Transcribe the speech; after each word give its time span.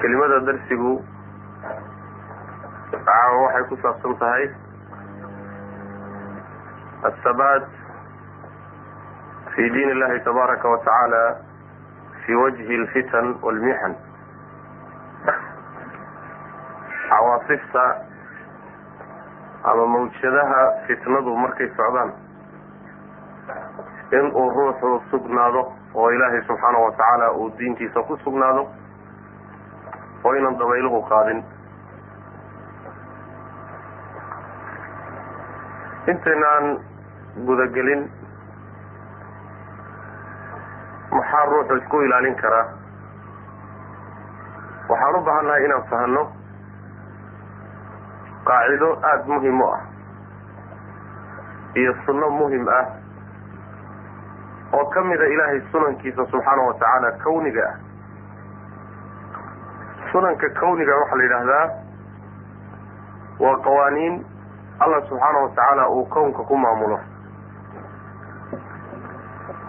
kelimada 0.00 0.38
darsigu 0.46 0.92
caawa 2.92 3.36
waxay 3.46 3.64
ku 3.70 3.74
saabsan 3.82 4.14
tahay 4.22 4.44
athabaat 7.10 7.66
fi 9.54 9.62
diin 9.74 9.90
illahi 9.94 10.20
tabaaraka 10.26 10.66
wa 10.68 10.78
tacaala 10.86 11.22
fi 12.22 12.32
wajhi 12.34 12.74
alfitan 12.80 13.26
walmixan 13.42 13.94
cawaasifta 17.10 17.84
ama 19.64 19.84
mawjadaha 19.86 20.62
fitnadu 20.86 21.36
markay 21.36 21.68
socdaan 21.76 22.10
in 24.18 24.26
uu 24.34 24.48
ruuxu 24.56 25.02
sugnaado 25.10 25.72
oo 25.94 26.10
ilaahay 26.10 26.42
subxaanahu 26.46 26.84
wa 26.84 26.92
tacaala 26.92 27.32
uu 27.32 27.50
diintiisa 27.58 28.02
ku 28.02 28.16
sugnaado 28.24 28.66
oo 30.24 30.34
ynan 30.34 30.58
dabayluhu 30.58 31.02
qaadin. 31.08 31.44
Intaynaan 36.10 36.66
gudagelin 37.46 38.10
maxaa 41.10 41.44
ruuxu 41.50 41.74
isku 41.76 42.00
ilaalin 42.02 42.34
karaa? 42.42 42.66
Waxaan 44.88 45.16
u 45.16 45.20
baahannahay 45.26 45.64
inaan 45.64 45.84
fahanno 45.90 46.24
qaacido 48.46 48.88
aada 49.02 49.24
muhiim 49.26 49.60
u 49.60 49.66
ah 49.74 49.80
iyo 51.82 51.92
sunno 52.06 52.30
muhiim 52.30 52.66
ah 52.68 52.86
oo 54.72 54.84
ka 54.90 55.00
mida 55.04 55.26
ilaahay 55.26 55.60
sunankiisa 55.72 56.26
subxaana 56.26 56.62
wa 56.62 56.74
tacaala 56.74 57.10
kawniga 57.24 57.64
ah. 57.68 57.76
Sunanka 60.12 60.48
kawniga 60.60 60.96
waxaa 60.96 61.16
la 61.16 61.22
yidhaahdaa 61.24 61.66
waa 63.40 63.56
qawaaniin 63.66 64.24
allah 64.80 65.02
subxaana 65.08 65.38
wa 65.38 65.48
tacaala 65.48 65.88
uu 65.88 66.04
kownka 66.06 66.42
ku 66.42 66.56
maamulo. 66.56 66.98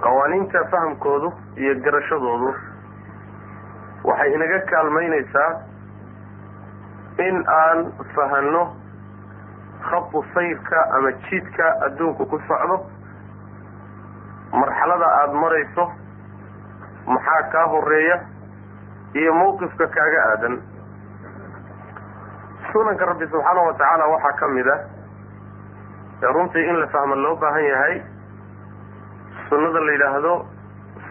Qawaaniinta 0.03 0.65
fahamkoodu 0.71 1.33
iyo 1.55 1.75
garashadoodu 1.75 2.55
waxay 4.03 4.33
inaga 4.33 4.59
kaalmaynaysaa 4.71 5.51
in 7.27 7.43
aan 7.47 7.85
fahanno 8.15 8.63
khadu 9.89 10.25
sayrka 10.33 10.83
ama 10.97 11.11
jidka 11.29 11.65
adduunku 11.87 12.25
ku 12.25 12.39
socdo 12.47 12.92
marxalada 14.61 15.07
aada 15.19 15.33
marayso 15.43 15.85
maxaa 17.13 17.41
kaa 17.53 17.65
horreeya 17.73 18.17
iyo 19.13 19.33
mawqifka 19.33 19.87
kaaga 19.95 20.19
aadan. 20.31 20.55
Sunanka 22.71 23.05
rabbi 23.05 23.25
subxaana 23.33 23.61
wa 23.67 23.73
tacaala 23.73 24.05
waxaa 24.13 24.37
ka 24.39 24.47
mid 24.47 24.67
a 24.67 24.77
ee 26.23 26.31
runtii 26.37 26.65
in 26.69 26.79
la 26.79 26.87
fahma 26.87 27.15
loo 27.15 27.35
baahan 27.35 27.63
yahay 27.71 27.95
sunnada 29.49 29.79
la 29.87 29.91
yidhaahdo 29.95 30.33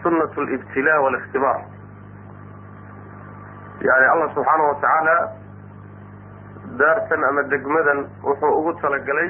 sunnat 0.03 0.37
alibtilaa 0.37 0.99
waalikhtibaar 1.03 1.59
yani 3.87 4.05
allah 4.13 4.27
subxaana 4.35 4.63
wa 4.69 4.75
tacaala 4.81 5.15
daartan 6.81 7.23
ama 7.29 7.43
degmadan 7.53 7.99
wuxuu 8.23 8.51
ugu 8.59 8.73
talagalay 8.81 9.29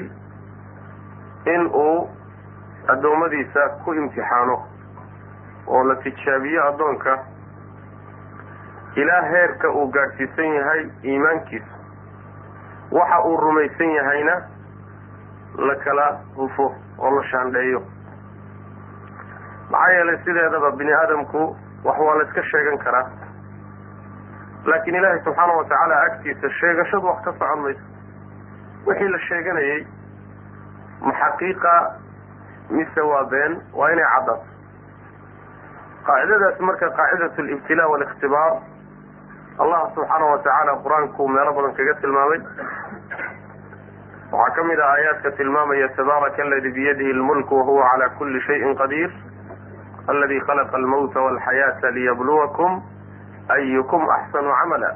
in 1.54 1.62
uu 1.84 2.08
addoommadiisa 2.92 3.68
ku 3.84 3.94
imtixaano 3.94 4.56
oo 5.66 5.82
la 5.88 5.94
tijaabiyo 5.96 6.64
addoonka. 6.68 7.18
Ilaa 8.96 9.22
heerka 9.22 9.68
uu 9.70 9.86
gaadhsiisan 9.90 10.54
yahay 10.54 10.82
iimaankiisa 11.04 11.74
waxa 12.92 13.20
uu 13.24 13.36
rumaysan 13.36 13.90
yahayna 13.90 14.34
la 15.58 15.74
kala 15.84 16.06
hufo 16.36 16.74
oo 16.98 17.10
la 17.16 17.22
shaandheeyo. 17.30 17.82
Maxaa 19.70 19.92
yeelay 19.92 20.18
sideedaba 20.24 20.70
bini 20.70 20.92
aadamku 20.92 21.56
wax 21.84 21.98
waa 21.98 22.14
la 22.18 22.24
iska 22.24 22.42
sheegan 22.42 22.78
karaa. 22.78 23.10
Laakiin 24.64 24.96
ilaahay 24.96 25.20
subxaana 25.24 25.52
wa 25.52 25.64
tacaala 25.64 26.00
agtiisa 26.02 26.50
sheegashadu 26.60 27.06
wax 27.06 27.24
ka 27.24 27.32
socon 27.32 27.60
mayso. 27.62 27.80
Wixii 28.86 29.08
la 29.08 29.18
sheeganayay 29.18 29.86
ma 31.00 31.12
xaqiiqa 31.20 31.74
mise 32.70 33.00
waa 33.00 33.24
been 33.24 33.62
waa 33.72 33.90
inay 33.92 34.08
caddaato 34.14 34.46
qaacidadaas 36.06 36.60
marka 36.60 36.90
qaacidat 36.90 37.38
alibtilaa 37.38 37.88
waalikhtibaar 37.88 38.52
allah 39.58 39.80
subxaana 39.94 40.24
wa 40.26 40.82
qur'aanku 40.82 41.28
meelo 41.28 41.52
badan 41.54 41.74
kaga 41.74 41.94
tilmaamay. 42.02 42.40
Waxaa 44.32 44.54
ka 44.54 44.62
mid 44.64 44.80
ah 44.80 44.90
aayaadka 44.90 45.30
tilmaamaya 45.38 45.88
tabaaraka 45.94 46.42
aladi 46.42 46.70
biyadihi 46.74 47.12
lmulku 47.12 47.54
wahuwa 47.58 47.90
cala 47.90 48.08
kuli 48.18 48.40
shayin 48.40 48.74
qadiir 48.74 49.10
aladi 50.08 50.40
khalaqa 50.40 50.76
almawta 50.76 51.20
walxayaata 51.20 51.90
liyabluwakum 51.90 52.82
ayukum 53.48 54.10
axsanu 54.10 54.50
camala. 54.50 54.90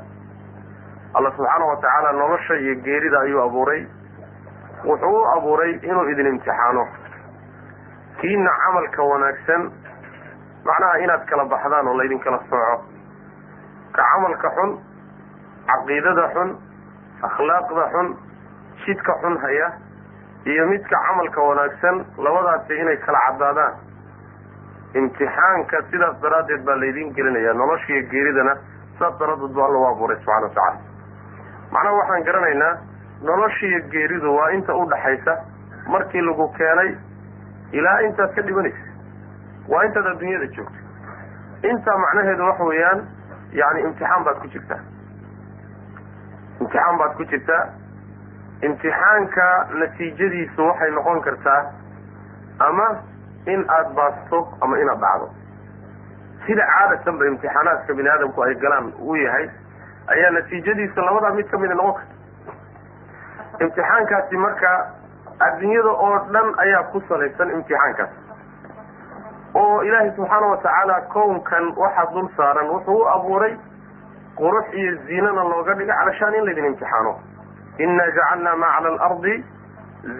Allah 1.14 1.32
subxaana 1.36 1.64
wa 1.64 2.12
nolosha 2.12 2.54
iyo 2.58 2.74
geerida 2.82 3.20
ayuu 3.20 3.42
abuuray. 3.42 3.86
Wuxuu 4.84 5.22
u 5.22 5.26
abuuray 5.38 5.78
inuu 5.86 6.08
idin 6.10 6.26
imtixaano 6.26 6.88
kiina 8.20 8.50
camalka 8.64 9.02
wanaagsan 9.10 9.62
macnaha 10.68 10.98
inaad 11.04 11.24
kala 11.30 11.44
baxdaan 11.52 11.88
oo 11.88 11.96
laydin 11.98 12.20
kala 12.20 12.38
sooco. 12.50 12.76
Ka 13.96 14.02
camalka 14.12 14.48
xun 14.56 14.70
caqiidada 15.70 16.24
xun 16.34 16.48
akhlaaqda 17.28 17.84
xun 17.92 18.08
jidka 18.86 19.12
xun 19.22 19.36
haya 19.44 19.68
iyo 20.46 20.66
midka 20.66 20.96
camalka 21.06 21.40
wanaagsan 21.48 22.04
labadaasi 22.18 22.74
inay 22.82 22.96
kala 23.06 23.18
caddaadaan. 23.26 23.74
Imtixaanka 24.94 25.82
sidaas 25.90 26.16
daraaddeed 26.22 26.62
baa 26.66 26.76
laydin 26.80 27.12
gelinaya 27.16 27.52
noloshiiyo 27.54 28.02
geeridana 28.10 28.54
sidaas 28.96 29.18
daraaddeed 29.20 29.52
buu 29.54 29.64
alla 29.64 29.88
abuuray 29.92 30.16
subxana 30.16 30.46
wa 30.46 30.48
tacaala. 30.48 30.80
Macnaha 31.72 31.96
waxaan 32.00 32.24
garanaynaa 32.28 32.72
noloshiiyo 33.30 33.80
geeridu 33.92 34.34
waa 34.36 34.50
inta 34.56 34.74
u 34.74 34.86
dhaxaysa 34.90 35.32
markii 35.92 36.20
lagu 36.28 36.48
keenay 36.58 36.90
ilaa 37.72 37.98
intaad 38.08 38.34
ka 38.34 38.42
dhibanaysa 38.42 38.84
waa 39.68 39.82
intaad 39.84 40.06
adduunyada 40.12 40.46
joogto. 40.46 40.78
Intaa 41.70 41.98
macnaheedu 41.98 42.44
waxa 42.48 42.64
weeyaan 42.64 43.00
yani 43.52 43.80
imtixaan 43.82 44.24
baad 44.24 44.38
ku 44.42 44.46
jirtaa 44.54 44.80
imtixaan 46.60 46.98
baad 46.98 47.16
ku 47.16 47.24
jirtaa 47.24 47.64
imtixaanka 48.68 49.46
natiijadiisu 49.80 50.66
waxay 50.68 50.90
noqon 50.90 51.20
kartaa 51.26 51.60
ama 52.68 52.88
in 53.46 53.64
aada 53.68 53.90
baasto 53.98 54.38
ama 54.60 54.78
inaad 54.78 55.00
dhacdo. 55.00 55.28
Sida 56.46 56.66
caadatan 56.72 57.18
ba 57.18 57.26
imtixaanaadka 57.26 57.94
bini 57.94 58.08
aadamku 58.14 58.42
ay 58.42 58.54
galaan 58.54 58.92
uu 59.00 59.16
yahay 59.16 59.50
ayaa 60.14 60.30
natiijadiisa 60.30 61.02
labadaa 61.08 61.34
mid 61.34 61.48
kamida 61.50 61.74
noqon 61.74 61.94
karta. 61.94 62.14
Imtixaankaasi 63.64 64.36
marka 64.36 64.72
adduunyada 65.46 65.90
oo 65.90 66.18
dhan 66.34 66.48
ayaa 66.64 66.82
ku 66.92 67.00
salaysan 67.08 67.50
imtixaankaas 67.56 68.10
oo 69.54 69.82
ilaahay 69.82 70.10
subxaana 70.16 70.46
watacaala 70.52 70.96
kownkan 71.14 71.72
waxaa 71.76 72.06
dul 72.14 72.28
saaran 72.36 72.68
wuxuu 72.74 72.98
u 73.02 73.06
abuuray 73.14 73.54
qurux 74.40 74.66
iyo 74.80 74.92
ziinana 75.06 75.42
looga 75.52 75.74
dhiga 75.74 75.94
calashaan 76.00 76.34
in 76.34 76.44
laydin 76.46 76.64
imtixaano. 76.72 77.12
Inna 77.78 78.04
jacalna 78.16 78.56
ma 78.56 78.66
cala 78.76 78.88
alardi 78.88 79.34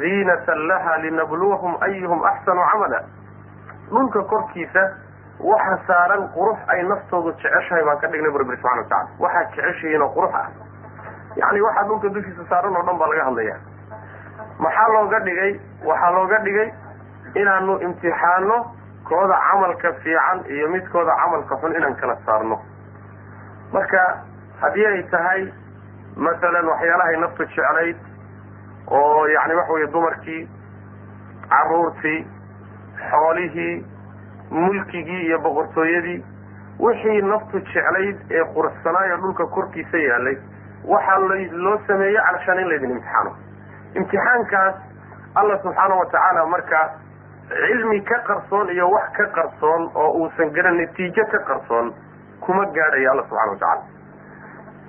ziinatan 0.00 0.66
laha 0.70 0.96
linabluwahum 1.04 1.76
ayuhum 1.86 2.24
axsanu 2.30 2.62
camala. 2.72 3.00
Dhulka 3.90 4.22
korkiisa 4.32 4.82
waxa 5.40 5.76
saaran 5.86 6.28
qurux 6.34 6.58
ay 6.68 6.82
naftoodu 6.90 7.32
jeceshahay 7.42 7.84
baan 7.84 7.98
ka 8.02 8.08
dhignay 8.08 8.30
bu 8.30 8.38
rabbi 8.42 8.56
subxana 8.56 8.82
watacala 8.82 9.08
waxaad 9.18 9.48
jeceshihiin 9.56 10.02
oo 10.02 10.10
qurux 10.16 10.34
ah. 10.34 10.48
Yacni 11.36 11.60
waxaa 11.66 11.84
dhulka 11.90 12.08
dushiisa 12.16 12.42
saaran 12.50 12.76
oo 12.76 12.82
dhan 12.88 12.98
baa 12.98 13.08
laga 13.12 13.24
hadlaya 13.28 13.56
maxaa 14.58 14.88
looga 14.94 15.18
dhigay? 15.26 15.52
Waxaa 15.84 16.10
looga 16.16 16.38
dhigay? 16.44 16.68
Inaanu 17.34 17.78
imtixaano 17.86 18.56
kooda 19.08 19.36
camalka 19.50 19.92
fiican 20.02 20.38
iyo 20.54 20.68
midkooda 20.68 21.12
camalka 21.20 21.56
xun 21.60 21.74
inaan 21.76 21.94
kala 22.00 22.16
saarno. 22.26 22.58
Marka 23.72 24.02
haddii 24.60 24.86
ay 24.86 25.02
tahay 25.10 25.42
masalan 26.16 26.66
waxyaalahay 26.68 27.16
naftu 27.20 27.44
jeclayd 27.54 27.96
oo 28.90 29.26
yani 29.26 29.54
waxa 29.54 29.72
weye 29.72 29.86
dumarkii 29.92 30.48
caruurtii 31.50 32.26
xoolihii 33.10 33.84
mulkigii 34.50 35.22
iyo 35.26 35.38
boqortooyadii 35.38 36.24
wixii 36.80 37.22
naftu 37.22 37.60
jeclayd 37.60 38.16
ee 38.30 38.44
quruxsanaayo 38.54 39.16
dhulka 39.16 39.46
korkiisa 39.46 39.98
yaalay 39.98 40.36
waxaa 40.84 41.18
loo 41.64 41.78
sameeyey 41.86 42.16
calashaan 42.26 42.58
in 42.60 42.68
laydin 42.68 42.90
imtixaano 42.90 43.32
imtixaankaas 43.94 44.74
alla 45.34 45.58
subxaana 45.62 45.94
watacaala 45.94 46.46
marka 46.46 46.80
cilmi 47.48 48.00
ka 48.04 48.18
qarsoon 48.28 48.68
iyo 48.70 48.88
wax 48.90 49.12
ka 49.16 49.26
qarsoon 49.38 49.90
oo 49.94 50.10
uusan 50.20 50.50
garan 50.52 50.76
natiijo 50.80 51.24
ka 51.32 51.38
qarsoon 51.50 51.92
kuma 52.40 52.64
gaadhayo 52.66 53.10
alla 53.12 53.22
subxana 53.28 53.50
watacala 53.52 53.82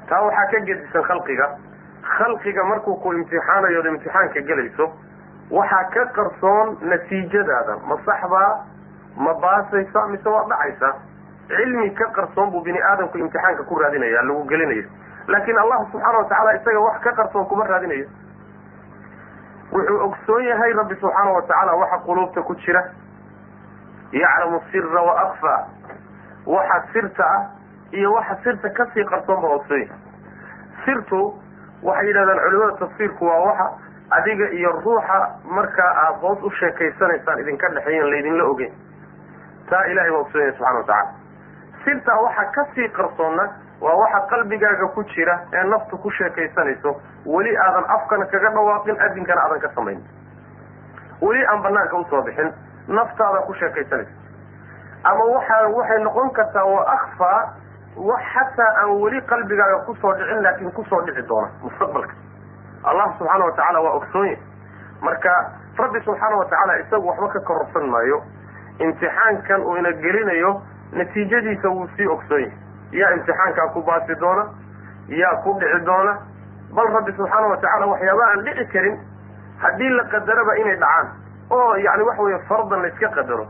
taa 0.09 0.21
waxaa 0.25 0.45
ka 0.51 0.59
gedisan 0.65 1.03
khalqiga. 1.03 1.47
Khalqiga 2.17 2.63
markuu 2.63 2.95
ku 3.03 3.13
imtixaanayo 3.13 3.79
od 3.79 3.85
imtixaanka 3.85 4.41
gelayso 4.41 4.87
waxaa 5.51 5.83
ka 5.93 6.05
qarsoon 6.17 6.77
natiijadaada. 6.81 7.77
Ma 7.87 7.97
saxbaa 8.05 8.65
ma 9.17 9.33
baasaysa 9.33 10.07
mise 10.07 10.29
waa 10.29 10.45
dhacaysa. 10.49 10.93
Cilmi 11.49 11.89
ka 11.93 12.05
qarsoon 12.15 12.51
buu 12.51 12.61
bini 12.61 12.81
aadamku 12.81 13.17
imtixaanka 13.17 13.63
ku 13.63 13.75
raadinaya 13.79 14.21
lagu 14.23 14.43
gelinayo. 14.49 14.87
Laakin 15.27 15.57
allah 15.57 15.85
subxaana 15.91 16.17
watacaala 16.17 16.53
isaga 16.59 16.79
wax 16.79 16.99
ka 17.03 17.11
qarsoon 17.21 17.45
kuma 17.45 17.65
raadinayo 17.67 18.07
wuxuu 19.71 19.99
ogsoon 20.05 20.43
yahay 20.43 20.73
rabbi 20.73 20.95
subxaana 21.01 21.31
watacaala 21.37 21.73
waxa 21.81 21.97
quluubta 22.05 22.41
ku 22.41 22.55
jira. 22.55 22.83
Yaclamu 24.11 24.61
sira 24.71 25.01
wa 25.01 25.13
akfa 25.21 25.55
waxa 26.45 26.77
sirta 26.93 27.23
ah 27.23 27.43
iyo 27.93 28.11
waxa 28.13 28.35
sirta 28.43 28.69
ka 28.69 28.85
sii 28.93 29.03
qarsoon 29.05 29.41
baa 29.41 29.53
ogsoon 29.59 29.79
yahay 29.79 29.97
sirtu 30.85 31.19
waxay 31.83 32.07
yidhahdaan 32.07 32.39
culimada 32.45 32.77
tafsiirku 32.79 33.25
waa 33.25 33.39
waxa 33.45 33.67
adiga 34.17 34.49
iyo 34.59 34.71
ruuxa 34.85 35.19
markaa 35.45 35.91
aada 36.03 36.17
hoos 36.21 36.39
u 36.43 36.49
sheekaysanaysaan 36.59 37.39
idinka 37.39 37.69
dhexeeyan 37.75 38.09
laydinla 38.09 38.43
ogeyn. 38.53 38.73
Taa 39.69 39.83
ilahay 39.91 40.11
baa 40.11 40.19
ogsoon 40.25 40.41
yahay 40.41 40.55
subxana 40.57 40.77
watacala 40.79 41.13
sirtaa 41.85 42.19
waxa 42.25 42.45
ka 42.55 42.65
sii 42.75 42.89
qarsoonna 42.97 43.45
waa 43.81 43.95
waxa 44.01 44.19
qalbigaaga 44.29 44.87
ku 44.95 45.03
jira 45.03 45.35
ee 45.53 45.63
naftu 45.73 45.97
ku 45.97 46.09
sheekaysanayso 46.11 46.95
weli 47.25 47.57
aadan 47.57 47.85
afkana 47.95 48.25
kaga 48.25 48.49
dhawaaqin 48.55 48.99
adinkana 49.05 49.41
aadan 49.45 49.59
ka 49.59 49.69
samayn. 49.75 50.01
Weli 51.21 51.45
aan 51.45 51.61
banaanka 51.63 51.97
u 51.97 52.05
soo 52.09 52.21
bixin 52.23 52.51
naftaada 52.87 53.41
ku 53.47 53.53
sheekaysanayso 53.53 54.11
ama 55.03 55.23
waxa 55.33 55.57
waxay 55.77 56.03
noqon 56.03 56.29
kartaa 56.39 56.65
waa 56.65 56.85
akfaa 56.95 57.53
wax 58.09 58.23
xataa 58.33 58.71
aan 58.83 58.91
weli 59.01 59.21
qalbigaaga 59.21 59.77
ku 59.85 59.95
soo 60.01 60.13
dhicin 60.13 60.41
laakin 60.43 60.71
ku 60.71 60.83
soo 60.89 61.01
dhici 61.05 61.21
doona 61.27 61.49
mustaqbalka. 61.63 62.13
Allah 62.83 63.07
subxaana 63.17 63.45
watacaala 63.45 63.79
waa 63.81 63.93
ogsoon 63.99 64.25
yahay. 64.27 64.39
Marka 65.01 65.31
rabbi 65.77 65.99
subxaana 66.05 66.35
watacaala 66.35 66.77
isagu 66.83 67.07
waxba 67.07 67.27
ka 67.33 67.39
kororsan 67.39 67.87
maayo. 67.89 68.21
Imtixaankan 68.79 69.61
uu 69.63 69.75
ina 69.77 69.91
gelinayo 69.91 70.61
natiijadiisa 70.91 71.69
wuu 71.69 71.87
sii 71.97 72.07
ogsoon 72.07 72.41
yahay 72.41 72.57
yaa 72.91 73.11
imtixaankaa 73.15 73.67
ku 73.73 73.81
baasi 73.83 74.15
doona 74.19 74.45
yaa 75.07 75.35
ku 75.43 75.53
dhici 75.59 75.85
doona 75.85 76.17
bal 76.75 76.87
rabbi 76.93 77.11
subxaana 77.17 77.47
watacaala 77.47 77.85
waxyaaba 77.87 78.23
aan 78.31 78.43
dhici 78.45 78.65
karin 78.73 78.97
haddii 79.61 79.89
la 79.89 80.03
qadaraba 80.03 80.55
inay 80.57 80.75
dhacaan. 80.77 81.07
Oo 81.51 81.75
yani 81.75 82.03
waxa 82.03 82.21
weye 82.23 82.39
fardan 82.47 82.81
layska 82.81 83.09
qadaro. 83.09 83.47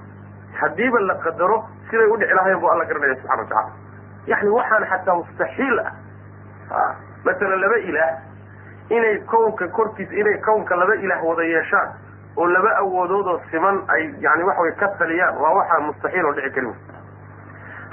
Haddiiba 0.60 1.00
la 1.00 1.16
qadaro 1.16 1.66
siday 1.90 2.08
udhici 2.08 2.34
lahayen 2.34 2.60
bu 2.60 2.68
alla 2.72 2.86
garanaya 2.86 3.16
subxana 3.16 3.42
watacala 3.42 3.72
yani 4.28 4.50
waxaan 4.50 4.86
xataa 4.86 5.16
mustaxiil 5.16 5.80
ah. 5.80 6.96
Masalan 7.26 7.60
laba 7.62 7.78
ilaah 7.78 8.18
inay 8.90 9.20
kownka 9.26 9.68
korkiisa 9.68 10.14
inay 10.14 10.38
kownka 10.46 10.76
laba 10.76 10.96
ilaah 10.96 11.24
wada 11.24 11.44
yeeshaan 11.44 11.90
oo 12.38 12.48
laba 12.48 12.72
awoodoodoo 12.78 13.42
siman 13.52 13.84
ay 13.88 14.14
yani 14.20 14.44
waxa 14.44 14.62
way 14.62 14.72
ka 14.80 14.88
taliyaan 15.00 15.36
waa 15.38 15.54
waxaa 15.60 15.80
mustaxiil 15.80 16.26
oo 16.26 16.34
dhici 16.34 16.50
karin 16.56 16.76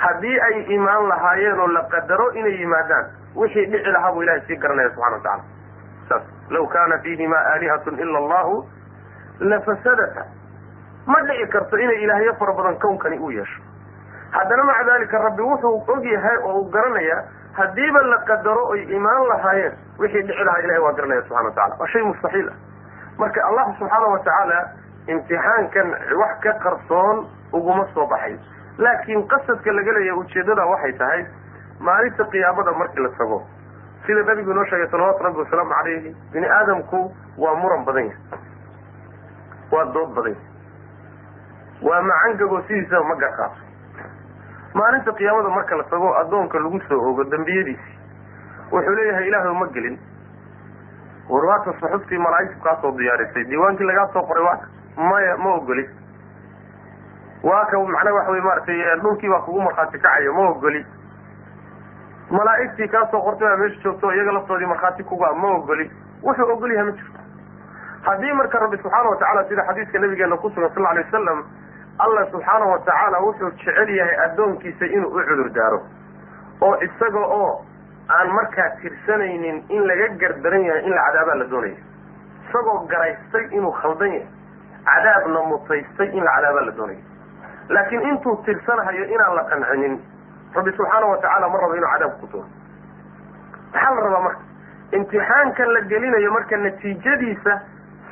haddii 0.04 0.38
ay 0.48 0.56
imaan 0.76 1.08
lahaayeen 1.08 1.60
oo 1.60 1.66
la 1.76 1.82
qadaro 1.94 2.31
inay 2.32 2.56
yimaadaan 2.60 3.06
wixii 3.37 3.66
dhici 3.72 3.90
lahaa 3.93 4.12
buu 4.12 4.22
ilahay 4.22 4.40
sii 4.46 4.56
garanaya 4.56 4.90
subxana 4.90 5.16
watacala 5.16 5.43
saas 6.08 6.22
law 6.50 6.66
kana 6.66 6.98
fiihima 6.98 7.37
aalihatun 7.52 7.98
ila 7.98 8.19
allahu 8.19 8.64
lafasadata 9.40 10.25
ma 11.06 11.20
dhici 11.28 11.46
karto 11.52 11.78
inay 11.78 12.02
ilaahyo 12.04 12.34
fara 12.38 12.52
badan 12.52 12.76
kownkani 12.78 13.19
u 13.19 13.31
yeesho. 13.31 13.62
Haddana 14.31 14.64
maca 14.64 14.84
dalika 14.84 15.19
rabbi 15.19 15.43
wuxuu 15.43 15.84
og 15.88 16.04
yahay 16.04 16.37
oo 16.43 16.54
uu 16.60 16.70
garanaya 16.70 17.22
haddiiba 17.52 18.02
la 18.02 18.19
qadaro 18.31 18.66
oy 18.69 18.82
imaan 18.82 19.28
lahaayeen 19.28 19.72
wixii 19.98 20.22
dhici 20.22 20.44
lahaa 20.44 20.58
ilahay 20.64 20.81
waa 20.82 20.93
garanaya 20.93 21.22
subxana 21.22 21.44
watacala 21.48 21.76
waa 21.81 21.87
shay 21.88 22.03
mustaxiil 22.03 22.48
ah. 22.48 22.56
Marka 23.19 23.44
allah 23.48 23.67
subxaana 23.79 24.06
watacaala 24.06 24.58
imtixaankan 25.06 25.88
wax 26.20 26.41
ka 26.41 26.53
qarsoon 26.65 27.26
uguma 27.53 27.86
soo 27.94 28.06
baxay 28.06 28.36
laakiin 28.78 29.26
qasadka 29.28 29.72
laga 29.72 29.92
leeyahay 29.98 30.20
ujeedada 30.20 30.66
waxay 30.72 30.92
tahay 30.98 31.26
maalinta 31.80 32.24
qiyaamada 32.24 32.72
markii 32.72 33.02
la 33.02 33.08
tago. 33.18 33.38
Sida 34.06 34.22
nabigu 34.22 34.50
inoo 34.50 34.64
sheegay 34.64 34.88
salawatu 34.90 35.24
rabbi 35.24 35.38
wasalaamu 35.38 35.70
calayhi 35.74 36.16
bini 36.32 36.46
aadamku 36.48 37.00
waa 37.38 37.54
muran 37.62 37.84
badan 37.84 38.04
yahay. 38.04 38.20
Waa 39.72 39.84
dood 39.94 40.10
badan 40.14 40.32
yahay. 40.32 40.46
Waa 41.88 42.02
macangagoo 42.02 42.60
sidiisaba 42.68 43.04
ma 43.08 43.14
garqaaso 43.14 43.62
maalinta 44.74 45.12
qiyaamada 45.12 45.48
marka 45.56 45.76
la 45.76 45.84
tago 45.84 46.14
addoonka 46.20 46.58
lagu 46.58 46.80
soo 46.88 47.00
ogo 47.10 47.24
dembiyadiisii 47.24 47.98
wuxuu 48.72 48.94
leeyahay 48.94 49.28
ilaahu 49.28 49.54
ma 49.54 49.66
gelin. 49.74 49.98
War 51.28 51.44
waata 51.44 51.72
suxuftii 51.80 52.18
malaa'igtu 52.18 52.60
kaa 52.64 52.76
soo 52.82 52.92
diyaarisay 52.98 53.44
diiwaankii 53.50 53.86
lagaa 53.86 54.06
soo 54.12 54.22
qoray 54.22 54.44
waaka 54.44 54.66
maya 54.96 55.36
ma 55.36 55.54
ogoli 55.54 55.88
waa 57.48 57.65
ka 57.70 57.79
macnaha 57.79 58.15
waxa 58.19 58.31
wey 58.34 58.41
maaragtay 58.46 58.79
dhulkii 59.03 59.29
baa 59.32 59.41
kugu 59.46 59.60
markhaati 59.67 59.98
kacaya 59.98 60.32
ma 60.38 60.48
ogoli 60.50 60.82
malaa'igtii 62.31 62.88
kaa 62.94 63.06
soo 63.10 63.20
qortay 63.26 63.48
baa 63.48 63.56
meesha 63.62 63.82
joogto 63.84 64.12
iyaga 64.12 64.32
laftoodii 64.32 64.67
markhaati 64.72 65.05
kuga 65.05 65.32
ma 65.43 65.48
ogoli 65.58 65.91
wuxuu 66.22 66.50
ogol 66.53 66.72
yahay 66.72 66.86
ma 66.91 66.93
jirto. 66.96 67.20
Haddii 68.06 68.32
marka 68.32 68.58
rabbi 68.58 68.76
subxaana 68.82 69.08
watacaala 69.10 69.44
sida 69.48 69.62
xadiiska 69.69 69.98
nabigeena 69.98 70.36
ku 70.36 70.50
sugan 70.50 70.70
sal 70.74 70.86
alay 70.86 71.05
wasalam 71.05 71.44
allah 71.98 72.26
subxaana 72.32 72.67
watacaala 72.72 73.19
wuxuu 73.26 73.50
jecel 73.50 73.88
yahay 73.98 74.17
addoonkiisa 74.24 74.86
inuu 74.86 75.10
u 75.10 75.22
cudur 75.29 75.50
daaro. 75.56 75.81
Oo 76.60 76.74
isaga 76.86 77.19
oo 77.38 77.65
aan 78.08 78.29
markaa 78.38 78.70
tirsanaynin 78.82 79.65
in 79.69 79.86
laga 79.86 80.08
gardaran 80.22 80.65
yahay 80.65 80.84
in 80.86 80.94
la 80.94 81.03
cadaabaa 81.06 81.34
la 81.34 81.44
doonaya. 81.44 81.76
Isagoo 82.48 82.79
garaystay 82.91 83.46
inuu 83.50 83.72
khaldan 83.72 84.12
yahay. 84.12 84.29
Cadaabna 84.84 85.43
mutaystay 85.50 86.08
in 86.17 86.24
la 86.24 86.31
cadaabaa 86.36 86.67
la 86.67 86.72
doonaya 86.72 86.98
laakiin 87.69 88.03
intuu 88.08 88.37
tirsanahayo 88.44 89.05
inaan 89.15 89.35
la 89.37 89.44
qancinin 89.51 89.94
rabbi 90.55 90.73
subxaana 90.77 91.06
watacaala 91.06 91.49
ma 91.49 91.58
rabo 91.63 91.75
inuu 91.75 91.89
cadaabka 91.93 92.19
ku 92.20 92.27
tuuro. 92.27 92.46
Maxaa 93.73 93.94
la 93.94 94.01
rabaa 94.06 94.20
marka? 94.27 94.41
Imtixaankan 94.93 95.73
la 95.75 95.81
gelinayo 95.91 96.31
marka 96.32 96.56
natiijadiisa 96.56 97.61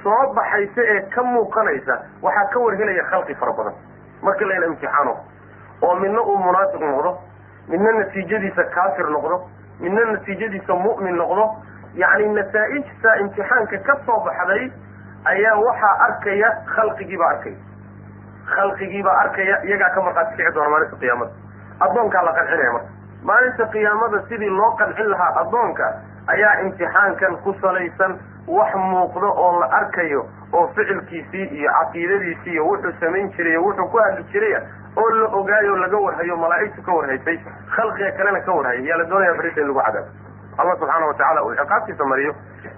soo 0.02 0.32
baxaysa 0.34 0.82
ee 0.94 1.00
ka 1.14 1.22
muuqanaysa 1.22 1.94
waxaa 2.22 2.48
ka 2.52 2.58
warhelaya 2.60 3.04
khalqi 3.10 3.34
fara 3.34 3.52
badan. 3.52 3.74
Markii 4.22 4.44
layna 4.48 4.66
imtixaano 4.66 5.14
oo 5.82 5.94
midna 6.00 6.20
uu 6.22 6.36
munaafiq 6.38 6.80
noqdo 6.80 7.12
midna 7.68 7.92
natiijadiisa 8.00 8.64
kaafir 8.74 9.06
noqdo 9.16 9.36
midna 9.80 10.04
natiijadiisa 10.12 10.74
mu'min 10.84 11.16
noqdo 11.22 11.44
yacni 12.02 12.28
nasaa-ijta 12.38 13.16
imtixaanka 13.22 13.78
ka 13.86 13.94
soo 14.06 14.18
baxday 14.26 14.70
ayaa 15.32 15.56
waxaa 15.66 15.94
arkaya 16.06 16.50
khalqigiibaa 16.74 17.28
arkaya 17.34 17.56
khalqigiibaa 18.52 19.16
arkaya 19.22 19.56
iyagaa 19.64 19.90
ka 19.94 20.00
markhaati 20.02 20.36
kici 20.36 20.52
doona 20.54 20.70
maalinta 20.70 20.96
qiyaamada. 20.96 21.32
Addoonkaa 21.80 22.22
la 22.28 22.32
qancinaya 22.38 22.72
marka. 22.72 22.88
Maalinta 23.28 23.66
qiyaamada 23.72 24.22
sidii 24.28 24.50
loo 24.58 24.70
qancin 24.80 25.10
lahaa 25.10 25.32
addoonka 25.42 25.86
ayaa 26.34 26.54
imtixaankan 26.64 27.36
ku 27.44 27.54
salaysan 27.62 28.18
wax 28.46 28.74
muuqdo 28.74 29.28
oo 29.44 29.60
la 29.60 29.66
arkayo 29.80 30.26
oo 30.52 30.66
ficilkiisii 30.76 31.44
iyo 31.58 31.70
caqiidadiisii 31.78 32.52
iyo 32.52 32.64
wuxuu 32.68 32.92
samayn 33.00 33.30
jiray 33.36 33.52
iyo 33.52 33.62
wuxuu 33.64 33.88
ku 33.88 33.98
hadli 34.04 34.24
jiraya 34.32 34.60
oo 34.96 35.08
la 35.10 35.28
ogaayo 35.40 35.76
laga 35.76 35.96
warhayo 36.06 36.36
malaa'igtu 36.36 36.82
ka 36.82 36.92
warhaysay 36.92 37.38
khalqiga 37.76 38.10
kalena 38.18 38.40
ka 38.40 38.52
warhayay 38.52 38.84
yaa 38.88 38.98
la 38.98 39.04
doonaya 39.04 39.34
berita 39.40 39.60
in 39.60 39.66
lagu 39.68 39.80
cadaabo 39.80 40.08
allah 40.58 40.76
subxaana 40.78 41.06
watacaala 41.06 41.42
uu 41.44 41.54
ciqaabtiisa 41.60 42.04
mariyo. 42.04 42.32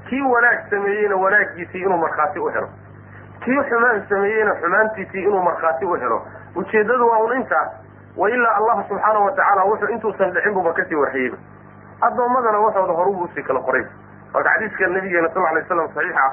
Kii 0.09 0.23
wanaag 0.23 0.59
sameeyeyna 0.71 1.17
wanaaggiisii 1.17 1.83
inuu 1.83 1.99
markhaati 1.99 2.39
u 2.39 2.49
helo 2.55 2.69
kii 3.45 3.61
xumaan 3.71 4.07
sameeyeyna 4.09 4.55
xumaantiisii 4.61 5.23
inuu 5.23 5.43
markhaati 5.43 5.85
u 5.85 5.95
helo? 5.95 6.23
Ujeeddadu 6.57 7.09
waa 7.09 7.19
un 7.19 7.37
intaa 7.37 7.67
wa 8.17 8.31
ilaa 8.31 8.55
allah 8.57 8.85
subxaana 8.89 9.19
wa 9.19 9.31
tacaala 9.33 9.65
wuxuu 9.65 9.89
intuusan 9.95 10.33
dhicin 10.35 10.55
buba 10.55 10.73
ka 10.73 10.85
sii 10.85 10.95
warhayeyba 10.95 11.37
addoommadana 12.01 12.59
waxooda 12.59 12.93
horubu 12.93 13.25
u 13.25 13.29
sii 13.35 13.43
kala 13.43 13.61
qoray. 13.61 13.85
Marka 14.35 14.51
xadiiska 14.51 14.87
nabigeena 14.87 15.29
sal 15.35 15.47
alay 15.47 15.65
slam 15.69 15.89
saxiixa 15.95 16.27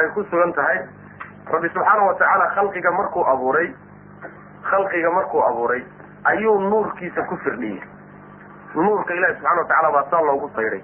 ay 0.00 0.08
ku 0.14 0.24
sugan 0.30 0.52
tahay 0.52 0.78
rabbi 1.52 1.68
subxaana 1.68 2.02
wa 2.06 2.14
tacaala 2.14 2.46
khalqiga 2.54 2.90
markuu 2.90 3.24
abuuray 3.32 3.68
khalqiga 4.70 5.10
markuu 5.10 5.42
abuuray 5.48 5.82
ayuu 6.24 6.60
nuurkiisa 6.60 7.22
ku 7.22 7.36
firdhiyey. 7.44 7.82
Nuurka 8.74 9.14
ilahi 9.14 9.34
subxana 9.34 9.60
wa 9.60 9.64
tacala 9.68 9.90
baa 9.92 10.04
saa 10.10 10.20
loogu 10.30 10.50
sayday 10.56 10.82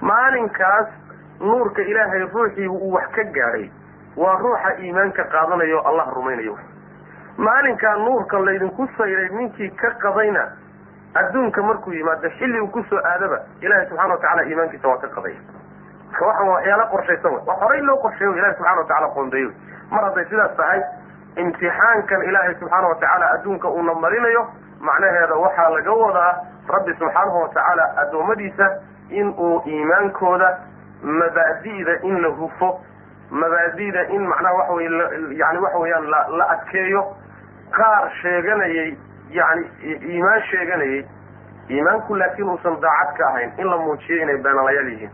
maalinkaas 0.00 0.88
nuurka 1.40 1.82
ilaahay 1.82 2.20
ruuxii 2.34 2.68
uu 2.68 2.92
wax 2.92 3.10
ka 3.16 3.24
gaadhay 3.24 3.70
waa 4.22 4.36
ruuxa 4.42 4.70
iimaanka 4.84 5.24
qaadanayo 5.34 5.78
allah 5.88 6.06
rumaynayo. 6.16 6.56
Maalinkaa 7.46 7.94
nuurka 8.04 8.38
laydinku 8.46 8.88
sayday 8.98 9.28
ninkii 9.38 9.70
ka 9.80 9.90
qadayna 10.02 10.42
adduunka 11.20 11.62
markuu 11.62 11.92
yimaado 11.92 12.28
xilli 12.38 12.60
uu 12.60 12.68
ku 12.68 12.82
soo 12.90 12.98
aadaba 13.12 13.38
ilahi 13.60 13.86
subxana 13.88 14.14
wa 14.14 14.20
tacala 14.24 14.42
iimaankiisa 14.50 14.88
waa 14.88 14.98
ka 15.04 15.08
qadaya 15.16 15.40
marka 16.10 16.26
waxaan 16.26 16.48
waxyaala 16.54 16.86
qorshaysan 16.92 17.32
wey 17.34 17.42
wax 17.46 17.58
horay 17.62 17.80
loo 17.88 17.96
qorsheeyo 18.04 18.32
ilahi 18.38 18.54
subxana 18.58 18.80
wa 18.80 18.84
tacala 18.90 19.08
qoondeeyo. 19.16 19.50
Mar 19.90 20.04
hadday 20.08 20.24
sidaas 20.30 20.56
tahay 20.56 20.80
imtixaankan 21.44 22.22
ilaahay 22.28 22.54
subxaana 22.60 22.88
wa 22.88 22.94
tacaala 22.94 23.30
adduunka 23.34 23.68
uuna 23.68 23.94
marinayo 23.94 24.42
macnaheeda 24.80 25.34
waxaa 25.44 25.70
laga 25.76 25.92
wadaa 26.02 26.32
rabbi 26.74 26.94
subxaanahu 27.00 27.42
wa 27.42 27.48
tacaala 27.48 27.84
addoommadiisa 28.02 28.66
in 29.10 29.34
uu 29.38 29.62
iimaankooda 29.66 30.50
mabaadi'da 31.02 31.94
in 32.02 32.20
la 32.22 32.28
hufo 32.28 32.70
mabaadi'da 33.30 34.02
in 34.16 34.26
macnaha 34.28 34.54
waxa 34.58 34.72
wey 34.74 34.88
yani 35.42 35.58
waxa 35.64 35.78
weeyaan 35.78 36.10
la 36.10 36.20
la 36.38 36.44
adkeeyo 36.54 37.02
qaar 37.78 38.10
sheeganayay 38.22 38.96
yani 39.30 39.70
iimaan 39.84 40.42
sheeganayay 40.50 41.04
iimaanku 41.70 42.14
laakiin 42.18 42.48
uusan 42.48 42.80
daacad 42.80 43.16
ka 43.18 43.26
ahayn 43.28 43.52
in 43.58 43.66
la 43.70 43.76
muujiyo 43.78 44.22
inay 44.22 44.38
beenalayaal 44.42 44.88
yihiin. 44.92 45.10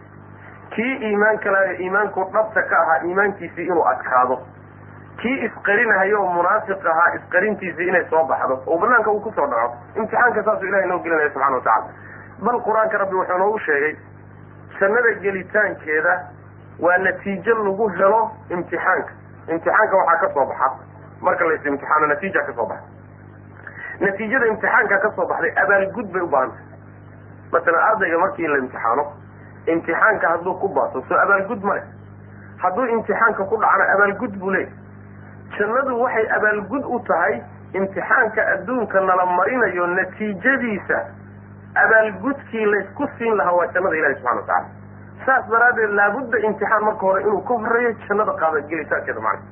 Kii 0.74 0.94
iimaanka 1.08 1.50
lahayo 1.52 1.74
iimaanku 1.80 2.24
dhabta 2.32 2.62
ka 2.62 2.78
ahaa 2.82 3.02
iimaankiisii 3.08 3.66
inuu 3.66 3.84
adkaado. 3.88 4.38
Kii 5.20 5.44
isqarinahayo 5.46 6.22
oo 6.22 6.32
munaafiq 6.32 6.86
ahaa 6.92 7.14
isqarintiisii 7.18 7.88
inay 7.88 8.04
soo 8.10 8.24
baxdo. 8.24 8.62
Oo 8.66 8.78
banaanka 8.78 9.10
uu 9.10 9.20
ku 9.20 9.32
soo 9.36 9.46
dhaco. 9.46 9.76
Imtixaanka 9.96 10.42
saasuu 10.42 10.68
ilahay 10.68 10.88
noo 10.88 10.98
gelinaya 10.98 11.30
subxana 11.30 11.56
wa 11.56 11.62
tacala 11.62 11.92
bal 12.46 12.60
qur'aanka 12.64 12.98
rabbi 12.98 13.14
wuxuu 13.16 13.38
noogu 13.38 13.58
sheegay 13.58 13.94
jannada 14.80 15.12
gelitaankeeda 15.22 16.14
waa 16.80 16.98
natiijo 16.98 17.54
lagu 17.64 17.88
helo 17.88 18.30
imtixaanka. 18.50 19.12
Imtixaanka 19.48 19.96
waxaa 19.96 20.20
ka 20.20 20.28
soo 20.34 20.46
baxa. 20.46 20.68
Marka 21.20 21.44
lays 21.48 21.64
imtixaano 21.66 22.06
natiija 22.06 22.42
ka 22.46 22.52
soo 22.52 22.66
baxa 22.66 22.84
natiijada 24.00 24.46
imtixaanka 24.46 24.98
ka 25.04 25.10
soo 25.16 25.26
baxday 25.26 25.52
abaalgud 25.62 26.10
bay 26.12 26.22
u 26.22 26.26
baahan 26.28 26.50
tahay 26.50 26.64
masalan 27.52 27.80
ardayga 27.90 28.18
markii 28.18 28.46
la 28.46 28.58
imtixaano 28.58 29.04
imtixaanka 29.66 30.28
hadduu 30.32 30.54
ku 30.60 30.68
baaso 30.68 31.02
soo 31.08 31.18
abaalgud 31.22 31.62
ma 31.64 31.74
leh. 31.74 31.84
Hadduu 32.62 32.84
imtixaanka 32.96 33.44
ku 33.44 33.56
dhacana 33.56 33.84
abaalgud 33.94 34.36
buu 34.38 34.50
leeyahy 34.50 34.72
jannadu 35.58 36.00
waxay 36.02 36.26
abaalgud 36.36 36.84
u 36.84 37.00
tahay 37.08 37.40
imtixaanka 37.72 38.46
adduunka 38.54 39.00
nala 39.00 39.26
marinayo 39.26 39.86
natiijadiisa. 39.86 40.98
Abaalgudkii 41.76 42.64
laysku 42.66 43.08
siin 43.18 43.36
lahaa 43.36 43.52
waa 43.52 43.66
jannada 43.72 43.96
ilahi 43.96 44.14
subxana 44.14 44.40
wa 44.40 44.46
tacala 44.46 44.68
saas 45.24 45.44
daraaddeed 45.50 45.90
laabudda 45.98 46.38
imtixaan 46.48 46.84
marka 46.84 47.00
hore 47.06 47.22
inuu 47.22 47.40
ka 47.48 47.54
horeeyo 47.54 47.92
jannada 48.08 48.32
qaada 48.42 48.60
gelitaankeeda 48.70 49.20
macna 49.20 49.46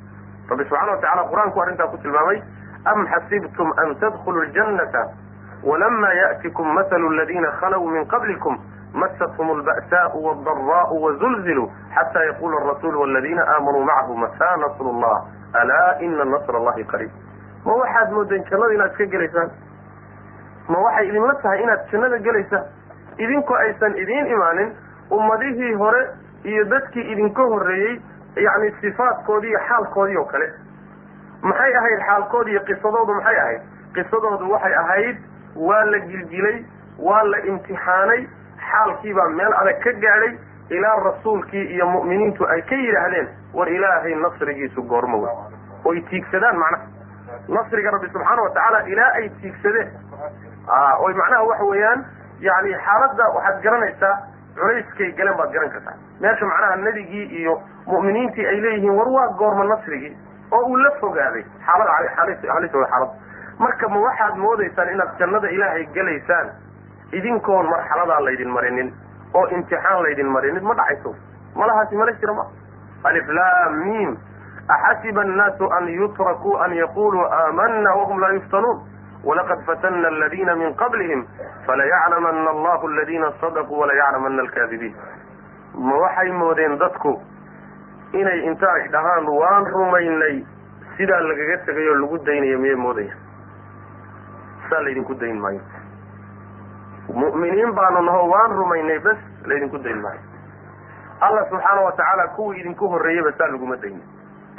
rabbi 0.50 0.64
subxana 0.64 0.92
wa 0.92 0.98
tacala 1.04 1.24
qur'aanku 1.30 1.60
arrintaa 1.64 1.88
ku 1.92 1.98
tilmaamay 2.04 2.42
am 2.92 3.06
xasibtum 3.12 3.72
an 3.82 3.94
tadkhuluu 4.00 4.44
ljannata 4.54 5.02
walama 5.62 6.12
ya'tikum 6.20 6.68
mathalu 6.78 7.08
aladina 7.12 7.50
khalow 7.60 7.86
min 7.94 8.06
qablikum 8.14 8.58
masathum 9.02 9.50
alba'saau 9.56 10.22
waaldaraau 10.26 11.02
wazulziluu 11.04 11.68
xata 11.94 12.24
yaqula 12.26 12.56
arasulu 12.62 13.00
waladina 13.00 13.42
aamanuu 13.54 13.84
macahu 13.84 14.16
mataa 14.16 14.56
nasru 14.56 14.92
llah 15.00 15.24
alaa 15.62 15.98
ina 16.00 16.24
nasr 16.24 16.56
allahi 16.56 16.84
qariib. 16.84 17.10
Ma 17.64 17.72
waxaad 17.80 18.10
moodeen 18.12 18.44
jannada 18.50 18.74
inaad 18.74 18.90
iska 18.92 19.06
gelaysaan? 19.06 19.50
Ma 20.68 20.78
waxay 20.78 21.08
idinla 21.08 21.34
tahay 21.42 21.62
inaad 21.62 21.80
jannada 21.92 22.18
gelaysaan 22.18 22.64
idinkoo 23.18 23.56
aysan 23.56 23.96
idiin 24.04 24.26
imaanin 24.26 24.72
ummadihii 25.10 25.74
hore 25.74 26.02
iyo 26.44 26.64
dadkii 26.64 27.12
idinka 27.12 27.42
horreeyey 27.42 28.00
yacni 28.36 28.70
sifaadkoodii 28.80 29.48
iyo 29.50 29.58
xaalkoodii 29.68 30.16
oo 30.16 30.24
kale. 30.24 30.48
Maxay 31.42 31.76
ahayd 31.76 32.00
xaalkoodi 32.06 32.50
iyo 32.50 32.60
qisadoodu? 32.60 33.14
Maxay 33.14 33.36
ahayd? 33.40 33.60
Qisadoodu 33.94 34.50
waxay 34.52 34.74
ahayd 34.74 35.16
waa 35.56 35.84
la 35.84 35.98
gilgilay 35.98 36.64
waa 36.98 37.22
la 37.24 37.38
imtixaanay 37.38 38.26
xaalkiibaa 38.70 39.28
meel 39.28 39.52
adag 39.60 39.78
ka 39.84 39.92
gaadhay 39.92 40.32
ilaa 40.70 40.96
rasuulkii 41.04 41.64
iyo 41.74 41.86
mu'miniintu 41.86 42.46
ay 42.48 42.62
ka 42.62 42.74
yidhaahdeen 42.76 43.28
war 43.54 43.68
ilaahay 43.68 44.14
nasrigiisu 44.14 44.82
goormo 44.82 45.18
wey 45.22 45.34
oy 45.84 46.00
tiigsadaan 46.10 46.56
macnaha 46.58 46.84
nasriga 47.48 47.90
rabbi 47.90 48.08
subxaana 48.12 48.42
wa 48.42 48.50
tacaala 48.50 48.80
ilaa 48.88 49.10
ay 49.20 49.28
tiigsadeen. 49.40 49.90
Oy 51.04 51.14
macnaha 51.14 51.44
waxa 51.44 51.64
weeyaan 51.64 52.04
yani 52.40 52.74
xaaladda 52.86 53.28
waxaad 53.36 53.62
garanaysaa 53.62 54.14
culayskay 54.54 55.12
galeen 55.18 55.36
baad 55.36 55.52
garan 55.52 55.70
kartaa. 55.70 55.94
Meesha 56.20 56.46
macnaha 56.46 56.76
nebigii 56.76 57.24
iyo 57.40 57.60
mu'miniintii 57.86 58.46
ay 58.46 58.60
leeyihiin 58.60 58.96
war 58.98 59.08
waa 59.08 59.28
goorma 59.38 59.64
nasrigii 59.64 60.16
oo 60.52 60.62
uu 60.66 60.76
la 60.76 60.90
fogaaday 61.00 61.44
xaalada 61.66 61.92
halis 62.16 62.74
way 62.74 62.86
xaalad. 62.90 63.08
Marka 63.58 63.88
ma 63.88 64.00
waxaad 64.00 64.36
moodaysaan 64.36 64.92
inaad 64.92 65.18
jannada 65.18 65.48
ilaahay 65.50 65.86
gelaysaan 65.94 66.50
idinkoon 67.12 67.66
marxaladaa 67.70 68.20
laydin 68.24 68.48
marinin 68.50 68.94
oo 69.34 69.46
imtixaan 69.46 70.02
laydin 70.02 70.26
marinin 70.26 70.64
ma 70.64 70.74
dhacayso. 70.74 71.14
Malahaasi 71.54 71.96
mala 71.96 72.12
jira 72.12 72.34
ma 72.34 72.46
alif 73.04 73.28
lam 73.28 73.74
mim 73.84 74.16
axasiba 74.68 75.20
annaasu 75.22 75.68
an 75.76 75.88
yutrakuu 75.88 76.56
an 76.64 76.72
yaquluu 76.72 77.24
aamana 77.38 77.94
wahum 77.94 78.18
laa 78.20 78.32
yuftanuun 78.32 78.80
walaqad 79.24 79.64
fatana 79.66 80.08
aladina 80.08 80.54
min 80.62 80.74
qablihim 80.82 81.26
falayaclamana 81.66 82.50
allahu 82.50 82.88
aladina 82.88 83.32
sadaquu 83.40 83.78
walayaclamana 83.80 84.42
alkaadibiin 84.42 84.94
ma 85.88 85.96
waxay 86.04 86.30
moodeen 86.32 86.78
dadku 86.78 87.12
inay 88.12 88.40
inta 88.50 88.72
ay 88.72 88.88
dhahaan 88.88 89.26
waan 89.40 89.66
rumaynay 89.76 90.36
sidaa 90.96 91.20
lagaga 91.30 91.56
tegay 91.66 91.88
oo 91.88 91.94
lagu 92.02 92.18
daynayo 92.26 92.58
miyay 92.58 92.76
moodaya 92.76 93.14
saa 94.70 94.82
laydinku 94.86 95.14
dayn 95.20 95.38
maayo 95.44 95.60
mu'miniin 97.22 97.72
baanu 97.74 98.02
naho 98.08 98.28
waan 98.32 98.50
rumaynay 98.60 98.98
bes 99.06 99.18
laydinku 99.46 99.78
dayn 99.84 99.98
maayo 100.04 100.20
allah 101.20 101.42
subxaana 101.50 101.80
wa 101.86 101.92
tacaala 101.92 102.28
kuwii 102.36 102.60
idinku 102.60 102.88
horreeyeyba 102.88 103.32
saa 103.38 103.48
laguma 103.52 103.76
daynin 103.76 104.02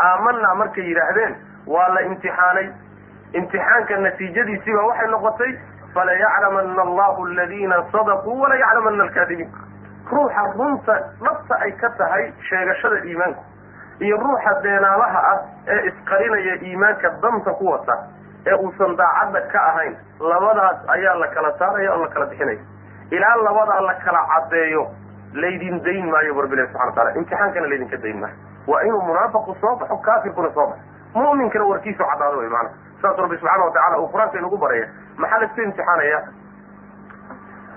aamanaa 0.07 0.55
markay 0.55 0.85
yidhaahdeen 0.89 1.35
waa 1.67 1.87
la 1.95 2.01
imtixaanay 2.09 2.67
imtixaanka 3.39 3.97
natiijadiisiiba 4.05 4.81
waxay 4.89 5.07
noqotay 5.15 5.51
falayaclamana 5.95 6.81
allahu 6.87 7.25
aladina 7.29 7.77
sadaquu 7.91 8.31
walayaclamana 8.41 9.03
alkaadibiin. 9.07 9.51
Ruuxa 10.11 10.41
runta 10.57 10.95
dhabta 11.23 11.55
ay 11.65 11.71
ka 11.81 11.89
tahay 11.97 12.23
sheegashada 12.49 12.99
iimaanku 13.09 13.43
iyo 14.05 14.17
ruuxa 14.23 14.51
beenaalaha 14.63 15.19
ah 15.33 15.39
ee 15.73 15.79
isqarinaya 15.89 16.55
iimaanka 16.67 17.09
danta 17.23 17.51
ku 17.59 17.65
wata 17.71 17.95
ee 18.47 18.53
uusan 18.65 18.95
daacadda 18.99 19.41
ka 19.53 19.59
ahayn 19.71 19.95
labadaas 20.19 20.77
ayaa 20.95 21.15
la 21.23 21.27
kala 21.35 21.51
saaraya 21.59 21.93
oo 21.93 22.01
la 22.03 22.07
kala 22.13 22.25
bixinaya. 22.31 22.59
Ilaa 23.11 23.35
labadaa 23.47 23.81
la 23.87 23.93
kala 24.05 24.21
caddeeyo 24.33 24.83
laydin 25.33 25.81
dayn 25.85 26.05
maayo 26.13 26.33
barbilahi 26.35 26.67
subxana 26.67 26.85
wa 26.91 26.95
taala 26.97 27.11
imtixaankana 27.19 27.67
laydinka 27.71 27.97
dayn 28.05 28.19
maayo. 28.21 28.35
Waa 28.67 28.81
inuu 28.87 29.01
munaafiqu 29.09 29.55
soo 29.61 29.75
baxo 29.81 29.97
kaafirkuna 30.07 30.49
soo 30.53 30.67
baxo. 30.67 30.81
Mu'minkana 31.15 31.65
warkiisu 31.71 32.03
caddaado 32.11 32.37
way 32.43 32.49
maana 32.55 32.69
saas 33.01 33.17
rabbi 33.23 33.37
subxaana 33.37 33.63
wa 33.67 33.71
tacala 33.77 33.99
uu 33.99 34.09
qur'aanka 34.13 34.37
inagu 34.41 34.57
baraya 34.63 34.87
maxaa 35.17 35.39
la 35.39 35.45
isku 35.49 35.61
imtixaanaya 35.67 36.19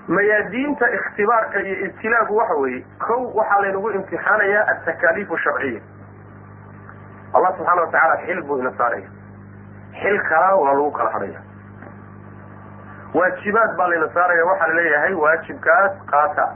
mayaadiinta 0.07 0.85
ikhtibaarka 0.97 1.59
iyo 1.61 1.85
ibtilaagu 1.85 2.37
waxa 2.37 2.53
weeye 2.61 2.85
kow 3.07 3.21
waxaa 3.39 3.61
laynagu 3.61 3.89
imtixaanayaa 3.91 4.63
altakaaliif 4.73 5.29
sharciya. 5.43 5.81
Allah 7.33 7.51
subxaana 7.57 7.81
watacaala 7.81 8.15
xil 8.25 8.41
buu 8.47 8.57
ina 8.59 8.71
saaraya. 8.77 9.09
Xil 10.01 10.17
kalaa 10.29 10.55
waa 10.61 10.73
lagu 10.73 10.91
kala 10.91 11.09
hadhaya. 11.15 11.41
Waajibaad 13.13 13.75
baa 13.77 13.87
layna 13.91 14.07
saaraya 14.13 14.45
waxaa 14.45 14.67
la 14.67 14.73
leeyahay 14.79 15.13
waajibkaas 15.13 15.91
qaata. 16.11 16.47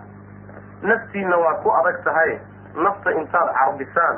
Naftiina 0.81 1.37
waa 1.37 1.53
ku 1.63 1.69
adag 1.79 2.03
tahay 2.03 2.39
nafta 2.75 3.11
intaad 3.21 3.53
carbisaan 3.59 4.17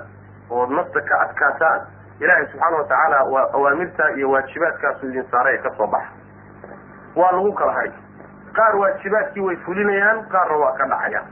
ood 0.50 0.70
nafta 0.80 1.02
ka 1.10 1.20
adkaataan 1.25 1.82
ilaahay 2.19 2.45
subxaana 2.51 2.77
watacaala 2.77 3.19
waa 3.34 3.48
awaamirtaa 3.57 4.10
iyo 4.17 4.29
waajibaadkaasu 4.31 5.07
idin 5.10 5.25
saaraya 5.31 5.57
ka 5.65 5.72
soo 5.77 5.88
baxa. 5.88 6.12
Waa 7.15 7.31
lagu 7.31 7.53
kala 7.60 7.72
hadhay 7.74 7.91
qaar 8.57 8.75
waajibaadkii 8.81 9.41
way 9.48 9.55
fulinayaan 9.65 10.25
qaarna 10.34 10.57
waa 10.63 10.74
ka 10.79 10.86
dhacayaan. 10.93 11.27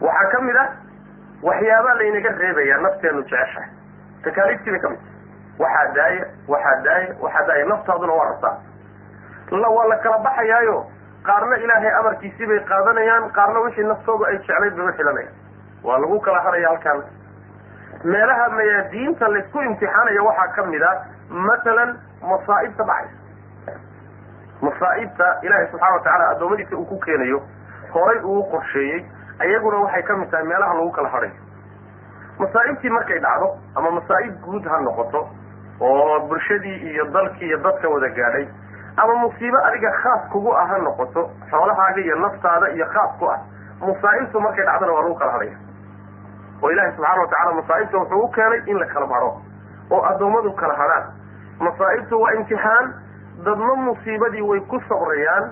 Waxaa 0.00 0.30
ka 0.32 0.40
mid 0.46 0.56
ah 0.64 0.68
waxyaabaa 1.48 1.94
laynaga 2.00 2.30
reebayaa 2.42 2.80
nafteenu 2.86 3.22
jeceshahay. 3.22 3.68
Takaaliiftii 4.24 4.70
bay 4.74 4.80
ka 4.84 4.88
mid 4.94 5.00
waxaa 5.62 5.86
daaya 5.98 6.24
waxaa 6.48 6.76
daaya 6.86 7.08
waxaa 7.24 7.46
daaya 7.48 7.64
naftaaduna 7.72 8.12
waa 8.20 8.28
rabtaa. 8.30 8.56
Waa 9.76 9.86
la 9.92 9.96
kala 10.04 10.18
baxayaayo. 10.18 10.76
Qaarna 11.26 11.56
ilaahay 11.64 11.92
amarkiisii 12.00 12.46
bay 12.50 12.60
qaadanayaan 12.70 13.30
qaarna 13.38 13.60
wixii 13.66 13.86
naftoodu 13.92 14.24
ay 14.30 14.38
jeclayd 14.38 14.74
bay 14.76 14.86
uxilanayaan 14.88 15.34
waa 15.84 15.98
lagu 16.02 16.20
kala 16.20 16.40
hadhaya 16.46 16.68
halkaana 16.68 17.04
meelaha 18.04 18.48
mayaadiinta 18.56 19.28
laysku 19.34 19.60
imtixaanaya 19.68 20.22
waxaa 20.28 20.48
ka 20.56 20.62
mid 20.72 20.82
ah 20.82 20.94
matalan 21.48 21.90
masaa'ibta 22.32 22.84
dhacaysa 22.84 23.78
masaa'ibta 24.62 25.26
ilaahay 25.42 25.66
subxana 25.70 25.92
watacaala 25.94 26.28
addoommadiisa 26.34 26.76
uu 26.76 26.84
ku 26.92 26.98
keenayo 27.06 27.40
horay 27.94 28.18
uu 28.32 28.42
qorsheeyey 28.52 29.00
ayaguna 29.46 29.76
waxay 29.84 30.02
ka 30.10 30.16
mid 30.20 30.30
tahay 30.30 30.46
meelaha 30.52 30.74
lagu 30.80 30.90
kala 30.98 31.08
hadhayo 31.08 31.32
masaa'ibtii 32.42 32.90
markay 32.98 33.18
dhacdo 33.26 33.48
ama 33.76 33.90
masaa'ib 33.98 34.34
guud 34.46 34.68
ha 34.72 34.80
noqoto 34.88 35.22
oo 35.80 36.20
bulshadii 36.28 36.76
iyo 36.92 37.04
dalkii 37.16 37.46
iyo 37.48 37.58
dadka 37.66 37.88
wada 37.88 38.08
gaadhay 38.18 38.46
ama 38.96 39.14
musiibo 39.22 39.58
adiga 39.68 39.90
khaas 40.02 40.28
kugu 40.32 40.52
ah 40.56 40.66
ha 40.72 40.78
noqoto 40.78 41.30
xoolahaaga 41.50 42.00
iyo 42.00 42.16
naftaada 42.24 42.68
iyo 42.76 42.86
khaas 42.94 43.18
ku 43.18 43.30
ah 43.34 43.38
masaa'ibtu 43.80 44.40
markay 44.40 44.64
dhacdona 44.64 44.92
waa 44.92 45.02
lagu 45.02 45.14
kala 45.22 45.32
hadhaya 45.32 45.56
oo 46.64 46.70
ilaahay 46.72 46.92
subxaana 46.96 47.20
wa 47.22 47.28
tacala 47.34 47.52
masaa'ibta 47.60 47.98
wuxuu 47.98 48.22
u 48.24 48.28
keenay 48.36 48.60
in 48.66 48.78
la 48.82 48.86
kala 48.94 49.06
hadho 49.14 49.30
oo 49.90 50.02
addoommadu 50.10 50.52
kala 50.62 50.74
hadhaan 50.82 51.04
masaa'ibtu 51.66 52.20
waa 52.20 52.32
imtixaan 52.38 52.92
dadna 53.44 53.74
musiibadii 53.86 54.42
way 54.50 54.60
ku 54.72 54.80
sabrayaan 54.88 55.44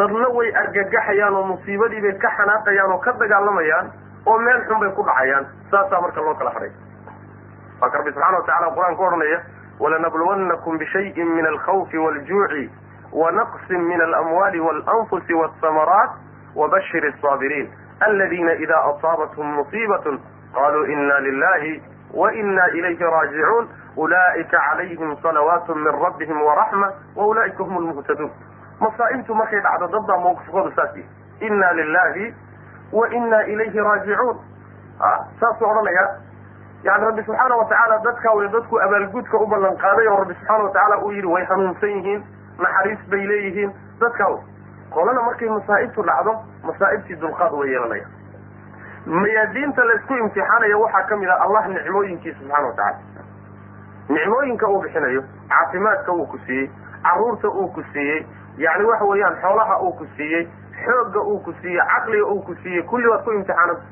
dadna 0.00 0.28
way 0.38 0.48
argagaxayaan 0.62 1.34
oo 1.40 1.44
musiibadii 1.52 2.00
bay 2.06 2.12
ka 2.24 2.30
xanaaqayaan 2.38 2.92
oo 2.92 2.98
ka 3.06 3.12
dagaalamayaan 3.22 3.92
oo 4.26 4.38
meel 4.38 4.60
xun 4.68 4.80
bay 4.80 4.90
ku 4.96 5.02
dhacayaan. 5.08 5.46
Saasaa 5.70 6.00
marka 6.00 6.20
loo 6.20 6.34
kala 6.34 6.50
hadhay. 6.56 6.70
Waa 7.80 7.90
ka 7.90 7.98
rabbi 7.98 8.12
subxana 8.12 8.36
wa 8.38 8.44
tacala 8.46 8.74
qur'aan 8.76 8.96
ku 8.96 9.02
odhanaya 9.08 9.38
walanabluwannakum 9.80 10.78
bishayin 10.78 11.28
min 11.36 11.46
alkhawfi 11.46 11.98
waaljuuci 11.98 12.64
wanaqsin 13.12 13.80
min 13.88 14.00
alamwaali 14.06 14.60
waalanfusi 14.60 15.34
waasamaraat 15.34 16.10
wabashir 16.54 17.06
asaabiriin 17.12 17.70
aladina 18.00 18.52
ida 18.52 18.76
asaabathum 18.84 19.46
musiibaة 19.54 20.18
qaluu 20.54 20.84
ina 20.86 21.20
lilahi 21.20 21.82
waina 22.14 22.66
ilayhi 22.68 23.04
raajicuun 23.04 23.68
ulaa'ika 23.96 24.58
calayhim 24.70 25.16
salawaat 25.22 25.68
min 25.68 25.92
rabbihim 26.04 26.42
waraxma 26.42 26.92
waulaa'ika 27.16 27.64
hum 27.64 27.82
lmuhtaduun 27.82 28.30
masaa'ibtu 28.80 29.34
markay 29.34 29.60
dhacdo 29.60 29.86
dad 29.94 30.06
baa 30.06 30.18
mawqifkooda 30.18 30.70
saas 30.76 30.96
yihi 30.96 31.08
ina 31.46 31.72
lilahi 31.72 32.34
wa 32.92 33.08
ina 33.08 33.42
ilayhi 33.46 33.80
raajicuun 33.80 34.36
saasuu 35.40 35.68
odhanaya 35.70 36.08
yani 36.84 37.04
rabbi 37.04 37.22
subxaana 37.22 37.56
watacaala 37.56 37.98
dadkaa 38.04 38.34
way 38.34 38.48
dadku 38.48 38.80
abaalgudka 38.80 39.38
u 39.38 39.46
ballan 39.46 39.76
qaaday 39.84 40.06
oo 40.08 40.16
rabbi 40.16 40.34
subxaana 40.34 40.64
watacaala 40.64 40.98
uu 41.04 41.10
yidhi 41.12 41.26
way 41.34 41.44
hanuunsan 41.44 41.90
yihiin 41.90 42.24
naxariis 42.58 42.98
bay 43.10 43.26
leeyihiin 43.32 43.72
dadkaa 44.00 44.30
qolana 44.94 45.22
markay 45.22 45.48
masaa'ibtu 45.48 46.02
dhacdo 46.02 46.32
masaa'ibtii 46.68 47.16
dulqaad 47.20 47.52
way 47.52 47.68
yeelanaya. 47.72 48.06
Mayaadiinta 49.06 49.84
laysku 49.84 50.14
imtixaanayo 50.14 50.80
waxaa 50.80 51.02
ka 51.08 51.16
mid 51.16 51.28
ah 51.28 51.40
allah 51.44 51.68
nicmooyinkiisa 51.68 52.38
subxana 52.38 52.66
watacaala 52.66 52.98
nicmooyinka 54.08 54.68
uu 54.68 54.80
bixinayo 54.82 55.22
caafimaadka 55.48 56.12
uu 56.12 56.26
ku 56.26 56.38
siiyey 56.46 56.70
carruurta 57.02 57.48
uu 57.48 57.68
ku 57.68 57.82
siiyey 57.92 58.26
yani 58.58 58.84
waxa 58.84 59.04
weeyaan 59.04 59.36
xoolaha 59.42 59.80
uu 59.82 59.92
ku 59.92 60.06
siiyey 60.16 60.48
xoogga 60.84 61.20
uu 61.20 61.38
ku 61.46 61.52
siiyey 61.62 61.80
caqliga 61.92 62.26
uu 62.26 62.42
ku 62.42 62.54
siiyey 62.62 62.82
kulli 62.82 63.08
waad 63.08 63.24
ku 63.24 63.32
imtixaananta 63.32 63.82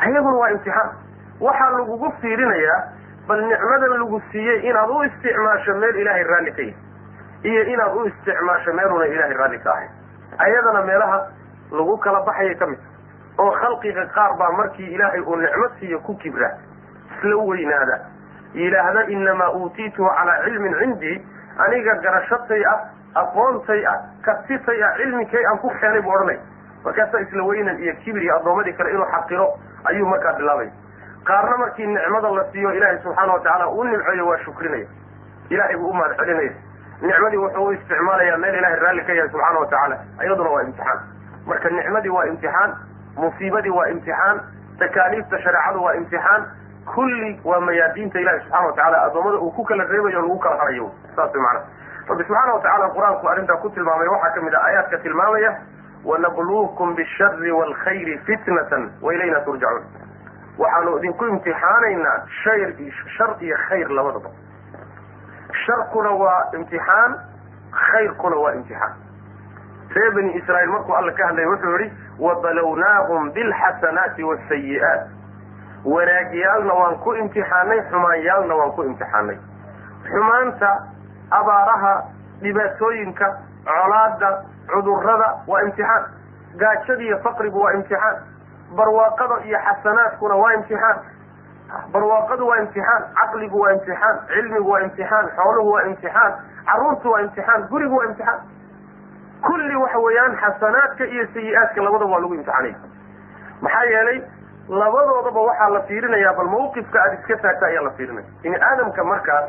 ayaguna 0.00 0.36
waa 0.36 0.50
imtixaan. 0.50 0.90
Waxaa 1.40 1.70
lagugu 1.78 2.12
fiirinayaa 2.20 2.80
bal 3.28 3.40
nicmadan 3.48 3.98
lagu 4.00 4.20
siiyey 4.32 4.68
inaad 4.70 4.90
u 4.90 5.02
isticmaasho 5.04 5.74
meel 5.80 5.96
ilaahay 5.96 6.24
raalli 6.24 6.52
ka 6.52 6.62
yahay 6.62 6.74
iyo 7.50 7.62
inaad 7.72 7.94
u 7.96 8.04
isticmaasho 8.10 8.72
meeluna 8.78 9.06
ilaahay 9.06 9.36
raalli 9.40 9.58
ka 9.64 9.70
ahay 9.74 9.88
ayadana 10.46 10.82
meelaha 10.90 11.18
lagu 11.72 11.96
kala 12.04 12.20
baxayay 12.28 12.54
ka 12.62 12.66
mid 12.66 12.78
oo 13.38 13.50
khalqiga 13.60 14.06
qaar 14.16 14.36
baa 14.38 14.50
markii 14.58 14.88
ilaahay 14.94 15.20
uu 15.20 15.36
nicmo 15.36 15.68
siiyo 15.78 15.98
ku 16.00 16.14
kibra 16.22 16.50
isla 17.16 17.36
weynaada. 17.36 17.96
Yidhaahda 18.54 19.02
inamaa 19.14 19.50
uutiituhu 19.58 20.08
calaa 20.16 20.36
cilmin 20.44 20.74
cindii 20.80 21.16
aniga 21.64 21.94
garashatay 22.04 22.62
ah 22.72 22.78
aqoontay 23.22 23.84
ah 23.86 23.96
kartitay 24.24 24.82
ah 24.82 24.92
cilmikay 24.96 25.44
aan 25.46 25.58
ku 25.58 25.68
keenay 25.80 26.00
buu 26.02 26.12
odhanay. 26.16 26.38
Markaasaa 26.84 27.20
isla 27.26 27.42
weynan 27.48 27.78
iyo 27.82 27.94
kibir 28.04 28.22
iyo 28.22 28.36
addoommadii 28.36 28.72
kale 28.72 28.90
inuu 28.90 29.06
xaqiro 29.14 29.46
ayuu 29.84 30.06
markaa 30.08 30.32
bilaabay. 30.38 30.70
Qaarna 31.24 31.56
markii 31.56 31.86
nicmada 31.86 32.30
la 32.38 32.44
siiyo 32.52 32.72
ilaahay 32.72 32.98
subxaana 33.02 33.32
watacaala 33.32 33.68
uu 33.68 33.84
nimceeyo 33.84 34.26
waa 34.26 34.38
shukrinaya. 34.44 34.86
Ilahay 35.50 35.76
buu 35.76 35.90
u 35.90 35.94
mahad 35.94 36.16
celinaya 36.16 36.52
nicmadii 37.00 37.36
wuxuu 37.44 37.64
u 37.66 37.72
isticmaalayaa 37.72 38.36
meel 38.38 38.54
ilahay 38.54 38.78
raalli 38.84 39.04
ka 39.04 39.12
yahay 39.12 39.30
subxaana 39.30 39.58
watacaala 39.60 39.96
iyaduna 40.24 40.50
waa 40.50 40.62
imtixaan. 40.62 41.00
Marka 41.46 41.68
nicmadii 41.70 42.08
waa 42.18 42.24
imtixaan 42.26 42.76
musiibadii 43.16 43.70
waa 43.78 43.86
imtixaan 43.94 44.40
takaaliifta 44.78 45.38
shareecadu 45.44 45.82
waa 45.84 45.94
imtixaan 45.94 46.46
kulli 46.94 47.40
waa 47.44 47.60
mayaadiinta 47.60 48.20
ilahi 48.20 48.40
subxana 48.40 48.66
watacala 48.66 49.02
addoommada 49.02 49.38
uu 49.38 49.50
ku 49.50 49.64
kala 49.64 49.84
reebayo 49.84 50.20
lagu 50.20 50.38
kala 50.38 50.56
harayo 50.56 50.90
saas 51.16 51.34
way 51.34 51.42
macana 51.42 51.60
rabbi 52.08 52.24
subxaana 52.24 52.52
watacaala 52.54 52.88
qur'aanku 52.96 53.28
arrintaa 53.32 53.56
ku 53.62 53.70
tilmaamay 53.70 54.08
waxaa 54.08 54.30
ka 54.34 54.40
mid 54.46 54.54
ah 54.54 54.64
aayaadka 54.66 54.98
tilmaamaya 54.98 55.50
wanabluukum 56.04 56.94
bishari 56.94 57.52
waalkhayri 57.52 58.18
fitnatan 58.26 58.90
wailayna 59.02 59.40
turjacuun 59.40 59.82
waxaanu 60.58 60.96
idinku 60.98 61.24
imtixaanaynaa 61.32 62.16
shar 63.16 63.30
iyo 63.40 63.56
khayr 63.68 63.88
labadaba 63.98 64.30
sharkuna 65.64 66.10
waa 66.10 66.42
imtixaan 66.54 67.14
khayrkuna 67.72 68.36
waa 68.36 68.52
imtixaan. 68.52 68.94
Ree 69.96 70.10
bani 70.10 70.32
israa'iil 70.38 70.70
markuu 70.70 70.94
alla 70.94 71.12
ka 71.12 71.26
hadlaya 71.26 71.48
wuxuu 71.48 71.78
yihi 71.78 71.92
wabalownaahum 72.18 73.30
bilxasanaati 73.32 74.24
waasayi'aat 74.24 75.08
wanaagyaalna 75.84 76.74
waan 76.74 76.98
ku 77.04 77.14
imtixaanay 77.14 77.80
xumaanyaalna 77.90 78.54
waan 78.54 78.72
ku 78.72 78.82
imtixaanay. 78.82 79.38
Xumaanta 80.10 80.70
abaaraha 81.30 81.94
dhibaatooyinka 82.42 83.26
colaada 83.64 84.30
cudurrada 84.72 85.28
waa 85.46 85.62
imtixaan. 85.62 86.04
Gaajada 86.56 87.02
iyo 87.02 87.18
faqrigu 87.24 87.60
waa 87.62 87.72
imtixaan. 87.72 88.16
Barwaaqada 88.76 89.40
iyo 89.44 89.58
xasanaadkuna 89.68 90.34
waa 90.34 90.52
imtixaan 90.54 90.96
barwaaqadu 91.92 92.46
waa 92.48 92.58
imtixaan 92.62 93.02
caqligu 93.20 93.60
waa 93.64 93.72
imtixaan 93.76 94.18
cilmigu 94.32 94.70
waa 94.70 94.80
imtixaan 94.86 95.28
xooluhu 95.36 95.70
waa 95.74 95.82
imtixaan 95.90 96.32
carruurtu 96.68 97.10
waa 97.12 97.20
imtixaan 97.26 97.66
gurigu 97.70 97.96
waa 97.96 98.04
imtixaan. 98.10 98.40
Kulli 99.46 99.76
waxa 99.76 99.98
weeyaan 100.04 100.36
xasanaadka 100.42 101.04
iyo 101.04 101.24
sayi-aadka 101.34 101.82
labadaba 101.86 102.10
waa 102.12 102.20
lagu 102.24 102.34
imtixaanaya 102.34 102.76
maxaa 103.60 103.84
yeelay 103.92 104.18
labadoodaba 104.68 105.40
waxaa 105.48 105.68
la 105.74 105.80
fiirinayaa 105.88 106.34
bal 106.38 106.46
mawqifka 106.54 106.98
aada 107.02 107.14
iska 107.20 107.36
taagta 107.44 107.66
ayaa 107.66 107.82
la 107.82 107.90
fiirinaya. 107.90 108.26
Bini 108.42 108.56
aadamka 108.70 109.04
markaas 109.04 109.46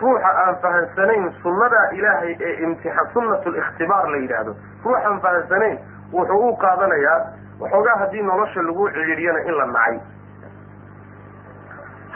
ruuxa 0.00 0.30
aan 0.44 0.56
fahansanayn 0.62 1.32
sunnadaa 1.42 1.86
ilaahay 1.98 2.36
ee 2.40 2.54
imtixaan 2.66 3.08
sunnatu 3.12 3.50
likhtibaar 3.56 4.08
la 4.10 4.16
yidhaahdo 4.24 4.52
ruuxaan 4.84 5.20
fahansanayn 5.26 5.78
wuxuu 6.12 6.48
u 6.48 6.56
qaadanayaa 6.64 7.18
waxoogaa 7.60 7.96
haddii 8.02 8.22
nolosha 8.22 8.62
lagu 8.62 8.88
ciriiriyana 8.96 9.40
in 9.48 9.54
la 9.60 9.66
nacay 9.66 9.96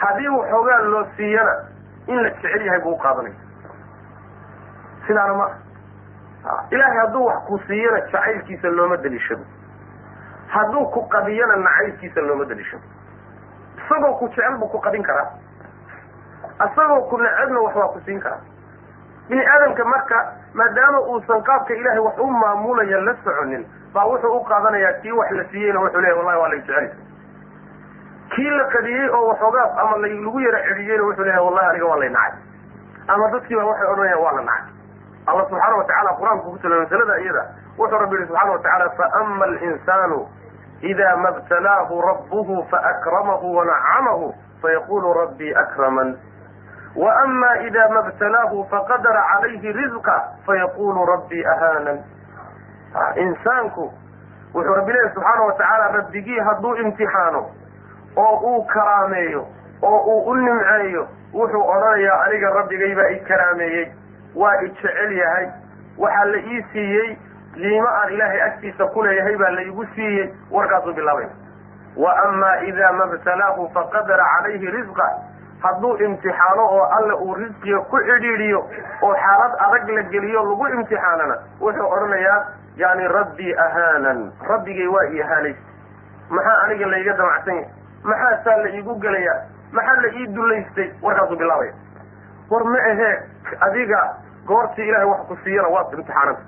haddii 0.01 0.27
waxoogaa 0.27 0.77
loo 0.93 1.05
siiyana 1.17 1.53
in 2.07 2.21
la 2.23 2.29
jecel 2.29 2.65
yahay 2.65 2.79
buu 2.81 2.91
uqaadanaya 2.93 3.35
sidaana 5.07 5.33
ma 5.33 5.43
aha. 6.45 6.63
Ilaahay 6.71 6.97
hadduu 6.97 7.25
wax 7.25 7.43
ku 7.47 7.59
siiyana 7.67 7.99
jacaylkiisa 8.01 8.67
looma 8.69 8.97
daliishado 8.97 9.43
hadduu 10.47 10.85
ku 10.93 11.07
qadiyana 11.09 11.55
nacaybkiisa 11.55 12.21
looma 12.21 12.45
daliishado 12.45 12.83
isagoo 13.77 14.13
ku 14.19 14.27
jecel 14.29 14.57
buu 14.57 14.67
ku 14.67 14.79
qadin 14.79 15.03
karaa. 15.03 15.29
Isagoo 16.65 17.01
ku 17.09 17.17
necebna 17.17 17.59
wax 17.59 17.75
waa 17.75 17.87
ku 17.93 17.99
siin 18.05 18.19
karaa. 18.19 18.41
Bini 19.29 19.45
aadamka 19.45 19.85
marka 19.85 20.33
maadaama 20.53 20.99
uusan 21.01 21.43
qaabka 21.43 21.73
ilaahay 21.73 21.99
wax 21.99 22.17
u 22.19 22.27
maamulaya 22.27 22.99
la 23.01 23.15
soconin 23.23 23.65
baa 23.93 24.05
wuxuu 24.05 24.37
u 24.37 24.43
qaadanayaa 24.43 24.93
kii 25.01 25.11
wax 25.11 25.31
la 25.31 25.43
siiyeyna 25.51 25.79
wuxuu 25.79 26.01
leeyahy 26.01 26.17
wallahi 26.19 26.39
waa 26.41 26.47
la 26.49 26.55
jecel 26.55 26.89
kii 28.35 28.49
la 28.49 28.63
qadiyey 28.73 29.09
oo 29.09 29.27
waxoogaa 29.27 29.77
ama 29.81 29.97
lagu 29.97 30.39
yara 30.39 30.59
celiyeyna 30.67 31.03
wuxuu 31.03 31.23
leeyahay 31.23 31.45
wallahi 31.45 31.67
aniga 31.69 31.85
waa 31.85 31.97
lay 32.01 32.09
nacay. 32.09 32.39
Ama 33.07 33.27
dadkiiba 33.31 33.65
waxay 33.65 33.87
odhanayaan 33.93 34.21
waa 34.23 34.31
la 34.37 34.41
nacay. 34.41 34.71
Allah 35.27 35.45
subxaana 35.49 35.75
watacala 35.79 36.11
qur'aanku 36.19 36.51
ku 36.51 36.57
tilmaamay 36.59 36.85
masalada 36.85 37.17
iyada. 37.23 37.43
Wuxuu 37.77 37.97
rabbi 38.03 38.15
yihi 38.15 38.27
subxana 38.27 38.51
watacala 38.51 38.89
faama 38.99 39.45
alinsanu 39.45 40.19
ida 40.81 41.15
ma 41.17 41.31
btalaahu 41.31 42.01
rabbuhu 42.01 42.55
faakramahu 42.71 43.55
wanacamahu 43.55 44.33
fayaqulu 44.61 45.13
rabbii 45.13 45.53
akraman. 45.63 46.17
Waama 46.95 47.51
ida 47.67 47.89
ma 47.89 48.01
btalaahu 48.01 48.65
faqadara 48.71 49.21
calayhi 49.31 49.71
rizqa 49.79 50.15
fayaqulu 50.45 51.05
rabbii 51.05 51.45
ahaanan. 51.53 51.97
Insaanku 53.15 53.91
wuxuu 54.53 54.73
rabbi 54.75 54.91
leeyahy 54.93 55.13
subxaana 55.13 55.41
watacaala 55.47 55.87
rabbigii 55.97 56.39
hadduu 56.39 56.75
imtixaano 56.75 57.41
oo 58.15 58.35
uu 58.49 58.63
karaameeyo 58.73 59.47
oo 59.81 59.97
uu 59.97 60.21
u 60.31 60.35
nimceeyo 60.35 61.07
wuxuu 61.33 61.67
odhanayaa 61.75 62.21
aniga 62.25 62.49
rabbigay 62.49 62.95
baa 62.95 63.09
i 63.09 63.19
karaameeyey. 63.19 63.85
Waa 64.35 64.55
i 64.61 64.69
jecel 64.69 65.11
yahay. 65.17 65.47
Waxaa 65.97 66.25
la 66.25 66.37
ii 66.37 66.61
siiyey. 66.73 67.17
Liimo 67.55 67.87
aan 67.87 68.13
ilaahay 68.13 68.41
agtiisa 68.41 68.85
ku 68.93 69.03
leeyahay 69.03 69.35
baa 69.37 69.49
la 69.49 69.61
igu 69.61 69.85
siiyey. 69.95 70.33
Warkaasuu 70.51 70.93
bilaabay. 70.93 71.27
Wa 71.97 72.13
amaa 72.23 72.55
idaa 72.69 72.91
ma 72.91 73.05
btalaahu 73.07 73.69
faqadara 73.73 74.25
calayhi 74.35 74.71
risqa 74.77 75.09
hadduu 75.63 75.95
imtixaano 76.05 76.63
oo 76.65 76.83
alle 76.97 77.13
uu 77.13 77.33
risqiga 77.35 77.79
ku 77.91 77.97
cidhiidhiyo 77.99 78.59
oo 79.01 79.13
xaalad 79.15 79.53
adag 79.65 79.89
la 79.89 80.01
geliyo 80.03 80.43
lagu 80.43 80.67
imtixaanana 80.67 81.35
wuxuu 81.61 81.87
odhanayaa 81.95 82.39
yani 82.77 83.07
rabbii 83.07 83.53
ahaanan. 83.65 84.31
Rabbigay 84.49 84.87
waa 84.87 85.05
i 85.13 85.21
ahaanay 85.21 85.55
maxaa 86.29 86.57
aniga 86.63 86.85
layga 86.85 87.13
damacsan 87.13 87.55
yahay 87.55 87.69
maxaasaa 88.03 88.57
la 88.63 88.69
iigu 88.77 88.95
gelayaa? 89.05 89.39
Maxaa 89.71 90.01
la 90.01 90.09
ii 90.19 90.27
dulaystay 90.35 90.89
warkaasuu 91.01 91.37
bilaabaya 91.37 91.73
war 92.51 92.63
ma 92.63 92.79
ahee 92.91 93.13
adiga 93.67 94.01
goortii 94.47 94.87
ilahay 94.89 95.05
wax 95.11 95.21
ku 95.27 95.35
siiyana 95.43 95.67
waad 95.75 95.93
imtixaananta 95.93 96.41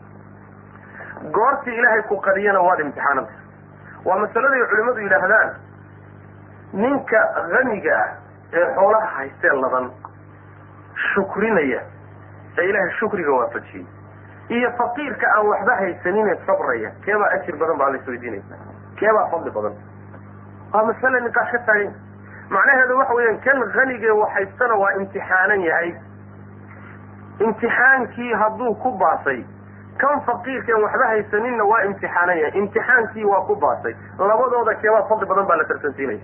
goortii 1.38 1.76
ilaahay 1.80 2.02
ku 2.10 2.18
qadiyana 2.28 2.62
waad 2.68 2.80
imtixaananta 2.80 3.34
waa 4.06 4.20
masaladay 4.24 4.66
culimmadu 4.72 5.00
yidhaahdaan 5.06 5.56
ninka 6.74 7.20
haniga 7.56 7.96
ah 8.04 8.10
ee 8.60 8.66
xoolaha 8.76 9.08
haystee 9.18 9.54
ladan 9.64 9.88
shukrinaya 11.14 11.82
ee 12.58 12.66
ilaahay 12.70 12.92
shukriga 13.00 13.32
waafajiyey 13.32 13.86
iyo 14.58 14.72
faqiirka 14.82 15.28
aan 15.36 15.48
waxba 15.48 15.76
haysanine 15.82 16.36
sabraya 16.48 16.92
keebaa 17.06 17.30
ajir 17.40 17.56
badan 17.62 17.78
baa 17.78 17.90
la 17.90 17.98
isweydiinaysa. 17.98 18.56
Keebaa 19.00 19.28
fadli 19.32 19.52
badan 19.52 19.74
waa 20.76 20.84
masale 20.92 21.20
niqaash 21.28 21.52
ka 21.56 21.60
taagan 21.70 21.94
macnaheedu 22.56 22.98
waxa 23.02 23.14
weeyaan 23.20 23.40
kan 23.48 23.64
hanigee 23.78 24.12
waxhaystana 24.22 24.76
waa 24.84 24.92
imtixaanan 25.02 25.62
yahay. 25.70 25.92
Imtixaankii 27.46 28.34
hadduu 28.42 28.74
ku 28.84 28.92
baasay 29.02 29.40
kan 30.04 30.22
faqiirkeen 30.28 30.84
waxba 30.84 31.08
haysaninna 31.14 31.64
waa 31.72 31.82
imtixaanan 31.90 32.38
yahay. 32.42 32.60
Imtixaankii 32.62 33.26
waa 33.32 33.42
ku 33.50 33.56
baasay. 33.56 33.96
Labadooda 34.20 34.76
keebaa 34.84 35.04
fadli 35.10 35.26
badan 35.32 35.48
baa 35.50 35.58
la 35.62 35.66
tartansiinaya. 35.72 36.20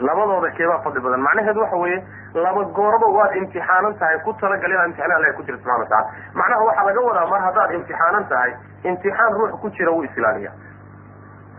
Labadooda 0.00 0.50
keebaa 0.56 0.78
fadli 0.84 1.00
badan. 1.04 1.20
Macnaheedu 1.26 1.60
waxa 1.60 1.76
weeye 1.76 1.98
laba 2.34 2.64
gooraba 2.78 3.06
waad 3.18 3.36
imtixaanan 3.36 3.94
tahay 3.98 4.18
ku 4.24 4.32
talagal 4.40 4.70
inaad 4.70 4.86
imtixaan 4.90 5.12
allahi 5.16 5.32
ku 5.36 5.42
jira 5.42 5.58
subxana 5.58 5.78
watacala 5.78 6.06
macnaha 6.40 6.64
waxaa 6.68 6.84
laga 6.88 7.00
wadaa 7.08 7.26
mar 7.32 7.40
haddaad 7.46 7.70
imtixaanan 7.78 8.24
tahay 8.32 8.52
imtixaan 8.84 9.32
ruux 9.38 9.50
ku 9.60 9.70
jira 9.76 9.90
wuu 9.92 10.04
isilaaliya 10.08 10.52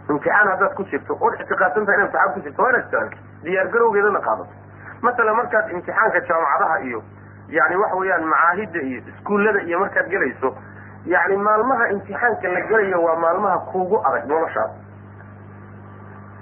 imtixaan 0.10 0.48
haddaad 0.52 0.74
ku 0.76 0.84
jirto 0.92 1.18
ood 1.22 1.34
ictiqaadsan 1.42 1.86
tahay 1.86 1.98
ina 2.00 2.06
imtixaan 2.08 2.34
ku 2.34 2.40
jirto 2.48 2.62
waa 2.64 2.70
inaad 2.70 2.84
istilaaliso 2.86 3.44
diyaar 3.44 3.68
garowgeedana 3.74 4.20
qaadato 4.20 4.54
masalan 5.02 5.36
markaad 5.42 5.72
imtixaanka 5.78 6.20
jaamacadaha 6.30 6.80
iyo 6.90 7.02
yani 7.58 7.76
waxa 7.84 7.96
weeyaan 8.02 8.24
macaahidda 8.34 8.80
iyo 8.90 9.00
iskuullada 9.14 9.60
iyo 9.68 9.80
markaad 9.80 10.08
gelayso 10.16 10.56
yani 11.06 11.38
maalmaha 11.38 11.88
imtixaanka 11.96 12.48
la 12.56 12.62
gelayo 12.70 13.04
waa 13.04 13.16
maalmaha 13.26 13.58
kuugu 13.72 13.98
adag 14.08 14.26
noloshaas. 14.30 14.72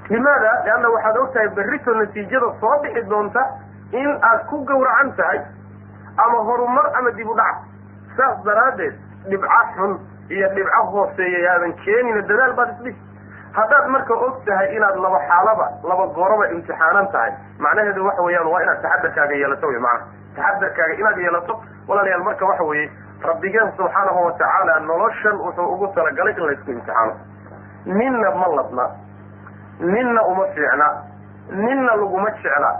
Limaada 0.09 0.51
leanna 0.65 0.89
waxaad 0.95 1.17
og 1.21 1.33
tahay 1.33 1.49
berrito 1.57 1.93
natiijada 1.99 2.49
soo 2.59 2.75
bixi 2.83 3.03
doonta 3.09 3.43
in 3.91 4.09
aad 4.29 4.45
ku 4.49 4.63
gawracan 4.65 5.11
tahay 5.19 5.39
ama 6.25 6.37
horumar 6.47 6.87
ama 6.97 7.11
dib 7.11 7.27
u 7.29 7.35
dhac. 7.35 7.57
Saas 8.17 8.41
daraaddeed 8.45 8.95
dhibco 9.29 9.59
xun 9.75 9.99
iyo 10.29 10.47
dhibco 10.55 10.81
hooseeya 10.93 11.39
yaadan 11.47 11.73
keenina 11.85 12.21
dadaal 12.31 12.53
baad 12.59 12.69
isdhis 12.75 12.95
haddaad 13.57 13.87
marka 13.95 14.13
og 14.13 14.41
tahay 14.45 14.75
inaad 14.75 14.95
laba 15.05 15.19
xaalaba 15.29 15.67
laba 15.91 16.05
gooraba 16.17 16.47
imtixaanan 16.55 17.07
tahay 17.11 17.31
macnaheedu 17.65 18.05
waxa 18.05 18.21
weeyaan 18.27 18.47
waa 18.53 18.61
inaad 18.65 18.81
taxadarkaaga 18.85 19.35
yeelato 19.41 19.67
wy 19.73 19.79
maana 19.79 20.03
taxadarkaaga 20.35 20.93
inaad 21.01 21.17
yeelato 21.25 21.53
walaalayaal 21.87 22.23
marka 22.29 22.45
waxa 22.51 22.63
weeye 22.71 22.89
rabbigeen 23.29 23.71
subxaanahu 23.77 24.25
watacaala 24.25 24.79
noloshan 24.79 25.35
wuxuu 25.45 25.67
ugu 25.73 25.87
talagalay 25.95 26.33
in 26.37 26.45
laysku 26.49 26.71
imtixaano. 26.71 27.13
Ninna 27.85 28.31
ma 28.41 28.47
ladna 28.57 28.85
ninna 29.79 30.21
uma 30.31 30.45
fiicna 30.55 30.87
ninna 31.49 31.95
laguma 31.95 32.29
jecla. 32.43 32.71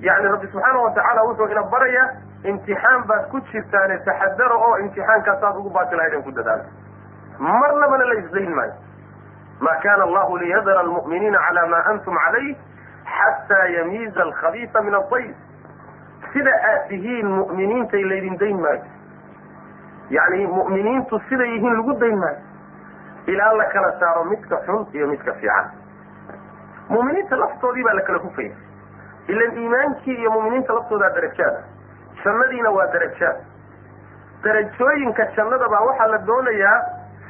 Yani 0.00 0.28
rabbi 0.32 0.46
subxaana 0.52 0.78
watacaala 0.86 1.22
wuxuu 1.28 1.46
ina 1.52 1.62
barayaa 1.62 2.08
imtixaan 2.44 3.04
baad 3.06 3.28
ku 3.30 3.40
jirtaane 3.52 3.98
taxadara 4.08 4.54
oo 4.54 4.76
imtixaankaasaad 4.78 5.56
ugu 5.56 5.70
baati 5.70 5.96
lahaydeen 5.96 6.22
ku 6.22 6.30
dadaala 6.30 6.64
marnabana 7.38 8.04
la 8.04 8.14
isdayn 8.22 8.54
maayo 8.54 8.72
ma 9.60 9.74
kana 9.82 10.04
allahu 10.04 10.36
liyadara 10.38 10.80
almu'miniina 10.80 11.38
cala 11.48 11.66
ma 11.66 11.78
antum 11.92 12.14
calayh 12.24 12.56
xataa 13.16 13.66
yamiiza 13.76 14.22
alkhabiisa 14.22 14.82
min 14.82 14.94
adayb 14.94 15.34
sida 16.32 16.52
aad 16.70 16.88
tihiin 16.88 17.26
mu'miniintay 17.38 18.04
laydin 18.10 18.36
dayn 18.38 18.60
maayo 18.60 18.82
yani 20.10 20.46
mu'miniintu 20.46 21.20
siday 21.28 21.50
yihiin 21.54 21.74
lagu 21.80 21.92
dayn 22.00 22.18
maayo 22.18 22.38
ilaa 23.26 23.52
la 23.60 23.64
kala 23.74 23.92
saaro 24.00 24.24
midka 24.24 24.56
xun 24.66 24.86
iyo 24.94 25.06
midka 25.08 25.32
fiican 25.40 25.66
mu'miniinta 26.88 27.36
laftoodii 27.36 27.84
baa 27.88 27.94
la 27.94 28.02
kala 28.02 28.18
hufaya 28.18 28.54
ilan 29.28 29.56
iimaankii 29.62 30.14
iyo 30.20 30.30
mu'miniinta 30.36 30.74
laftoodaa 30.74 31.10
darajaada 31.16 31.60
jannadiina 32.24 32.70
waa 32.70 32.86
darajaad 32.92 33.36
darajooyinka 34.44 35.26
jannada 35.36 35.68
baa 35.68 35.80
waxaa 35.88 36.06
la 36.14 36.18
doonayaa 36.26 36.78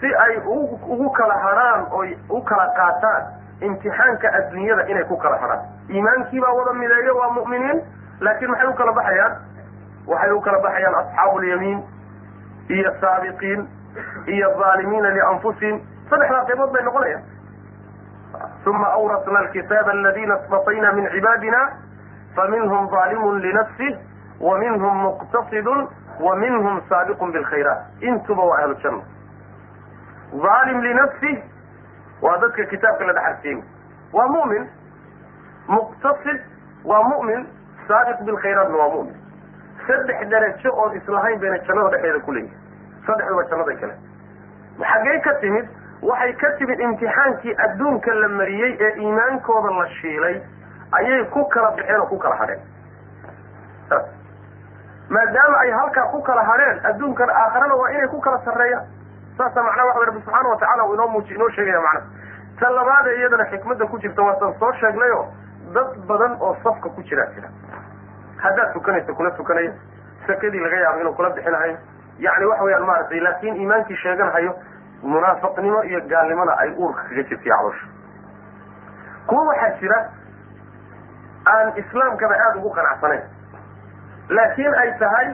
si 0.01 0.15
ay 0.15 0.37
ugu 0.47 1.11
kala 1.11 1.35
hadhaan 1.35 1.87
oy 1.91 2.17
u 2.31 2.43
kala 2.43 2.67
qaataan 2.77 3.23
imtixaanka 3.61 4.29
adduunyada 4.39 4.87
inay 4.89 5.05
ku 5.05 5.17
kala 5.17 5.39
hadhaan 5.39 5.63
iimaankiibaa 5.91 6.53
wada 6.53 6.73
mideeyo 6.73 7.17
waa 7.17 7.31
mu'miniin 7.31 7.83
laakiin 8.21 8.51
maxay 8.51 8.69
u 8.69 8.75
kala 8.75 8.93
baxayaan? 8.93 9.37
Waxay 10.07 10.31
u 10.33 10.41
kala 10.41 10.59
baxayaan 10.63 10.95
asxaabu 10.95 11.39
lyamiin 11.41 11.83
iyo 12.69 12.93
saabiqiin 13.01 13.69
iyo 14.27 14.49
aalimiina 14.65 15.11
lianfusihim 15.15 15.81
saddexdaa 16.11 16.45
qaybood 16.45 16.73
bay 16.73 16.83
noqonayaan. 16.83 17.23
Uma 18.67 18.87
awrasna 18.87 19.39
alkitaaba 19.39 19.91
aladina 19.91 20.35
asbatayna 20.35 20.93
min 20.93 21.09
cibaadina 21.11 21.61
faminhum 22.37 22.89
aalimun 22.95 23.41
linafsih 23.41 23.97
wa 24.41 24.59
muqtasidun 25.05 25.89
wa 26.21 26.37
saabiqun 26.89 27.33
bilkhayraat 27.33 28.03
intuba 28.03 28.43
waa 28.43 28.59
ahlujanna 28.63 29.03
aalim 30.33 30.81
linafsih 30.81 31.37
waa 32.23 32.37
dadka 32.43 32.65
kitaabka 32.73 33.05
la 33.07 33.13
dhaxarsiiyey 33.13 33.63
waa 34.13 34.27
mu'min 34.37 34.69
muqtasid 35.69 36.41
waa 36.85 37.03
mu'min 37.13 37.47
saabiq 37.89 38.21
bilkhayraatna 38.27 38.77
waa 38.77 38.89
mu'min. 38.95 39.17
Saddex 39.87 40.29
darajo 40.31 40.71
oon 40.83 40.97
islahayn 40.97 41.41
bayna 41.41 41.59
jannada 41.69 41.91
dhexeeda 41.97 42.21
ku 42.27 42.33
leeyihiin 42.33 42.59
saddexduba 43.07 43.45
jannaday 43.51 43.77
kale. 43.81 43.95
Xaggee 44.91 45.21
ka 45.27 45.33
timid 45.41 45.67
waxay 46.03 46.33
ka 46.43 46.51
timid 46.59 46.81
imtixaankii 46.81 47.55
adduunka 47.67 48.15
la 48.15 48.29
mariyey 48.29 48.77
ee 48.81 48.91
iimaankooda 49.03 49.71
la 49.79 49.87
shiilay 50.01 50.37
ayay 50.99 51.25
ku 51.33 51.45
kala 51.49 51.71
baxeen 51.71 52.01
oo 52.01 52.07
ku 52.07 52.19
kala 52.19 52.37
hadheen 52.37 52.61
maadaama 55.09 55.59
ay 55.65 55.71
halkaa 55.71 56.07
ku 56.13 56.23
kala 56.23 56.43
hadheen 56.45 56.81
adduunkan 56.91 57.31
aakharana 57.31 57.75
waa 57.75 57.91
inay 57.91 58.09
ku 58.09 58.21
kala 58.21 58.39
sarreeyaan 58.45 58.85
saasa 59.39 59.63
macnaha 59.63 59.87
waxa 59.89 60.05
rabbi 60.07 60.21
subxaana 60.25 60.49
watacala 60.49 60.85
uu 60.89 60.95
inoo 60.95 61.09
muuji 61.09 61.35
inoo 61.35 61.49
sheegaya 61.57 61.81
macnaha 61.81 62.07
ta 62.61 62.71
labaadee 62.71 63.17
iyadana 63.19 63.45
xikmadda 63.51 63.87
ku 63.87 63.99
jirta 63.99 64.23
waasan 64.23 64.55
soo 64.59 64.73
sheegnayo 64.81 65.21
dad 65.75 65.97
badan 66.09 66.37
oo 66.41 66.57
safka 66.63 66.89
ku 66.89 67.03
jiraa 67.03 67.27
jira. 67.35 67.49
Haddaad 68.43 68.73
tukanayso 68.73 69.15
kula 69.15 69.31
tukanaya 69.31 69.73
sakadii 70.27 70.59
laga 70.61 70.77
yaabo 70.77 71.01
inuu 71.01 71.15
kula 71.15 71.31
bixinahayo 71.31 71.77
yani 72.19 72.45
waxa 72.45 72.65
weyaan 72.65 72.87
maaragtay 72.87 73.21
laakiin 73.21 73.57
iimaankii 73.57 73.97
sheeganhayo 73.97 74.55
munaafiqnimo 75.03 75.83
iyo 75.85 76.01
gaalnimona 76.09 76.57
ay 76.59 76.71
uurka 76.79 77.03
kaga 77.03 77.23
jirtay 77.23 77.53
caloosha 77.53 77.87
kuwa 79.27 79.45
waxaa 79.49 79.71
jira 79.81 79.99
aan 81.47 81.73
islaamkaba 81.83 82.35
aada 82.35 82.59
ugu 82.59 82.71
qanacsanayn 82.79 83.23
laakiin 84.29 84.75
ay 84.75 84.91
tahay 84.99 85.29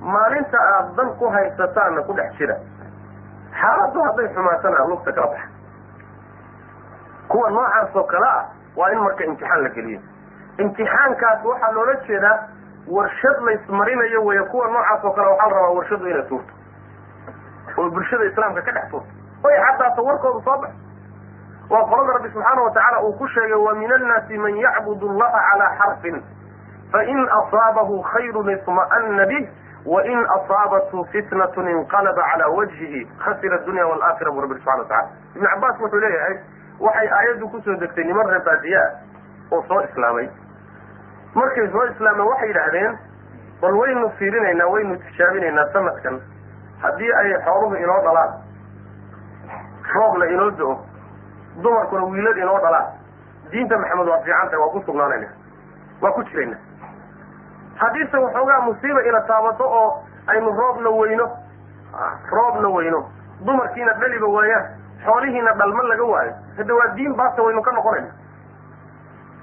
maalinta 0.00 0.58
aad 0.74 0.94
dan 0.96 1.14
ku 1.18 1.28
haysataanna 1.36 2.02
ku 2.02 2.12
dhex 2.18 2.32
jira 2.38 2.56
xaaladdu 3.60 4.02
hadday 4.06 4.28
xumaatana 4.34 4.84
lugta 4.90 5.12
kala 5.12 5.26
baxa 5.26 5.48
kuwa 7.28 7.50
noocaas 7.50 7.96
oo 7.96 8.04
kale 8.04 8.26
ah 8.26 8.44
waa 8.76 8.90
in 8.92 8.98
marka 8.98 9.24
imtixaan 9.24 9.62
la 9.62 9.68
geliyo. 9.68 10.00
Imtixaankaas 10.58 11.44
waxaa 11.44 11.72
loola 11.72 11.94
jeedaa 12.06 12.38
warshad 12.88 13.38
laysmarinayo 13.46 14.24
weeye 14.24 14.42
kuwa 14.42 14.68
noocaas 14.68 15.04
oo 15.04 15.10
kale 15.12 15.28
waxaa 15.28 15.48
la 15.48 15.54
rabaa 15.56 15.70
warshadu 15.76 16.06
inay 16.08 16.22
tuurto 16.22 16.52
oo 17.78 17.90
bulshada 17.90 18.24
islaamka 18.24 18.62
ka 18.62 18.72
dhex 18.72 18.90
tuurto 18.90 19.08
oy 19.44 19.54
caddaato 19.66 20.02
warkoodu 20.04 20.40
soo 20.44 20.58
bax 20.58 20.70
waa 21.70 21.84
qolada 21.90 22.12
rabbi 22.12 22.30
subxaana 22.34 22.62
wa 22.62 22.70
tacaala 22.70 23.02
uu 23.02 23.12
ku 23.12 23.28
sheegay 23.28 23.54
wa 23.66 23.74
min 23.74 23.92
annaasi 23.92 24.38
man 24.38 24.56
yacbud 24.56 25.02
allaha 25.10 25.40
calaa 25.50 25.76
xarfin 25.78 26.22
fain 26.92 27.28
asaabahu 27.38 28.02
khayrun 28.10 28.50
isma'ana 28.56 29.26
bih 29.26 29.48
wain 29.86 30.24
asaabathu 30.36 31.04
fitnatun 31.12 31.68
inqalaba 31.68 32.22
calaa 32.32 32.48
wajhihi 32.56 33.06
khasira 33.24 33.56
adunya 33.60 33.86
waalaakhira 33.86 34.30
buu 34.32 34.40
rabbi 34.40 34.54
subxana 34.54 34.82
wa 34.82 34.88
tacala 34.88 35.08
ibnu 35.36 35.48
cabbaas 35.52 35.80
wuxuu 35.80 36.00
leeyahay 36.04 36.36
waxay 36.80 37.08
aayaddu 37.18 37.48
ku 37.48 37.60
soo 37.64 37.76
degtay 37.84 38.04
niman 38.04 38.26
reebaadiye 38.34 38.78
ah 38.78 38.90
oo 39.52 39.62
soo 39.68 39.80
islaamay 39.88 40.28
markay 41.34 41.68
soo 41.72 41.84
islaameen 41.92 42.28
waxay 42.32 42.48
yidhaahdeen 42.48 42.98
bal 43.62 43.74
waynu 43.80 44.10
fiirinaynaa 44.18 44.66
waynu 44.74 44.96
tijaabinaynaa 45.06 45.66
sanadkan 45.72 46.20
haddii 46.82 47.12
ay 47.22 47.34
xooluhu 47.44 47.74
inoo 47.84 48.00
dhalaan 48.04 48.32
roobna 49.94 50.24
inoo 50.34 50.50
do-o 50.50 50.76
dumarkuna 51.62 52.04
wiilad 52.12 52.36
inoo 52.36 52.58
dhalaan 52.66 52.86
diinta 53.52 53.78
maxamed 53.78 54.08
waa 54.08 54.20
fiican 54.24 54.48
tahay 54.50 54.60
waa 54.64 54.72
ku 54.76 54.82
sugnaanayna 54.86 55.28
waa 56.02 56.12
ku 56.12 56.22
jirayna 56.30 56.56
haddiise 57.82 58.16
waxoogaa 58.24 58.60
musiiba 58.66 59.02
ina 59.08 59.20
taabato 59.30 59.64
oo 59.64 60.02
aynu 60.26 60.50
roobna 60.60 60.90
weyno. 60.90 61.26
Roobna 62.30 62.68
weyno. 62.76 63.00
Dumarkiina 63.46 63.92
dhaliba 64.00 64.26
waayaan 64.26 64.66
xoolihiina 65.04 65.52
dhalma 65.60 65.82
laga 65.82 66.04
waayo. 66.04 66.32
Hadda 66.56 66.74
waa 66.74 66.88
diin 66.96 67.14
baasta 67.16 67.42
waynu 67.42 67.62
ka 67.62 67.72
noqonayna 67.72 68.10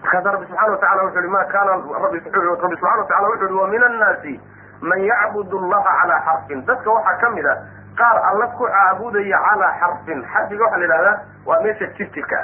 markaasa 0.04 0.32
rabbi 0.32 0.45
subxana 0.45 0.71
wa 0.71 0.78
tacala 0.78 1.04
wuxu 1.04 1.19
uhi 1.19 1.28
ma 1.28 1.43
kaana 1.45 1.71
rabbi 2.04 2.19
subxana 2.23 2.97
wa 2.97 3.06
tacala 3.08 3.28
wuxu 3.30 3.45
uhi 3.45 3.54
wa 3.62 3.67
min 3.67 3.84
annaasi 3.84 4.34
man 4.82 5.00
yacbud 5.04 5.54
allaha 5.54 5.91
calaa 6.02 6.19
xarfin. 6.28 6.62
Dadka 6.65 6.91
waxaa 6.91 7.17
ka 7.21 7.30
mid 7.36 7.45
a 7.45 7.56
qaar 7.97 8.17
alla 8.30 8.47
ku 8.58 8.63
caabudaya 8.67 9.38
calaa 9.47 9.73
xarfin. 9.82 10.21
Xarfiga 10.34 10.63
waxaa 10.63 10.78
la 10.78 10.86
yidhahdaa 10.86 11.17
waa 11.45 11.60
meesha 11.63 11.86
jirjirka 11.97 12.38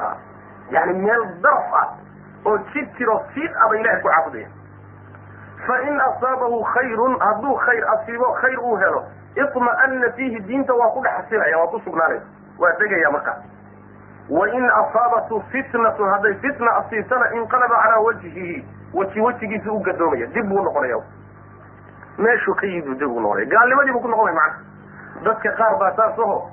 ah 0.00 0.16
yani 0.70 0.92
meel 1.04 1.22
daraf 1.42 1.72
ah 1.82 1.88
oo 2.46 2.56
jirjiroo 2.72 3.20
fiid 3.34 3.52
aba 3.66 3.76
ilahay 3.78 4.00
ku 4.00 4.08
caabudaya 4.08 4.48
fain 5.66 6.00
asaabahu 6.00 6.62
khayrun 6.74 7.18
hadduu 7.20 7.56
khayr 7.56 7.84
asiibo 7.94 8.32
khayr 8.40 8.58
uu 8.60 8.76
helo 8.76 9.04
iطma'ana 9.36 10.12
fiihi 10.16 10.40
diinta 10.40 10.74
waa 10.74 10.90
ku 10.90 11.00
dhex 11.02 11.56
waa 11.56 11.66
ku 11.66 11.80
sugnaanaya 11.84 12.20
waa 12.58 12.72
degaya 12.78 13.10
markaas 13.10 13.42
wain 14.28 14.70
asaabathu 14.70 15.42
fitnatun 15.50 16.08
hadday 16.10 16.34
fitna 16.34 16.76
asiibtana 16.76 17.30
inqalaba 17.34 17.82
calaa 17.82 18.00
wajhihi 18.00 18.64
weji 18.94 19.20
wejigiisa 19.20 19.72
u 19.72 19.80
gadoomaya 19.80 20.26
dib 20.26 20.48
buu 20.48 20.62
noqonaya 20.62 20.96
meeshuu 22.18 22.54
ka 22.54 22.66
yimid 22.66 22.98
dib 22.98 23.10
uu 23.10 23.20
noqonaya 23.20 23.46
gaalnimadii 23.46 23.92
buu 23.92 24.00
ku 24.00 24.08
noqonaya 24.08 24.34
macana 24.34 25.24
dadka 25.24 25.52
qaar 25.52 25.78
baa 25.78 25.92
saas 25.96 26.18
aho 26.18 26.50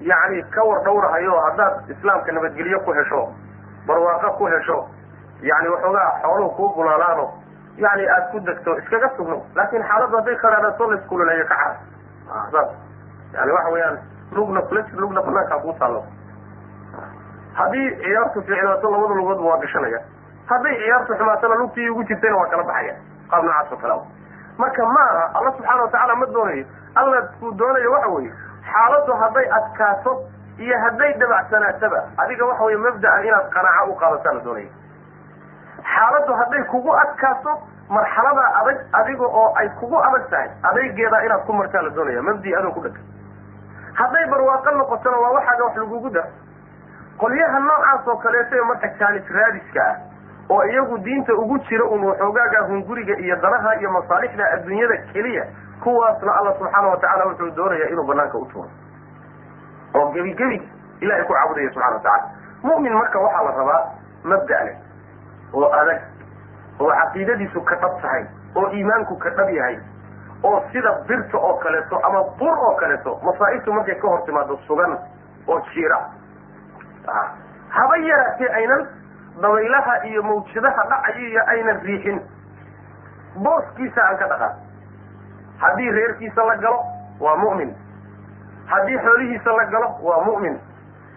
yani 0.00 0.42
ka 0.50 0.64
war 0.64 0.82
dhawrahayo 0.84 1.40
haddaad 1.40 1.90
islaamka 1.90 2.32
nabadgelyo 2.32 2.80
ku 2.80 2.92
hesho 2.92 3.32
barwaaqo 3.86 4.30
ku 4.38 4.46
hesho 4.46 4.88
yani 5.42 5.68
waxoogaa 5.68 6.20
xooluhu 6.22 6.50
kuu 6.50 6.74
bulaalaano 6.74 7.32
yani 7.84 8.04
aad 8.14 8.30
ku 8.32 8.40
degto 8.40 8.76
iskaga 8.78 9.08
sugno 9.16 9.38
laakin 9.54 9.82
xaaladdu 9.88 10.16
hadday 10.20 10.36
kharaarato 10.42 10.90
laiskululayo 10.90 11.44
ka 11.50 11.54
cara 11.56 11.76
saas. 12.52 12.68
Yani 13.34 13.52
waxa 13.52 13.70
weeyaan 13.74 13.98
lugna 14.32 14.60
kula 14.68 14.82
lugna 15.02 15.22
banaankaa 15.26 15.58
kuu 15.64 15.72
taallo 15.78 16.02
haddii 17.58 17.86
ciyaartu 18.02 18.42
fiicnaato 18.42 18.90
labada 18.90 19.14
lugoodba 19.14 19.44
waa 19.50 19.58
gashanaya. 19.62 20.00
Hadday 20.50 20.74
ciyaartu 20.82 21.14
xumaatona 21.18 21.54
lugtii 21.62 21.88
ugu 21.90 22.04
jirtayna 22.04 22.36
waa 22.36 22.46
kala 22.52 22.62
baxaya. 22.64 22.94
Qaab 23.30 23.44
noocaas 23.44 23.72
oo 23.72 23.76
kale 23.82 23.96
marka 24.58 24.86
ma 24.94 25.00
aha 25.10 25.24
alla 25.38 25.50
subxaana 25.56 25.82
watacaala 25.82 26.14
ma 26.20 26.26
doonayo. 26.26 26.64
Alla 26.94 27.22
kuu 27.40 27.52
doonayo 27.58 27.92
waxa 27.92 28.08
weeye 28.14 28.32
xaaladdu 28.72 29.12
hadday 29.22 29.46
adkaato 29.58 30.12
iyo 30.58 30.76
hadday 30.84 31.12
dabacsanaataba 31.20 32.00
adiga 32.22 32.44
waxa 32.50 32.64
weye 32.64 32.76
mabda'an 32.86 33.24
inaad 33.28 33.48
qanaaco 33.56 33.90
u 33.92 33.96
qaadataa 34.02 34.32
la 34.32 34.40
doonaya 34.40 34.68
xaaladdu 35.82 36.32
hadday 36.40 36.64
kugu 36.64 36.92
adkaato 37.02 37.52
marxaladaa 37.88 38.48
adag 38.60 38.78
adiga 39.00 39.26
oo 39.26 39.52
ay 39.56 39.68
kugu 39.80 39.96
adag 40.08 40.28
tahay 40.30 40.48
adaygeedaa 40.70 41.22
inaad 41.26 41.44
ku 41.46 41.52
martaa 41.52 41.82
la 41.82 41.90
doonaya 41.90 42.22
mabdi 42.22 42.54
adoo 42.54 42.72
ku 42.72 42.80
dhega 42.80 43.00
hadday 44.00 44.26
barwaaqo 44.30 44.70
noqotona 44.80 45.16
waa 45.24 45.30
waxaaga 45.36 45.64
wax 45.64 45.76
lagugu 45.76 46.10
dar. 46.10 46.26
Qolyaha 47.18 47.58
noocaas 47.58 48.06
oo 48.08 48.16
kaleeto 48.16 48.56
ee 48.56 48.64
marka 48.70 48.88
jaanis 48.98 49.30
raadiska 49.36 49.82
ah 49.90 49.96
oo 50.50 50.62
iyagu 50.64 50.98
diinta 50.98 51.32
ugu 51.34 51.58
jira 51.68 51.84
un 51.84 52.04
waxoogaaga 52.04 52.60
hunguriga 52.68 53.14
iyo 53.18 53.36
danaha 53.36 53.74
iyo 53.80 53.90
masaalixda 53.90 54.44
adduunyada 54.54 54.96
keliya 55.12 55.44
kuwaasna 55.82 56.32
alla 56.38 56.52
subxaana 56.58 56.88
watacaala 56.88 57.24
wuxuu 57.26 57.50
doonaya 57.56 57.88
inuu 57.90 58.04
banaanka 58.06 58.38
u 58.38 58.46
tuuro. 58.46 58.68
Oo 59.94 60.12
gebi 60.12 60.34
gebi 60.34 60.62
ilahay 61.00 61.24
ku 61.24 61.32
caabudaya 61.32 61.70
subxana 61.70 61.94
wa 61.96 62.00
tacala 62.02 62.30
mu'min 62.62 62.92
marka 62.94 63.18
waxaa 63.18 63.42
la 63.44 63.50
rabaa 63.50 63.82
mabda' 64.24 64.64
leh 64.64 64.76
oo 65.52 65.70
adag 65.80 66.00
oo 66.80 66.90
caqiidadiisu 66.90 67.60
ka 67.64 67.74
dhab 67.76 68.00
tahay 68.02 68.24
oo 68.56 68.66
iimaanku 68.72 69.16
ka 69.18 69.30
dhab 69.30 69.48
yahay 69.50 69.78
oo 70.44 70.62
sida 70.72 70.92
birta 71.08 71.38
oo 71.38 71.54
kaleeto 71.58 72.00
ama 72.06 72.22
bur 72.38 72.58
oo 72.68 72.74
kaleeto 72.80 73.18
masaa'ibtu 73.24 73.72
markay 73.72 73.94
ka 73.94 74.08
hor 74.08 74.22
timaado 74.26 74.56
sugan 74.66 74.98
oo 75.48 75.60
jiira. 75.74 75.98
Haba 77.68 77.96
yaraatee 77.96 78.48
aynan 78.54 78.86
dabaylaha 79.42 80.04
iyo 80.06 80.22
mawjadaha 80.22 80.82
dhacaya 80.90 81.28
iyo 81.28 81.42
aynan 81.46 81.80
riixin. 81.82 82.20
Booskiisa 83.42 84.02
aan 84.02 84.16
ka 84.18 84.26
dhaqan 84.28 84.52
haddii 85.60 85.90
reerkiisa 85.90 86.44
la 86.46 86.56
galo 86.56 86.80
waa 87.20 87.36
mu'min. 87.36 87.74
Haddii 88.66 88.98
xoolihiisa 88.98 89.52
la 89.56 89.64
galo 89.64 89.88
waa 90.02 90.24
mu'min. 90.24 90.58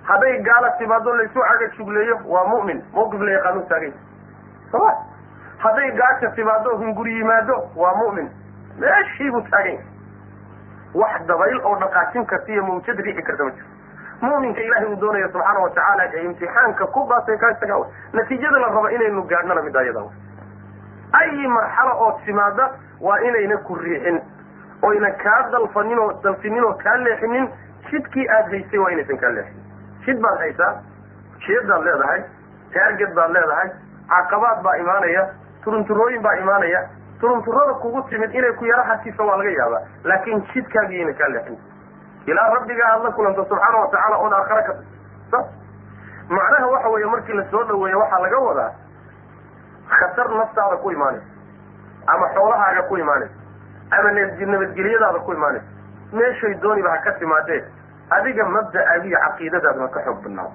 Hadday 0.03 0.41
gaala 0.43 0.69
timaado 0.77 1.13
laysu 1.17 1.39
caga 1.39 1.67
jugleeyo 1.77 2.19
waa 2.25 2.45
mu'min. 2.47 2.81
Mawqif 2.93 3.21
la 3.21 3.31
yaqaanu 3.31 3.65
taagay 3.69 3.93
soma 4.71 4.91
hadday 5.63 5.91
gaaja 5.99 6.29
timaado 6.35 6.75
hunguri 6.77 7.13
yimaado 7.17 7.55
waa 7.75 7.95
mu'min. 8.01 8.29
Meeshiibuu 8.79 9.41
taagay. 9.51 9.77
Wax 10.93 11.21
dabayl 11.27 11.59
oo 11.65 11.75
dhaqaajin 11.79 12.25
karta 12.25 12.51
iyo 12.51 12.63
mawjad 12.65 12.99
riixi 12.99 13.23
karta 13.23 13.43
ma 13.43 13.51
jiro. 13.51 13.67
Mu'minka 14.21 14.61
ilaahay 14.61 14.87
uu 14.89 14.95
doonaya 15.01 15.27
subxaana 15.33 15.59
watacaala 15.59 16.03
ee 16.13 16.23
imtixaanka 16.25 16.87
ku 16.87 17.05
baasay 17.09 17.37
ka 17.37 17.51
isaga 17.51 17.77
natiijada 18.13 18.59
la 18.59 18.67
rabo 18.67 18.89
inaynu 18.89 19.23
gaadhnana 19.31 19.61
mid 19.61 19.75
ayada 19.75 20.03
ayi 21.19 21.47
marxalo 21.47 21.93
oo 22.05 22.11
timaada 22.25 22.69
waa 23.01 23.17
inayna 23.19 23.57
ku 23.57 23.75
riixin. 23.75 24.21
Oyna 24.81 25.11
kaa 25.23 25.49
dalfanin 25.51 25.99
oo 25.99 26.11
dalfinin 26.23 26.63
oo 26.63 26.73
kaa 26.83 26.95
leexinin. 26.97 27.49
Jidkii 27.91 28.27
aad 28.29 28.49
haysay 28.51 28.79
waa 28.79 28.91
inaysan 28.91 29.17
kaa 29.17 29.29
leexin. 29.29 29.57
Jid 30.05 30.19
baad 30.21 30.37
haysaa 30.39 30.73
jeedaad 31.47 31.83
leedahay 31.83 32.21
taarged 32.73 33.13
baad 33.15 33.31
leedahay 33.31 33.69
caqabaad 34.11 34.61
baa 34.65 34.75
imaanaya 34.83 35.23
turunturooyin 35.63 36.21
baa 36.21 36.35
imaanaya 36.43 36.81
turunturada 37.19 37.73
kugu 37.81 38.01
timid 38.09 38.33
inay 38.35 38.53
ku 38.59 38.65
yaro 38.65 38.83
hasiso 38.83 39.25
waa 39.27 39.37
laga 39.37 39.49
yaabaa. 39.59 39.81
Laakin 40.03 40.41
jidkaagii 40.53 40.99
ayna 41.01 41.13
kaa 41.13 41.27
leexin 41.33 41.57
ilaa 42.25 42.47
rabbigaa 42.55 42.89
aad 42.93 43.03
la 43.03 43.11
kulanto 43.11 43.45
subxaana 43.49 43.77
watacaala 43.83 44.17
ood 44.25 44.33
aakhare 44.33 44.63
ka 44.69 44.73
sa 45.31 45.39
macnaha 46.29 46.67
waxa 46.73 46.89
weeye 46.89 47.05
markii 47.13 47.33
la 47.39 47.45
soo 47.51 47.63
dhaweeyo 47.63 47.99
waxaa 47.99 48.19
laga 48.25 48.39
wadaa 48.47 48.71
khatar 49.89 50.29
naftaada 50.39 50.77
ku 50.83 50.91
imaanaysa 50.91 51.25
ama 52.13 52.27
xoolahaaga 52.35 52.81
ku 52.89 52.97
imaanaysa 52.97 53.35
ama 53.91 54.11
nabadgelyadaada 54.51 55.19
ku 55.19 55.31
imaanaysa. 55.33 55.65
Meeshay 56.13 56.53
dooniba 56.61 56.89
ha 56.91 56.97
ka 57.05 57.11
timaadee 57.19 57.63
adiga 58.09 58.45
mabda'aaga 58.45 59.05
iyo 59.07 59.19
caqiidadaada 59.25 59.81
ha 59.81 59.87
ka 59.95 59.99
xoog 60.05 60.19
badnaado 60.23 60.51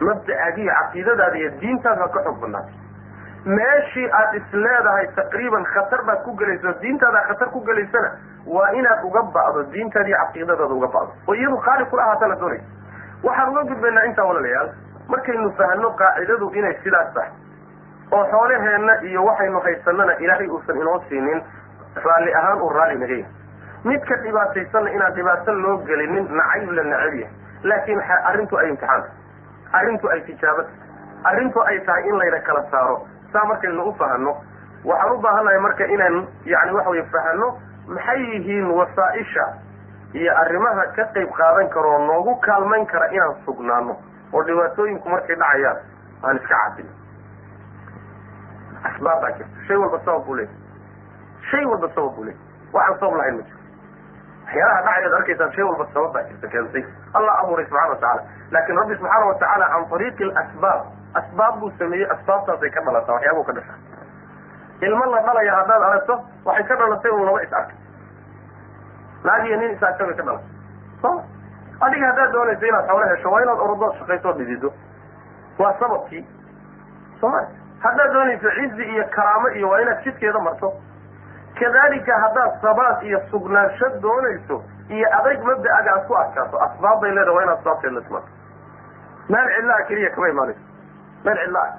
mabda'aaga 0.00 0.60
iyo 0.62 0.72
caqiidadaada 0.80 1.36
iyo 1.42 1.50
diintaada 1.60 2.02
ha 2.02 2.08
ka 2.16 2.22
xoog 2.26 2.38
badnaato 2.40 2.72
meeshii 3.56 4.08
aad 4.20 4.34
is 4.40 4.52
leedahay 4.64 5.06
taqriiban 5.16 5.64
khatar 5.74 6.02
baad 6.08 6.22
ku 6.24 6.34
gelayso 6.42 6.72
diintaada 6.82 7.22
khatar 7.28 7.48
ku 7.54 7.60
gelaysana 7.68 8.10
waa 8.46 8.70
inaad 8.80 9.04
uga 9.10 9.22
ba'do 9.36 9.62
diintaada 9.74 10.08
iyo 10.08 10.16
caqiidadaada 10.24 10.74
uga 10.78 10.88
ba'do 10.96 11.12
oo 11.28 11.34
iyadu 11.34 11.56
khaali 11.66 11.84
kula 11.90 12.02
ahaata 12.06 12.28
la 12.28 12.36
doonaysa 12.36 12.64
waxaan 13.26 13.48
uga 13.54 13.62
gudbaynaa 13.70 14.04
intaa 14.10 14.24
walaalayaal 14.30 14.70
markaynu 15.08 15.50
fahno 15.60 15.90
qaacidadu 16.02 16.50
inay 16.60 16.74
sidaas 16.84 17.12
tahay 17.14 17.30
oo 18.12 18.24
xoolaheenna 18.34 18.94
iyo 19.10 19.24
waxaynu 19.24 19.60
haysanana 19.66 20.12
ilaahay 20.24 20.48
uusan 20.48 20.76
inoo 20.82 20.98
siinin 21.08 21.42
raalli 22.04 22.34
ahaan 22.40 22.62
uu 22.62 22.68
raalli 22.78 22.98
naga 23.02 23.14
yahay 23.14 23.32
midka 23.90 24.16
dhibaataysanna 24.24 24.90
inaan 24.96 25.14
dhibaato 25.18 25.52
loo 25.64 25.76
gelinin 25.90 26.28
nacayb 26.40 26.70
la 26.78 26.82
nacab 26.92 27.14
yahay 27.14 27.34
laakiin 27.70 28.00
arrintu 28.30 28.56
ay 28.62 28.68
imtixaanta 28.68 29.08
arrintu 29.78 30.08
ay 30.14 30.20
tijaabata 30.20 30.70
arrintu 31.30 31.60
ay 31.70 31.78
tahay 31.86 32.08
in 32.08 32.16
layna 32.18 32.40
kala 32.48 32.62
saaro. 32.70 32.96
Saa 33.32 33.44
markaynu 33.50 33.84
u 33.88 33.92
fahanno 34.00 34.32
waxaan 34.84 35.12
u 35.12 35.18
baahannahay 35.24 35.58
marka 35.66 35.84
inaan 35.94 36.26
yani 36.44 36.72
waxa 36.76 36.90
weye 36.90 37.04
fahano 37.12 37.48
maxay 37.88 38.20
yihiin 38.32 38.70
wasaaisha 38.78 39.44
iyo 40.12 40.32
arrimaha 40.42 40.84
ka 40.96 41.04
qayb 41.14 41.30
qaadan 41.38 41.68
karo 41.74 41.90
oo 41.92 42.06
noogu 42.06 42.34
kaalmayn 42.46 42.86
kara 42.86 43.06
inaan 43.16 43.36
sugnaano 43.44 43.96
oo 44.32 44.42
dhibaatooyinku 44.48 45.08
markay 45.08 45.36
dhacayaan 45.36 45.78
aan 46.24 46.36
iska 46.36 46.54
cabin 46.64 46.88
asbaab 48.90 49.20
baa 49.22 49.30
jirta. 49.38 49.56
Shay 49.66 49.76
walba 49.76 49.98
sabab 50.04 50.24
buu 50.26 50.34
leeyahy 50.34 50.56
shay 51.50 51.64
walba 51.70 51.88
sabab 51.94 52.14
buu 52.16 52.24
leeyahy 52.24 52.40
waxaan 52.72 52.98
sabab 53.00 53.16
lahayn 53.20 53.36
ma 53.36 53.42
jiro 53.42 53.58
waxyaalaha 54.44 54.82
dhacayaad 54.82 55.14
arkaysaan 55.20 55.52
shay 55.56 55.64
walba 55.68 55.86
sabab 55.94 56.12
baa 56.16 56.22
jirta 56.28 56.48
keentay 56.54 56.84
allah 57.18 57.34
abuuray 57.42 57.66
subxana 57.66 57.88
watacala 57.94 58.22
laakin 58.54 58.76
rabbi 58.80 58.94
subxaana 59.00 59.26
watacaala 59.30 59.66
can 59.72 59.84
ariiqi 59.96 60.24
asbaab 60.42 60.80
asbaab 61.20 61.58
buu 61.60 61.70
sameeyey 61.78 62.06
asbaabtaasay 62.14 62.70
ka 62.76 62.80
dhalataa 62.86 63.12
waxyaabuu 63.16 63.44
ka 63.48 63.52
dhashaa 63.52 63.78
ilmo 64.88 65.04
la 65.14 65.20
dhalaya 65.26 65.54
haddaad 65.60 65.82
aragto 65.88 66.14
waxay 66.44 66.64
ka 66.70 66.76
dhalatay 66.82 67.10
un 67.16 67.24
laba 67.26 67.42
is 67.46 67.52
arkay. 67.52 67.76
Naag 69.24 69.44
iyo 69.46 69.56
nin 69.60 69.70
is 69.76 69.82
arka 69.82 70.04
bay 70.08 70.14
ka 70.14 70.22
dhalatay. 70.22 70.48
Soma 71.02 71.22
adiga 71.86 72.06
haddaad 72.10 72.32
doonayso 72.36 72.66
inaad 72.70 72.86
xoolo 72.88 73.06
hesho 73.12 73.30
waa 73.34 73.42
inaad 73.44 73.58
orodood 73.66 73.94
shaqaysood 73.98 74.36
dhidido 74.40 74.72
waa 75.58 75.74
sababkii. 75.82 76.24
Soma 77.20 77.44
haddaad 77.84 78.12
doonayso 78.16 78.48
cizi 78.58 78.82
iyo 78.94 79.04
karaamo 79.14 79.48
iyo 79.58 79.68
waa 79.68 79.80
inaad 79.84 80.02
jidkeeda 80.04 80.40
marto 80.48 80.72
kadalika 81.60 82.18
haddaad 82.24 82.60
sabaad 82.62 83.02
iyo 83.02 83.20
sugnaansho 83.30 83.88
doonayso 84.02 84.62
iyo 84.88 85.08
adayg 85.18 85.40
mabda'aga 85.50 85.90
aad 85.94 86.06
ku 86.06 86.14
adkaato 86.16 86.62
asbaab 86.66 87.00
bay 87.00 87.10
leedahay 87.10 87.34
waa 87.36 87.42
inaad 87.42 87.58
asbaabteed 87.58 87.92
la 87.92 88.00
timaado 88.00 88.28
meel 89.28 89.48
cidlaha 89.56 89.82
keliya 89.88 90.10
kama 90.14 90.28
imaanayso 90.28 90.60
meel 91.24 91.38
cidlaha 91.44 91.72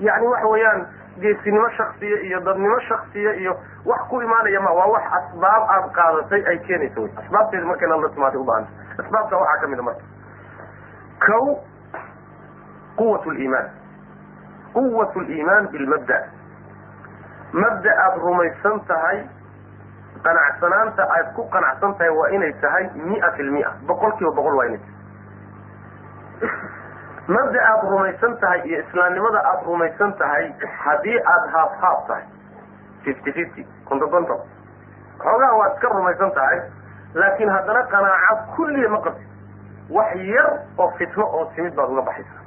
yani 0.00 0.26
waxa 0.26 0.46
weeyaan 0.48 0.86
geesinimo 1.20 1.68
shaksiya 1.76 2.20
iyo 2.28 2.40
dadnimo 2.40 2.78
shaksiya 2.88 3.34
iyo 3.34 3.52
wax 3.84 4.00
ku 4.10 4.22
imaanaya 4.22 4.60
ma 4.60 4.70
waa 4.78 4.86
wax 4.94 5.04
asbaab 5.18 5.62
aad 5.76 5.90
qaadatay 5.98 6.42
ay 6.52 6.58
keenayso 6.58 7.00
wy 7.02 7.10
asbaabteedi 7.22 7.66
marka 7.66 7.86
inaad 7.86 8.00
la 8.02 8.08
timaatay 8.08 8.40
ubaahanta 8.40 8.70
asbaabta 9.04 9.36
waxaa 9.36 9.60
ka 9.60 9.66
mid 9.68 9.78
a 9.78 9.82
marka. 9.82 10.02
Kow 11.26 11.46
quwat 12.96 13.26
liimaan 13.36 13.68
quwat 14.74 15.16
liimaan 15.28 15.68
bilmabda 15.72 16.18
mabda 17.62 17.90
aad 18.04 18.16
rumaysan 18.26 18.80
tahay 18.90 19.18
qanacsanaanta 20.26 21.02
aad 21.16 21.32
ku 21.36 21.42
qanacsan 21.54 21.94
tahay 21.98 22.10
waa 22.18 22.28
inay 22.36 22.52
tahay 22.64 22.84
mia 23.08 23.30
fi 23.36 23.42
lmia 23.48 23.70
boqol 23.90 24.12
kiiba 24.18 24.32
boqol 24.38 24.54
waa 24.60 24.66
inay 24.70 24.78
tahay. 24.78 24.92
Mabda 27.34 27.60
aad 27.72 27.82
rumaysan 27.92 28.36
tahay 28.40 28.60
iyo 28.68 28.78
islaamnimada 28.84 29.40
aad 29.50 29.62
rumaysan 29.66 30.12
tahay 30.22 30.44
haddii 30.84 31.18
aad 31.34 31.44
haaf 31.54 31.72
haaf 31.82 32.06
tahay 32.08 32.24
fifty 33.04 33.32
fifty 33.38 33.66
konton 33.88 34.10
konton. 34.10 34.40
Xoogaha 35.22 35.54
waad 35.60 35.72
iska 35.76 35.88
rumaysan 35.94 36.30
tahay 36.38 36.58
laakiin 37.14 37.50
haddana 37.56 37.82
qanaaca 37.94 38.34
kulliya 38.56 38.88
ma 38.94 39.00
qabtid 39.06 39.28
wax 39.90 40.14
yar 40.34 40.50
oo 40.78 40.90
fitno 40.98 41.24
oo 41.38 41.44
timid 41.56 41.74
baad 41.78 41.90
uga 41.94 42.02
baxaysaa. 42.02 42.42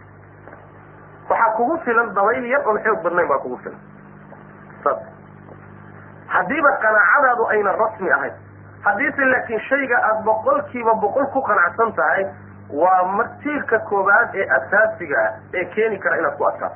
Waxaa 1.29 1.51
kugu 1.57 1.77
filan 1.85 2.13
dabayl 2.13 2.45
yar 2.53 2.67
oon 2.67 2.79
xoog 2.85 3.01
badnayn 3.03 3.27
baa 3.33 3.39
kugu 3.45 3.57
filan 3.63 3.79
saas 4.87 4.99
haddiiba 6.35 6.71
qanaacadaadu 6.85 7.47
ayna 7.53 7.71
rasmi 7.83 8.11
ahayn 8.17 8.33
haddiise 8.87 9.25
laakiin 9.33 9.59
shayga 9.69 9.97
aada 10.09 10.21
boqolkiiba 10.31 10.93
boqol 11.05 11.25
ku 11.35 11.41
qanacsan 11.51 11.93
tahay 12.01 12.25
waa 12.81 13.03
martiirka 13.17 13.79
koobaad 13.89 14.35
ee 14.35 14.47
asaasiga 14.59 15.17
ah 15.27 15.31
ee 15.59 15.65
keeni 15.75 15.99
kara 15.99 16.17
inaad 16.17 16.37
ku 16.37 16.47
adkaato. 16.47 16.75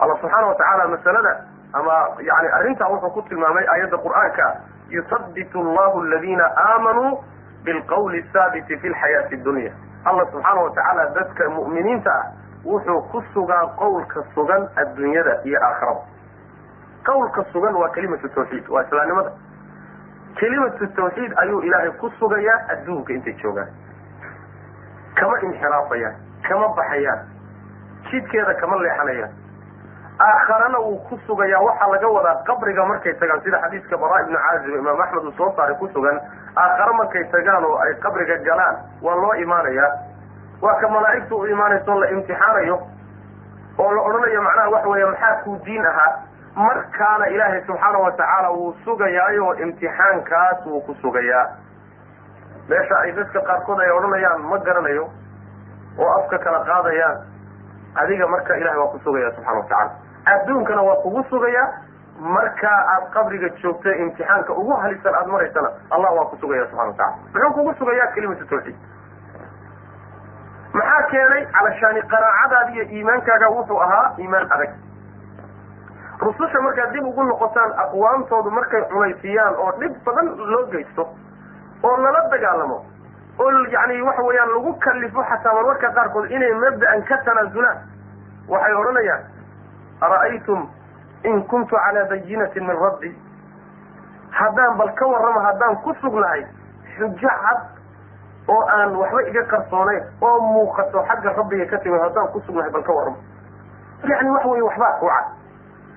Allah 0.00 0.16
subxaana 0.20 0.46
watacaala 0.46 0.88
masalada 0.88 1.32
ama 1.72 1.94
yani 2.28 2.48
arrintaa 2.58 2.88
wuxuu 2.92 3.10
ku 3.10 3.22
tilmaamay 3.28 3.66
aayadda 3.72 3.98
qur'aanka 4.06 4.46
yuthabitu 4.96 5.58
allahu 5.58 6.00
aladiina 6.06 6.44
aamanuu 6.66 7.24
bilqawli 7.64 8.22
thaabiti 8.32 8.78
fi 8.78 8.88
lxayaati 8.88 9.36
dunya. 9.44 9.72
Allah 10.04 10.26
subxaana 10.32 10.60
watacaala 10.60 11.06
dadka 11.18 11.50
mu'miniinta 11.50 12.10
ah 12.10 12.24
wuxuu 12.64 13.00
ku 13.12 13.22
sugaa 13.34 13.66
qowlka 13.78 14.24
sugan 14.34 14.68
adduunyada 14.76 15.40
iyo 15.44 15.58
aakhirada. 15.62 16.00
qawlka 17.04 17.44
sugan 17.52 17.74
waa 17.74 17.88
kelimatu 17.94 18.28
tawxiid 18.28 18.68
waa 18.68 18.82
islaamnimada. 18.82 19.30
kelimatu 20.40 20.86
tawxiid 20.96 21.32
ayuu 21.36 21.60
ilaahay 21.60 21.90
ku 22.00 22.10
sugayaa 22.18 22.58
adduunka 22.72 23.12
intay 23.12 23.34
joogaan. 23.42 23.68
kama 25.14 25.38
inxiraafayaan 25.40 26.14
kama 26.48 26.68
baxayaan 26.76 27.20
jidkeeda 28.10 28.54
kama 28.54 28.76
leexanayaan. 28.76 29.32
aakharana 30.18 30.78
wuu 30.78 30.98
ku 31.08 31.18
sugayaa 31.26 31.60
waxaa 31.62 31.90
laga 31.92 32.08
wadaa 32.08 32.42
qabriga 32.46 32.84
markay 32.86 33.14
tagaan 33.20 33.40
sida 33.44 33.60
xadiiska 33.62 33.96
bara 33.98 34.20
ibnu 34.22 34.38
caazib 34.38 34.74
imaam 34.80 35.00
axmed 35.00 35.24
uu 35.24 35.32
soo 35.36 35.52
saaray 35.56 35.76
ku 35.76 35.88
sugan 35.94 36.20
aakhare 36.56 36.92
markay 36.98 37.24
tagaan 37.32 37.64
oo 37.64 37.76
ay 37.84 37.94
qabriga 38.04 38.36
galaan 38.46 38.76
waa 39.02 39.14
loo 39.22 39.34
imaanayaa 39.34 39.90
waa 40.62 40.74
ka 40.80 40.88
malaa'igtu 40.88 41.36
u 41.38 41.46
imaanayso 41.46 41.94
la 42.00 42.10
imtixaanayo 42.10 42.76
oo 43.78 43.90
la 43.92 44.00
odhanayo 44.02 44.42
macnaha 44.42 44.68
waxa 44.74 44.88
weeye 44.88 45.06
maxaa 45.06 45.36
kuu 45.44 45.58
diin 45.64 45.86
ahaa? 45.86 46.12
Markaana 46.56 47.26
ilaahay 47.28 47.62
subxaana 47.66 47.98
watacaala 47.98 48.50
wuu 48.50 48.72
sugayaayo 48.84 49.54
imtixaankaas 49.54 50.66
wuu 50.66 50.80
ku 50.80 50.94
sugayaa. 51.02 51.46
Meesha 52.68 52.98
ay 53.00 53.12
dadka 53.12 53.40
qaarkood 53.40 53.80
ay 53.80 53.90
odhanayaan 53.90 54.42
ma 54.50 54.58
garanayo 54.58 55.08
oo 55.98 56.10
afka 56.18 56.38
kala 56.38 56.60
qaadayaan. 56.64 57.18
Adiga 57.94 58.26
marka 58.26 58.56
ilahay 58.56 58.78
waa 58.78 58.92
ku 58.94 58.98
sugaya 59.04 59.30
subxana 59.34 59.58
watacala 59.58 59.90
adduunkana 60.34 60.82
waa 60.82 60.96
kugu 61.02 61.24
sugayaa. 61.30 61.68
Markaa 62.20 62.78
aad 62.94 63.10
qabriga 63.14 63.48
joogto 63.62 63.90
imtixaanka 63.92 64.52
ugu 64.54 64.72
halisan 64.82 65.14
aada 65.14 65.26
maraysana 65.32 65.68
allah 65.90 66.14
waa 66.16 66.24
ku 66.30 66.36
sugaya 66.40 66.64
subxana 66.70 66.86
watacala 66.90 67.16
muxuu 67.34 67.52
kugu 67.54 67.74
sugayaa 67.78 68.06
kelimatu 68.14 68.46
tawxiid 68.46 68.76
maxaa 70.78 71.02
keenay 71.10 71.42
calashaani 71.56 72.02
qanaacadaada 72.12 72.70
iyo 72.74 72.84
iimaankaaga 72.96 73.48
wuxuu 73.56 73.80
ahaa 73.86 74.14
iimaan 74.18 74.46
adag. 74.54 74.70
Rususha 76.20 76.60
markaad 76.60 76.92
dib 76.92 77.06
ugu 77.06 77.22
noqotaan 77.28 77.72
aqwaamtoodu 77.84 78.50
markay 78.50 78.82
culaysiyaan 78.92 79.54
oo 79.64 79.72
dhib 79.80 79.94
badan 80.06 80.28
loo 80.52 80.66
geysto 80.72 81.08
oo 81.82 81.96
lala 82.04 82.22
dagaalamo 82.34 82.78
oo 83.38 83.50
yani 83.74 84.02
waxa 84.02 84.22
weeyaan 84.28 84.52
lagu 84.54 84.72
kalifo 84.86 85.24
xataa 85.30 85.54
marmarka 85.54 85.90
qaarkood 85.98 86.30
inay 86.30 86.52
mabda'an 86.64 87.02
ka 87.10 87.16
tanaasulaan 87.24 87.78
waxay 88.48 88.74
odhanayaan 88.74 89.22
ara'aytum 90.00 90.68
in 91.24 91.42
kuntu 91.50 91.76
calaa 91.76 92.08
bayinatin 92.10 92.66
min 92.66 92.76
rabbi? 92.84 93.10
Haddaan 94.30 94.76
bal 94.78 94.92
ka 94.94 95.06
warrama 95.06 95.40
haddaan 95.48 95.76
ku 95.82 95.94
sugnahay 96.00 96.46
xujo 96.96 97.28
cad 97.28 97.58
oo 98.48 98.60
aan 98.76 98.96
waxba 98.96 99.22
iga 99.30 99.42
qarsoonayn 99.52 100.02
oo 100.20 100.40
muuqato 100.40 101.04
xagga 101.08 101.32
rabbiga 101.36 101.66
ka 101.70 101.78
timid 101.78 102.00
haddaan 102.00 102.28
ku 102.32 102.40
sugnahay 102.46 102.70
bal 102.70 102.82
ka 102.82 102.92
warrama 102.92 103.16
yani 104.04 104.30
waxa 104.30 104.48
weye 104.48 104.62
waxbaa 104.62 104.92
kuu 105.00 105.08
cad. 105.08 105.24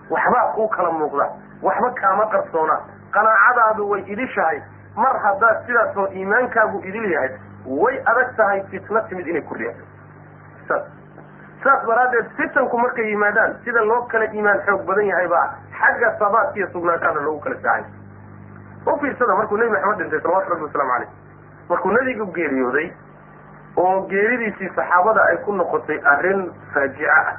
Waxbaa 0.09 0.51
kuu 0.55 0.67
kala 0.67 0.91
muuqda. 0.91 1.25
Waxba 1.61 1.89
kaama 2.01 2.25
qarsoona. 2.31 2.77
Qanaacadaadu 3.11 3.89
way 3.89 4.01
idishahay. 4.13 4.61
Mar 4.95 5.15
haddaad 5.23 5.65
sidaas 5.67 5.97
oo 5.97 6.07
iimaankaagu 6.15 6.79
idil 6.87 7.09
yahay 7.11 7.31
way 7.65 7.99
adag 8.05 8.31
tahay 8.37 8.63
fitna 8.71 9.01
timid 9.09 9.27
inay 9.27 9.41
kuriyaan 9.41 9.75
saas. 10.67 10.83
Saas 11.63 11.83
daraaddeed 11.87 12.31
fitanku 12.37 12.77
markay 12.77 13.09
yimaadaan 13.11 13.57
sida 13.65 13.81
loo 13.83 14.01
kala 14.07 14.25
iimaan 14.31 14.61
xoog 14.65 14.85
badan 14.87 15.05
yahay 15.11 15.27
baa 15.27 15.45
xagga 15.79 16.13
sabaadka 16.19 16.55
iyo 16.59 16.67
sugnaanshaana 16.71 17.19
loogu 17.27 17.39
kala 17.43 17.55
saacay 17.61 17.83
u 18.87 18.97
fiirsada 19.01 19.35
markuu 19.35 19.57
nebi 19.57 19.71
maxamed 19.71 19.97
dhintay 19.99 20.19
salawatu 20.21 20.49
rabbi 20.53 20.63
waslamu 20.63 20.91
caleyh 20.91 21.09
markuu 21.69 21.91
nebigu 21.91 22.25
geeriyooday 22.37 22.87
oo 23.77 24.01
geeridiisii 24.11 24.69
saxaabada 24.75 25.21
ay 25.31 25.37
ku 25.45 25.51
noqotay 25.55 25.99
arrin 26.13 26.51
faajica 26.73 27.11
ah. 27.17 27.37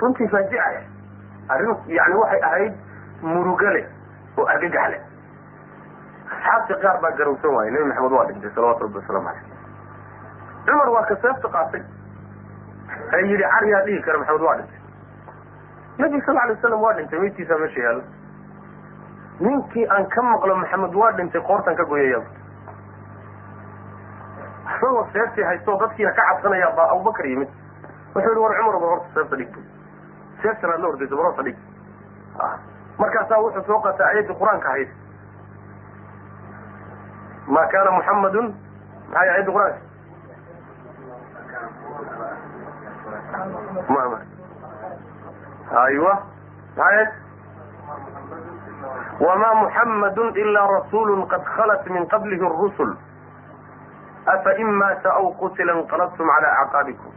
Runtii 0.00 0.28
faajica 0.28 0.62
ah 0.68 1.54
arrin 1.54 1.76
yani 1.86 2.14
waxay 2.22 2.42
ahayd 2.50 2.72
murugo 3.22 3.70
leh 3.76 3.86
oo 4.38 4.46
argagax 4.54 4.90
leh 4.94 5.00
asxaabtii 6.34 6.80
qaar 6.82 7.00
baa 7.02 7.10
garowsan 7.18 7.54
waayey 7.56 7.72
nebi 7.74 7.84
maxamed 7.90 8.12
waa 8.18 8.24
dhintay 8.30 8.50
salawatu 8.54 8.84
rabbi 8.86 8.98
wasalaamu 8.98 9.28
caleyh 9.28 9.52
cumar 10.66 10.88
waa 10.96 11.02
ka 11.08 11.16
seefta 11.22 11.48
qaatay. 11.56 11.82
Ee 13.14 13.22
yidhi 13.30 13.44
caryaa 13.54 13.82
dhihi 13.86 14.00
kara 14.06 14.18
maxamed 14.18 14.40
waa 14.46 14.56
dhintay. 14.56 14.80
Nebiga 15.98 16.24
sal 16.26 16.38
alay 16.42 16.54
waslam 16.56 16.82
waa 16.82 16.92
dhintay 16.98 17.18
meydkiisaa 17.24 17.58
meesha 17.62 17.80
yaalla 17.80 18.02
ninkii 19.40 19.86
aan 19.96 20.06
ka 20.14 20.22
maqlo 20.22 20.56
maxamed 20.62 20.94
waa 20.94 21.12
dhintay 21.18 21.40
qoortan 21.50 21.76
ka 21.76 21.84
goyaya 21.92 22.22
isagoo 24.64 25.06
seeftii 25.12 25.44
haystoo 25.44 25.76
dadkiina 25.80 26.12
ka 26.12 26.22
cabsanaya 26.30 26.70
baa 26.76 26.88
abubakar 26.92 27.26
yimid. 27.26 27.48
Wuxuu 28.14 28.30
yihi 28.30 28.40
war 28.40 28.54
cumar 28.58 28.78
ba 28.80 28.86
horta 28.86 29.06
seefta 29.14 29.36
dhig 29.36 29.52
seeftan 30.42 30.70
aad 30.70 30.80
la 30.80 30.88
ordayso 30.88 31.16
bar 31.16 31.26
horta 31.26 31.42
dhig. 31.42 31.56
Markaasaa 32.98 33.40
wuxuu 33.42 33.64
soo 33.66 33.80
qaatay 33.80 34.06
ayaddii 34.12 34.38
qur'aanka 34.40 34.68
ahayd. 34.68 34.88
Ma 37.46 37.66
kana 37.72 37.90
muxamadun 37.90 38.54
maxay 39.12 39.28
ayadda 39.34 39.52
qur'aanka? 39.52 39.80
Ma 43.88 44.08
ma. 44.12 44.18
Aywa. 45.84 46.14
Maye 46.76 47.04
wma 49.20 49.48
muxamadu 49.62 50.22
ila 50.42 50.60
rasulu 50.74 51.26
qad 51.26 51.42
khalat 51.56 51.86
min 51.90 52.06
qablihi 52.08 52.40
rusul 52.60 52.96
afa 54.26 54.54
in 54.58 54.70
maata 54.80 55.10
aw 55.14 55.32
qutila 55.40 55.72
inqalabtum 55.80 56.26
cala 56.34 56.48
acqaabikum 56.62 57.12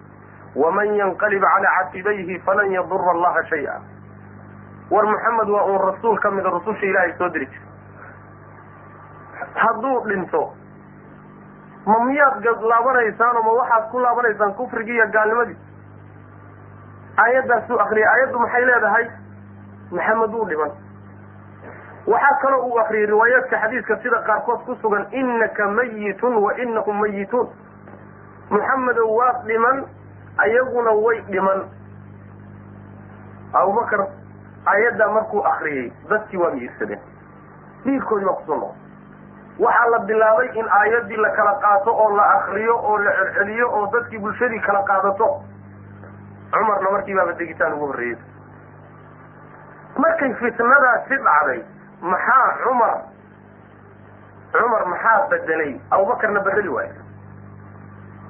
waman 0.55 0.95
yanqalib 0.95 1.41
cala 1.41 1.69
caqibayhi 1.77 2.39
falan 2.45 2.71
yadura 2.71 3.11
allaha 3.15 3.43
shaya 3.49 3.79
war 4.91 5.05
muxamed 5.05 5.49
waa 5.49 5.63
uun 5.71 5.81
rasuul 5.91 6.19
ka 6.19 6.31
mida 6.31 6.49
rususha 6.49 6.85
ilaahay 6.85 7.13
soo 7.17 7.29
diri 7.29 7.45
jira 7.45 7.65
hadduu 9.63 9.99
dhinto 10.07 10.43
ma 11.85 11.99
miyaad 12.05 12.45
laabanaysaanoo 12.71 13.43
ma 13.43 13.51
waxaad 13.61 13.89
ku 13.91 13.99
laabanaysaan 13.99 14.53
kufrigii 14.53 14.95
iyo 14.95 15.07
gaalnimadii 15.15 15.57
aayaddaasuu 17.23 17.79
akriyay 17.79 18.09
aayaddu 18.13 18.39
maxay 18.39 18.65
leedahay 18.65 19.07
maxamed 19.91 20.33
wuu 20.33 20.45
dhiman 20.49 20.71
waxaa 22.07 22.37
kaloo 22.41 22.65
uu 22.67 22.79
akriyay 22.79 23.05
riwaayaadka 23.11 23.57
xadiiska 23.63 23.97
sida 24.03 24.21
qaarkood 24.27 24.61
ku 24.65 24.75
sugan 24.81 25.05
inaka 25.11 25.67
mayitun 25.67 26.35
wa 26.43 26.53
inahum 26.57 26.99
mayituun 27.01 27.47
muxamedow 28.49 29.09
waad 29.17 29.43
dhiman 29.47 29.83
ayaguna 30.37 30.91
way 30.91 31.21
dhiman. 31.31 31.61
Abubakar 33.53 34.07
aayaddaa 34.65 35.11
markuu 35.11 35.43
akriyey 35.51 35.91
dadkii 36.09 36.37
waa 36.37 36.51
miirsadeen 36.51 36.99
dhiirkoodii 37.85 38.25
baa 38.27 38.35
ku 38.39 38.43
soo 38.47 38.55
noqday 38.55 39.65
waxaa 39.65 39.89
la 39.93 39.99
bilaabay 39.99 40.49
in 40.59 40.67
aayaddii 40.79 41.17
la 41.25 41.29
kala 41.35 41.53
qaato 41.65 41.91
oo 42.03 42.09
la 42.17 42.23
akriyo 42.37 42.75
oo 42.77 42.97
la 42.97 43.11
celceliyo 43.19 43.69
oo 43.71 43.85
dadkii 43.93 44.19
bulshadii 44.19 44.59
kala 44.59 44.83
qaadato. 44.83 45.29
Cumarna 46.51 46.91
markii 46.91 47.15
baaba 47.15 47.33
degitaan 47.39 47.73
ugu 47.73 47.87
horreeyey. 47.87 48.17
Markay 49.97 50.33
fitnadaasi 50.39 51.17
dhacday 51.25 51.61
maxaa 52.01 52.57
cumar? 52.63 52.95
Cumar 54.51 54.85
maxaa 54.85 55.27
bedelay? 55.29 55.79
Abubakarna 55.91 56.39
bedeli 56.47 56.69
waayo 56.69 56.93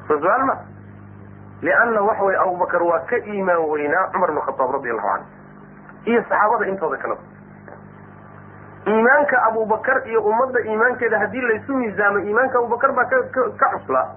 soo 0.07 0.19
su'aal 0.19 0.43
ma? 0.45 0.55
Lianna 1.61 2.01
waxa 2.01 2.23
weye 2.23 2.37
abubakar 2.39 2.83
waa 2.83 2.99
ka 3.09 3.17
iimaan 3.17 3.65
weynaa 3.69 4.09
cumar 4.13 4.31
bn 4.31 4.41
khataab 4.45 4.71
radi 4.77 4.89
allahu 4.89 5.07
canhu. 5.07 5.25
Iyo 6.05 6.21
saxaabada 6.29 6.65
intooda 6.71 6.97
kaleba 6.97 7.21
iimaanka 8.87 9.37
abubakar 9.47 10.07
iyo 10.07 10.21
ummadda 10.21 10.59
iimaankeeda 10.63 11.19
haddii 11.19 11.41
laysu 11.41 11.73
miisaamo 11.75 12.19
iimaanka 12.19 12.57
abubakar 12.59 12.91
baa 12.95 13.05
ka 13.05 13.67
cuslaa 13.75 14.07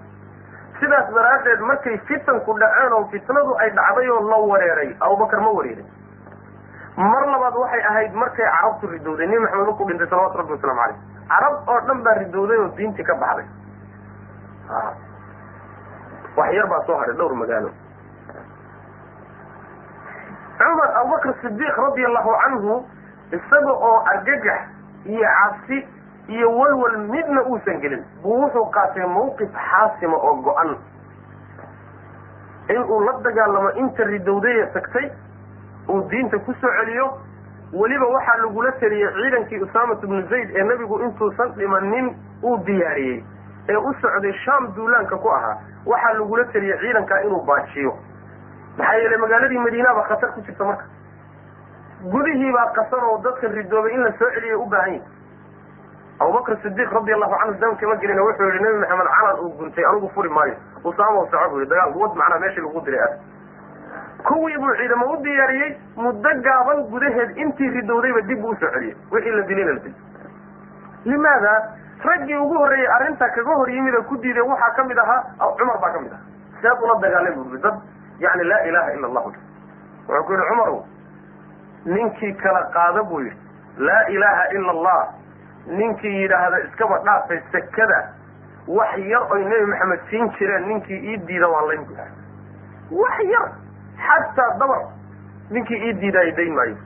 sidaas 0.80 1.11
daraaddeed 1.14 1.61
markay 1.61 1.98
fitanku 2.09 2.55
dhaceen 2.61 2.92
oo 2.92 3.05
fitnadu 3.11 3.57
ay 3.59 3.70
dhacday 3.70 4.09
oo 4.11 4.20
la 4.30 4.36
wareeray 4.36 4.94
abubakar 5.01 5.40
ma 5.40 5.51
wareerin 5.51 5.86
mar 6.97 7.24
labaad 7.32 7.55
waxay 7.62 7.82
ahayd 7.91 8.12
markay 8.14 8.45
carabtu 8.47 8.86
ridowday 8.95 9.26
nebi 9.26 9.43
maxamed 9.45 9.66
markuu 9.66 9.86
dhintay 9.88 10.07
salawatu 10.11 10.38
rabbi 10.38 10.53
wasalaamu 10.53 10.80
caleyh 10.80 10.99
carab 11.28 11.55
oo 11.68 11.80
dhan 11.86 12.03
baa 12.07 12.14
ridowday 12.22 12.59
oo 12.59 12.68
diintii 12.76 13.05
ka 13.11 13.14
baxday. 13.14 13.47
Wax 16.36 16.53
yar 16.57 16.66
baa 16.72 16.82
soo 16.86 16.97
hadhay 17.01 17.16
dhowr 17.16 17.34
magaalo 17.34 17.70
cumar 20.61 20.88
abubakr 21.01 21.32
sidiiq 21.43 21.76
radi 21.84 22.05
allahu 22.07 22.30
canhu 22.43 22.74
isaga 23.38 23.72
oo 23.72 23.97
argagax 24.12 24.61
iyo 25.07 25.24
cabsi 25.38 25.78
iyo 26.28 26.51
walwal 26.59 26.99
midna 27.09 27.41
uusan 27.49 27.80
gelin 27.80 28.05
buu 28.22 28.36
wuxuu 28.45 28.66
qaatay 28.74 29.07
mawqif 29.07 29.49
xaasima 29.70 30.16
oo 30.16 30.34
go-an. 30.45 30.76
In 32.68 32.82
uu 32.84 33.01
la 33.07 33.12
dagaalamo 33.24 33.70
inta 33.82 34.05
ridowdaya 34.05 34.66
tagtay 34.74 35.11
uu 35.89 36.01
diinta 36.11 36.39
ku 36.39 36.53
soo 36.61 36.70
celiyo 36.78 37.07
weliba 37.72 38.07
waxaa 38.07 38.37
lagula 38.43 38.72
teliyey 38.72 39.11
ciidankii 39.14 39.61
usaamat 39.66 40.01
bnu 40.01 40.22
zayd 40.31 40.51
ee 40.57 40.62
nebigu 40.64 41.01
intuusan 41.01 41.53
dhimanin 41.59 42.14
uu 42.43 42.57
diyaariyey 42.66 43.24
ee 43.68 43.76
u 43.76 43.95
socday 44.03 44.33
shaam 44.45 44.72
duulaanka 44.74 45.16
ku 45.16 45.28
ahaa. 45.31 45.57
Waxaa 45.87 46.12
lagula 46.18 46.45
teliyey 46.45 46.78
ciidankaa 46.78 47.20
inuu 47.20 47.43
baajiyo. 47.47 47.95
Maxaa 48.78 48.95
yeelay 48.95 49.18
magaaladii 49.18 49.59
madiinaba 49.59 50.03
khatar 50.09 50.33
ku 50.35 50.41
jirta 50.41 50.64
marka. 50.64 50.85
Gudihiibaa 52.12 52.66
qasan 52.76 53.05
oo 53.05 53.18
dadka 53.24 53.49
ridoobay 53.49 53.93
in 53.95 54.03
la 54.05 54.12
soo 54.18 54.31
celiyay 54.35 54.55
u 54.57 54.66
baahan 54.66 54.93
yahi 54.93 55.03
abubakr 56.20 56.57
sidiiq 56.62 56.91
radi 56.93 57.12
allahu 57.12 57.35
canhu 57.41 57.59
damka 57.61 57.87
ma 57.89 57.95
gelina 57.97 58.22
wuxuu 58.22 58.45
yihi 58.51 58.62
nebi 58.64 58.78
maxamed 58.78 59.07
calan 59.16 59.39
uu 59.45 59.53
guntay 59.59 59.85
anigu 59.85 60.09
furi 60.14 60.28
maayo. 60.28 60.55
Usaama 60.85 61.26
soco 61.31 61.49
bu 61.51 61.57
yihi 61.61 61.68
dagaal 61.70 61.93
wad 62.01 62.14
macnaa 62.16 62.39
meeshii 62.41 62.61
lagu 62.64 62.81
diray 62.81 63.01
ah 63.01 63.12
kuwii 64.29 64.57
buu 64.59 64.75
ciidamo 64.77 65.07
u 65.12 65.16
diyaariyey? 65.25 65.77
Muddo 65.97 66.31
gaaban 66.43 66.83
gudaheed 66.91 67.37
intii 67.37 67.68
ridowdayba 67.71 68.21
dib 68.29 68.41
buu 68.41 68.51
u 68.51 68.57
soo 68.61 68.71
celiyey. 68.71 68.97
Wixii 69.12 69.31
la 69.37 69.43
dilina 69.43 69.73
la 69.73 69.79
dil 69.81 69.95
limaada 71.05 71.53
raggii 72.05 72.37
ugu 72.37 72.55
horreeyey 72.59 72.89
arrintaa 72.97 73.29
kaga 73.29 73.55
hor 73.55 73.68
yimid 73.71 73.95
oo 73.95 74.03
ku 74.03 74.16
diiday 74.16 74.43
waxaa 74.43 74.75
ka 74.77 74.85
mid 74.85 74.99
ahaa 74.99 75.53
cumar 75.59 75.79
baa 75.81 75.93
ka 75.93 76.01
mid 76.01 76.12
aha 76.12 76.23
seed 76.62 76.83
ula 76.85 76.95
dagaalay 77.01 77.33
bu 77.35 77.57
dad 77.59 77.75
yani 78.21 78.45
laa 78.45 78.61
ilaha 78.68 78.93
ila 78.95 79.07
allahu 79.09 79.33
wuxuu 80.09 80.25
ku 80.27 80.33
yihi 80.33 80.49
cumarow 80.49 80.85
ninkii 81.87 82.33
kala 82.43 82.62
qaada 82.75 83.03
buu 83.03 83.21
yihi 83.21 83.37
laa 83.79 84.05
ilaha 84.09 84.45
ila 84.53 84.71
allah 84.71 85.09
ninkii 85.66 86.14
yidhaahda 86.23 86.59
iskaba 86.66 86.99
dhaafay 86.99 87.41
sekada. 87.53 88.01
Wax 88.68 88.99
yar 88.99 89.23
oy 89.33 89.45
nebi 89.45 89.66
maxamed 89.66 90.01
siin 90.11 90.29
jireen 90.39 90.66
ninkii 90.68 90.99
ii 91.12 91.16
diida 91.27 91.49
waan 91.49 91.66
layn 91.68 91.85
bu 91.85 93.01
wax 93.03 93.18
yar 93.25 93.49
xataa 94.07 94.51
dabar 94.59 94.80
ninkii 95.51 95.80
ii 95.88 95.92
diidaayo 96.01 96.32
dayn 96.36 96.55
maayo 96.55 96.76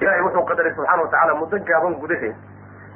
ilahay 0.00 0.20
wuxuu 0.22 0.44
qadaray 0.50 0.72
subxana 0.74 1.02
watacala 1.02 1.34
muddo 1.34 1.58
gaaban 1.70 1.94
gudaheed 1.94 2.36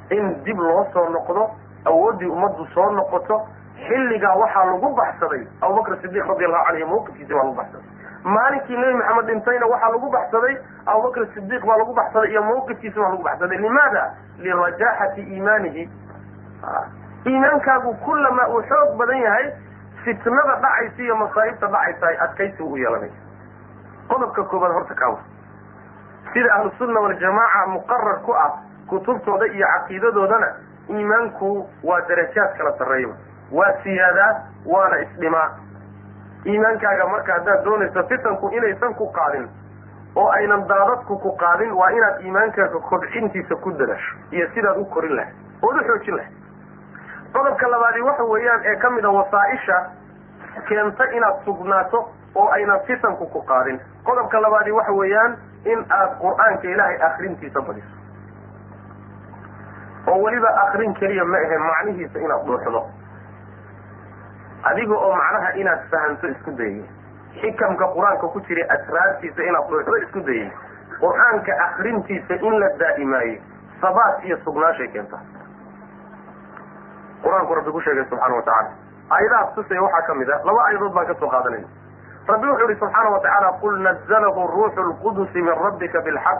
in 0.09 0.43
dib 0.43 0.59
loo 0.59 0.85
soo 0.93 1.09
noqdo 1.09 1.49
awooddii 1.85 2.29
ummaddu 2.35 2.65
soo 2.73 2.89
noqoto 2.91 3.41
xilligaa 3.87 4.35
waxaa 4.41 4.65
lagu 4.65 4.89
baxsaday 4.95 5.43
abubakr 5.61 5.97
sidiq 6.01 6.25
radi 6.31 6.45
allahu 6.45 6.65
canhu 6.65 6.87
mawqifkiisi 6.93 7.33
baa 7.33 7.43
lagu 7.43 7.55
baxsaday 7.55 7.89
maalinkii 8.23 8.77
nebi 8.77 8.93
maxamed 8.99 9.25
dhintayna 9.29 9.65
waxaa 9.73 9.91
lagu 9.95 10.09
baxsaday 10.17 10.55
abubakr 10.85 11.27
sidiq 11.33 11.65
baa 11.65 11.77
lagu 11.77 11.93
baxsaday 11.99 12.31
iyo 12.31 12.43
mawqifkiisi 12.43 12.99
baa 12.99 13.09
lagu 13.09 13.23
baxsaday 13.23 13.57
limaada 13.57 14.03
lirajaxati 14.37 15.21
iimaanihi 15.21 15.89
iimaankaagu 17.27 17.93
kullama 18.05 18.47
uu 18.49 18.61
xoog 18.69 18.97
badan 18.97 19.17
yahay 19.21 19.51
fitnada 20.05 20.55
dhacaysa 20.65 21.01
iyo 21.03 21.15
masaa'ibta 21.21 21.67
dhacaysa 21.75 22.07
ay 22.11 22.17
adkaysi 22.25 22.63
u 22.63 22.77
yeelanaysa 22.77 23.21
qodobka 24.09 24.43
koobaad 24.43 24.71
horta 24.77 24.95
kaawa 24.95 25.19
sida 26.33 26.53
ahlusunna 26.55 26.99
waljamaaca 27.05 27.67
muqarar 27.73 28.19
ku 28.25 28.33
ah 28.45 28.51
kutubtooda 28.89 29.45
iyo 29.57 29.67
caqiidadoodana 29.73 30.47
iimaanku 30.89 31.69
waa 31.83 32.01
darajaad 32.09 32.57
kala 32.57 32.71
sarreeyaba 32.77 33.15
waa 33.51 33.73
siyaadaa 33.83 34.31
waana 34.65 34.97
isdhimaa. 35.05 35.49
Iimaankaaga 36.45 37.07
marka 37.07 37.33
haddaad 37.33 37.63
doonayso 37.65 38.03
fitanku 38.09 38.49
inaysan 38.57 38.93
ku 38.95 39.07
qaadin 39.17 39.47
oo 40.15 40.27
aynan 40.31 40.67
daadadku 40.67 41.17
ku 41.19 41.31
qaadin 41.43 41.71
waa 41.79 41.89
inaad 41.97 42.21
iimaankaaga 42.25 42.79
kobcintiisa 42.89 43.55
ku 43.55 43.71
dadaasho 43.71 44.15
iyo 44.31 44.47
sidaad 44.53 44.77
u 44.77 44.85
korin 44.85 45.15
lahay 45.15 45.33
ood 45.61 45.77
u 45.81 45.83
xoojin 45.87 46.15
lahay 46.15 46.31
qodobka 47.35 47.67
labaadi 47.73 48.01
waxa 48.09 48.23
weeyaan 48.33 48.61
ee 48.71 48.75
ka 48.83 48.89
mid 48.95 49.05
a 49.05 49.11
wasaaisha 49.19 49.77
keenta 50.67 51.03
inaad 51.17 51.37
sugnaato 51.45 51.99
oo 52.35 52.47
aynan 52.57 52.79
fitanku 52.87 53.25
ku 53.33 53.41
qaadin 53.51 53.79
qodobka 54.09 54.41
labaadi 54.45 54.71
waxa 54.79 54.91
weeyaan 55.01 55.37
in 55.73 55.85
aad 55.99 56.11
qur'aanka 56.21 56.67
ilaahay 56.73 56.97
akrintiisa 57.07 57.61
badiso. 57.67 57.93
Oo 60.07 60.21
weliba 60.23 60.49
akrin 60.63 60.93
keliya 60.99 61.25
ma 61.25 61.37
ahe 61.37 61.57
macnihiisa 61.67 62.19
inaad 62.25 62.45
dhuuxdo 62.47 62.81
adiga 64.69 64.93
oo 64.97 65.11
macnaha 65.21 65.49
inaad 65.61 65.81
fahamto 65.93 66.27
isku 66.33 66.51
dayay 66.59 66.83
xikamka 67.41 67.85
qur'aanka 67.95 68.27
ku 68.33 68.39
jira 68.47 68.67
asraartiisa 68.75 69.41
inaad 69.49 69.67
dhuuxdo 69.71 69.97
isku 70.05 70.19
dayay 70.29 70.51
qur'aanka 71.01 71.51
akrintiisa 71.67 72.33
in 72.49 72.59
la 72.63 72.69
daa'imaayo 72.83 73.37
sabaat 73.81 74.23
iyo 74.29 74.37
sugnaashay 74.45 74.87
keenta 74.93 75.17
qur'aanku 77.25 77.55
rabbi 77.59 77.71
ku 77.71 77.81
sheegay 77.87 78.05
subxaana 78.09 78.35
watacala 78.35 78.69
aayadahaas 79.17 79.55
tusaya 79.55 79.81
waxaa 79.87 80.05
ka 80.07 80.13
mid 80.21 80.29
a 80.29 80.37
laba 80.49 80.59
aayadood 80.67 80.93
baan 80.97 81.05
ka 81.07 81.15
soo 81.19 81.29
qaadanayna 81.29 81.67
rabbi 82.27 82.47
wuxuu 82.51 82.67
yihi 82.69 82.79
subxaana 82.83 83.09
watacala 83.15 83.51
qul 83.61 83.79
nazalahu 83.87 84.47
ruuxu 84.55 84.81
lqudusi 84.91 85.41
min 85.41 85.53
rabbika 85.65 86.01
bilxaq 86.01 86.39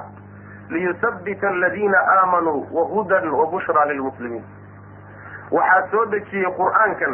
liyusabita 0.70 1.48
aladina 1.48 1.98
aamanuu 2.18 2.68
wahudan 2.74 3.30
wabushra 3.30 3.86
lilmuslimiin. 3.86 4.44
Waxaa 5.52 5.88
soo 5.92 6.06
dejiyey 6.14 6.50
qur'aankan 6.58 7.14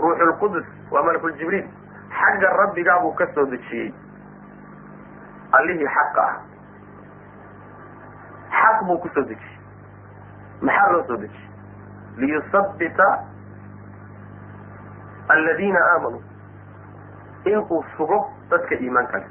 ruuxulqudus 0.00 0.64
waa 0.90 1.02
malakuljibriil 1.08 1.66
xagga 2.20 2.50
rabbigaabuu 2.60 3.12
ka 3.18 3.26
soo 3.34 3.44
dejiyey. 3.52 3.92
Allihii 5.58 5.86
xaqa 5.96 6.22
ah. 6.24 6.36
Xaq 8.60 8.84
buu 8.86 8.98
ku 9.04 9.08
soo 9.14 9.24
dejiyey. 9.28 9.58
Maxaa 10.62 10.92
loo 10.92 11.04
soo 11.06 11.16
dejiyey 11.16 11.49
liyusabita 12.16 13.08
aladiina 15.28 15.80
aamanuu 15.92 16.22
inuu 17.44 17.84
sugo 17.96 18.30
dadka 18.50 18.74
iimaanka 18.74 19.18
leh. 19.18 19.28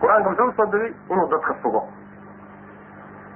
Qur'aanka 0.00 0.30
muxuu 0.30 0.48
u 0.48 0.52
soo 0.56 0.66
degay 0.72 0.92
inuu 1.10 1.28
dadka 1.30 1.54
sugo. 1.62 1.82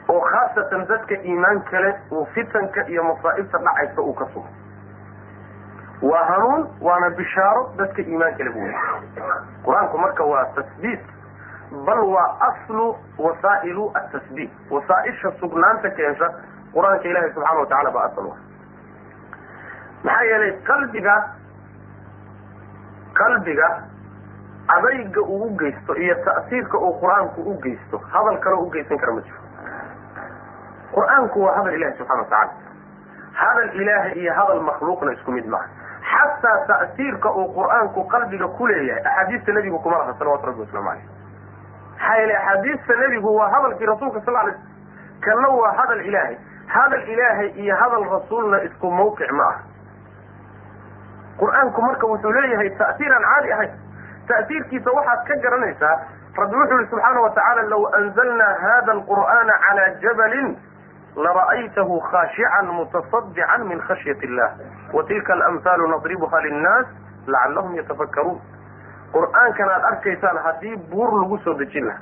Oo 0.09 0.21
khaasatan 0.21 0.87
dadka 0.89 1.15
iimaan 1.15 1.61
kale 1.71 1.95
uu 2.11 2.25
fitanka 2.35 2.87
iyo 2.89 3.05
masaa'ibta 3.05 3.59
dhacaysa 3.59 4.01
uu 4.03 4.15
ka 4.15 4.27
sugo. 4.35 4.49
Waa 6.03 6.25
hanuun 6.25 6.69
waana 6.81 7.11
bishaaro 7.11 7.73
dadka 7.77 8.03
iimaan 8.03 8.35
kale 8.39 8.51
buu 8.51 8.69
qur'aanku 9.65 9.99
marka 9.99 10.25
waa 10.25 10.45
tasbiit 10.55 11.01
bal 11.87 12.01
waa 12.15 12.29
aslu 12.49 12.97
wasaa'ilu 13.19 13.91
atasbiit 13.95 14.51
wasaaisha 14.71 15.33
sugnaanta 15.41 15.91
keensha 15.91 16.31
qur'aanka 16.75 17.09
ilaahay 17.11 17.33
subxaana 17.35 17.61
watacala 17.61 17.91
baa 17.97 18.05
asal 18.11 18.31
maxaa 20.05 20.25
yeelay 20.31 20.53
qalbiga 20.71 21.15
qalbiga 23.21 23.69
adayga 24.77 25.21
uu 25.23 25.45
u 25.47 25.57
geysto 25.61 25.95
iyo 26.05 26.15
ta'siirka 26.25 26.79
uu 26.79 26.93
qur'aanku 27.01 27.41
u 27.51 27.55
geysto 27.65 27.99
hadal 28.13 28.39
kaleo 28.45 28.61
u 28.67 28.71
geysan 28.71 28.99
kara 28.99 29.13
ma 29.13 29.21
jiro. 29.21 29.39
Qur'aanku 30.95 31.43
waa 31.45 31.57
hadal 31.59 31.75
ilahi 31.79 31.97
subxana 31.99 32.23
watacala 32.23 32.53
hadal 33.41 33.71
ilaahay 33.83 34.13
iyo 34.23 34.33
hadal 34.39 34.61
makhluuqna 34.69 35.13
isku 35.17 35.33
mid 35.33 35.47
maaha. 35.47 35.69
Xataa 36.11 36.67
ta'siirka 36.71 37.29
uu 37.41 37.49
qur'aanku 37.59 38.05
qalbiga 38.15 38.49
ku 38.59 38.67
leeyahay 38.67 39.03
axaadiista 39.05 39.53
nebigu 39.53 39.79
kuma 39.83 39.99
laha 39.99 40.15
salawatu 40.19 40.47
rabbi 40.47 40.61
waslamu 40.61 40.89
caleyh 40.89 41.05
maxaa 41.99 42.17
yeele 42.21 42.37
axaadiista 42.37 42.97
nebigu 43.03 43.35
waa 43.37 43.51
hadalkii 43.55 43.87
rasuulka 43.93 44.21
sal 44.25 44.37
alay 44.37 44.55
sl 44.55 45.21
kanna 45.27 45.49
waa 45.61 45.73
hadal 45.81 46.01
ilaahay 46.01 46.37
hadal 46.75 47.03
ilaahay 47.15 47.49
iyo 47.65 47.77
hadal 47.83 48.05
rasuulna 48.15 48.63
isku 48.69 48.91
mawqic 48.91 49.31
ma 49.39 49.45
aha 49.45 49.61
qur'aanku 51.41 51.83
marka 51.83 52.07
wuxuu 52.07 52.33
leeyahay 52.37 52.71
ta'siir 52.79 53.13
aan 53.17 53.25
caadi 53.25 53.53
ahayn. 53.53 53.71
Ta'siirkiisa 54.29 54.91
waxaad 54.97 55.21
ka 55.29 55.35
garanaysaa 55.45 55.95
rabbi 56.41 56.57
wuxuu 56.61 56.79
yihi 56.79 56.91
subxaana 56.91 57.21
watacaala 57.27 57.63
law 57.73 57.83
anzalnaa 58.01 58.55
hada 58.65 58.93
alqur'aana 58.93 59.55
cala 59.67 59.87
jabalin 60.05 60.49
lara'aytahu 61.17 62.01
khaashican 62.11 62.67
mutasadican 62.79 63.67
min 63.71 63.81
khashyat 63.89 64.23
illah 64.29 64.51
wa 64.93 65.03
tilka 65.09 65.33
alamhaalu 65.33 65.89
nadribuha 65.95 66.41
linnaas 66.47 66.87
lacallahum 67.27 67.75
yatafakkaruun. 67.81 68.39
Qur'aankan 69.13 69.69
aad 69.77 69.85
arkaysaan 69.93 70.39
haddii 70.45 70.77
buur 70.93 71.11
lagu 71.23 71.39
soo 71.45 71.55
dejin 71.59 71.89
laha 71.89 71.99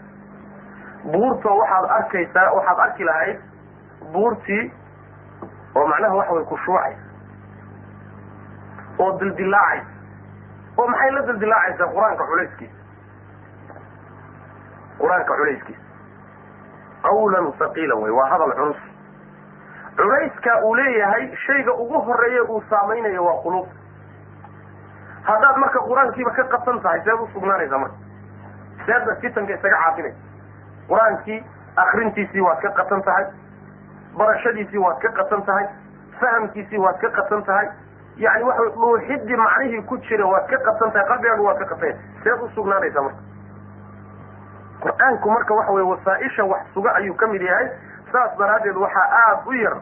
buurta 1.14 1.49
waxaad 1.61 1.87
arkaysaa 2.01 2.51
waxaad 2.59 2.79
arki 2.87 3.05
lahayd 3.05 3.39
buurtii 4.12 4.72
oo 5.74 5.86
macnaha 5.86 6.14
waxa 6.14 6.32
way 6.32 6.44
kushuucaysa 6.44 7.03
oo 8.99 9.18
dildilaacaysa 9.20 9.90
oo 10.76 10.86
maxay 10.88 11.11
la 11.11 11.22
dildilaacaysaa 11.26 11.92
qur'aanka 11.94 12.26
culayskiisa 12.30 12.78
qur'aanka 14.99 15.36
culayskiisa 15.36 15.82
qawlan 17.03 17.53
saqiilan 17.59 18.03
wey 18.03 18.12
waa 18.20 18.28
hadal 18.34 18.53
culus 18.61 18.82
culayska 19.96 20.61
uu 20.64 20.74
leeyahay 20.76 21.36
shayga 21.46 21.72
ugu 21.72 22.01
horreeya 22.11 22.42
uu 22.42 22.62
saamaynayo 22.70 23.24
waa 23.24 23.42
quluubta 23.42 23.74
haddaad 25.30 25.57
marka 25.57 25.78
qur'aankiiba 25.88 26.30
ka 26.30 26.44
qabsan 26.44 26.80
tahay 26.80 27.01
seed 27.05 27.20
u 27.34 27.40
marka. 27.40 27.96
Seedna 28.86 29.14
fitanka 29.20 29.53
isaga 29.55 29.76
caafinaysa 29.84 30.18
qur'aankii 30.88 31.38
akrintiisii 31.76 32.40
waad 32.40 32.61
ka 32.62 32.70
qabsan 32.78 33.03
tahay 33.03 33.26
barashadiisii 34.19 34.79
waad 34.87 34.99
ka 35.03 35.09
qabsan 35.19 35.43
tahay 35.51 35.66
fahamkiisii 36.21 36.79
waad 36.87 36.99
ka 37.05 37.11
qabsan 37.19 37.43
tahay 37.51 37.69
yani 38.27 38.45
waxa 38.45 38.64
dhuuxidii 38.77 39.37
macnihii 39.43 39.83
ku 39.91 39.99
jira 40.09 40.27
waad 40.27 40.47
ka 40.51 40.59
qabsan 40.69 40.93
tahay 40.93 41.07
qalbigaagu 41.12 41.45
waad 41.49 41.59
ka 41.59 41.64
qabsan 41.73 41.95
seed 42.25 42.43
u 42.43 42.49
sugnaanaysaa 42.55 43.03
marka. 43.03 43.23
Qur'aanku 44.83 45.31
marka 45.31 45.55
waxa 45.55 45.73
weye 45.73 45.87
wasaaisha 45.91 46.45
wax 46.45 46.62
suga 46.75 46.95
ayuu 46.95 47.14
ka 47.14 47.27
mid 47.27 47.43
yahay 47.43 47.69
saas 48.12 48.37
daraaddeed 48.39 48.77
waxaa 48.77 49.07
aada 49.23 49.43
u 49.47 49.53
yar 49.62 49.77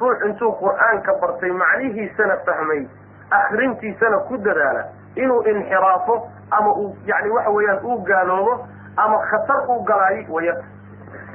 ruux 0.00 0.24
intuu 0.28 0.52
qur'aanka 0.62 1.12
bartay 1.20 1.50
macnihiisana 1.62 2.36
fahmay 2.46 2.86
akrintiisana 3.30 4.18
ku 4.28 4.36
dadaala 4.38 4.84
inuu 5.16 5.42
inxiraafo 5.52 6.16
ama 6.50 6.72
uu 6.74 6.96
yani 7.06 7.30
waxa 7.30 7.50
weeyaan 7.50 7.78
uu 7.84 7.98
gaaloobo 8.02 8.66
ama 8.96 9.18
khatar 9.30 9.60
uu 9.70 9.82
galaayo 9.84 10.24
waya 10.28 10.54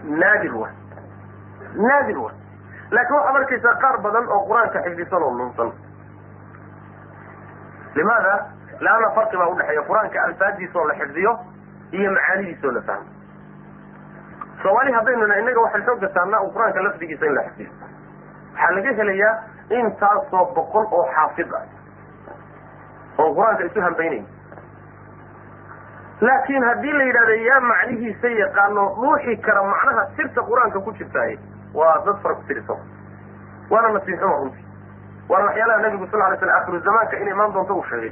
naadir 0.03 0.55
wa 0.55 0.69
naadir 1.75 2.17
wa 2.19 2.31
laakiin 2.91 3.15
waxaad 3.19 3.35
arkaysaa 3.41 3.75
qaar 3.83 3.97
badan 4.05 4.27
oo 4.35 4.41
qur'aanka 4.49 4.81
xifdisan 4.85 5.23
oo 5.23 5.33
lunsan 5.39 5.71
limaada 7.95 8.33
laanna 8.85 9.09
farqi 9.15 9.37
baa 9.41 9.47
udhexeeya 9.53 9.83
qur'aanka 9.89 10.23
alfaadiisa 10.27 10.79
oo 10.79 10.87
la 10.87 10.93
xifdiyo 11.01 11.31
iyo 11.99 12.11
macaanidiisa 12.17 12.67
oo 12.67 12.73
la 12.77 12.81
fahmo 12.81 13.09
soomaali 14.63 14.91
haddaynu 14.97 15.27
na 15.31 15.35
innaga 15.41 15.61
waxaan 15.65 15.85
xooga 15.89 16.09
saarnaa 16.17 16.41
u 16.47 16.51
qur'aanka 16.55 16.83
lafdigiisa 16.87 17.25
in 17.29 17.35
la 17.39 17.43
xifdiyo 17.47 17.71
waxaa 18.53 18.71
laga 18.77 18.93
helayaa 18.99 19.33
intaasoo 19.79 20.45
boqol 20.55 20.85
oo 20.99 21.05
xaafid 21.15 21.53
ah 21.59 21.65
oo 23.23 23.29
qur'aanka 23.37 23.63
isu 23.69 23.81
hambaynayn 23.87 24.25
laakiin 26.21 26.63
haddii 26.69 26.91
la 26.99 27.03
yidhahdo 27.09 27.33
yaa 27.49 27.59
macnihiisa 27.71 28.27
yaqaano 28.41 28.83
dhuuxi 29.01 29.37
kara 29.47 29.63
macnaha 29.71 30.05
sirta 30.15 30.41
qur'aanka 30.51 30.79
ku 30.85 30.91
jirtaaye 30.99 31.37
waa 31.75 31.95
dad 32.05 32.17
fara 32.23 32.35
ku 32.35 32.43
tirisan 32.47 32.77
waana 33.69 33.89
nasiixuma 33.97 34.35
runtii. 34.41 34.65
Waana 35.29 35.45
waxyaalaha 35.49 35.79
nabigu 35.85 36.07
sal 36.11 36.19
lay 36.19 36.37
slam 36.39 36.55
akhiru 36.59 36.79
zamaanka 36.87 37.17
in 37.21 37.27
imaan 37.27 37.53
doonto 37.53 37.73
uu 37.75 37.83
sheegay. 37.89 38.11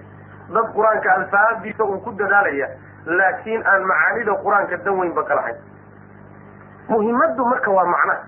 Dad 0.54 0.66
qur'aanka 0.76 1.12
alfaadiisa 1.18 1.84
uu 1.84 2.00
ku 2.06 2.12
dadaalaya 2.22 2.68
laakiin 3.06 3.62
aan 3.68 3.84
macaanida 3.92 4.34
qur'aanka 4.44 4.78
dan 4.86 4.98
weynba 5.00 5.24
ka 5.24 5.36
lahayn. 5.36 5.58
Muhimaddu 6.90 7.46
marka 7.46 7.72
waa 7.72 7.86
macnaha 7.86 8.24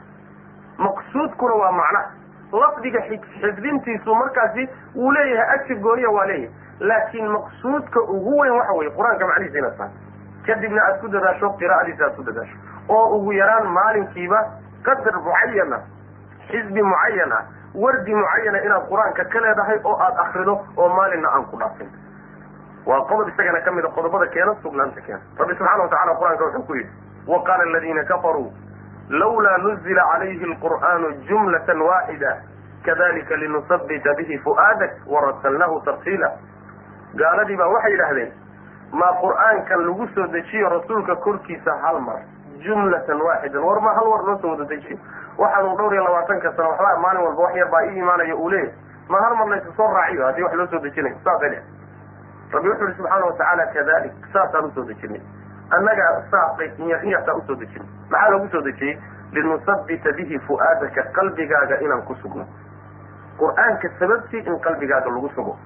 maqsuudkuna 0.77 1.53
waa 1.61 1.71
macnaha 1.71 2.11
lafdiga 2.61 3.01
xifdintiisu 3.09 4.15
markaasi 4.15 4.69
wuu 4.95 5.11
leeyahay 5.11 5.59
ajir 5.59 5.79
gooniya 5.79 6.09
waa 6.09 6.25
leeyahay. 6.25 6.53
Laakiin 6.79 7.27
maqsuudka 7.31 7.99
ugu 8.01 8.37
weyn 8.39 8.53
waxa 8.59 8.73
weye 8.79 8.91
qur'aanka 8.97 9.27
macnihiisa 9.27 9.57
inaad 9.59 9.77
tahay. 9.77 9.91
Kadibna 10.45 10.81
aad 10.87 10.99
ku 11.01 11.07
dadaasho 11.07 11.49
qiraa'adiisa 11.59 12.03
aad 12.05 12.15
ku 12.15 12.23
dadaasho. 12.23 12.55
Oo 12.89 13.17
ugu 13.17 13.31
yaraan 13.33 13.67
maalinkiiba 13.77 14.39
qadar 14.85 15.15
mucayana 15.27 15.79
xisbi 16.49 16.81
mucayan 16.81 17.31
ah 17.39 17.43
wardi 17.83 18.13
mucayana 18.15 18.59
inaad 18.67 18.87
qur'aanka 18.89 19.23
ka 19.33 19.39
leedahay 19.45 19.79
oo 19.83 19.95
aad 20.07 20.17
akrido 20.25 20.55
oo 20.77 20.89
maalinna 20.97 21.29
aan 21.35 21.45
ku 21.51 21.57
dhaafin 21.57 21.89
waa 22.85 23.01
qodob 23.09 23.27
isagana 23.33 23.61
ka 23.65 23.71
mida 23.71 23.89
qodobada 23.89 24.27
keena 24.33 24.53
sugnaanta 24.61 25.01
keena. 25.01 25.19
Rabbi 25.39 25.53
subxana 25.57 25.83
wa 25.83 25.89
tacala 25.89 26.15
qur'aanka 26.21 26.43
wuxuu 26.45 26.63
ku 26.67 26.73
yidhi 26.75 26.89
wa 27.27 27.41
qaala 27.43 27.63
aladiina 27.63 28.03
kafaruu 28.11 28.51
lawlaa 29.09 29.57
nuzila 29.63 30.03
calayhi 30.11 30.43
alqur'aanu 30.51 31.07
jumlatan 31.29 31.81
waaxida 31.81 32.31
kadalika 32.85 33.35
linusabita 33.35 34.13
bihi 34.17 34.37
fu'aadak 34.45 34.91
warasalnahu 35.07 35.81
tartiila. 35.85 36.29
Gaaladii 37.15 37.57
baa 37.57 37.67
waxay 37.73 37.91
yidhaahdeen 37.91 38.31
maa 39.01 39.13
qur'aankan 39.21 39.85
lagu 39.87 40.07
soo 40.15 40.27
dejiyo 40.37 40.69
rasuulka 40.69 41.15
korkiisa 41.25 41.77
hal 41.81 41.99
mar 42.01 42.21
jumlatan 42.63 43.21
waaxidan 43.21 43.63
war 43.63 43.79
ma 43.81 43.93
hal 43.93 44.07
war 44.07 44.23
loo 44.25 44.37
soo 44.41 44.49
wada 44.51 44.65
dejiyo 44.65 44.97
waxaanu 45.37 45.75
dhowr 45.77 45.93
iyo 45.93 46.03
labaatanka 46.03 46.53
sano 46.55 46.69
waxbaa 46.69 46.97
maalin 47.05 47.23
walba 47.25 47.41
wax 47.43 47.55
yar 47.55 47.69
baa 47.69 47.83
ii 47.85 47.97
imaanaya 47.99 48.35
uu 48.35 48.49
leeyahy 48.49 48.73
ma 49.09 49.19
hal 49.21 49.35
mar 49.35 49.47
laysu 49.47 49.73
soo 49.77 49.87
raaciyo 49.93 50.25
haddii 50.25 50.43
wax 50.43 50.53
loo 50.53 50.67
soo 50.67 50.79
dejinayo 50.79 51.15
saasay 51.23 51.49
dhe 51.49 51.61
rabbi 52.53 52.69
wuxu 52.69 52.83
uhi 52.85 52.93
subxaana 52.97 53.25
watacaala 53.25 53.65
kadalik. 53.73 54.13
Saasaan 54.33 54.65
u 54.65 54.71
soo 54.75 54.83
dejinay. 54.85 55.21
Annagaa 55.77 56.21
saasay 56.31 56.69
inyainyartaa 56.77 57.33
u 57.35 57.41
soo 57.47 57.55
dejinay. 57.55 57.87
Maxaa 58.09 58.29
loogu 58.29 58.47
soo 58.51 58.61
dejiyey 58.61 58.97
linusabita 59.31 60.11
bihi 60.11 60.39
fu'aadaka 60.47 61.03
qalbigaaga 61.17 61.79
inaan 61.85 62.03
ku 62.05 62.15
sugno 62.21 62.45
qur'aanka 63.39 63.89
sababtii 63.99 64.43
in 64.45 64.59
qalbigaaga 64.59 65.09
lagu 65.09 65.29
sugo. 65.35 65.57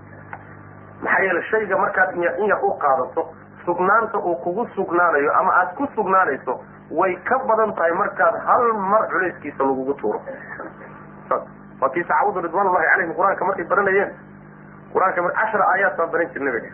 Maxaa 1.04 1.20
yeele 1.24 1.42
shayga 1.52 1.78
markaad 1.78 2.16
inyar 2.16 2.64
u 2.64 2.72
qaadato 2.80 3.28
sugnaanta 3.66 4.18
uu 4.18 4.36
kugu 4.36 4.66
sugnaanayo 4.76 5.34
ama 5.40 5.54
aad 5.60 5.76
ku 5.76 5.88
sugnaanayso 5.96 6.60
way 6.92 7.16
ka 7.24 7.38
badan 7.50 7.74
tahay 7.76 7.92
markaad 7.94 8.36
hal 8.48 8.64
mar 8.74 9.08
culayskiisa 9.12 9.64
lagugu 9.64 9.94
tuuro. 10.02 10.22
Waa 11.82 11.90
kii 11.90 12.04
saxaabadu 12.04 12.42
ridwaanullahi 12.48 12.86
calayhim 12.92 13.14
qur'aanka 13.16 13.46
markay 13.46 13.66
baranayeen. 13.72 14.12
Qur'aanka 14.94 15.22
cashra 15.40 15.64
aayaad 15.74 15.98
baan 15.98 16.10
baran 16.12 16.30
jirnay 16.34 16.52
bay 16.52 16.72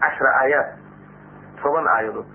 cashra 0.00 0.30
aayaad 0.40 0.68
toban 1.62 1.86
aayadood. 1.96 2.26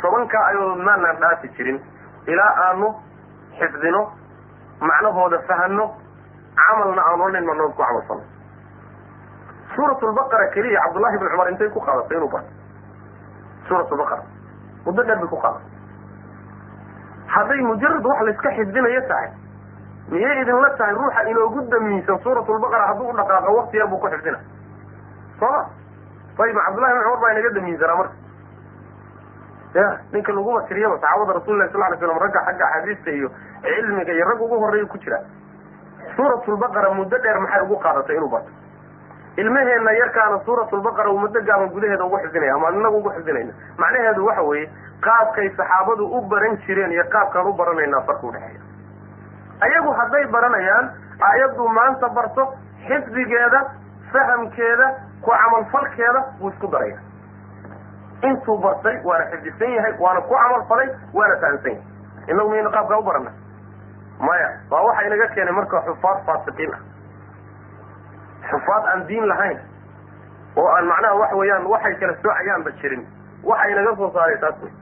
Tobanka 0.00 0.38
aayadood 0.38 0.82
maanaan 0.86 1.16
dhaafi 1.20 1.48
jirin. 1.56 1.80
Ilaa 2.26 2.52
aanu 2.68 2.94
xifdino 3.58 4.02
macnahooda 4.80 5.38
fahano 5.48 5.90
camalna 6.56 7.02
aan 7.02 7.20
odhanin 7.20 7.44
ma 7.44 7.54
nood 7.54 7.74
ku 7.76 7.82
camal 7.82 8.02
falno 8.08 8.24
suurat 9.74 10.00
lbaqara 10.02 10.46
keliya 10.54 10.80
cabdullahi 10.86 11.18
bn 11.18 11.28
cumar 11.32 11.48
intay 11.50 11.68
ku 11.74 11.80
qaadatay 11.80 12.16
inuu 12.16 12.30
barto. 12.30 12.50
Suurat 13.68 13.90
lbaqara 13.90 14.22
muddo 14.86 15.02
dheer 15.02 15.18
bay 15.18 15.28
ku 15.28 15.36
qaadatay 15.36 15.73
hadday 17.26 17.60
mujarad 17.68 18.04
wax 18.06 18.20
layska 18.28 18.50
xifdinayo 18.58 19.00
tahay 19.08 19.28
miyay 20.10 20.40
idinla 20.42 20.70
tahay 20.78 20.94
ruuxa 20.94 21.22
inoogu 21.30 21.60
damiinsan 21.70 22.18
suurat 22.22 22.48
lbaqara 22.48 22.86
hadduu 22.90 23.08
u 23.08 23.16
dhaqaaqo 23.20 23.54
wakti 23.58 23.76
yar 23.80 23.88
buu 23.88 23.98
ku 23.98 24.08
xifdina 24.14 24.38
soo 25.40 25.50
ma? 25.50 25.62
Ayib 26.44 26.56
cabdullahi 26.58 26.92
bn 26.94 27.02
cumar 27.04 27.20
baa 27.22 27.30
inaga 27.32 27.50
damiinsanaa 27.54 27.96
marka. 27.96 28.14
Ya 29.74 29.86
ninka 30.12 30.32
laguma 30.32 30.62
tiriyaba 30.68 30.96
saxaabada 30.98 31.32
rasulillahi 31.38 31.70
sal 31.72 31.80
lay 31.80 31.98
slam 31.98 32.18
ragga 32.24 32.40
xagga 32.48 32.64
axaadiista 32.66 33.10
iyo 33.10 33.28
cilmiga 33.62 34.12
iyo 34.12 34.24
rag 34.30 34.40
ugu 34.42 34.56
horreeya 34.62 34.86
ku 34.86 34.98
jira. 34.98 35.18
Suuratulbaqara 36.16 36.90
muddo 36.94 37.16
dheer 37.22 37.38
maxay 37.40 37.62
ugu 37.66 37.76
qaadatay 37.82 38.16
inuu 38.16 38.28
barto 38.34 38.50
ilmaheenna 39.36 39.92
yarkaana 40.00 40.38
suuratulbaqara 40.44 41.10
uu 41.10 41.18
muddo 41.18 41.40
gaaban 41.48 41.68
gudaheeda 41.74 42.04
ugu 42.04 42.18
xifdinaya 42.24 42.54
ama 42.54 42.70
inagu 42.70 42.96
ugu 43.00 43.10
xifdinayna 43.16 43.52
macnaheedu 43.78 44.26
waxa 44.26 44.42
weeye 44.42 44.66
qaabkay 45.06 45.48
saxaabadu 45.56 46.06
u 46.06 46.20
baran 46.32 46.56
jireen 46.66 46.92
iyo 46.92 47.04
qaabkaan 47.14 47.46
u 47.46 47.52
baranaynaa 47.60 48.00
farka 48.10 48.26
udhexeeya 48.26 48.60
ayagu 49.66 49.92
hadday 50.00 50.24
baranayaan 50.36 50.90
aayaddu 51.30 51.68
maanta 51.78 52.08
barto 52.18 52.44
xifdigeeda 52.88 53.60
fahamkeeda 54.12 54.86
ku 55.24 55.30
camalfalkeeda 55.30 56.20
wuu 56.40 56.48
isku 56.50 56.66
daraya. 56.72 56.98
Intuu 58.28 58.58
bartay 58.58 58.96
waana 59.04 59.24
xifdisan 59.30 59.70
yahay 59.76 59.92
waana 60.00 60.20
ku 60.20 60.34
camalfalay 60.34 60.88
waana 61.14 61.36
fahamsan 61.42 61.72
yahay. 61.72 61.82
Inagu 62.30 62.48
mayna 62.50 62.70
qaabkaa 62.76 62.98
u 62.98 63.02
barana 63.08 63.30
maya 64.20 64.48
waa 64.70 64.82
waxa 64.88 65.06
inaga 65.06 65.26
keenay 65.34 65.54
marka 65.58 65.80
xufaad 65.86 66.18
faasiqiin 66.26 66.74
ah 66.74 66.80
xufaad 68.50 68.84
aan 68.92 69.06
diin 69.08 69.26
lahayn 69.28 69.58
oo 70.56 70.68
aan 70.76 70.86
macnaha 70.86 71.14
waxa 71.22 71.36
weeyaan 71.36 71.66
waxay 71.66 71.94
kala 72.00 72.14
soocayaanba 72.22 72.70
jirin. 72.80 73.06
Waxa 73.44 73.68
inaga 73.70 73.96
soo 73.96 74.10
saaray 74.14 74.38
taas 74.40 74.62
wey. 74.62 74.72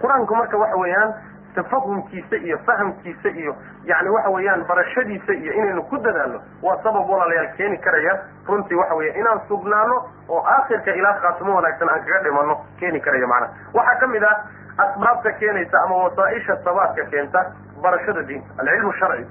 Qur'aanku 0.00 0.34
marka 0.36 0.56
waxa 0.58 0.76
weeyaan 0.82 1.14
tafahumkiisa 1.54 2.36
iyo 2.36 2.58
fahamkiisa 2.66 3.28
iyo 3.28 3.52
yani 3.84 4.08
waxa 4.08 4.30
weeyaan 4.30 4.64
barashadiisa 4.68 5.32
iyo 5.32 5.52
inaynu 5.52 5.82
ku 5.90 5.96
dadaalno 5.98 6.40
waa 6.62 6.76
sabab 6.82 7.10
walaalayaal 7.10 7.50
keeni 7.56 7.78
karaya 7.78 8.14
runtii 8.48 8.74
waxa 8.74 8.94
weya 8.94 9.14
inaan 9.20 9.40
sugnaano 9.48 9.96
oo 10.28 10.40
aakhirka 10.54 10.90
ilaa 10.94 11.12
khaatimo 11.20 11.54
wanaagsan 11.56 11.88
aan 11.88 12.00
kaga 12.04 12.22
dhimano 12.24 12.56
keeni 12.80 13.00
karaya 13.00 13.26
macnaha 13.26 13.52
waxaa 13.74 13.98
ka 14.00 14.06
mid 14.06 14.22
ah 14.24 14.36
asbaabta 14.84 15.32
keenaysa 15.32 15.82
ama 15.84 15.96
wasaaisha 16.04 16.56
sabaadka 16.64 17.04
keenta 17.10 17.44
barashada 17.82 18.22
diinta 18.22 18.48
alcilmu 18.62 18.92
sharci. 18.92 19.26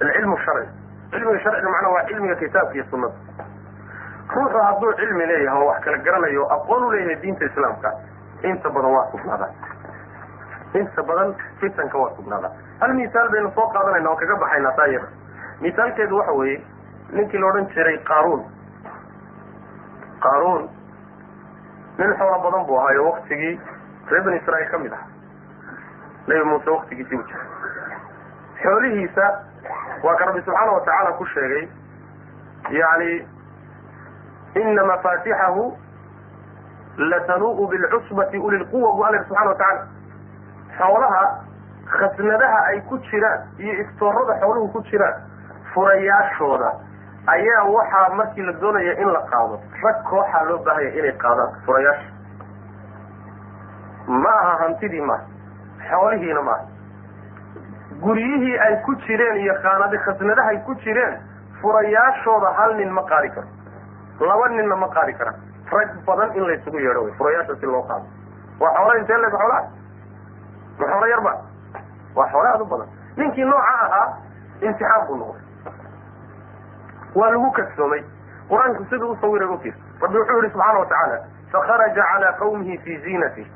Alcilmu 0.00 0.36
sharci 0.44 0.68
cilmiga 1.10 1.38
sharciga 1.44 1.70
macnaha 1.74 1.92
waa 1.94 2.04
cilmiga 2.08 2.34
kitaabka 2.42 2.74
iyo 2.74 2.84
sunada 2.90 3.14
ruuxu 4.34 4.58
hadduu 4.66 4.92
cilmi 5.00 5.26
leeyahay 5.30 5.60
oo 5.62 5.66
wax 5.70 5.80
kala 5.84 5.98
garanayo 6.06 6.44
o 6.46 6.52
aqoon 6.56 6.84
u 6.84 6.90
leeyahay 6.92 7.16
diinta 7.22 7.44
islaamka 7.50 7.92
inta 8.50 8.68
badan 8.76 8.90
waa 8.96 9.06
sugnaadaa 9.12 9.50
inta 10.80 11.02
badan 11.10 11.34
fitanka 11.60 11.98
waa 11.98 12.12
sugnaadaa 12.16 12.50
hal 12.80 12.94
misaal 13.00 13.28
baynu 13.34 13.50
soo 13.56 13.66
qaadanayna 13.76 14.10
oo 14.10 14.16
kaga 14.22 14.36
baxaynaa 14.42 14.72
taa 14.80 14.86
iyada 14.92 15.08
misaalkeedu 15.60 16.16
waxa 16.18 16.32
weeye 16.40 16.58
ninkii 17.12 17.38
la 17.40 17.46
odhan 17.46 17.66
jiray 17.74 17.98
qaaruun. 18.08 18.42
Qaaruun 20.22 20.68
nin 21.98 22.14
xoolo 22.18 22.38
badan 22.44 22.66
buu 22.66 22.76
ahaayo 22.80 23.04
waktigii 23.10 23.54
reer 24.10 24.22
bani 24.24 24.36
israa'iil 24.40 24.70
ka 24.70 24.78
mid 24.78 24.92
aha 24.92 25.06
nebi 26.28 26.44
muuse 26.50 26.70
waktigiisii 26.70 27.16
u 27.16 27.22
jira 27.22 27.44
xoolihiisa 28.62 29.26
waa 30.02 30.14
ka 30.16 30.24
rabbi 30.24 30.40
subxaana 30.42 30.72
watacaala 30.72 31.12
ku 31.18 31.24
sheegay 31.26 31.68
yani 32.70 33.26
ina 34.54 34.84
mafatixahu 34.84 35.76
latanuu'u 36.96 37.66
bilcusbati 37.68 38.38
uli 38.38 38.58
lquwa 38.58 38.92
bu 38.96 39.04
alla 39.04 39.24
subxana 39.24 39.50
watacaala 39.50 39.86
xoolaha 40.78 41.24
khasnadaha 41.98 42.58
ay 42.70 42.80
ku 42.88 42.98
jiraan 42.98 43.40
iyo 43.58 43.72
istoorada 43.84 44.40
xooluhu 44.40 44.68
ku 44.72 44.82
jiraan 44.90 45.22
furayaashooda 45.74 46.72
ayaa 47.26 47.64
waxaa 47.64 48.14
markii 48.14 48.42
la 48.42 48.52
doonaya 48.52 48.92
in 49.00 49.08
la 49.12 49.20
qaado. 49.30 49.60
Rag 49.82 50.02
kooxaa 50.10 50.44
loo 50.48 50.58
baahaya 50.64 50.88
inay 50.98 51.12
qaadaan 51.12 51.52
furayaasha. 51.66 52.10
Ma 54.08 54.30
aha 54.40 54.56
hantidii 54.64 55.00
maaha 55.00 55.24
xoolihiina 55.90 56.42
maaha 56.42 56.64
guryihii 58.02 58.58
ay 58.58 58.76
ku 58.84 58.94
jireen 59.06 59.36
iyo 59.40 59.54
khaanad 59.62 59.96
khasnadaha 60.04 60.48
ay 60.48 60.58
ku 60.66 60.74
jireen 60.74 61.18
furayaashooda 61.60 62.52
hal 62.58 62.74
nin 62.76 62.90
ma 62.92 63.02
qaadi 63.02 63.30
karo. 63.30 63.46
Laba 64.20 64.48
ninna 64.48 64.76
ma 64.76 64.88
qaadi 64.88 65.12
karaan 65.14 65.36
rag 65.70 65.90
badan 66.06 66.34
in 66.36 66.42
laysugu 66.46 66.78
yeedho 66.78 67.02
wy 67.04 67.12
furayaasha 67.18 67.56
si 67.60 67.66
loo 67.66 67.82
qaado. 67.82 68.06
Waa 68.60 68.74
xoola 68.74 68.98
intee 68.98 69.16
leeg 69.18 69.32
xoolaha? 69.32 69.62
Ma 70.78 70.86
xoolo 70.86 71.06
yarba 71.06 71.32
waa 72.14 72.28
xoole 72.32 72.48
aad 72.48 72.60
u 72.60 72.64
badan. 72.64 72.88
Ninkii 73.16 73.44
nooca 73.44 73.74
ahaa 73.84 74.16
imtixaan 74.60 75.06
buu 75.06 75.16
noqday. 75.16 75.42
Waa 77.14 77.30
lagu 77.30 77.50
kadsoomay 77.52 78.02
qur'aanku 78.48 78.84
siduu 78.90 79.10
u 79.12 79.58
fiirsa 79.62 79.78
rabbi 80.00 80.18
wuxuu 80.18 80.38
yihi 80.42 80.50
subxaana 80.52 80.78
watacaala 80.78 81.18
fakharaja 81.52 82.02
calaa 82.02 82.32
qawmihi 82.38 82.78
fi 82.78 82.98
ziinatih 83.02 83.46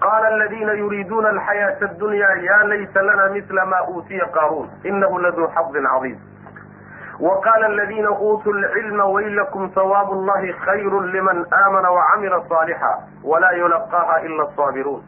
qaala 0.00 0.28
aladiina 0.28 0.72
yuriiduuna 0.72 1.28
alxayaata 1.28 1.84
addunyaa 1.90 2.34
yaa 2.46 2.62
laysa 2.68 3.02
lana 3.02 3.28
mila 3.34 3.66
maa 3.66 3.82
uutiya 3.90 4.26
qaaruun 4.36 4.68
inahu 4.84 5.18
laduu 5.18 5.48
xadin 5.54 5.86
cadiim 5.92 6.18
wa 7.20 7.40
qaala 7.40 7.66
aladiina 7.66 8.10
uutuu 8.10 8.52
lcilma 8.52 9.04
waylakum 9.04 9.70
sawaabu 9.74 10.12
allahi 10.20 10.52
khayru 10.64 11.00
liman 11.00 11.44
aamana 11.60 11.90
wacamila 11.90 12.42
saalixa 12.48 12.90
walaa 13.24 13.52
yulaqaaha 13.52 14.20
ila 14.26 14.48
asaabiruun 14.48 15.02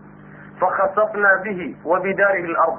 fakhasafnaa 0.60 1.36
bihi 1.42 1.76
wa 1.84 2.00
bidaarihi 2.00 2.54
alard 2.54 2.78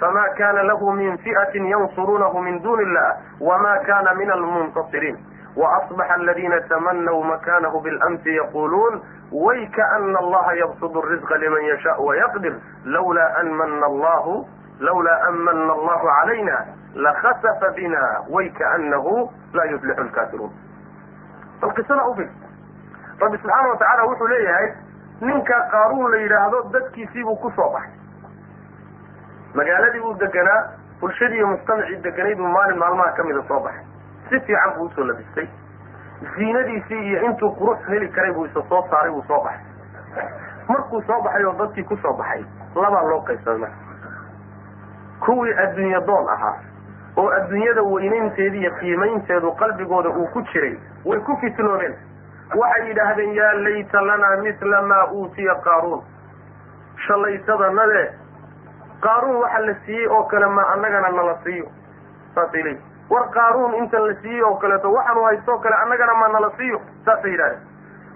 famaa 0.00 0.28
kaana 0.38 0.62
lahu 0.62 0.92
min 0.92 1.18
fi'atin 1.18 1.66
yansuruunahu 1.66 2.42
min 2.42 2.62
duuni 2.62 2.82
illah 2.82 3.16
wamaa 3.40 3.78
kaana 3.86 4.14
min 4.14 4.30
almuntasiriin 4.30 5.18
وأصبح 5.55 6.11
الذين 6.11 6.67
تمنوا 6.69 7.23
مكانه 7.23 7.79
بالأمس 7.79 8.27
يقولون 8.27 9.03
ويكأن 9.31 10.17
الله 10.17 10.53
يبسط 10.53 10.97
الرزق 10.97 11.33
لمن 11.33 11.61
يشاء 11.61 12.03
ويقدر 12.03 12.53
لولا 12.85 13.41
أن 13.41 13.51
من 13.53 13.83
الله 13.83 14.45
لولا 14.79 15.29
أن 15.29 15.33
من 15.33 15.69
الله 15.71 16.11
علينا 16.11 16.65
لخسف 16.95 17.75
بنا 17.75 18.23
ويكأنه 18.29 19.29
لا 19.53 19.63
يفلح 19.63 19.97
الكافرون 19.97 20.51
القصة 21.63 22.11
أبل 22.13 22.29
رب 23.21 23.35
سبحانه 23.43 23.69
وتعالى 23.69 24.01
وحو 24.01 24.27
ليهي 24.27 24.73
ninka 25.21 25.57
qaaruun 25.71 26.11
la 26.11 26.17
yidhaahdo 26.17 26.59
dadkiisiibuu 26.73 27.35
ku 27.41 27.51
soo 27.55 27.69
baxay 27.73 27.93
magaaladii 29.53 29.99
uu 29.99 30.13
deganaa 30.17 30.61
bulshadii 31.01 31.37
iyo 31.37 31.47
mujtamacii 31.47 31.99
deganayd 32.05 32.37
buu 32.37 32.47
maalin 32.55 32.79
maalmaha 32.83 33.11
kamida 33.19 33.43
soo 33.47 33.59
baxay 33.59 33.85
si 34.28 34.40
fiican 34.46 34.74
buu 34.76 34.84
u 34.84 34.90
soo 34.94 35.04
labistay. 35.04 35.48
Ziinadiisii 36.36 37.02
iyo 37.08 37.22
intuu 37.24 37.50
qurux 37.58 37.78
heli 37.88 38.08
karay 38.08 38.32
buu 38.32 38.44
isa 38.46 38.62
soo 38.68 38.82
saaray 38.90 39.10
buu 39.10 39.22
soo 39.28 39.40
baxay. 39.44 39.64
Markuu 40.68 41.02
soo 41.02 41.20
baxay 41.22 41.44
oo 41.44 41.52
dadkii 41.58 41.84
ku 41.84 41.96
soo 41.96 42.12
baxay 42.12 42.44
labaa 42.74 43.02
loo 43.10 43.20
qaybsamay 43.20 43.70
kuwii 45.20 45.54
adduunya 45.62 46.00
doon 46.06 46.28
ahaa 46.28 46.56
oo 47.16 47.28
adduunyada 47.36 47.82
weynaynteedi 47.82 48.58
iyo 48.58 48.70
qiimaynteedu 48.80 49.52
qalbigooda 49.52 50.08
uu 50.10 50.26
ku 50.32 50.42
jiray 50.52 50.74
way 51.04 51.20
ku 51.20 51.36
fitnoobeen 51.40 51.94
waxay 52.60 52.88
yidhaahdeen 52.88 53.32
yaa 53.34 53.52
layta 53.54 54.00
lanaa 54.06 54.36
mithla 54.42 54.82
maa 54.82 55.04
uutiya 55.12 55.54
qaaruun. 55.64 56.02
Shalaytadanade 57.06 58.04
qaaruun 59.00 59.40
waxa 59.42 59.58
la 59.66 59.74
siiyey 59.86 60.06
oo 60.08 60.22
kale 60.24 60.46
ma 60.46 60.62
annagana 60.72 61.08
nala 61.08 61.34
siiyo. 61.44 61.66
Saasay 62.34 62.62
leeyihi 62.62 62.82
war 63.10 63.28
qaaruun 63.30 63.74
intan 63.74 64.02
la 64.08 64.14
siiyey 64.22 64.42
oo 64.42 64.54
kaleeto 64.56 64.92
waxaanu 64.92 65.22
haystoo 65.24 65.58
kale 65.58 65.76
annagana 65.82 66.14
ma 66.20 66.28
nala 66.28 66.50
siiyo 66.56 66.80
saasay 67.04 67.30
yidhahdeen. 67.30 67.60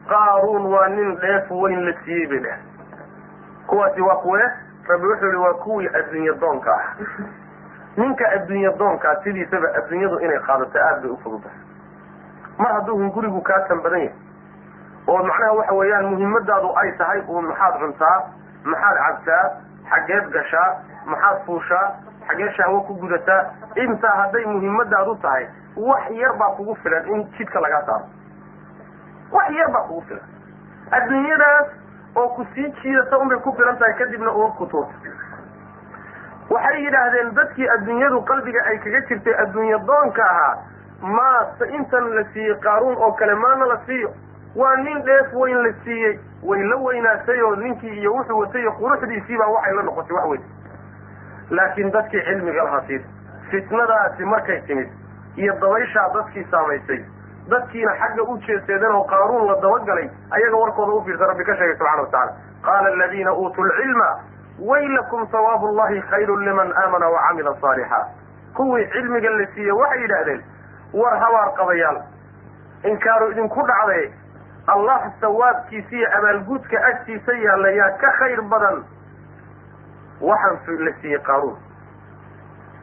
Qaaruun 0.08 0.66
waa 0.72 0.88
nin 0.88 1.16
dheef 1.20 1.50
weyn 1.50 1.84
la 1.86 1.92
siiyey 2.04 2.26
bay 2.26 2.38
dheh 2.38 2.58
kuwaasi 3.66 4.00
waa 4.00 4.16
kuwee 4.16 4.48
rabbi 4.88 5.06
wuxuu 5.06 5.26
yihi 5.26 5.36
waa 5.44 5.54
kuwii 5.54 5.88
adduunya 5.98 6.32
doonka 6.40 6.72
ah. 6.74 6.94
Ninka 7.96 8.28
adduunya 8.36 8.70
doonkaa 8.78 9.14
sidiisaba 9.24 9.68
adduunyadu 9.78 10.18
inay 10.20 10.38
qaadato 10.38 10.78
aad 10.78 11.02
bay 11.02 11.10
u 11.10 11.16
fududahay. 11.16 11.58
Mar 12.58 12.72
hadduu 12.72 12.96
hungurigu 12.98 13.40
kaa 13.40 13.60
tan 13.68 13.80
badan 13.82 14.00
yahay? 14.00 14.14
Oo 15.06 15.22
macnaha 15.22 15.52
waxa 15.52 15.74
weeyaan 15.74 16.06
muhiimadaadu 16.10 16.72
ay 16.76 16.92
tahay 16.98 17.22
uun 17.28 17.46
maxaad 17.46 17.78
cuntaa 17.80 18.18
maxaad 18.64 18.96
cabtaa 18.98 19.44
xaggeed 19.90 20.30
gashaa 20.32 20.68
maxaad 21.06 21.38
fuushaa 21.46 21.86
xaggee 22.28 22.50
shahwo 22.56 22.80
ku 22.88 22.94
gudataa 22.94 23.42
intaa 23.84 24.14
hadday 24.22 24.44
muhiimadaadu 24.46 25.14
tahay 25.22 25.46
wax 25.76 26.10
yar 26.10 26.36
baa 26.38 26.50
kugu 26.56 26.74
filan 26.82 27.08
in 27.14 27.24
jidka 27.38 27.60
lagaa 27.60 27.82
saaro. 27.86 28.04
Wax 29.32 29.50
yar 29.58 29.70
baa 29.72 29.82
kugu 29.88 30.00
filan. 30.08 30.24
Adduunyadaas 30.90 31.66
oo 32.16 32.28
ku 32.28 32.46
sii 32.54 32.68
jiidata 32.82 33.18
unbay 33.18 33.38
ku 33.38 33.52
filan 33.56 33.76
tahay 33.78 33.94
kadibna 33.98 34.32
uga 34.32 34.48
ku 34.58 34.66
tuurta 34.66 34.94
waxay 36.50 36.82
yidhaahdeen 36.84 37.34
dadkii 37.34 37.68
adduunyadu 37.74 38.22
qalbiga 38.30 38.60
ay 38.70 38.78
kaga 38.78 39.00
jirtay 39.08 39.34
adduunya 39.42 39.78
doonka 39.90 40.24
ahaa 40.30 40.56
ma 41.16 41.28
intan 41.78 42.08
la 42.16 42.24
siiyey 42.32 42.56
qaaruun 42.64 42.96
oo 42.96 43.12
kale 43.12 43.34
maana 43.34 43.66
la 43.66 43.78
siiyo. 43.86 44.10
Waa 44.56 44.74
nin 44.76 45.02
dheef 45.04 45.32
weyn 45.34 45.62
la 45.62 45.72
siiyey 45.84 46.18
way 46.42 46.62
la 46.70 46.76
weynaatay 46.76 47.40
oo 47.42 47.54
ninkii 47.56 47.94
iyo 48.00 48.12
wuxuu 48.14 48.38
watay 48.38 48.60
iyo 48.60 48.72
quruxdiisiibaa 48.72 49.46
waxay 49.54 49.74
la 49.76 49.82
noqotay 49.82 50.16
wax 50.16 50.26
weyn 50.30 50.42
laakiin 51.50 51.92
dadkii 51.92 52.22
cilmiga 52.28 52.64
lahaa 52.64 52.82
siid 52.86 53.02
fitnadaasi 53.50 54.24
markay 54.24 54.60
timid 54.66 54.88
iyo 55.36 55.54
dabayshaa 55.60 56.08
dadkii 56.14 56.44
saamaysay 56.50 57.00
dadkiina 57.50 57.94
xagga 58.02 58.22
u 58.22 58.38
jeeseedeen 58.46 58.94
oo 58.94 59.04
qaaruun 59.04 59.46
la 59.50 59.56
dabagalay 59.62 60.08
ayaga 60.30 60.56
warkooda 60.56 60.92
u 60.92 61.04
fiirsa 61.04 61.26
rabbi 61.32 61.44
ka 61.44 61.56
sheegay 61.56 61.76
subxana 61.76 62.02
watacala 62.02 62.32
qaala 62.68 62.88
aladiina 62.94 63.32
uutuu 63.34 63.64
lcilma 63.64 64.08
waylakum 64.70 65.26
sawaabu 65.32 65.72
llahi 65.76 66.00
khayrun 66.10 66.44
liman 66.44 66.72
aamana 66.84 67.08
wacamila 67.08 67.54
saalixa. 67.60 68.00
Kuwii 68.56 68.86
cilmiga 68.92 69.30
la 69.30 69.46
siiye 69.54 69.72
waxay 69.72 70.02
yidhaahdeen 70.02 70.42
war 70.92 71.14
habaar 71.20 71.52
qabayaal 71.58 71.98
inkaaru 72.90 73.30
idinku 73.32 73.62
dhacday 73.70 74.10
allah 74.66 75.12
sawaabkiisa 75.20 75.96
iyo 75.96 76.08
abaalguudka 76.18 76.84
agtiisa 76.90 77.32
yaalla 77.44 77.70
yaa 77.70 77.90
ka 78.02 78.10
khayr 78.18 78.42
badan 78.42 78.82
waxaan 80.20 80.84
la 80.84 80.92
siiyey 81.00 81.20
qaaruun. 81.28 81.56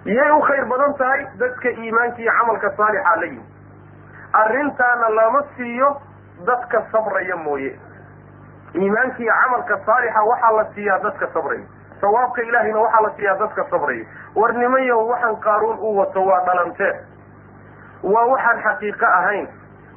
Yay 0.06 0.32
u 0.32 0.42
khayr 0.42 0.66
badan 0.66 0.94
tahay 0.98 1.26
dadka 1.40 1.70
iimaanka 1.70 2.22
iyo 2.22 2.32
camalka 2.40 2.70
saalixa 2.78 3.16
la 3.20 3.26
yimi 3.26 3.44
arrintaana 4.34 5.10
lama 5.10 5.44
siiyo 5.56 5.90
dadka 6.46 6.82
sabraya 6.92 7.36
mooye. 7.36 7.80
Iimaanka 8.76 9.20
iyo 9.24 9.34
camalka 9.44 9.78
saalixa 9.86 10.22
waxaa 10.24 10.52
la 10.58 10.66
siiyaa 10.76 11.00
dadka 11.04 11.28
sabraya. 11.34 11.64
Sawaabka 12.02 12.42
ilaahayna 12.42 12.80
waxaa 12.80 13.02
la 13.06 13.10
siiyaa 13.18 13.38
dadka 13.40 13.64
sabraya. 13.70 14.06
War 14.36 14.54
nimanyaho 14.54 15.08
waxaan 15.08 15.36
qaaruun 15.46 15.78
u 15.80 15.98
wato 15.98 16.26
waa 16.26 16.42
dhalanteed 16.46 16.96
waa 18.04 18.26
waxaan 18.32 18.62
xaqiiqo 18.64 19.06
ahayn. 19.06 19.48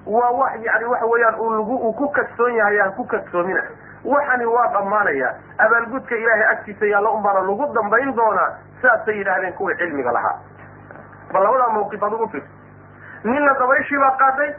Waa 0.07 0.30
wax 0.41 0.53
yani 0.64 0.84
waxa 0.84 1.07
weeyaan 1.07 1.34
uu 1.41 1.51
lagu 1.51 1.76
uu 1.76 1.93
ku 1.93 2.09
kadsoon 2.11 2.55
yahay 2.55 2.78
ha 2.78 2.91
ku 2.97 3.05
kadsoomina 3.05 3.62
waxani 4.05 4.46
waa 4.46 4.66
dhammaanaya. 4.72 5.34
Abaalgudka 5.59 6.14
ilaahay 6.16 6.46
agtiisa 6.53 6.86
yaalla 6.86 7.11
un 7.11 7.22
baana 7.22 7.40
lagu 7.40 7.66
dambayn 7.74 8.14
doonaa 8.16 8.48
saasay 8.82 9.16
yidhaahdeen 9.18 9.53
kuwii 9.55 9.76
cilmiga 9.76 10.12
lahaa. 10.12 10.36
Bal 11.32 11.42
labadaa 11.42 11.68
mawqif 11.76 12.03
adigu 12.03 12.28
fiir 12.28 12.44
ninna 13.24 13.55
dabayshii 13.59 13.98
baa 14.05 14.11
qaaday 14.22 14.51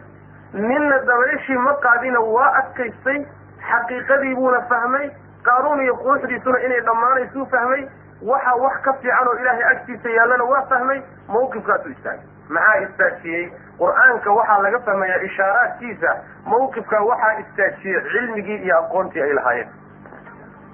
ninna 0.54 1.00
dabayshii 1.10 1.58
ma 1.58 1.74
qaadina 1.86 2.20
waa 2.20 2.52
adkaystay 2.60 3.26
xaqiiqadii 3.70 4.36
buuna 4.36 4.62
fahmay 4.70 5.10
qaaruun 5.44 5.82
iyo 5.84 5.96
quruxdiisuna 6.04 6.60
inay 6.66 6.82
dhammaanaysuu 6.90 7.46
fahmay 7.56 7.88
waxa 8.32 8.54
wax 8.64 8.82
ka 8.86 8.94
fiican 9.02 9.28
oo 9.28 9.34
ilaahay 9.42 9.64
agtiisa 9.72 10.10
yaallana 10.18 10.44
waa 10.52 10.62
fahmay 10.70 11.02
mawqifkaasuu 11.28 11.92
istaagay 11.92 12.26
maxaa 12.58 12.80
istaajiyey 12.86 13.44
qur'aanka 13.82 14.32
waxaa 14.40 14.62
laga 14.66 14.80
fahmayaa 14.88 15.22
ishaaraadkiisa 15.30 16.16
mawqifkaa 16.54 17.04
waxaa 17.12 17.34
istaajiyey 17.44 18.02
cilmigii 18.12 18.58
iyo 18.66 18.78
aqoontii 18.80 19.22
ay 19.28 19.34
lahaayeen. 19.40 19.70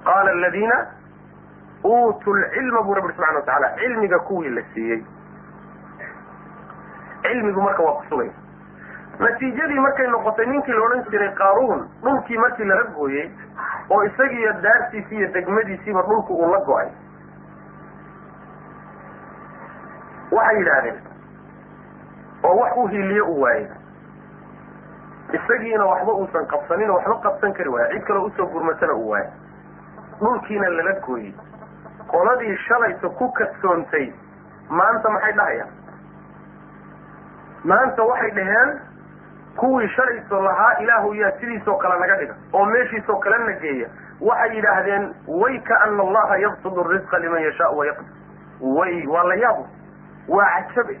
Qaala 0.04 0.30
aladiina 0.30 0.76
uutuu 1.84 2.34
lcilma 2.40 2.82
buu 2.82 2.94
rabbi 2.94 3.12
subxana 3.12 3.38
watacala 3.38 3.68
cilmiga 3.78 4.18
kuwii 4.18 4.50
la 4.58 4.62
siiyey. 4.74 5.00
Cilmigu 7.22 7.62
marka 7.62 7.82
waa 7.82 7.92
kusugaya 8.02 8.32
natiijadii 9.18 9.80
markay 9.84 10.06
noqotay 10.06 10.46
ninkii 10.46 10.72
la 10.72 10.82
odhan 10.86 11.04
jiray 11.10 11.32
qaaruun 11.34 11.80
dhulkii 12.04 12.38
markii 12.38 12.64
lala 12.64 12.84
gooyey 12.98 13.30
oo 13.90 14.02
isagiiyo 14.04 14.52
daartiisi 14.62 15.16
iyo 15.16 15.28
degmadiisiiba 15.32 16.02
dhulku 16.02 16.34
uu 16.34 16.50
la 16.52 16.58
go'ay. 16.68 16.88
Waxay 20.32 20.58
yidhaahdeen 20.58 20.96
oo 22.44 22.56
wax 22.60 22.72
u 22.76 22.86
hiliye 22.86 23.20
u 23.22 23.40
waayey 23.40 23.66
isagiina 25.32 25.84
waxba 25.86 26.12
uusan 26.12 26.46
qabsanin 26.46 26.90
oo 26.90 26.96
waxba 26.96 27.16
qabsan 27.26 27.52
kari 27.52 27.68
waaya 27.68 27.88
cid 27.94 28.02
kaloo 28.06 28.24
u 28.26 28.30
soo 28.36 28.46
gurmatana 28.46 28.94
uu 28.94 29.08
waayay 29.10 29.30
dhulkiina 30.20 30.68
lala 30.68 30.92
gooyey. 31.06 31.34
Qoladii 32.10 32.56
shalayta 32.66 33.08
ku 33.08 33.28
kadsoontay 33.32 34.12
maanta 34.70 35.10
maxay 35.10 35.32
dhahayaan? 35.32 35.68
Maanta 37.64 38.02
waxay 38.02 38.30
dhaheen 38.30 38.80
kuwii 39.56 39.88
shalayto 39.88 40.42
lahaa 40.42 40.72
ilaahu 40.80 41.14
yaa 41.14 41.30
sidiisoo 41.40 41.76
kale 41.76 41.98
naga 42.00 42.16
dhiga 42.16 42.34
oo 42.52 42.64
meeshiisoo 42.64 43.16
kale 43.18 43.38
na 43.38 43.52
geeya. 43.60 43.88
Waxay 44.20 44.56
yidhaahdeen 44.56 45.14
way 45.28 45.58
kaana 45.60 46.02
allaha 46.02 46.36
yabsudu 46.38 46.82
risqa 46.82 47.18
liman 47.18 47.42
yashaau 47.42 47.78
wayaqdir 47.78 48.06
way 48.60 49.06
waa 49.06 49.22
la 49.24 49.34
yaabo 49.34 49.66
waa 50.28 50.50
cajabe 50.68 50.98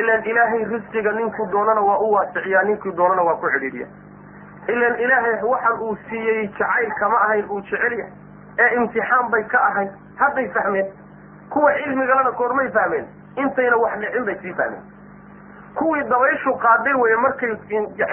ilan 0.00 0.24
ilaahay 0.32 0.64
risqiga 0.72 1.12
ninkuu 1.12 1.46
doonana 1.52 1.80
waa 1.80 1.98
u 1.98 2.12
waasiciyaa 2.12 2.62
ninkii 2.70 2.92
doonana 3.00 3.22
waa 3.28 3.34
ku 3.42 3.50
cidhiidhiya 3.54 3.86
ilan 4.74 4.98
ilaahay 5.04 5.42
waxan 5.52 5.80
uu 5.86 5.96
siiyey 6.08 6.46
jacayl 6.58 6.90
kama 7.00 7.20
ahayn 7.24 7.44
uu 7.50 7.60
jecel 7.60 7.92
yahay. 7.98 8.12
Ee 8.58 8.74
imtixaan 8.76 9.30
bay 9.30 9.42
ka 9.44 9.58
ahayd 9.68 9.90
hadday 10.20 10.48
fahmeen 10.56 10.86
kuwa 11.50 11.72
cilmigalana 11.74 12.32
koormay 12.32 12.68
fahmeen 12.76 13.06
intayna 13.36 13.76
wax 13.82 13.98
dhicin 14.00 14.24
bay 14.24 14.36
sii 14.42 14.52
fahmeen. 14.60 14.82
Kuwii 15.78 16.02
dabayshu 16.10 16.54
qaaday 16.64 16.94
weye 17.02 17.16
markay 17.16 17.52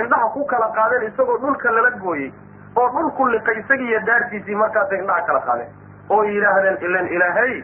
indhaha 0.04 0.30
ku 0.34 0.46
kala 0.46 0.70
qaadeen 0.78 1.08
isagoo 1.12 1.38
dhulka 1.38 1.72
lala 1.72 1.92
gooyey 2.04 2.32
oo 2.76 2.88
dhulku 2.96 3.28
liqay 3.34 3.60
isagiiyo 3.60 4.00
daartiisii 4.06 4.56
markaasay 4.56 5.00
indhaha 5.00 5.22
kala 5.32 5.40
qaadeen. 5.50 5.70
Oo 6.10 6.24
yidhaahdeen 6.24 6.78
ilan 6.90 7.08
ilaahay 7.08 7.64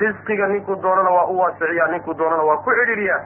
risqiga 0.00 0.46
ninkuu 0.46 0.76
doonana 0.82 1.10
waa 1.10 1.26
u 1.26 1.38
waasiciyaa 1.38 1.86
ninkuu 1.94 2.14
doonana 2.18 2.42
waa 2.42 2.56
ku 2.56 2.70
cidhiidhiyaa 2.78 3.20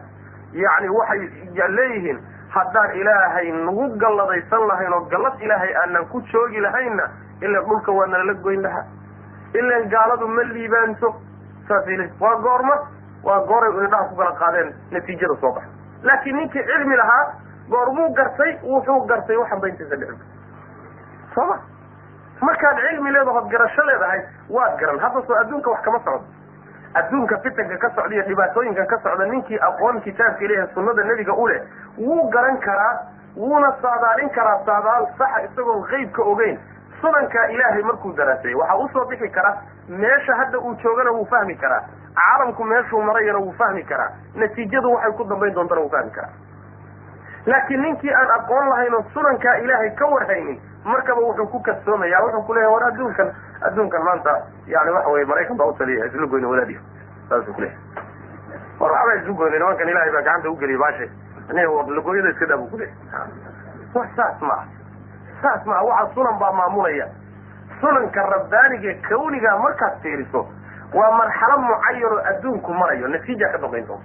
yacni 0.53 0.89
waxay 0.89 1.31
leeyihiin 1.77 2.19
haddaan 2.55 2.91
ilaahay 3.01 3.51
nagu 3.53 3.89
galladaysan 3.99 4.67
lahayn 4.69 4.93
oo 4.93 5.01
gallad 5.11 5.41
ilaahay 5.41 5.73
aanan 5.83 6.07
ku 6.09 6.21
joogi 6.33 6.61
lahaynna 6.61 7.09
ilan 7.41 7.65
dhulka 7.69 7.93
waa 7.93 8.07
nalala 8.07 8.35
goyn 8.35 8.63
lahaa. 8.63 8.85
Ilan 9.55 9.89
gaaladu 9.89 10.29
ma 10.29 10.43
liibaanto. 10.43 11.15
Saasay 11.69 11.97
le 11.97 12.11
waa 12.21 12.37
goorma 12.41 12.77
waa 13.25 13.41
gooray 13.47 13.71
indhaha 13.85 14.05
ku 14.09 14.17
kala 14.17 14.33
qaadeen 14.41 14.73
natiijada 14.91 15.35
soo 15.41 15.53
baxay. 15.53 15.71
Laakiin 16.03 16.37
ninkii 16.37 16.63
cilmi 16.65 16.97
lahaa 16.97 17.25
goormuu 17.71 18.09
gartay 18.15 18.57
wuxuu 18.63 19.07
gartay 19.07 19.37
waxan 19.37 19.61
ba 19.61 19.69
intiisa 19.69 19.97
dhicin 19.97 20.19
sooma 21.35 21.59
markaad 22.41 22.77
cilmi 22.89 23.11
leedahood 23.13 23.49
garasho 23.51 23.83
leedahay 23.83 24.21
waad 24.49 24.79
garan. 24.81 24.99
Hadda 25.01 25.23
soo 25.27 25.35
adduunka 25.41 25.71
wax 25.71 25.81
kama 25.85 25.99
socdo 25.99 26.25
adduunka 27.01 27.39
fitanka 27.45 27.77
ka 27.85 27.91
socda 27.97 28.15
iyo 28.15 28.25
dhibaatooyinka 28.29 28.87
ka 28.93 28.99
socda 29.05 29.25
ninkii 29.33 29.59
aqoon 29.69 30.01
kitaabka 30.01 30.45
ilahi 30.45 30.73
sunnada 30.75 31.05
nebiga 31.05 31.33
u 31.35 31.47
leh 31.49 31.61
wuu 31.99 32.29
garan 32.31 32.59
karaa 32.67 32.95
wuuna 33.37 33.73
saadaalin 33.83 34.31
karaa 34.31 34.59
saadaal 34.67 35.07
saxa 35.19 35.41
isagoon 35.49 35.83
qeybka 35.91 36.23
ogeyn. 36.23 36.59
Sunankaa 37.01 37.45
ilaahay 37.55 37.83
markuu 37.83 38.13
daraaseeyey 38.17 38.55
waxaa 38.61 38.77
u 38.85 38.89
soo 38.93 39.05
bixi 39.11 39.29
kara 39.31 39.51
meesha 39.89 40.35
hadda 40.37 40.59
uu 40.59 40.75
joogana 40.83 41.11
wuu 41.13 41.27
fahmi 41.27 41.55
karaa. 41.55 41.83
Caalamku 42.17 42.65
meeshuu 42.65 43.03
marayana 43.03 43.39
wuu 43.39 43.53
fahmi 43.59 43.83
karaa. 43.85 44.11
Natiijadu 44.35 44.93
waxay 44.93 45.13
ku 45.13 45.25
dambayn 45.25 45.55
doontana 45.55 45.81
wuu 45.81 45.91
fahmi 45.91 46.11
karaa. 46.11 46.31
Laakiin 47.47 47.83
ninkii 47.83 48.15
aan 48.15 48.31
aqoon 48.39 48.69
lahayn 48.71 48.95
oo 48.95 49.05
sunankaa 49.15 49.55
ilaahay 49.65 49.91
ka 49.91 50.07
warhaynin 50.15 50.61
markaba 50.93 51.21
wuxuu 51.21 51.47
ku 51.53 51.61
kadsoomaya 51.69 52.23
wuxuu 52.25 52.43
kuleeyahy 52.49 52.73
war 52.75 52.85
adduunkan 52.89 53.29
adduunkan 53.69 54.03
maanta 54.09 54.35
yani 54.75 54.91
waxa 54.97 55.11
weye 55.11 55.25
maraykan 55.33 55.57
baa 55.57 55.67
utaliya 55.73 56.07
isla 56.07 56.27
goyne 56.27 56.47
wadaadiyo 56.47 56.81
saasuu 57.29 57.53
kuleeyahy 57.53 57.79
war 58.81 58.93
waxba 58.93 59.15
islu 59.21 59.35
goyne 59.35 59.59
nimankan 59.59 59.89
ilahay 59.89 60.11
baa 60.17 60.23
gacanta 60.23 60.51
ugeliya 60.51 60.79
baashe 60.79 61.11
lagooyada 61.97 62.31
iska 62.31 62.47
daa 62.47 62.57
buu 62.57 62.67
kuleeyahy 62.67 62.97
wa 63.95 64.07
saas 64.17 64.43
maaha 64.43 64.67
saas 65.43 65.67
maaha 65.67 65.85
waxa 65.85 66.15
sunan 66.15 66.39
baa 66.39 66.53
maamulaya. 66.53 67.07
Sunanka 67.81 68.23
rabbaaniga 68.33 68.93
kawniga 69.09 69.59
markaad 69.59 69.99
fiiriso 70.03 70.47
waa 70.95 71.11
marxalo 71.19 71.59
mucayan 71.59 72.13
oo 72.13 72.21
adduunku 72.31 72.75
marayo 72.75 73.09
natiija 73.09 73.49
ka 73.53 73.59
dambayn 73.59 73.87
doonta 73.87 74.05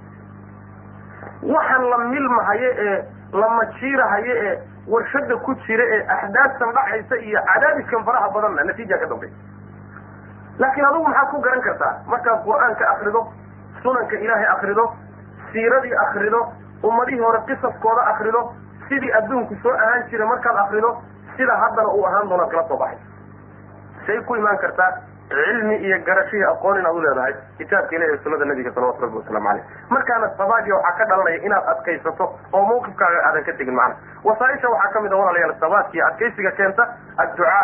waxaan 1.53 1.89
la 1.91 1.97
milmahayo 1.97 2.71
ee 2.85 3.03
la 3.33 3.49
majiirahayo 3.49 4.33
ee 4.47 4.53
warshada 4.87 5.35
ku 5.45 5.55
jira 5.67 5.83
ee 5.95 6.01
axdaastan 6.15 6.73
dhacaysa 6.77 7.15
iyo 7.27 7.39
cadaadiskan 7.51 8.03
faraha 8.05 8.29
badanna 8.35 8.63
natiija 8.69 8.97
ka 8.97 9.05
dambaysa 9.05 9.35
laakiin 10.59 10.85
adugu 10.85 11.03
maxaad 11.07 11.29
ku 11.31 11.39
garan 11.41 11.61
kartaa? 11.61 11.93
Markaad 12.07 12.43
qur'aanka 12.45 12.89
akrido 12.93 13.21
sunanka 13.83 14.15
ilaahay 14.25 14.47
akrido 14.55 14.85
siiradii 15.51 15.95
akrido 16.05 16.41
ummadihii 16.83 17.19
hore 17.25 17.39
qisaskooda 17.47 18.01
akrido 18.13 18.41
sidii 18.89 19.11
adduunku 19.19 19.55
soo 19.63 19.73
ahaan 19.73 20.03
jira 20.09 20.25
markaad 20.25 20.57
akrido 20.65 20.91
sida 21.37 21.55
haddana 21.63 21.87
uu 21.89 22.05
ahaan 22.05 22.29
doonaad 22.29 22.51
kala 22.51 22.67
soo 22.67 22.77
baxay. 22.77 22.97
Say 24.05 24.19
ku 24.27 24.35
imaan 24.35 24.57
kartaa 24.57 24.91
cilmi 25.31 25.75
iyo 25.87 25.97
garashihii 26.07 26.43
aqoon 26.51 26.79
inaad 26.79 26.95
u 26.95 27.01
leedahay 27.05 27.33
kitaabka 27.57 27.95
ilahi 27.95 28.17
sunada 28.23 28.45
nabiga 28.45 28.71
salawatu 28.75 29.01
rabbi 29.05 29.17
wasalaamu 29.17 29.47
caleyh 29.47 29.63
markaana 29.89 30.29
sabaadiya 30.37 30.75
waxaa 30.75 30.97
ka 30.97 31.05
dhalanaya 31.11 31.43
inaad 31.47 31.69
adkaysato 31.73 32.25
oo 32.53 32.63
mawqifkaaga 32.71 33.19
aadan 33.29 33.43
ka 33.49 33.53
tegin 33.61 33.75
macana 33.75 33.95
wasaaisha 34.29 34.69
waxaa 34.75 34.91
ka 34.95 35.01
mid 35.05 35.11
a 35.13 35.17
walaalayaal 35.21 35.55
sabaadkiiyo 35.65 36.05
adkaysiga 36.09 36.51
keenta 36.59 36.87
adducaa 37.17 37.63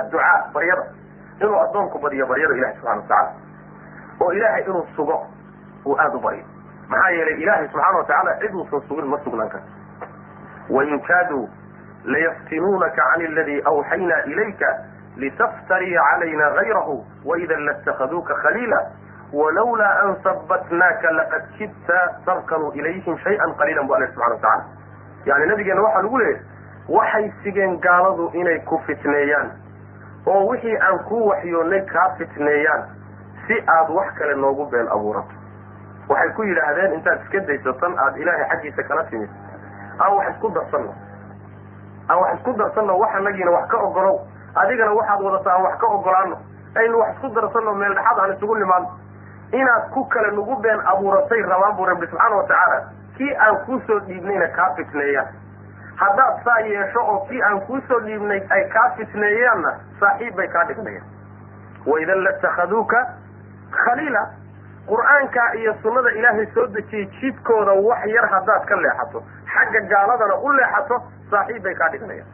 adducaa 0.00 0.34
baryada. 0.54 0.84
Inuu 1.40 1.58
addoonku 1.64 1.98
badiyo 1.98 2.26
baryada 2.26 2.54
ilahi 2.54 2.74
subxana 2.76 2.96
watacaala 3.00 3.32
oo 4.20 4.32
ilaahay 4.32 4.62
inuu 4.64 4.86
sugo 4.96 5.16
uu 5.86 5.96
aada 5.98 6.16
u 6.16 6.20
baryo 6.26 6.44
maxaa 6.88 7.10
yeelay 7.16 7.34
ilaahay 7.42 7.68
subxaana 7.68 7.98
watacaala 7.98 8.36
cid 8.42 8.54
uusan 8.54 8.80
sugin 8.88 9.06
ma 9.12 9.18
sugnaan 9.24 9.50
karto 9.50 9.66
wain 10.76 11.00
kaaduu 11.08 11.48
layaftinuunaka 12.04 13.02
can 13.14 13.26
aladii 13.26 13.60
awxaynaa 13.70 14.20
ilayka 14.32 14.68
litaftaria 15.16 16.00
calayna 16.10 16.50
gayrahu 16.50 17.04
waida 17.24 17.56
laاtakhaduuka 17.60 18.34
khaliila 18.34 18.80
walawlaa 19.32 20.00
an 20.04 20.16
sabatnaaka 20.24 21.10
laqad 21.18 21.42
kidta 21.58 21.98
tarkanuu 22.26 22.72
ilayhim 22.74 23.18
shayئa 23.18 23.46
qaliila 23.58 23.82
bu 23.82 23.94
alla 23.94 24.06
subxana 24.06 24.34
watacala 24.34 24.64
yani 25.24 25.46
nabigeena 25.46 25.82
waxaa 25.82 26.02
lagu 26.02 26.18
leeyahay 26.18 26.40
waxay 26.88 27.32
sigeen 27.44 27.78
gaaladu 27.80 28.30
inay 28.34 28.58
ku 28.60 28.78
fitneeyaan 28.86 29.50
oo 30.26 30.46
wixii 30.48 30.76
aan 30.88 30.98
kuu 31.08 31.28
waxyoonnay 31.28 31.80
kaa 31.92 32.08
fitneeyaan 32.18 32.82
si 33.46 33.62
aad 33.76 33.90
wax 33.90 34.14
kale 34.18 34.34
noogu 34.34 34.66
been 34.66 34.88
abuurato 34.88 35.34
waxay 36.08 36.30
ku 36.36 36.42
yidhaahdeen 36.42 36.92
intaad 36.94 37.20
iska 37.22 37.40
daysatan 37.46 37.98
aada 37.98 38.16
ilaahay 38.16 38.48
xaggiisa 38.50 38.82
kala 38.88 39.04
timid 39.04 39.30
aan 39.98 40.16
wax 40.16 40.34
isku 40.34 40.50
darsanno 40.58 40.94
aan 42.08 42.18
wax 42.20 42.34
isku 42.38 42.52
darsanno 42.52 42.98
wax 42.98 43.14
anagiina 43.20 43.50
wax 43.50 43.68
ka 43.68 43.76
ogolow 43.88 44.20
adigana 44.54 44.92
waxaad 44.92 45.20
wadata 45.22 45.50
aan 45.54 45.62
wax 45.62 45.78
ka 45.80 45.86
ogolaano 45.86 46.36
aynu 46.80 46.98
wax 46.98 47.14
isku 47.14 47.28
darsanno 47.34 47.74
meel 47.74 47.94
dhexaad 47.94 48.18
aan 48.24 48.32
isugu 48.36 48.54
nimaadno 48.54 48.90
inaad 49.52 49.90
ku 49.94 50.04
kale 50.08 50.30
nagu 50.30 50.56
been 50.62 50.80
abuuratay 50.92 51.42
rabaan 51.42 51.76
buu 51.76 51.84
rabbi 51.86 52.06
subxaana 52.06 52.36
watacaala 52.36 52.78
kii 53.16 53.34
aan 53.46 53.56
kuusoo 53.66 53.98
dhiibnayna 54.06 54.48
kaa 54.56 54.74
fitneeyaan. 54.76 55.28
Haddaad 55.96 56.44
saa 56.44 56.58
yeesho 56.66 57.00
oo 57.00 57.18
kii 57.28 57.42
aan 57.42 57.60
kuusoo 57.60 58.00
dhiibnay 58.04 58.40
ay 58.50 58.64
kaa 58.68 58.90
fitneeyaanna 58.96 59.72
saaxiib 60.00 60.36
bay 60.36 60.48
kaa 60.48 60.64
dhignayan 60.68 61.04
waidan 61.86 62.24
latakhaduuka 62.24 63.06
khaliila. 63.84 64.22
Qur'aanka 64.88 65.44
iyo 65.54 65.74
sunnada 65.82 66.10
ilaahay 66.10 66.46
soo 66.54 66.66
dejiyey 66.66 67.06
jidkooda 67.20 67.72
wax 67.72 68.06
yar 68.14 68.26
haddaad 68.32 68.64
ka 68.66 68.76
leexato. 68.76 69.22
Xagga 69.52 69.80
gaaladana 69.92 70.36
u 70.36 70.52
leexato 70.52 71.02
saaxiib 71.30 71.62
bay 71.62 71.74
kaa 71.74 71.88
dhignayaan 71.92 72.26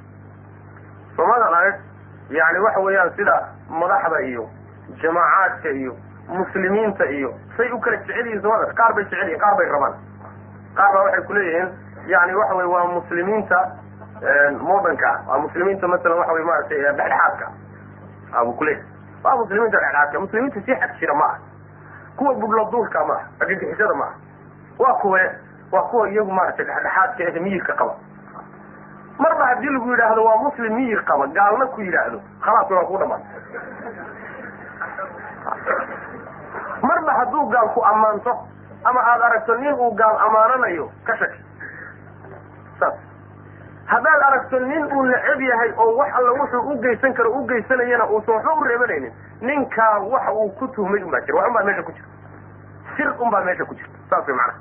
yani 2.31 2.59
waxa 2.59 2.81
weeyaan 2.81 3.11
sida 3.17 3.37
madaxda 3.71 4.21
iyo 4.21 4.49
jamaacaadka 5.03 5.69
iyo 5.71 5.97
muslimiinta 6.29 7.05
iyo 7.11 7.35
say 7.57 7.71
u 7.73 7.81
kala 7.81 7.97
jecel 7.97 8.27
yihiin 8.27 8.43
somada 8.43 8.73
qaar 8.75 8.95
bay 8.95 9.05
jecel 9.05 9.39
qaar 9.39 9.57
bay 9.57 9.69
rabaan. 9.69 9.95
Qaar 10.77 10.93
baa 10.95 11.03
waxay 11.05 11.23
kuleeyihiin 11.29 11.69
yani 12.07 12.35
waxa 12.35 12.55
wey 12.55 12.67
waa 12.67 12.85
muslimiinta 12.87 13.59
modernka 14.61 15.11
waa 15.29 15.39
muslimiinta 15.39 15.89
masalan 15.89 16.19
waxa 16.19 16.33
wey 16.33 16.45
maaragtay 16.45 16.79
dhexdhexaadka 16.83 17.47
abu 18.41 18.53
kuleeyahy 18.53 18.85
waa 19.25 19.37
muslimiinta 19.37 19.79
dhexdhexaadka 19.79 20.21
muslimiinta 20.21 20.61
si 20.67 20.75
xag 20.81 20.99
jira 21.01 21.15
ma 21.15 21.25
ah 21.33 21.39
kuwa 22.17 22.35
budladuulka 22.35 23.05
ma 23.05 23.15
ah 23.15 23.25
agagixisada 23.41 23.95
ma 23.95 24.05
ah 24.05 24.15
waa 24.79 24.95
kuwe 25.03 25.23
waa 25.73 25.83
kuwa 25.91 26.09
iyagu 26.11 26.33
maaragtay 26.33 26.65
dhexdhexaadka 26.67 27.25
ee 27.25 27.41
miyirka 27.41 27.73
qaba 27.75 27.95
marba 29.19 29.45
haddii 29.51 29.73
lagu 29.75 29.91
yidhaahdo 29.91 30.25
waa 30.25 30.37
muslim 30.43 30.75
miyir 30.75 31.05
qaba 31.05 31.27
gaalna 31.39 31.67
ku 31.75 31.81
yidhaahdo 31.81 32.21
khalaas 32.45 32.71
waa 32.71 32.85
ku 32.91 32.99
dhamaan. 32.99 33.23
Marba 36.83 37.13
hadduu 37.19 37.49
gaal 37.53 37.69
ku 37.75 37.81
ammaanto 37.85 38.33
ama 38.85 39.01
aada 39.13 39.25
aragto 39.27 39.55
nin 39.57 39.73
uu 39.75 39.91
gaal 39.95 40.17
ammaananayo 40.27 40.91
ka 41.07 41.17
shaki. 41.17 41.41
Saas. 42.81 42.95
Haddaad 43.87 44.23
aragto 44.29 44.59
nin 44.61 44.85
uu 44.93 45.03
necab 45.11 45.41
yahay 45.41 45.73
oo 45.77 45.97
wax 45.99 46.13
alla 46.19 46.33
wuxuu 46.39 46.71
u 46.73 46.79
geysan 46.83 47.15
karo 47.15 47.31
u 47.33 47.47
geysanayana 47.47 48.07
uusan 48.11 48.35
waxba 48.35 48.55
u 48.55 48.65
reebanaynin 48.65 49.13
ninkaa 49.41 49.99
waxa 49.99 50.33
uu 50.33 50.49
ku 50.59 50.69
tuhmay 50.69 51.03
unbaa 51.03 51.21
jira 51.27 51.39
wax 51.39 51.49
unbaa 51.49 51.65
meesha 51.65 51.83
ku 51.83 51.93
jirta 51.93 52.09
sir 52.97 53.15
unbaa 53.19 53.41
meesha 53.45 53.65
ku 53.65 53.75
jirta 53.75 53.99
saas 54.11 54.27
way 54.29 54.37
macnaha 54.37 54.59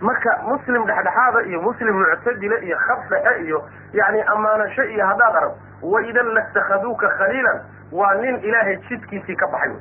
marka 0.00 0.30
muslim 0.48 0.84
dhexdhexaada 0.86 1.40
iyo 1.50 1.60
muslim 1.62 1.94
muctadile 2.00 2.56
iyo 2.66 2.76
khab 2.86 3.00
dhexe 3.10 3.42
iyo 3.44 3.64
yani 3.92 4.22
ammaanasho 4.22 4.84
iyo 4.84 5.06
haddaad 5.06 5.36
arag 5.36 5.52
waidan 5.82 6.26
latakhaduuka 6.34 7.08
khaliilan 7.18 7.60
waa 7.92 8.14
nin 8.14 8.36
ilaahay 8.48 8.76
jidkiisii 8.88 9.36
ka 9.36 9.46
baxay 9.46 9.76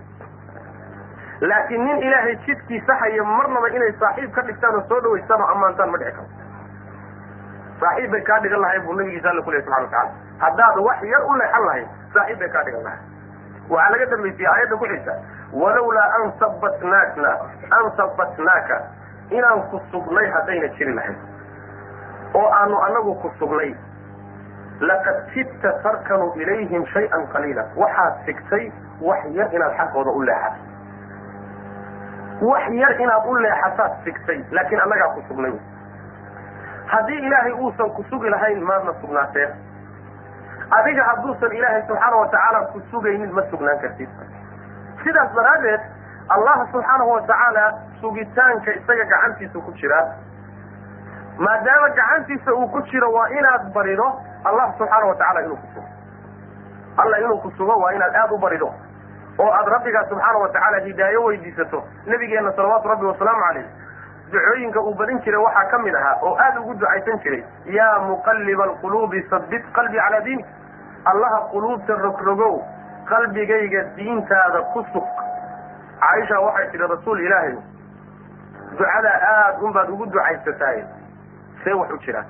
laakiin 1.41 1.85
nin 1.85 2.03
ilaahay 2.03 2.35
jidkiisa 2.45 2.95
haya 2.95 3.23
marnaba 3.23 3.67
inay 3.69 3.91
saaxiib 3.99 4.31
ka 4.35 4.41
dhigtaan 4.41 4.75
oo 4.75 4.83
soo 4.89 4.99
dhawaystaan 5.05 5.41
oo 5.41 5.47
ammaantaan 5.55 5.89
ma 5.91 5.97
dhici 5.97 6.11
karo 6.11 6.27
saaxiib 7.83 8.11
bay 8.15 8.21
kaa 8.29 8.39
dhigan 8.45 8.61
lahayn 8.65 8.83
buu 8.85 8.93
nabigiisa 8.99 9.29
alla 9.33 9.41
kuley 9.47 9.61
subxana 9.61 9.83
watacala 9.83 10.11
haddaad 10.45 10.77
wax 10.87 11.03
yar 11.13 11.23
u 11.31 11.35
leexan 11.41 11.65
lahayd 11.69 11.87
saaxiib 12.13 12.39
bay 12.39 12.49
kaa 12.55 12.63
dhigan 12.69 12.83
lahayd. 12.83 13.03
Waxaa 13.69 13.91
laga 13.93 14.05
dambaysiyey 14.13 14.47
aayadda 14.53 14.75
ku 14.81 14.85
xigta 14.93 15.13
walawlaa 15.61 16.09
an 16.19 16.31
sabatnaakna 16.39 17.31
an 17.79 17.85
sabatnaaka 17.99 18.77
inaan 19.29 19.61
ku 19.69 19.79
sugnay 19.91 20.27
haddayna 20.35 20.67
jiri 20.77 20.93
lahayd 20.93 21.17
oo 22.33 22.49
aanu 22.59 22.77
anagu 22.87 23.15
ku 23.21 23.31
sugnay. 23.39 23.75
laqad 24.79 25.17
kidta 25.33 25.71
tarkanu 25.83 26.33
ilayhim 26.35 26.85
shay-an 26.93 27.27
qaliila. 27.33 27.63
waxaad 27.75 28.13
sigtay 28.25 28.71
wax 29.01 29.23
yar 29.37 29.47
inaad 29.55 29.73
xaggooda 29.77 30.11
u 30.11 30.21
leexato 30.21 30.59
wax 32.49 32.63
yar 32.81 32.93
inaad 33.01 33.23
u 33.27 33.35
leexataad 33.35 33.91
sigtay 34.03 34.39
laakiin 34.51 34.81
annagaa 34.81 35.09
ku 35.15 35.21
sugnay. 35.27 35.53
haddii 36.91 37.19
ilaahay 37.27 37.53
uusan 37.53 37.89
ku 37.95 38.03
sugi 38.09 38.29
lahayn 38.29 38.63
maadna 38.63 38.93
sugnaateen 39.01 39.51
adiga 40.79 41.03
hadduusan 41.09 41.51
ilaahay 41.51 41.81
subxaana 41.87 42.15
watacaala 42.17 42.59
ku 42.73 42.81
sugaynin 42.91 43.31
ma 43.33 43.41
sugnaan 43.49 43.79
kartid. 43.79 44.09
sidaas 45.03 45.31
daraaddeed 45.35 45.81
allah 46.29 46.67
subxaanahu 46.71 47.11
watacaala 47.11 47.65
sugitaanka 48.01 48.73
isaga 48.73 49.03
gacantiisa 49.05 49.59
ku 49.59 49.71
jiraa 49.71 50.05
maadaama 51.37 51.89
gacantiisa 51.89 52.53
uu 52.53 52.67
ku 52.67 52.81
jiro 52.91 53.11
waa 53.13 53.29
inaad 53.29 53.71
barido 53.73 54.07
allah 54.43 54.73
subxaana 54.77 55.05
watacaala 55.05 55.41
inuu 55.45 55.55
ku 55.57 55.67
sugo. 55.73 55.87
Alla 56.97 57.19
inuu 57.19 57.37
ku 57.43 57.51
sugo 57.57 57.77
waa 57.79 57.93
inaad 57.93 58.15
aada 58.15 58.33
u 58.33 58.37
barido. 58.37 58.73
Oo 59.39 59.51
aada 59.53 59.71
rabbigaa 59.71 60.03
subxaana 60.09 60.37
watacaala 60.37 60.77
hidaayo 60.85 61.23
weydiisato. 61.23 61.83
Nabigeena 62.05 62.51
salawaatu 62.55 62.87
rabbi 62.87 63.05
wasalaamu 63.05 63.41
calayh 63.41 63.65
ducooyinka 64.31 64.81
uu 64.81 64.93
badin 64.95 65.19
jiray 65.21 65.41
waxaa 65.43 65.65
ka 65.71 65.77
mid 65.79 65.95
ahaa 65.95 66.15
oo 66.21 66.35
aada 66.39 66.61
ugu 66.61 66.73
ducaysan 66.73 67.19
jiray. 67.23 67.43
Yaa 67.65 67.99
muqalliba 67.99 68.63
alquluubi 68.63 69.21
sabbit 69.29 69.63
qalbii 69.73 69.99
calaa 69.99 70.21
diinik. 70.21 70.45
Allaha 71.05 71.39
quluubta 71.51 71.93
rogrogow 72.01 72.63
qalbigayga 73.09 73.83
diintaada 73.95 74.61
ku 74.73 74.85
sug 74.93 75.05
caaisha 76.03 76.39
waxay 76.39 76.67
tidhi 76.71 76.87
rasuul 76.93 77.19
ilaahay 77.25 77.55
ducadaa 78.79 79.17
aad 79.33 79.63
un 79.63 79.73
baad 79.73 79.89
ugu 79.89 80.05
ducaysataay 80.05 80.83
see 81.63 81.73
wax 81.73 81.89
u 81.91 81.97
jiraan 82.05 82.25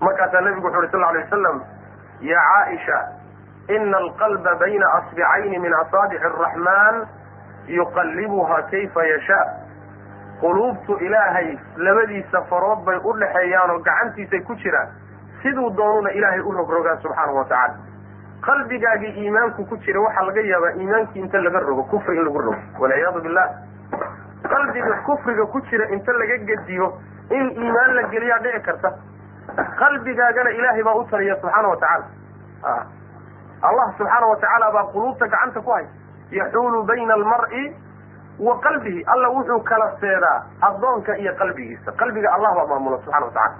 markaasaa 0.00 0.40
nabigu 0.40 0.66
wuxu 0.66 0.78
uhi 0.78 0.90
sal 0.92 1.04
alay 1.04 1.22
wasalam 1.24 1.62
yaa 2.20 2.46
caaisha 2.54 2.98
ina 3.76 3.96
alqalba 3.98 4.54
bayna 4.62 4.92
asbicayni 4.98 5.58
min 5.58 5.74
asaabixi 5.80 6.24
araxmaan 6.30 7.06
yuqallibuha 7.78 8.62
kayfa 8.70 9.04
yashaa 9.12 9.44
quluubtu 10.40 10.96
ilaahay 11.06 11.58
labadiisa 11.76 12.42
farood 12.50 12.84
bay 12.86 12.98
u 13.04 13.12
dhexeeyaan 13.20 13.70
oo 13.70 13.78
gacantiisay 13.78 14.40
ku 14.40 14.54
jiraan. 14.54 14.88
Siduu 15.42 15.70
doonuna 15.76 16.10
ilaahay 16.10 16.40
u 16.40 16.52
rogrogaa 16.52 16.96
subxaanahu 17.02 17.36
watacaala 17.36 17.74
qalbigaagii 18.46 19.12
iimaanku 19.22 19.64
ku 19.70 19.76
jira 19.84 20.00
waxaa 20.00 20.24
laga 20.26 20.40
yaabaa 20.50 20.72
iimaankii 20.80 21.20
inta 21.22 21.38
laga 21.42 21.60
rogo 21.60 21.82
kufri 21.92 22.16
in 22.18 22.24
lagu 22.24 22.38
rogo 22.38 22.56
walciyaadu 22.80 23.20
billah. 23.22 23.46
Qalbiga 24.52 24.96
kufriga 25.06 25.46
ku 25.46 25.60
jira 25.70 25.86
inta 25.94 26.12
laga 26.12 26.36
gediyo 26.50 26.88
in 27.30 27.50
iimaan 27.62 27.94
la 27.94 28.02
geliyaa 28.10 28.38
dhici 28.42 28.60
karta. 28.66 28.90
Qalbigaagana 29.78 30.50
ilaahay 30.58 30.82
baa 30.82 30.94
u 30.94 31.04
taliya 31.10 31.36
subxaana 31.40 31.68
watacaala 31.68 32.06
allah 33.62 33.86
subxaana 33.98 34.26
watacaala 34.26 34.70
baa 34.72 34.84
quluubta 34.92 35.26
gacanta 35.28 35.60
ku 35.60 35.70
hay 35.70 35.86
yaxuulu 36.30 36.82
bayna 36.84 37.14
almar'i 37.14 37.64
wa 38.38 38.58
qalbihi. 38.58 39.04
Alla 39.06 39.28
wuxuu 39.30 39.60
kala 39.62 39.92
seedaa 40.00 40.42
addoonka 40.68 41.16
iyo 41.18 41.34
qalbigiisa. 41.38 41.92
Qalbiga 41.92 42.32
allah 42.34 42.54
baa 42.58 42.66
maamula 42.74 42.98
subxana 43.04 43.26
watacala 43.26 43.54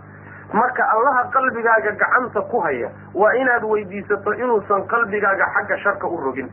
marka 0.53 0.84
allaha 0.94 1.24
qalbigaaga 1.32 1.92
gacanta 2.03 2.40
ku 2.50 2.61
haya 2.61 2.90
waa 3.14 3.32
inaad 3.34 3.64
weydiisato 3.64 4.34
inuusan 4.34 4.86
qalbigaaga 4.86 5.46
xagga 5.55 5.78
sharka 5.84 6.07
u 6.07 6.16
rogin 6.24 6.50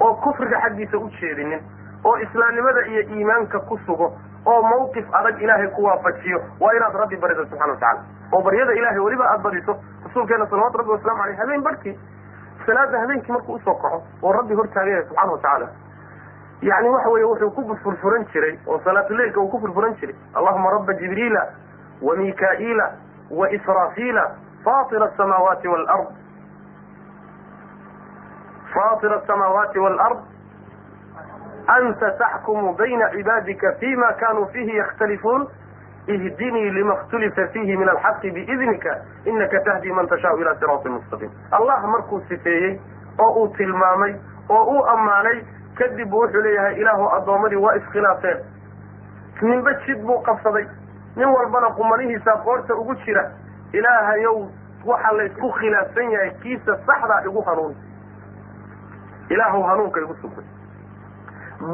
oo 0.00 0.14
kufriga 0.14 0.60
xaggiisa 0.60 0.98
u 0.98 1.10
jeedinin 1.20 1.60
oo 2.04 2.16
islaamnimada 2.18 2.86
iyo 2.86 3.00
iimaanka 3.02 3.60
ku 3.60 3.78
sugo 3.86 4.12
oo 4.46 4.62
mawqif 4.62 5.06
adag 5.14 5.42
ilaahay 5.42 5.68
ku 5.74 5.82
waafajiyo. 5.84 6.38
Waa 6.60 6.72
inaad 6.76 6.94
rabbi 6.94 7.16
barido 7.16 7.44
subxana 7.46 7.72
watacala 7.72 8.00
oo 8.32 8.42
baryada 8.42 8.72
ilahay 8.72 8.98
weliba 8.98 9.24
aada 9.30 9.42
badiso 9.42 9.76
rasuulkeena 10.04 10.46
salawatu 10.46 10.78
rabbi 10.78 10.90
waslamu 10.90 11.22
aleyh 11.22 11.38
habeen 11.38 11.62
barhkii 11.62 11.98
salaada 12.66 13.00
habeenkii 13.00 13.32
markuu 13.32 13.54
u 13.54 13.58
soo 13.64 13.74
kaco 13.74 14.02
oo 14.22 14.32
rabbi 14.32 14.54
hortaagaya 14.54 15.02
subxana 15.08 15.32
watacaala 15.32 15.68
yani 16.62 16.88
waxa 16.88 17.08
weeye 17.10 17.24
wuxuu 17.26 17.50
ku 17.50 17.76
furfuran 17.82 18.24
jiray 18.32 18.58
oo 18.66 18.80
salaatuleilka 18.84 19.40
uu 19.40 19.48
ku 19.48 19.58
furfuran 19.60 19.94
jiray. 20.00 20.14
Allahuma 20.34 20.70
raba 20.70 20.94
jibriila 20.94 21.46
wa 22.02 22.16
mika'iila 22.16 22.90
israafiila 23.50 24.30
fatir 24.64 25.02
asamaawaati 25.02 25.68
walard 25.68 26.08
fatir 28.74 29.12
asamaawaati 29.14 29.78
walard 29.78 30.18
anta 31.66 32.10
taxkumu 32.18 32.72
bayna 32.74 33.10
cibaadika 33.10 33.72
fima 33.80 34.12
kanuu 34.12 34.46
fihi 34.46 34.76
yakhtalifuun 34.76 35.48
ihdinii 36.06 36.70
lima 36.70 36.92
اkhtulifa 36.94 37.46
fiihi 37.52 37.76
min 37.76 37.88
alxaqi 37.88 38.30
biidnika 38.30 38.96
inaka 39.24 39.60
tahdi 39.60 39.92
man 39.92 40.08
tashaau 40.08 40.38
ila 40.38 40.54
siraati 40.58 40.88
mustaqiim 40.88 41.30
allah 41.50 41.82
markuu 41.86 42.20
sifeeyey 42.28 42.78
oo 43.18 43.30
uu 43.42 43.48
tilmaamay 43.56 44.14
oo 44.48 44.64
uu 44.64 44.84
ammaanay 44.94 45.40
kadib 45.78 46.12
wuxuu 46.14 46.42
leeyahay 46.42 46.74
ilaahu 46.80 47.08
addoommadii 47.16 47.56
waa 47.64 47.74
iskhilaafeen 47.74 48.38
ninba 49.42 49.74
jid 49.86 50.02
buu 50.06 50.18
qabsaday 50.22 50.66
nin 51.16 51.28
walbana 51.28 51.70
qumanihiisa 51.76 52.36
qoorta 52.44 52.74
ugu 52.74 52.94
jira. 53.04 53.24
Ilaahayow 53.72 54.48
waxa 54.84 55.12
laysku 55.16 55.50
khilaafsan 55.58 56.10
yahay 56.10 56.30
kiisa 56.42 56.76
saxdaa 56.86 57.20
igu 57.24 57.42
hanuuni 57.46 57.76
ilaahu 59.30 59.62
hanuunka 59.62 60.00
igu 60.00 60.14
sugay. 60.22 60.44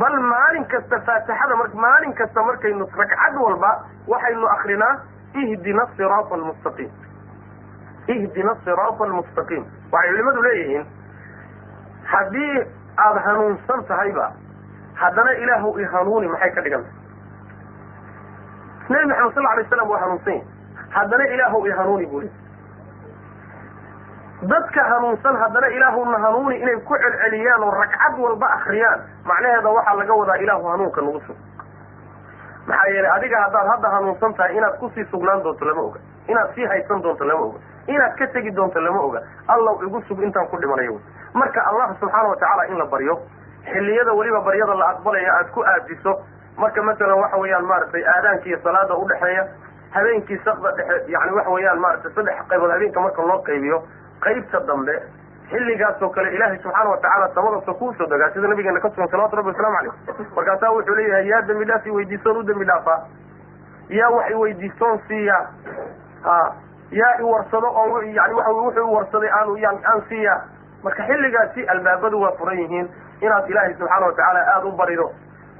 Bal 0.00 0.16
maalin 0.20 0.64
kasta 0.64 1.00
faatixada 1.06 1.56
maalin 1.74 2.12
kasta 2.14 2.42
markaynu 2.42 2.86
ragcad 2.96 3.36
walba 3.44 3.72
waxaynu 4.08 4.46
akrinaa 4.48 4.94
ihdina 5.34 5.86
siraata 5.96 6.34
almustaqiim 6.34 6.90
ihdina 8.08 8.54
siraata 8.64 9.04
almustaqiim 9.04 9.64
waxay 9.92 10.10
culimadu 10.10 10.42
leeyihiin 10.46 10.86
haddii 12.12 12.64
aada 13.06 13.20
hanuunsan 13.26 13.84
tahayba 13.90 14.32
haddana 14.94 15.32
ilaahu 15.42 15.78
i 15.80 15.84
hanuuni 15.84 16.28
maxay 16.28 16.50
ka 16.54 16.60
dhigan 16.66 16.84
nebi 18.92 19.06
maxamed 19.12 19.34
sal 19.34 19.46
alay 19.52 19.64
slam 19.72 19.90
waa 19.90 20.00
hanuunsan 20.04 20.32
yahi 20.34 20.46
haddana 20.96 21.24
ilaahu 21.34 21.66
i 21.66 21.70
hanuuni 21.80 22.06
buu 22.12 22.20
leey 22.20 22.32
dadka 24.52 24.84
hanuunsan 24.90 25.36
haddana 25.42 25.68
ilaahuna 25.76 26.18
hanuuni 26.18 26.56
inay 26.62 26.76
ku 26.88 26.94
celceliyaan 27.04 27.62
oo 27.62 27.70
ragcad 27.80 28.18
walba 28.24 28.46
akriyaan 28.58 29.00
macnaheeda 29.24 29.70
waxaa 29.76 29.94
laga 30.00 30.14
wadaa 30.20 30.36
ilaahu 30.44 30.66
hanuunka 30.72 31.00
nagu 31.02 31.20
sug. 31.26 31.36
Maxaa 32.66 32.88
yeelay 32.94 33.10
adiga 33.16 33.40
haddaad 33.44 33.66
hadda 33.72 33.88
hanuunsan 33.96 34.34
tahay 34.34 34.56
inaad 34.56 34.78
ku 34.80 34.90
sii 34.94 35.04
sugnaan 35.10 35.42
doonto 35.42 35.64
lama 35.64 35.82
oga. 35.82 36.00
Inaad 36.28 36.54
sii 36.54 36.66
haysan 36.72 37.02
doonto 37.02 37.24
lama 37.24 37.40
oga. 37.46 37.58
Inaad 37.86 38.14
ka 38.18 38.26
tegi 38.34 38.50
doonto 38.50 38.80
lama 38.80 39.00
oga. 39.00 39.22
Allaw 39.48 39.82
igu 39.86 40.02
sug 40.08 40.22
intaan 40.22 40.46
ku 40.50 40.56
dhimanayo 40.58 40.98
marka 41.34 41.60
allah 41.70 41.94
subxaana 42.00 42.28
watacaala 42.28 42.66
in 42.68 42.78
la 42.78 42.84
baryo 42.86 43.14
xilliyada 43.64 44.12
weliba 44.12 44.40
baryada 44.40 44.74
la 44.74 44.88
aqbalaya 44.90 45.32
aad 45.38 45.50
ku 45.54 45.62
aadiso 45.64 46.12
marka 46.56 46.82
masalan 46.82 47.18
waxa 47.22 47.36
weeyaan 47.42 47.64
maaragtay 47.64 48.04
aadaanka 48.14 48.46
iyo 48.48 48.58
salaada 48.64 48.94
udhexeeya 48.94 49.46
habeenkii 49.90 50.40
sakda 50.44 50.72
dhexe 50.76 51.12
yani 51.12 51.32
waxa 51.36 51.50
weeyaan 51.50 51.78
maaragtay 51.80 52.12
saddex 52.14 52.46
qaybood 52.48 52.70
habeenka 52.70 53.00
marka 53.00 53.22
loo 53.22 53.38
qaybiyo 53.48 53.82
qaybta 54.24 54.60
dambe 54.66 54.94
xilligaasoo 55.50 56.08
kale 56.10 56.28
ilaahay 56.36 56.58
subxaana 56.62 56.90
watacaala 56.90 57.28
sabadasa 57.34 57.74
kuusoo 57.74 58.06
degaa 58.06 58.30
sida 58.34 58.48
nabigeena 58.48 58.80
ka 58.80 58.90
sugan 58.90 59.08
salawatu 59.08 59.36
rabbi 59.36 59.48
waslamu 59.48 59.76
caleyh 59.76 60.28
markaasaa 60.36 60.70
wuxuu 60.76 60.94
leeyahay 60.94 61.28
yaa 61.28 61.42
dembi 61.48 61.64
dhaaf 61.64 61.86
iweydiisoon 61.86 62.36
u 62.36 62.42
dembi 62.42 62.64
dhaafaa 62.64 62.98
yaa 63.88 64.10
wax 64.10 64.30
iweydiistoon 64.30 65.00
siiyaa 65.08 65.46
ha 66.22 66.36
yaa 67.00 67.14
iwarsado 67.20 67.68
oon 67.82 68.08
yani 68.14 68.34
waa 68.34 68.48
wuxuu 68.60 68.88
iwarsaday 68.90 69.30
aanu 69.40 69.56
aan 69.92 70.02
siiyaa 70.08 70.40
marka 70.84 71.02
xilligaasi 71.10 71.66
albaabadu 71.74 72.20
waa 72.22 72.32
furan 72.38 72.58
yihiin 72.58 72.88
inaad 73.20 73.50
ilaahay 73.50 73.74
subxaana 73.74 74.06
watacaala 74.06 74.40
aada 74.54 74.66
u 74.66 74.72
barido 74.76 75.10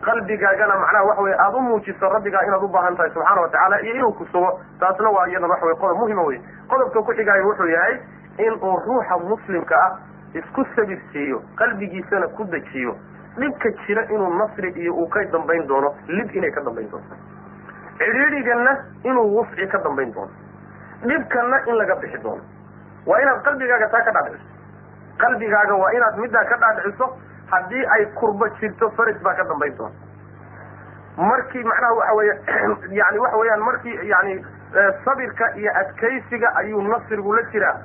qalbigaagana 0.07 0.75
macnaha 0.83 1.05
waxa 1.09 1.23
weye 1.23 1.37
aada 1.45 1.57
u 1.57 1.61
muujiso 1.69 2.09
rabbigaa 2.15 2.43
inaad 2.49 2.63
u 2.65 2.69
baahan 2.69 2.97
tahay 2.97 3.11
subxaana 3.15 3.41
watacaala 3.41 3.81
iyo 3.83 3.95
inuu 3.95 4.13
ku 4.13 4.27
sugo 4.33 4.61
taasna 4.81 5.11
waa 5.17 5.27
iyadan 5.29 5.51
waxa 5.51 5.67
wey 5.67 5.75
qodob 5.83 5.99
muhima 6.03 6.23
wey 6.31 6.41
qodobka 6.69 7.03
ku 7.03 7.13
xigaayo 7.21 7.47
wuxuu 7.49 7.67
yahay 7.75 7.95
in 8.39 8.53
uu 8.63 8.77
ruuxa 8.87 9.19
muslimka 9.31 9.77
ah 9.87 9.93
isku 10.35 10.65
sabir 10.77 10.99
siiyo 11.13 11.43
qalbigiisana 11.57 12.29
ku 12.37 12.45
dejiyo. 12.45 12.97
Dhibka 13.37 13.71
jira 13.87 14.03
inuu 14.13 14.31
nasri 14.39 14.71
iyo 14.83 14.93
uu 14.95 15.09
ka 15.09 15.25
dambayn 15.33 15.67
doono 15.67 15.95
lib 16.09 16.35
inay 16.37 16.51
ka 16.53 16.61
dambayn 16.61 16.89
doonto. 16.91 17.15
Cidhiidhigana 17.99 18.73
inuu 19.05 19.37
wusci 19.37 19.67
ka 19.73 19.79
dambayn 19.85 20.13
doono. 20.13 20.31
Dhibkana 21.05 21.61
in 21.67 21.75
laga 21.81 21.95
bixi 22.03 22.19
doono. 22.23 22.43
Waa 23.07 23.21
inaad 23.23 23.43
qalbigaaga 23.47 23.89
taa 23.95 24.03
ka 24.05 24.11
dhaadhiciso. 24.13 24.49
Qalbigaaga 25.23 25.75
waa 25.83 25.93
inaad 25.97 26.19
middaa 26.25 26.45
ka 26.51 26.57
dhaadhiciso 26.65 27.09
haddii 27.53 27.85
ay 27.97 28.07
kurba 28.21 28.49
jirto 28.61 28.91
faraj 28.97 29.23
baa 29.23 29.35
ka 29.41 29.45
dambayn 29.53 29.77
doona 29.77 30.11
markii 31.17 31.63
macnaha 31.63 31.95
waxa 31.95 32.15
weeye 32.15 32.35
yani 33.01 33.19
waxa 33.19 33.37
weeyaan 33.37 33.61
markii 33.61 34.09
yani 34.09 34.45
sabirka 35.05 35.55
iyo 35.57 35.71
adkaysiga 35.81 36.49
ayuu 36.57 36.83
nasrigu 36.83 37.35
la 37.35 37.43
jiraa. 37.53 37.81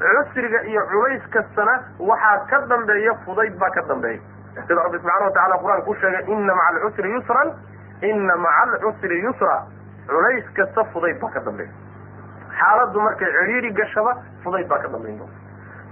Cusriga 0.00 0.62
iyo 0.62 0.82
culays 0.86 1.22
kastana 1.30 1.84
waxaa 1.98 2.46
ka 2.50 2.66
dambeeya 2.66 3.14
fudayd 3.24 3.58
baa 3.58 3.70
ka 3.70 3.82
dambeeya. 3.88 4.20
Sida 4.66 4.82
rabbi 4.82 4.98
subxaana 4.98 5.24
watacala 5.24 5.58
qur'aanka 5.62 5.84
ku 5.84 5.94
sheegay 5.94 6.24
ina 6.32 6.54
maca 6.54 6.68
alcusri 6.74 7.10
yusran 7.10 7.52
ina 8.02 8.36
maca 8.36 8.62
alcusri 8.62 9.20
yusra. 9.22 9.66
Culays 10.08 10.44
kasta 10.54 10.84
fudayd 10.92 11.20
baa 11.20 11.30
ka 11.30 11.40
dambeeya. 11.40 11.70
Xaaladdu 12.58 13.00
markay 13.00 13.30
cidhiiri 13.30 13.72
gashaba 13.72 14.16
fudayd 14.42 14.66
baa 14.68 14.78
ka 14.78 14.88
dambayn 14.88 15.18
doona 15.18 15.40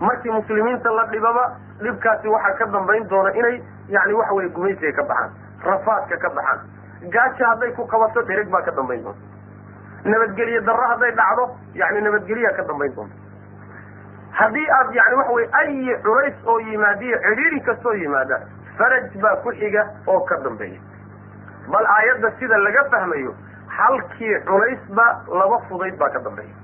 markii 0.01 0.31
muslimiinta 0.31 0.91
la 0.91 1.05
dhibaba 1.07 1.57
dhibkaasi 1.83 2.29
waxaa 2.35 2.57
ka 2.59 2.67
dambayn 2.77 3.09
doona 3.09 3.31
inay 3.41 3.63
yani 3.97 4.13
waxa 4.21 4.35
weye 4.39 4.49
gumaysiga 4.59 4.93
ka 4.93 5.03
baxaan 5.03 5.31
rafaadka 5.65 6.17
ka 6.25 6.29
baxaan. 6.39 6.61
Gaajo 7.15 7.45
hadday 7.51 7.73
ku 7.77 7.87
qabato 7.87 8.23
dhereg 8.29 8.49
baa 8.51 8.63
ka 8.63 8.71
dambayn 8.79 9.03
doonta 9.03 9.23
nabadgelye 10.13 10.61
darro 10.69 10.87
hadday 10.93 11.13
dhacdo 11.21 11.45
yani 11.75 12.01
nabadgelyaa 12.07 12.53
ka 12.59 12.63
dambayn 12.71 12.95
doonta 12.95 13.15
haddii 14.41 14.67
aad 14.79 14.95
yani 14.99 15.15
waxa 15.21 15.33
weye 15.33 15.49
ayi 15.61 15.97
culays 16.07 16.35
oo 16.47 16.59
yimaadiyo 16.71 17.19
cidhiiri 17.27 17.61
kastoo 17.69 17.93
yimaada 18.03 18.41
faraj 18.79 19.17
baa 19.23 19.37
ku 19.45 19.51
xiga 19.61 19.87
oo 20.07 20.21
ka 20.31 20.37
dambeeya. 20.45 20.81
Bal 21.73 21.87
aayadda 21.97 22.31
sida 22.39 22.57
laga 22.67 22.85
fahmayo 22.91 23.35
halkii 23.79 24.35
culaysba 24.51 25.07
laba 25.41 25.59
fudayd 25.69 25.97
baa 25.99 26.11
ka 26.11 26.19
dambeeya. 26.27 26.55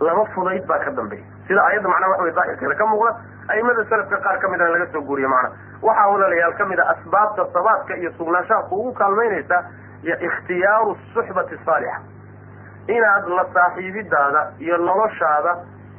Laba 0.00 0.24
fudayd 0.34 0.66
baa 0.66 0.78
ka 0.84 0.90
dambeeya. 0.98 1.24
Sida 1.48 1.62
aayadda 1.66 1.88
macnaha 1.88 2.10
waxa 2.12 2.22
wey 2.26 2.32
daahirkeeda 2.38 2.74
ka 2.80 2.86
muuqda 2.86 3.12
aimada 3.54 3.84
salafka 3.90 4.16
qaar 4.26 4.38
ka 4.42 4.48
midana 4.48 4.70
laga 4.74 4.86
soo 4.92 5.02
guuriye 5.08 5.28
macna. 5.28 5.50
Waxaa 5.82 6.08
walaalayaal 6.12 6.54
ka 6.58 6.64
mid 6.72 6.78
a 6.78 6.84
asbaabta 6.94 7.46
sabaadka 7.52 7.96
iyo 7.96 8.10
sugnaanshaha 8.18 8.62
kuugu 8.68 8.92
kaalmaynaysa 9.00 9.58
ikhtiyaaru 10.28 10.96
suxbati 11.14 11.58
saalixa. 11.64 12.00
Inaad 12.88 13.26
la 13.38 13.44
saaxiibidaada 13.54 14.42
iyo 14.58 14.76
noloshaada 14.78 15.52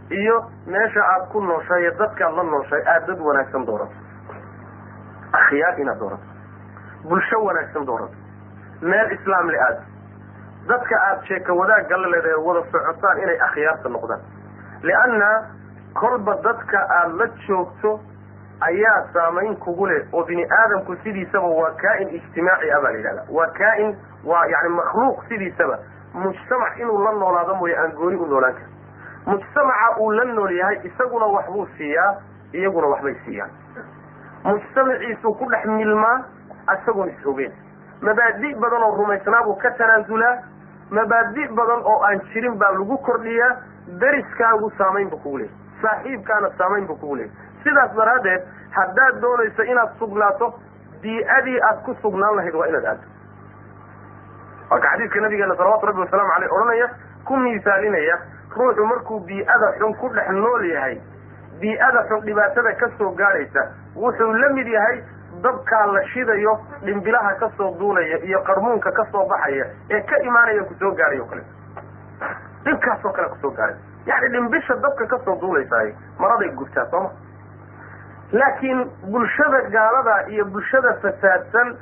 iyo 0.09 0.37
meesha 0.67 1.01
aad 1.13 1.27
ku 1.31 1.41
nooshahay 1.41 1.81
iyo 1.83 1.91
dadkaad 1.99 2.33
la 2.39 2.43
nooshahay 2.43 2.83
aad 2.93 3.05
dad 3.07 3.19
wanaagsan 3.27 3.65
doorato. 3.65 3.95
Akhyaar 5.39 5.79
inaad 5.79 5.99
doorato. 5.99 6.25
Bulsho 7.09 7.39
wanaagsan 7.45 7.85
doorato. 7.85 8.15
Meel 8.81 9.11
islaam 9.17 9.47
le 9.53 9.59
aad. 9.67 9.77
Dadka 10.67 10.95
aada 11.07 11.25
sheeka 11.27 11.53
wadaagga 11.53 11.97
la 11.97 12.07
leedahay 12.13 12.35
wada 12.47 12.61
socotaan 12.71 13.17
inay 13.23 13.39
akhyaarta 13.47 13.89
noqdaan. 13.89 14.21
Lianna 14.83 15.29
kolba 15.93 16.35
dadka 16.43 16.79
aada 16.89 17.13
la 17.19 17.27
joogto 17.47 17.99
ayaa 18.61 19.07
saamayn 19.13 19.55
kugu 19.57 19.85
leh 19.87 20.07
oo 20.13 20.23
bini 20.23 20.45
aadamku 20.59 20.95
sidiisaba 21.03 21.47
waa 21.47 21.71
kaa-in 21.81 22.09
ijtimaaci 22.15 22.71
ah 22.71 22.81
baa 22.81 22.91
la 22.91 22.97
yidhahda 22.97 23.23
waa 23.29 23.47
kaa-in 23.47 23.95
waa 24.25 24.45
yani 24.45 24.69
makhluuq 24.69 25.23
sidiisaba. 25.29 25.77
Mujtamac 26.13 26.77
inuu 26.79 26.97
la 27.03 27.11
noolaado 27.11 27.55
mooye 27.55 27.77
aan 27.77 27.91
gooni 27.95 28.15
u 28.17 28.25
noolaan 28.25 28.53
karin. 28.53 28.69
Mujtamaca 29.25 29.97
uu 29.99 30.11
la 30.11 30.23
nool 30.25 30.51
yahay 30.57 30.79
isaguna 30.83 31.25
waxbuu 31.25 31.67
siiyaa 31.77 32.15
iyaguna 32.53 32.87
waxbay 32.87 33.15
siiyaan. 33.25 33.49
Mujtamaciisuu 34.43 35.33
ku 35.33 35.45
dhex 35.51 35.65
milmaa 35.65 36.17
isagoon 36.75 37.09
is 37.09 37.25
ogeyn. 37.25 37.51
Mabaadi' 38.01 38.55
badan 38.59 38.83
oo 38.83 38.95
rumaysnaabuu 38.97 39.55
ka 39.55 39.71
tanaasulaa 39.71 40.37
mabaadi' 40.91 41.47
badan 41.55 41.81
oo 41.85 41.99
aan 42.03 42.21
jirin 42.33 42.57
baa 42.57 42.71
lagu 42.71 42.97
kordhiyaa. 42.97 43.55
Dariskaagu 43.99 44.71
saamayn 44.77 45.09
bu 45.09 45.17
kugu 45.17 45.37
leeyahy 45.37 45.60
saaxiibkaana 45.81 46.49
saamayn 46.57 46.87
bu 46.87 46.95
kugu 46.95 47.15
leeyahy 47.15 47.63
sidaas 47.63 47.95
daraaddeed 47.95 48.41
haddaad 48.77 49.21
doonayso 49.21 49.63
inaad 49.63 49.91
sugnaato 49.99 50.53
bii-adii 51.01 51.59
aad 51.69 51.83
ku 51.85 51.95
sugnaan 52.01 52.35
lahayd 52.35 52.55
waa 52.55 52.67
inaad 52.67 52.85
aado. 52.85 53.03
Marka 54.69 54.87
xadiidka 54.91 55.21
nabigeena 55.21 55.55
salawatu 55.55 55.85
rabbi 55.85 55.99
wasalaamu 56.05 56.31
aleyh 56.35 56.51
odhanaya 56.57 56.89
ku 57.25 57.37
miisaalinaya 57.37 58.17
ruuxu 58.57 58.85
markuu 58.85 59.19
bii-ada 59.29 59.71
xun 59.79 59.93
ku 60.01 60.09
dhex 60.15 60.29
nool 60.29 60.65
yahay 60.73 60.95
bii-ada 61.61 62.03
xun 62.09 62.21
dhibaatada 62.25 62.73
ka 62.81 62.89
soo 62.97 63.11
gaadhaysa 63.21 63.65
wuxuu 63.95 64.33
la 64.43 64.49
mid 64.53 64.67
yahay 64.67 65.03
dabkaa 65.43 65.85
la 65.95 66.03
shidayo 66.13 66.53
dhimbilaha 66.85 67.33
ka 67.41 67.49
soo 67.57 67.71
duulaya 67.79 68.17
iyo 68.23 68.39
qarmuunka 68.49 68.91
ka 68.91 69.05
soo 69.11 69.25
baxaya 69.33 69.65
ee 69.89 70.01
ka 70.01 70.17
imaanaya 70.29 70.63
ku 70.63 70.73
soo 70.79 70.91
gaadhay 70.91 71.19
o 71.19 71.25
kale. 71.25 71.43
Dhibkaasoo 72.65 73.11
kale 73.11 73.27
ku 73.29 73.37
soo 73.41 73.51
gaadhay 73.51 73.75
yani 74.05 74.29
dhimbisha 74.35 74.75
dabka 74.85 75.05
ka 75.13 75.19
soo 75.25 75.35
duulaysaay 75.41 75.93
maraday 76.19 76.49
gubtaa 76.61 76.85
sooma 76.91 77.09
laakiin 78.31 78.85
bulshada 79.11 79.61
gaalada 79.75 80.15
iyo 80.29 80.45
bulshada 80.45 80.93
fasaadsan 81.03 81.75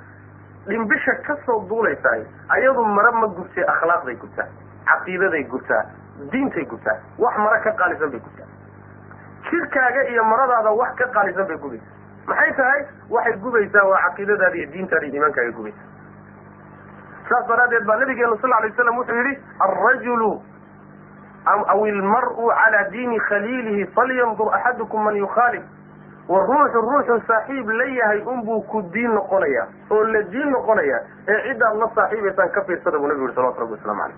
dhimbisha 0.68 1.16
ka 1.28 1.38
soo 1.46 1.60
duulaysaay 1.70 2.24
ayadu 2.58 2.86
mara 2.86 3.12
ma 3.22 3.28
gubtee 3.28 3.66
akhlaaqday 3.76 4.16
gubtaa 4.24 4.48
caqiidaday 4.92 5.44
gubtaa 5.54 5.84
diintay 6.32 6.66
gubtaa 6.74 6.98
wax 7.18 7.38
mara 7.38 7.60
ka 7.66 7.72
qaalisan 7.82 8.10
bay 8.12 8.20
gubtaa. 8.20 8.46
Jirkaaga 9.50 10.02
iyo 10.12 10.24
maradaada 10.24 10.72
wax 10.80 10.96
ka 11.00 11.06
qaalisan 11.16 11.48
bay 11.48 11.58
gubaysaa. 11.58 11.94
Maxay 12.28 12.52
tahay? 12.58 12.82
Waxay 13.10 13.34
gubaysaa 13.46 13.84
waa 13.92 14.02
caqiidadaada 14.08 14.56
iyo 14.60 14.68
diintaada 14.74 15.06
iyo 15.06 15.16
iimaankaaga 15.16 15.52
gubaysaa. 15.52 15.88
Saas 17.30 17.48
daraaddeed 17.48 17.86
baa 17.88 17.96
nabigeenu 18.02 18.38
sal 18.42 18.54
alay 18.58 18.72
slam 18.76 18.98
wuxuu 19.00 19.16
yidhi 19.22 19.34
alrajulu 19.68 20.32
aw 21.54 21.86
ilmar'u 21.88 22.48
calaa 22.62 22.90
diini 22.92 23.20
khaliilihi 23.30 23.86
falyandur 23.96 24.54
axadukum 24.56 25.04
man 25.04 25.16
yukhaalif 25.16 25.64
wa 26.30 26.40
ruuxu 26.50 26.82
ruuxu 26.88 27.20
saaxiib 27.28 27.70
la 27.70 27.86
yahay 27.86 28.22
unbuu 28.34 28.62
ku 28.72 28.82
diin 28.94 29.14
noqonaya 29.14 29.68
oo 29.92 30.04
la 30.04 30.22
diin 30.34 30.50
noqonaya 30.52 31.00
ee 31.28 31.40
ciddaad 31.48 31.78
la 31.84 31.88
saaxiibaysaan 31.96 32.50
ka 32.58 32.62
fiirsada 32.68 32.98
buu 32.98 33.08
nabigu 33.08 33.26
yihi 33.26 33.36
salawatu 33.36 33.60
rabbi 33.62 33.74
waslamu 33.78 34.02
caleyh 34.02 34.18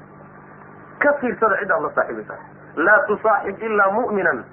ka 1.04 1.14
fiirsada 1.22 1.58
cid 1.62 1.72
aad 1.72 1.82
la 1.88 1.92
saaxiibaysaa 1.96 2.40
laa 2.88 3.00
tusaaxib 3.08 3.62
ilaa 3.70 3.92
mu'minan 4.00 4.44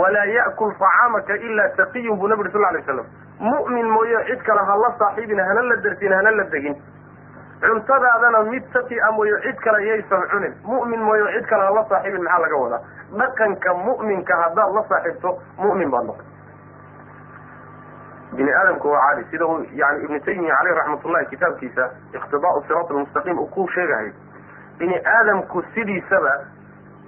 walaa 0.00 0.24
ya'kul 0.34 0.72
tacaamaka 0.82 1.34
ilaa 1.48 1.68
taqiyun 1.80 2.18
buu 2.18 2.28
nabi 2.28 2.40
uri 2.44 2.50
sal 2.52 2.60
lay 2.76 2.82
slam 2.82 3.06
mu'min 3.40 3.86
mooye 3.96 4.24
cid 4.30 4.42
kale 4.50 4.60
ha 4.70 4.76
la 4.84 4.92
saaxiibin 4.98 5.40
hana 5.48 5.62
la 5.70 5.76
dersin 5.86 6.12
hana 6.18 6.30
la 6.30 6.44
degin 6.54 6.76
cuntadaadana 7.60 8.42
mid 8.50 8.64
taqi 8.72 8.98
a 9.00 9.10
mooye 9.12 9.36
cid 9.42 9.56
kale 9.64 9.80
yaysan 9.86 10.22
cunin. 10.30 10.54
Mu'min 10.64 11.00
mooye 11.00 11.32
cid 11.36 11.46
kale 11.50 11.74
la 11.74 11.84
saaxiibin 11.88 12.22
maxaa 12.22 12.40
laga 12.44 12.56
wadaa? 12.64 12.80
Dhaqanka 13.18 13.74
mu'minka 13.74 14.34
haddaad 14.42 14.74
la 14.74 14.84
saaxiibto 14.88 15.38
mu'min 15.58 15.90
baad 15.90 16.04
noqon. 16.06 16.24
Bini 18.36 18.52
aadamku 18.52 18.88
waa 18.90 19.00
caadi. 19.08 19.24
Sida 19.30 19.46
uu 19.46 19.64
yani 19.72 20.04
ibnu 20.04 20.20
taymiya 20.20 20.54
caleyh 20.56 20.76
raxmatullahi 20.76 21.26
kitaabkiisa 21.26 21.90
iqtidaau 22.14 22.62
siraat 22.68 22.90
almustaqiim 22.90 23.38
uu 23.38 23.46
ku 23.46 23.68
sheegahay 23.74 24.12
bini 24.78 25.00
aadamku 25.14 25.62
sidiisaba 25.74 26.34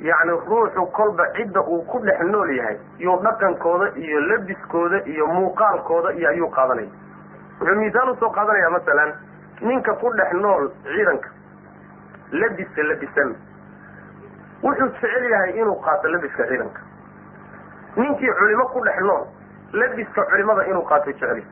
yani 0.01 0.33
ruuxu 0.49 0.87
kolba 0.97 1.27
cidda 1.37 1.61
uu 1.61 1.83
ku 1.85 1.99
dhex 2.07 2.21
nool 2.31 2.51
yahay 2.57 2.79
iyo 2.99 3.17
dhaqankooda 3.23 3.91
iyo 3.97 4.21
labiskooda 4.21 5.03
iyo 5.07 5.27
muuqaalkooda 5.27 6.13
iyo 6.13 6.29
ayuu 6.29 6.51
qaadanaya 6.51 6.89
wuxuu 7.61 7.77
miisaan 7.81 8.09
u 8.11 8.17
soo 8.17 8.31
qaadanaya 8.31 8.71
masalan 8.71 9.13
ninka 9.61 9.93
ku 10.01 10.11
dhex 10.17 10.33
nool 10.33 10.71
ciidanka 10.85 11.29
labiska 12.33 12.83
labisan. 12.83 13.35
Wuxuu 14.63 14.89
jecel 14.89 15.25
yahay 15.31 15.59
inuu 15.59 15.81
qaato 15.81 16.09
labiska 16.09 16.47
ciidanka. 16.49 16.81
Ninkii 17.97 18.33
culimo 18.39 18.65
ku 18.73 18.81
dhex 18.85 19.01
nool 19.01 19.27
labiska 19.73 20.23
culimada 20.31 20.67
inuu 20.67 20.83
qaato 20.85 21.11
jecel 21.13 21.43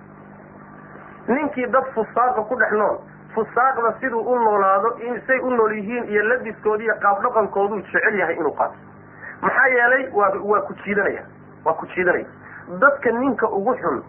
ninkii 1.28 1.66
dad 1.66 1.84
fusaaqa 1.94 2.42
ku 2.48 2.56
dhex 2.56 2.72
nool 2.72 2.98
fusaaqda 3.34 3.92
siduu 4.00 4.20
u 4.20 4.38
noolaado 4.38 4.96
say 5.26 5.38
u 5.40 5.50
nool 5.50 5.72
yihiin 5.72 6.04
iyo 6.08 6.22
labiskooda 6.22 6.82
iyo 6.84 6.94
qaab 7.02 7.22
dhaqankooduu 7.22 7.80
jecel 7.82 8.14
yahay 8.18 8.34
inuu 8.36 8.52
qaato. 8.54 8.74
Maxaa 9.42 9.66
yeelay 9.68 10.08
waa 10.14 10.60
ku 10.60 10.74
jiidanaya 10.84 11.22
waa 11.64 11.74
ku 11.74 11.86
jiidanaya. 11.86 12.26
Dadka 12.80 13.10
ninka 13.10 13.48
ugu 13.50 13.74
xun 13.74 14.02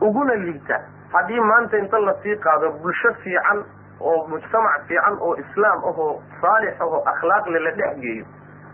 uguna 0.00 0.34
liita 0.34 0.80
haddii 1.16 1.40
maanta 1.50 1.78
inta 1.84 1.98
la 2.06 2.14
sii 2.22 2.36
qaado 2.46 2.70
bulsho 2.82 3.12
fiican 3.24 3.64
oo 4.00 4.16
mujtamac 4.32 4.80
fiican 4.88 5.18
oo 5.20 5.34
islaam 5.44 5.84
ahoo 5.90 6.10
saalix 6.40 6.80
ahoo 6.80 7.02
akhlaaqle 7.12 7.58
la 7.66 7.70
dhex 7.80 7.98
geeyo 8.04 8.24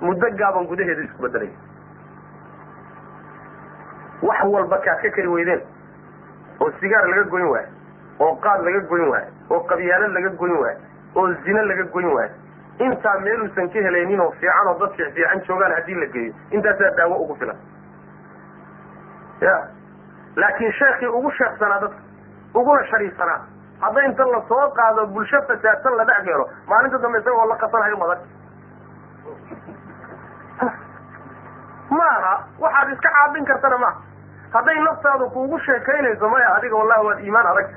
muddo 0.00 0.30
gaaban 0.42 0.66
gudaheedu 0.72 1.02
isku 1.08 1.22
bedelaya 1.22 1.56
wax 4.22 4.44
walba 4.54 4.78
kaad 4.86 5.02
ka 5.02 5.10
kari 5.16 5.28
weydeen 5.34 5.62
oo 6.60 6.70
sigaar 6.80 7.06
laga 7.12 7.24
goyn 7.34 7.46
waayo 7.52 7.68
oo 8.26 8.34
qaad 8.44 8.64
laga 8.66 8.80
goyn 8.92 9.08
waayo 9.12 9.30
oo 9.50 9.60
qabyaalad 9.72 10.12
laga 10.18 10.30
goyn 10.42 10.56
waayo 10.62 10.78
oo 11.16 11.26
zine 11.44 11.62
laga 11.70 11.84
goyn 11.94 12.06
waayo 12.14 12.30
intaa 12.86 13.18
meeluusan 13.24 13.68
ka 13.72 13.78
helaynin 13.86 14.20
oo 14.20 14.30
fiican 14.40 14.66
oo 14.72 14.78
dad 14.82 14.92
fiic 14.96 15.14
fiican 15.14 15.42
joogaan 15.48 15.74
haddii 15.78 15.94
la 16.02 16.06
geeyo 16.16 16.34
intaasaa 16.50 16.90
daawo 16.96 17.16
ugu 17.24 17.34
filan. 17.40 17.56
Ya. 19.40 19.54
Laakiin 20.36 20.72
sheekii 20.72 21.06
ugu 21.06 21.30
sheeksanaa 21.30 21.80
dadka 21.80 22.01
uguna 22.54 22.84
shariifsanaa 22.90 23.40
hadday 23.84 24.04
inta 24.08 24.24
la 24.34 24.40
soo 24.48 24.64
qaado 24.80 25.06
bulsho 25.06 25.42
fasaadsan 25.50 25.96
la 26.00 26.04
dhex 26.10 26.24
geelo 26.28 26.48
maalinta 26.68 26.98
dambe 27.04 27.18
isagoo 27.22 27.46
la 27.52 27.56
qasanhayo 27.64 27.96
madag 27.96 28.18
ma 31.90 32.04
aha 32.18 32.34
waxaad 32.58 32.92
iska 32.92 33.08
caabin 33.16 33.44
kartana 33.50 33.78
maaha 33.78 34.00
hadday 34.54 34.78
naftaadu 34.84 35.30
kuugu 35.30 35.58
sheekaynayso 35.66 36.28
maya 36.28 36.54
adiga 36.56 36.76
wallahi 36.76 37.06
waad 37.06 37.20
iimaan 37.24 37.46
adag. 37.52 37.68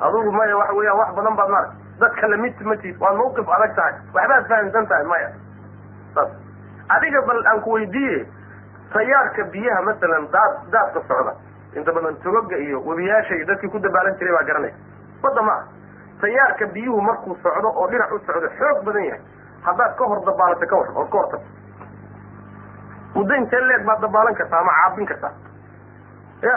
Adugu 0.00 0.32
maya 0.32 0.56
waxa 0.56 0.72
weeyaan 0.74 0.98
wax 0.98 1.14
badan 1.16 1.36
baad 1.36 1.48
maarag 1.54 1.70
dadka 2.00 2.28
la 2.28 2.36
mid 2.36 2.60
matid 2.70 2.96
waad 3.00 3.16
mawqif 3.20 3.48
adag 3.56 3.74
tahay. 3.76 3.94
Waxbaad 4.14 4.48
fahamsan 4.48 4.86
tahay 4.92 5.04
maya. 5.12 5.28
Saas. 6.14 6.30
Adiga 6.96 7.22
bal 7.28 7.40
aan 7.52 7.60
ku 7.62 7.70
weydiiye 7.76 8.26
tayaarka 8.92 9.44
biyaha 9.52 9.82
masalan 9.88 10.28
daad 10.32 10.52
daadka 10.74 11.00
socda 11.08 11.32
inta 11.76 11.92
badan 11.92 12.16
togoga 12.24 12.56
iyo 12.66 12.80
webiyaasha 12.86 13.34
iyo 13.34 13.46
dadkii 13.50 13.68
ku 13.70 13.78
dabaalan 13.78 14.14
jiray 14.18 14.32
baa 14.36 14.44
garanaya 14.50 14.74
badda 15.22 15.42
ma 15.42 15.52
aha. 15.52 15.64
Tayaarka 16.22 16.66
biyuhu 16.74 17.00
markuu 17.02 17.36
socdo 17.42 17.68
oo 17.68 17.86
dhinac 17.90 18.12
u 18.12 18.18
socdo 18.26 18.48
xoog 18.58 18.84
badan 18.86 19.04
yahay. 19.08 19.20
Haddaad 19.66 19.94
ka 19.98 20.04
hor 20.10 20.20
dabaalato 20.26 20.66
ka 20.70 20.76
war 20.76 20.88
ood 21.02 21.10
ka 21.10 21.18
hortagto 21.18 21.46
muddo 23.14 23.34
intee 23.40 23.60
leeg 23.68 23.84
baad 23.88 24.00
dabaalan 24.04 24.34
kartaa 24.40 24.60
ama 24.60 24.72
caabin 24.78 25.06
kartaa. 25.06 25.32
Ya. 26.42 26.56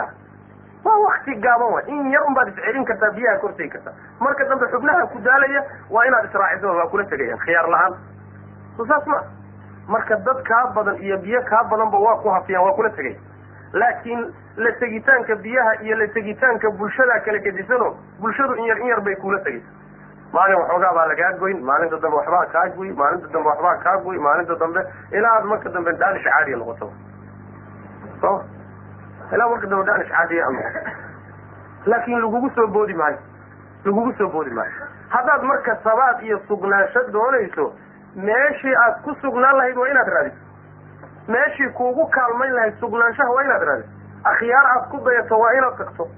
Waa 0.84 0.98
wakti 1.06 1.34
gaaban 1.44 1.72
way 1.74 1.84
in 1.88 2.10
yar 2.14 2.22
un 2.28 2.34
baad 2.34 2.48
iscelin 2.52 2.84
kartaa 2.90 3.10
biyaha 3.16 3.38
kortegi 3.44 3.68
kartaa. 3.74 3.92
Marka 4.20 4.44
dambe 4.48 4.66
xubnaha 4.72 5.06
ku 5.12 5.18
daalaya 5.26 5.62
waa 5.90 6.04
inaad 6.06 6.24
israaciso 6.30 6.74
waa 6.78 6.86
kula 6.92 7.04
tegayaan. 7.04 7.38
Khiyaar 7.44 7.68
la'aan 7.74 7.94
so 8.76 8.84
saas 8.86 9.06
ma 9.06 9.20
marka 9.88 10.16
dad 10.26 10.42
kaa 10.48 10.64
badan 10.74 10.96
iyo 11.02 11.18
biyo 11.18 11.42
kaa 11.50 11.64
badanba 11.70 11.98
waa 11.98 12.16
ku 12.22 12.28
hafiyaan 12.36 12.64
waa 12.66 12.74
kula 12.78 12.90
tegaya 12.90 13.18
laakiin 13.72 14.22
la 14.56 14.72
tegitaanka 14.80 15.36
biyaha 15.36 15.72
iyo 15.82 15.96
la 15.96 16.06
tegitaanka 16.18 16.70
bulshadaa 16.70 17.20
kala 17.24 17.38
gedisano 17.38 17.88
bulshadu 18.20 18.54
in 18.54 18.64
yar 18.70 18.78
in 18.78 18.86
yar 18.92 19.00
bay 19.00 19.16
kula 19.16 19.38
tegaysa 19.40 19.66
maalin 20.32 20.56
waxoogaa 20.60 20.92
baa 20.98 21.06
lagaa 21.12 21.32
goyn 21.42 21.60
maalinta 21.70 21.96
dambe 22.04 22.16
waxbaa 22.16 22.46
kaa 22.54 22.64
goy 22.76 22.90
maalinta 23.00 23.28
dambe 23.34 23.48
waxbaa 23.48 23.76
kaa 23.84 23.96
goy 24.06 24.18
maalinta 24.18 24.54
dambe 24.62 24.80
ilaa 25.18 25.34
aad 25.38 25.44
marka 25.52 25.68
dambe 25.76 25.92
daanish 26.02 26.24
caadiya 26.28 26.56
noqoto. 26.62 26.92
Soma 28.20 28.44
ilaa 29.32 29.48
marka 29.52 29.66
dambe 29.72 29.84
daanish 29.90 30.08
caadiya 30.14 30.46
aad 30.46 30.52
noqoto 30.54 30.90
laakin 31.92 32.20
lagugu 32.24 32.50
soo 32.56 32.66
boodi 32.66 32.94
maayo 32.94 33.18
lagugu 33.84 34.12
soo 34.18 34.28
boodi 34.28 34.50
maayo. 34.50 34.72
Haddaad 35.08 35.42
marka 35.42 35.76
sabaad 35.84 36.22
iyo 36.22 36.40
sugnaansho 36.48 37.00
doonayso 37.12 37.72
meeshii 38.16 38.74
aad 38.84 39.02
ku 39.04 39.14
sugnaan 39.22 39.56
lahayd 39.56 39.76
waa 39.76 39.88
inaad 39.94 40.08
raadiso 40.08 40.36
meeshii 41.34 41.70
kuugu 41.78 42.06
kaalmayn 42.16 42.52
lahayd 42.54 42.74
sugnaanshaha 42.80 43.30
waa 43.36 43.42
inaad 43.48 43.62
raadiso 43.68 43.90
akhyaar 44.32 44.66
aad 44.74 44.88
ku 44.90 45.00
dayato 45.08 45.38
waa 45.38 45.52
inaad 45.58 45.76
tagto. 45.78 46.08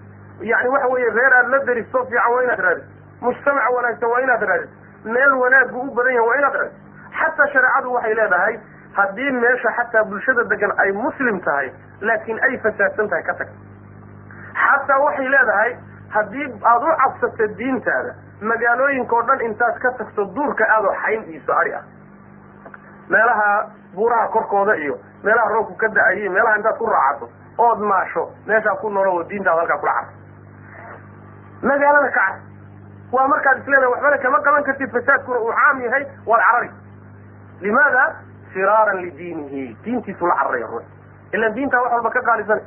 Yani 0.50 0.68
waxa 0.74 0.88
weeye 0.94 1.10
reer 1.18 1.34
aad 1.38 1.48
la 1.54 1.58
daristo 1.68 2.04
fiican 2.10 2.32
waa 2.34 2.42
inaad 2.46 2.60
raadiso 2.66 2.88
mujtamac 3.20 3.70
wanaagsan 3.76 4.10
waa 4.14 4.20
inaad 4.26 4.42
raadiso 4.42 4.74
meel 5.14 5.32
wanaaggu 5.42 5.80
u 5.80 5.94
badan 5.94 6.14
yahay 6.14 6.28
waa 6.28 6.36
inaad 6.42 6.54
raadiso 6.60 6.80
xataa 7.20 7.46
shareecadu 7.54 7.92
waxay 7.94 8.14
leedahay 8.20 8.58
haddii 8.98 9.30
meesha 9.40 9.72
xataa 9.78 10.04
bulshada 10.04 10.44
degan 10.52 10.72
ay 10.84 10.92
muslim 10.92 11.40
tahay 11.48 11.72
laakiin 12.00 12.38
ay 12.48 12.58
fasaadsan 12.66 13.08
tahay 13.08 13.22
ka 13.30 13.34
tag. 13.42 13.48
Xataa 14.62 14.98
waxay 15.06 15.28
leedahay 15.34 15.76
haddii 16.16 16.46
aada 16.72 16.86
u 16.92 16.96
cabsato 17.02 17.46
diintaada 17.58 18.14
magaalooyinka 18.50 19.16
oo 19.16 19.22
dhan 19.30 19.40
intaad 19.50 19.78
ka 19.84 19.90
tagto 19.98 20.24
duurka 20.36 20.64
aadoo 20.76 20.94
xayn 21.04 21.22
iiso 21.34 21.52
ari 21.60 21.72
ah 21.78 21.82
meelaha 23.08 23.48
buuraha 23.94 24.28
korkooda 24.28 24.76
iyo 24.76 24.98
meelaha 25.24 25.48
roobku 25.54 25.74
ka 25.76 25.88
da'ayo 25.88 26.30
meelaha 26.30 26.56
intaad 26.56 26.76
ku 26.78 26.86
raacato 26.86 27.28
ood 27.58 27.78
maasho 27.92 28.24
meeshaa 28.46 28.76
ku 28.80 28.90
noolo 28.90 29.12
oo 29.16 29.22
diintaada 29.28 29.60
halkaa 29.60 29.78
kula 29.78 29.92
carto 29.92 30.12
magaalada 31.62 32.10
ka 32.10 32.14
car 32.20 32.34
waa 33.12 33.28
markaad 33.32 33.58
isleedahay 33.62 33.90
waxbana 33.92 34.18
kama 34.24 34.40
qaban 34.46 34.64
kartid 34.68 34.90
fasaadkuna 34.96 35.38
uu 35.40 35.52
caam 35.58 35.80
yahay 35.84 36.04
waad 36.26 36.42
carari. 36.48 36.70
Limaada? 37.60 38.04
Firaaran 38.52 39.00
lidiinihi 39.02 39.76
diintiisu 39.84 40.26
la 40.26 40.34
cararaya 40.40 40.66
ruux 40.66 40.84
ilan 41.32 41.52
diintaa 41.54 41.80
wax 41.82 41.92
walba 41.92 42.10
ka 42.10 42.20
qaalisan. 42.28 42.60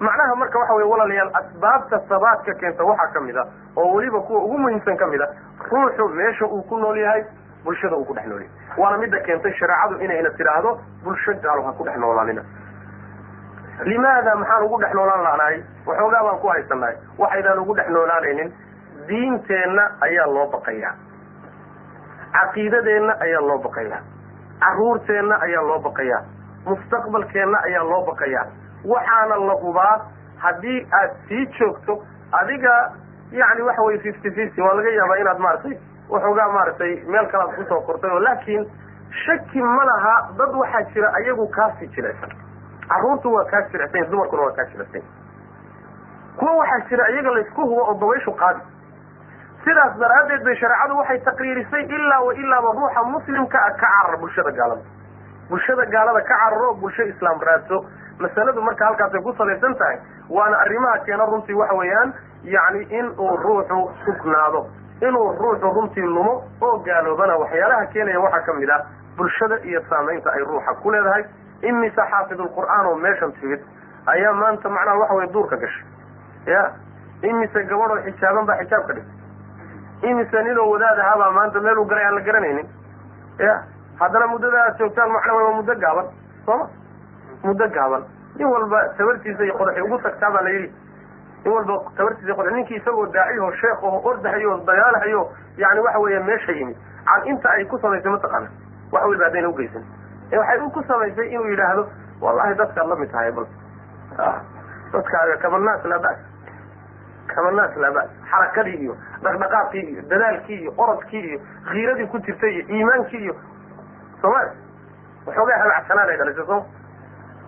Macnaha 0.00 0.34
marka 0.36 0.58
waxa 0.58 0.74
weye 0.74 0.88
walaalayaal 0.92 1.30
asbaabta 1.40 2.00
sabaadka 2.08 2.54
keenta 2.60 2.84
waxaa 2.84 3.12
ka 3.14 3.20
mid 3.20 3.36
a 3.36 3.44
oo 3.76 3.94
weliba 3.94 4.20
kuwa 4.20 4.44
ugu 4.44 4.58
muhiimsan 4.58 4.96
ka 4.96 5.06
mid 5.06 5.20
a 5.22 5.28
ruuxu 5.70 6.08
meesha 6.08 6.46
uu 6.46 6.62
ku 6.68 6.76
nool 6.78 6.96
yahay 6.98 7.24
bulshada 7.64 7.96
uu 7.96 8.04
ku 8.04 8.14
dhex 8.14 8.26
nool 8.26 8.42
yahay 8.42 8.82
waana 8.82 8.98
midda 9.02 9.20
keentay 9.26 9.52
shareecadu 9.60 10.00
inayna 10.04 10.30
tidhaahdo 10.38 10.72
bulsho 11.04 11.32
gaalo 11.46 11.62
ha 11.68 11.72
ku 11.78 11.84
dhex 11.88 11.96
noolaanina 12.04 12.42
limaada 13.90 14.34
maxaan 14.42 14.62
ugu 14.66 14.78
dhex 14.82 14.92
noolaan 14.98 15.22
lanahay 15.28 15.56
waxoogaa 15.86 16.22
baan 16.26 16.38
ku 16.42 16.48
haysanahay 16.54 16.96
waxaydaan 17.18 17.58
ugu 17.64 17.74
dhex 17.80 17.88
noolaanaynin 17.96 18.52
diinteenna 19.08 19.84
ayaa 20.06 20.26
loo 20.34 20.46
baqayaa. 20.52 20.92
Caqiidadeenna 22.34 23.14
ayaa 23.24 23.40
loo 23.48 23.58
baqayaa. 23.64 24.00
Caruurteenna 24.60 25.36
ayaa 25.46 25.62
loo 25.68 25.78
baqayaa. 25.86 26.22
Mustaqbalkeenna 26.66 27.58
ayaa 27.68 27.84
loo 27.90 28.02
baqayaa. 28.06 28.46
Waxaana 28.92 29.36
la 29.48 29.54
hubaa 29.64 29.96
haddii 30.44 30.78
aad 31.00 31.10
sii 31.28 31.46
joogto 31.58 31.98
adiga 32.40 32.74
yani 33.32 33.62
waxa 33.68 33.82
weye 33.82 33.98
fifty 34.06 34.30
fifty 34.30 34.60
waa 34.62 34.74
laga 34.78 34.90
yaabaa 34.98 35.16
inaad 35.22 35.38
maaragtay 35.38 35.76
waxoogaa 36.14 36.48
maaragtay 36.56 36.92
meel 37.14 37.26
kalaad 37.34 37.54
ku 37.58 37.64
soo 37.72 37.80
kortay 37.90 38.10
oo 38.10 38.20
laakiin 38.28 38.64
shaki 39.24 39.62
ma 39.62 39.84
laha 39.90 40.14
dad 40.38 40.54
waxaa 40.62 40.82
jira 40.94 41.08
ayagu 41.20 41.46
kaasii 41.58 41.88
jirecsan 41.96 42.30
carruurtu 42.88 43.32
waa 43.36 43.44
kaa 43.52 43.62
jirecsan 43.72 44.10
dumarkuna 44.10 44.42
waa 44.48 44.56
kaa 44.60 44.64
jirecsan 44.72 45.02
kuwa 46.38 46.56
waxaa 46.60 46.88
jira 46.90 47.08
iyaga 47.14 47.30
laysku 47.38 47.60
hubo 47.62 47.82
oo 47.88 47.94
dabayshu 48.00 48.32
qaadi. 48.42 48.60
Sidaas 49.64 49.94
daraaddeed 50.00 50.42
bay 50.46 50.56
shareecadu 50.60 50.96
waxay 50.98 51.18
taqriirisay 51.26 51.82
ilaa 51.98 52.20
wa 52.26 52.34
ilaaba 52.34 52.72
ruuxa 52.78 53.02
muslimka 53.12 53.58
ah 53.66 53.70
ka 53.70 53.86
carar 53.92 54.16
bulshada 54.22 54.50
gaalada. 54.58 54.82
Bulshada 55.50 55.86
gaalada 55.94 56.20
ka 56.20 56.36
cararo 56.40 56.74
bulsho 56.82 57.02
islaam 57.12 57.40
raadso. 57.48 57.78
Masaladu 58.18 58.62
marka 58.66 58.84
halkaasay 58.88 59.22
ku 59.22 59.32
salaysan 59.38 59.74
tahay 59.78 59.96
waana 60.28 60.56
arrimaha 60.64 60.98
keena 61.06 61.24
runtii 61.32 61.54
waxa 61.62 61.74
weeyaan 61.80 62.12
yacni 62.56 62.82
in 62.98 63.06
uu 63.18 63.36
ruuxu 63.44 63.78
sugnaado 64.04 64.66
inuu 65.00 65.32
ruuxu 65.38 65.70
runtii 65.76 66.02
lumo 66.02 66.42
oo 66.60 66.78
gaaloobana 66.86 67.36
waxyaalaha 67.42 67.86
keenaya 67.92 68.20
waxaa 68.20 68.42
ka 68.46 68.52
mid 68.54 68.70
ah 68.70 68.80
bulshada 69.16 69.58
iyo 69.64 69.80
saamaynta 69.88 70.30
ay 70.32 70.44
ruuxa 70.44 70.74
ku 70.82 70.90
leedahay. 70.90 71.24
Imise 71.62 72.02
xaafidulqur'aan 72.10 72.86
oo 72.86 72.94
meeshan 72.96 73.32
timid. 73.40 73.60
Ayaa 74.06 74.32
maanta 74.32 74.68
macnaha 74.68 74.98
waxa 74.98 75.14
weye 75.14 75.32
duurka 75.32 75.56
gashay. 75.56 75.84
Ya 76.46 76.62
imise 77.22 77.64
gabadhoo 77.64 78.02
xijaaban 78.04 78.46
baa 78.46 78.56
xijaabka 78.62 78.92
dhigtay. 78.92 80.10
Imise 80.10 80.42
ninoo 80.42 80.70
wadaad 80.70 80.98
ahaabaa 80.98 81.30
maanta 81.30 81.60
meel 81.60 81.78
uu 81.78 81.84
galay 81.84 82.04
aan 82.04 82.14
la 82.14 82.20
garanaynin. 82.20 82.68
Ya 83.38 83.62
haddana 84.00 84.26
muddada 84.26 84.58
aad 84.66 84.78
joogtaan 84.78 85.10
macna 85.12 85.32
waa 85.34 85.52
muddo 85.56 85.74
gaaban 85.84 86.06
sooma 86.46 86.66
muddo 87.44 87.68
gaaban. 87.68 88.02
Nin 88.36 88.46
walba 88.46 88.82
tabartiisa 88.98 89.42
iyo 89.44 89.54
qodaxi 89.58 89.80
ugu 89.80 89.98
tagtaa 90.02 90.30
baa 90.30 90.42
la 90.42 90.50
yidhi 90.50 90.72
nin 91.44 91.52
walba 91.54 91.76
tabartiisa 91.96 92.34
qodaxi 92.34 92.54
ninkii 92.56 92.76
isagoo 92.80 93.06
daaciho 93.16 93.50
sheekh 93.60 93.82
oo 93.82 94.00
ordahayo 94.10 94.56
dagaalahayo 94.66 95.22
yani 95.56 95.80
waxa 95.80 95.98
weeye 95.98 96.20
meesha 96.20 96.52
yimid. 96.52 96.76
Can 97.04 97.26
inta 97.28 97.50
ay 97.50 97.64
ku 97.66 97.78
samaysay 97.78 98.10
mataqaana 98.12 98.48
wax 98.92 99.04
weliba 99.04 99.24
haddayna 99.24 99.48
ugeysan 99.48 99.84
waxay 100.32 100.58
ku 100.74 100.82
samaysay 100.88 101.28
inuu 101.34 101.46
yidhaahdo 101.52 101.88
wallahi 102.20 102.54
dadkaad 102.54 102.88
la 102.88 102.96
mid 102.96 103.10
tahay 103.12 103.32
bal. 103.32 103.46
Dadkaaga 104.92 105.36
kamanaas 105.42 105.84
laa 105.84 105.98
bas 105.98 106.18
kamanaas 107.34 107.76
laa 107.76 108.06
xarakadii 108.30 108.76
iyo 108.84 108.96
dhaqdhaqaaqii 109.22 109.82
iyo 109.92 110.02
dadaalkii 110.12 110.58
iyo 110.62 110.72
orodkii 110.78 111.20
iyo 111.28 111.38
kiiradii 111.72 112.06
ku 112.06 112.18
jirtay 112.18 112.52
iyo 112.54 112.64
iimaankii 112.76 113.18
iyo 113.24 113.34
soomali 114.20 114.50
waxoogaa 115.26 115.58
habacsanaan 115.62 116.08
ay 116.08 116.16
dhalisay 116.20 116.46
sooma 116.46 116.64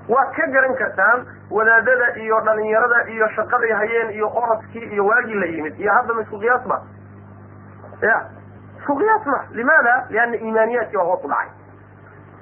waad 0.08 0.30
ka 0.36 0.46
garan 0.54 0.74
kartaan 0.80 1.26
wadaadada 1.50 2.08
iyo 2.24 2.40
dhalinyarada 2.46 3.08
iyo 3.14 3.28
shaqaday 3.36 3.72
hayeen 3.80 4.10
iyo 4.10 4.28
orodkii 4.42 4.84
iyo 4.92 5.06
waagii 5.06 5.34
la 5.34 5.46
yimid. 5.46 5.78
Iyo 5.80 5.92
haddaba 5.92 6.22
isku 6.22 6.38
qiyaas 6.38 6.66
ma 6.66 6.78
ya 8.02 8.16
isku 8.78 8.96
qiyaas 8.96 9.26
ma? 9.26 9.38
Limaada? 9.50 10.06
Liana 10.10 10.36
iimaaniyaadkii 10.36 10.96
baa 10.96 11.04
hoos 11.10 11.24
u 11.24 11.28
dhacay. 11.28 11.48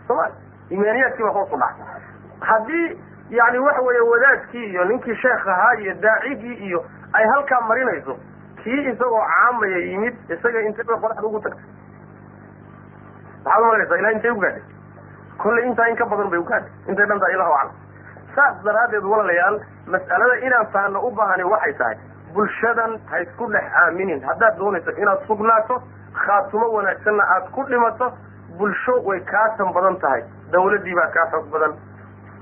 Sooma 0.08 0.26
iimaaniyaadkii 0.70 1.22
baa 1.24 1.32
hoos 1.38 1.52
u 1.52 1.56
dhacay. 1.56 1.86
Haddii 2.40 3.00
yani 3.30 3.58
waxa 3.58 3.82
weeye 3.82 4.00
wadaadkii 4.00 4.64
iyo 4.70 4.84
ninkii 4.84 5.14
sheekh 5.16 5.48
ahaa 5.48 5.74
iyo 5.78 5.94
daacigii 5.94 6.54
iyo 6.68 6.84
ay 7.12 7.24
halkaa 7.34 7.60
marinayso 7.60 8.16
kii 8.62 8.84
isagoo 8.90 9.22
caamaya 9.30 9.76
yimid 9.78 10.14
isaga 10.30 10.60
intay 10.60 10.84
bay 10.84 10.96
qodaxda 11.00 11.26
ugu 11.26 11.40
tagtay 11.40 11.64
maxaad 13.44 13.62
umalanaysaa 13.62 13.96
ilaa 13.98 14.10
intay 14.16 14.30
ugaadhay 14.30 14.62
kollay 15.42 15.66
intaa 15.68 15.88
in 15.88 15.96
ka 15.96 16.04
badan 16.06 16.30
bay 16.30 16.38
ugaadhay 16.38 16.70
intay 16.88 17.06
dhantaa 17.06 17.30
ilahu 17.36 17.52
aclam 17.52 17.72
saas 18.36 18.54
daraaddeed 18.64 19.04
walaalayaal 19.12 19.60
mas'alada 19.94 20.36
inaan 20.46 20.66
fahanno 20.72 21.00
u 21.06 21.10
baahani 21.10 21.44
waxay 21.54 21.74
tahay 21.80 21.96
bulshadan 22.34 22.98
ha 23.10 23.18
isku 23.22 23.46
dhex 23.52 23.64
aaminin. 23.80 24.22
Haddaad 24.28 24.56
doonayso 24.58 24.90
inaad 25.02 25.20
sugnaato 25.26 25.82
khaatumo 26.14 26.66
wanaagsanna 26.76 27.24
aad 27.34 27.50
ku 27.54 27.62
dhimato 27.68 28.08
bulsho 28.58 28.94
way 29.04 29.20
kaa 29.20 29.48
tan 29.58 29.72
badan 29.72 29.96
tahay. 30.02 30.22
Dawladdii 30.50 30.94
baa 30.98 31.10
kaa 31.14 31.26
xoog 31.30 31.46
badan 31.52 31.72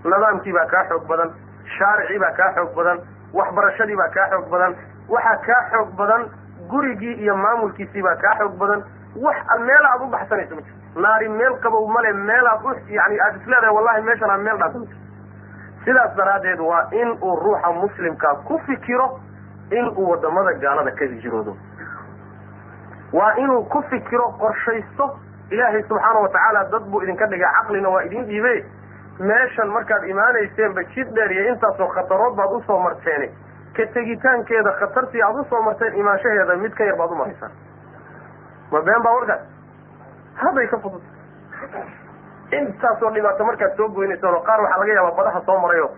nidaamkii 0.04 0.52
baa 0.52 0.66
kaa 0.72 0.84
xoog 0.88 1.04
badan 1.10 1.30
shaaricii 1.76 2.18
baa 2.24 2.32
kaa 2.40 2.52
xoog 2.56 2.72
badan 2.78 2.98
waxbarashadii 3.34 3.96
baa 4.00 4.08
kaa 4.16 4.28
xoog 4.32 4.48
badan. 4.54 4.76
Waxaa 5.08 5.36
kaa 5.46 5.62
xoog 5.72 5.90
badan 6.00 6.22
gurigii 6.70 7.14
iyo 7.24 7.36
maamulkiisii 7.36 8.02
baa 8.02 8.16
kaa 8.24 8.34
xoog 8.38 8.56
badan. 8.64 8.84
Wax 9.26 9.36
meel 9.60 9.86
aad 9.92 10.02
u 10.02 10.06
baxsanayso 10.16 10.54
ma 10.54 10.62
jirto 10.62 10.81
naari 10.94 11.28
meel 11.28 11.54
qabow 11.62 11.86
male 11.88 12.12
meelaad 12.12 12.64
u 12.64 12.74
yani 12.88 13.20
aada 13.20 13.36
isleedahay 13.40 13.74
wallahi 13.76 14.02
meeshan 14.08 14.30
aan 14.30 14.40
meel 14.42 14.58
dhaafan 14.58 14.86
sidaas 15.84 16.14
daraaddeed 16.16 16.60
waa 16.60 16.82
in 17.02 17.10
uu 17.22 17.36
ruuxa 17.44 17.72
muslimkaa 17.80 18.34
ku 18.48 18.58
fikiro 18.66 19.08
in 19.70 19.88
uu 19.96 20.08
waddamada 20.10 20.52
gaalada 20.64 20.90
ka 20.90 21.04
hijroodo. 21.04 21.56
Waa 23.12 23.32
inuu 23.36 23.62
ku 23.64 23.82
fikiro 23.90 24.28
qorshaysto 24.40 25.06
ilaahay 25.50 25.82
subxaana 25.88 26.20
watacaala 26.20 26.64
dad 26.72 26.82
buu 26.90 27.02
idinka 27.02 27.26
dhigay 27.26 27.50
caqlina 27.58 27.88
waa 27.88 28.02
idin 28.04 28.24
dhiibe 28.26 28.54
meeshan 29.20 29.68
markaad 29.68 30.04
imaanayseenba 30.12 30.84
jid 30.94 31.08
dheer 31.14 31.32
iyo 31.32 31.48
intaasoo 31.54 31.88
khatarood 31.96 32.34
baad 32.36 32.52
u 32.52 32.62
soo 32.66 32.78
marteene. 32.78 33.30
Ka 33.76 33.86
tegitaankeeda 33.94 34.72
khatartii 34.80 35.22
aad 35.22 35.40
u 35.40 35.44
soo 35.50 35.62
marteen 35.62 35.94
imaanshaheeda 35.94 36.56
mid 36.56 36.74
ka 36.74 36.84
yar 36.84 36.96
baad 36.96 37.10
u 37.10 37.14
maraysaan 37.14 37.52
ma 38.72 38.80
been 38.82 39.02
baa 39.02 39.12
warkaas 39.18 39.40
hadday 40.40 40.66
ka 40.68 40.78
fudud. 40.78 41.02
Intaasoo 42.52 43.10
dhibaato 43.14 43.44
markaad 43.44 43.76
soo 43.76 43.88
goynaysaan 43.88 44.34
oo 44.34 44.42
qaar 44.48 44.60
waxaa 44.60 44.78
laga 44.80 44.92
yaabaa 44.98 45.16
badaha 45.18 45.40
soo 45.46 45.58
marayo. 45.60 45.90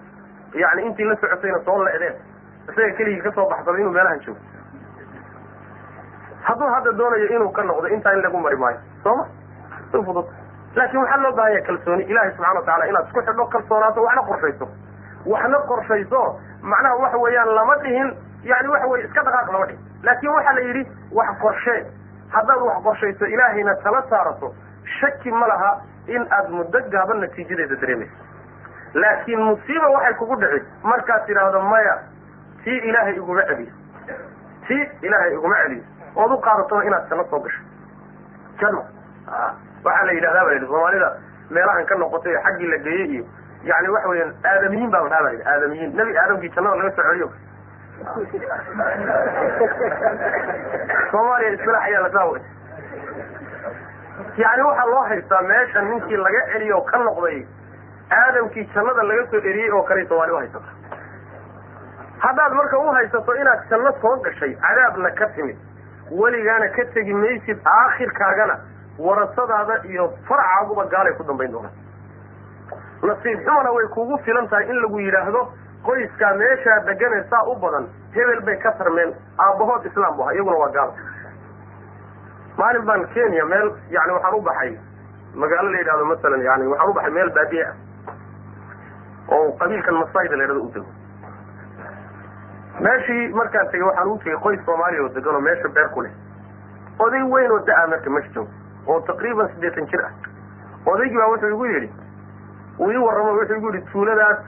Yani 0.55 0.82
intii 0.86 1.05
la 1.09 1.16
socotayna 1.20 1.59
soo 1.65 1.78
leedeen 1.85 2.15
isaga 2.70 2.93
keligii 2.98 3.23
ka 3.23 3.32
soo 3.35 3.48
baxsada 3.51 3.78
inuu 3.78 3.93
meelahan 3.93 4.20
joogo. 4.27 4.40
Hadduu 6.47 6.69
hadda 6.74 6.93
doonayo 6.98 7.27
inuu 7.36 7.51
ka 7.52 7.62
noqdo 7.65 7.89
intaa 7.89 8.12
in 8.12 8.23
lagu 8.23 8.39
mari 8.40 8.56
maayo. 8.56 8.78
Sooma 9.02 9.24
si 9.90 10.02
fudud. 10.06 10.27
Laakin 10.77 11.01
waxaa 11.01 11.23
loo 11.23 11.32
baahanya 11.32 11.62
kalsooni. 11.66 12.05
Ilahi 12.05 12.31
subxana 12.36 12.55
watacala 12.61 12.86
inaad 12.90 13.06
isku 13.09 13.20
xidho 13.27 13.47
kalsoonaato 13.55 14.02
waxna 14.06 14.23
qorshayso. 14.28 14.66
Waxna 15.27 15.59
qorshayso. 15.70 16.23
Macnaha 16.62 16.97
waxa 17.02 17.19
weeyaan 17.24 17.55
lama 17.59 17.77
dhihin. 17.82 18.09
Yani 18.44 18.69
waxa 18.69 18.86
weye 18.93 19.05
iska 19.06 19.23
dhaqaaq 19.27 19.52
lama 19.52 19.66
dhihin. 19.66 19.81
Laakin 20.02 20.31
waxaa 20.36 20.52
la 20.55 20.61
yidhi 20.69 20.82
wax 21.12 21.28
qorshee 21.43 21.81
haddaad 22.30 22.60
wax 22.68 22.82
qorshayso 22.84 23.26
ilaahayna 23.26 23.74
tala 23.82 24.02
saarato 24.10 24.55
shaki 25.01 25.30
ma 25.30 25.46
laha 25.46 25.72
in 26.06 26.26
aad 26.30 26.48
muddo 26.51 26.78
gaaban 26.90 27.20
natiijadeeda 27.20 27.76
dareemayso. 27.76 28.14
Laakiin 28.94 29.40
musiiba 29.42 29.88
waxay 29.88 30.14
kugu 30.14 30.36
dhici 30.36 30.66
markaad 30.82 31.26
tidhaahdo 31.26 31.60
maya 31.60 31.94
tii 32.64 32.78
ilaahay 32.90 33.14
iguma 33.16 33.42
celiyo. 33.42 33.72
Tii 34.68 34.88
ilaahay 35.02 35.32
iguma 35.34 35.56
celiyo. 35.62 35.82
Ood 36.16 36.32
u 36.32 36.38
qaadatona 36.40 36.84
inaad 36.84 37.09
janno 37.10 37.24
soo 37.30 37.40
gasho. 37.40 37.62
Janno 38.60 38.82
waxaa 39.84 40.05
la 40.06 40.12
yidhahdaa 40.12 40.44
ba 40.44 40.48
la 40.51 40.52
yidhi 40.55 40.66
soomaalida 40.66 41.09
meelahan 41.51 41.84
ka 41.86 41.94
noqotay 42.02 42.36
xaggii 42.44 42.66
la 42.72 42.78
geeyey 42.78 43.09
iyo 43.14 43.24
yani 43.64 43.88
waxa 43.88 44.09
weeyaan 44.09 44.32
aadamiyiin 44.44 44.90
baa 44.90 45.01
la 45.02 45.09
dhaha 45.09 45.22
ba 45.22 45.28
la 45.28 45.32
yidhi 45.32 45.48
aadamiyiin 45.55 45.96
nebi 45.96 46.16
aadamkii 46.18 46.48
jannada 46.55 46.76
laga 46.76 46.90
soo 46.96 47.02
celiyo 47.09 47.28
soomaaliya 51.10 51.52
isilaax 51.52 51.82
ayaa 51.88 52.02
la 52.02 52.10
saa 52.16 52.26
wey 52.32 52.42
yani 54.36 54.62
waxaa 54.62 54.86
loo 54.92 55.02
haystaa 55.10 55.42
meesha 55.42 55.82
ninkii 55.82 56.16
laga 56.16 56.42
celiyo 56.52 56.80
ka 56.80 56.98
noqday 56.98 57.46
aadamkii 58.20 58.70
jannada 58.74 59.02
laga 59.02 59.26
soo 59.30 59.40
eriyey 59.50 59.70
oo 59.70 59.82
kale 59.82 60.06
soomaali 60.08 60.32
u 60.32 60.36
haysata 60.36 60.84
haddaad 62.24 62.52
marka 62.52 62.78
u 62.78 62.92
haysato 62.92 63.36
inaad 63.36 63.68
janno 63.70 63.92
soo 64.00 64.16
gashay 64.16 64.54
cadaabna 64.54 65.10
ka 65.10 65.26
timid. 65.36 65.56
Weligaana 66.10 66.68
ka 66.76 66.84
tegi 66.94 67.14
maysid 67.14 67.58
aakhirkaagana 67.64 68.58
warasadaada 68.98 69.74
iyo 69.88 70.12
farcaaguba 70.28 70.84
gaalay 70.84 71.14
ku 71.14 71.24
dambayn 71.24 71.52
doonaan. 71.52 71.74
Nasiib 73.02 73.38
xumana 73.44 73.72
way 73.72 73.86
kugu 73.94 74.18
filan 74.24 74.48
tahay 74.48 74.68
in 74.68 74.80
lagu 74.82 75.00
yidhaahdo 75.00 75.48
qoyskaa 75.86 76.35
meeshaa 76.40 76.78
degane 76.86 77.23
saa 77.31 77.43
u 77.52 77.55
badan 77.56 77.86
hebel 78.15 78.40
bay 78.47 78.56
ka 78.62 78.73
tarmeen 78.78 79.15
aabbahood 79.39 79.85
islaam 79.90 80.16
bu 80.16 80.23
aha 80.23 80.32
iyaguna 80.35 80.56
waa 80.56 80.70
gaal. 80.77 80.90
Maalin 82.59 82.85
baan 82.86 83.06
kenya 83.15 83.44
meel 83.44 83.73
yani 83.90 84.12
waxaan 84.12 84.35
u 84.35 84.40
baxay 84.43 84.78
magaalo 85.35 85.70
la 85.70 85.78
yidhahdo 85.78 86.05
masalan 86.05 86.43
yani 86.43 86.66
waxaan 86.73 86.90
u 86.90 86.94
baxay 86.94 87.11
meel 87.12 87.31
baadiye 87.39 87.65
ah 87.66 87.74
oo 89.36 89.52
qabiilkan 89.59 89.94
masaayda 89.94 90.36
la 90.36 90.43
yidhahdo 90.43 90.62
u 90.62 90.70
dego. 90.74 90.86
Meeshii 92.81 93.28
markaan 93.35 93.66
tegey 93.70 93.82
waxaan 93.86 94.09
u 94.12 94.19
tegey 94.19 94.39
qoys 94.44 94.61
soomaaliya 94.66 95.02
oo 95.02 95.09
degan 95.15 95.35
oo 95.35 95.40
meesha 95.40 95.69
beer 95.69 95.89
ku 95.94 96.01
leh. 96.02 96.12
Oday 96.98 97.23
weyn 97.32 97.51
oo 97.52 97.59
da'a 97.66 97.86
marka 97.93 98.11
meesha 98.11 98.32
joogo 98.35 98.51
oo 98.86 99.01
taqriiban 99.01 99.48
siddeetan 99.55 99.86
jir 99.93 100.05
ah. 100.05 100.12
Odaygii 100.86 101.16
baa 101.19 101.28
wuxuu 101.32 101.48
igu 101.55 101.66
yidhi 101.66 101.90
uu 102.78 102.90
ii 102.90 102.97
warramo 103.06 103.32
wuxuu 103.39 103.56
igu 103.56 103.73
yidhi 103.74 103.90
tuuladaas 103.93 104.39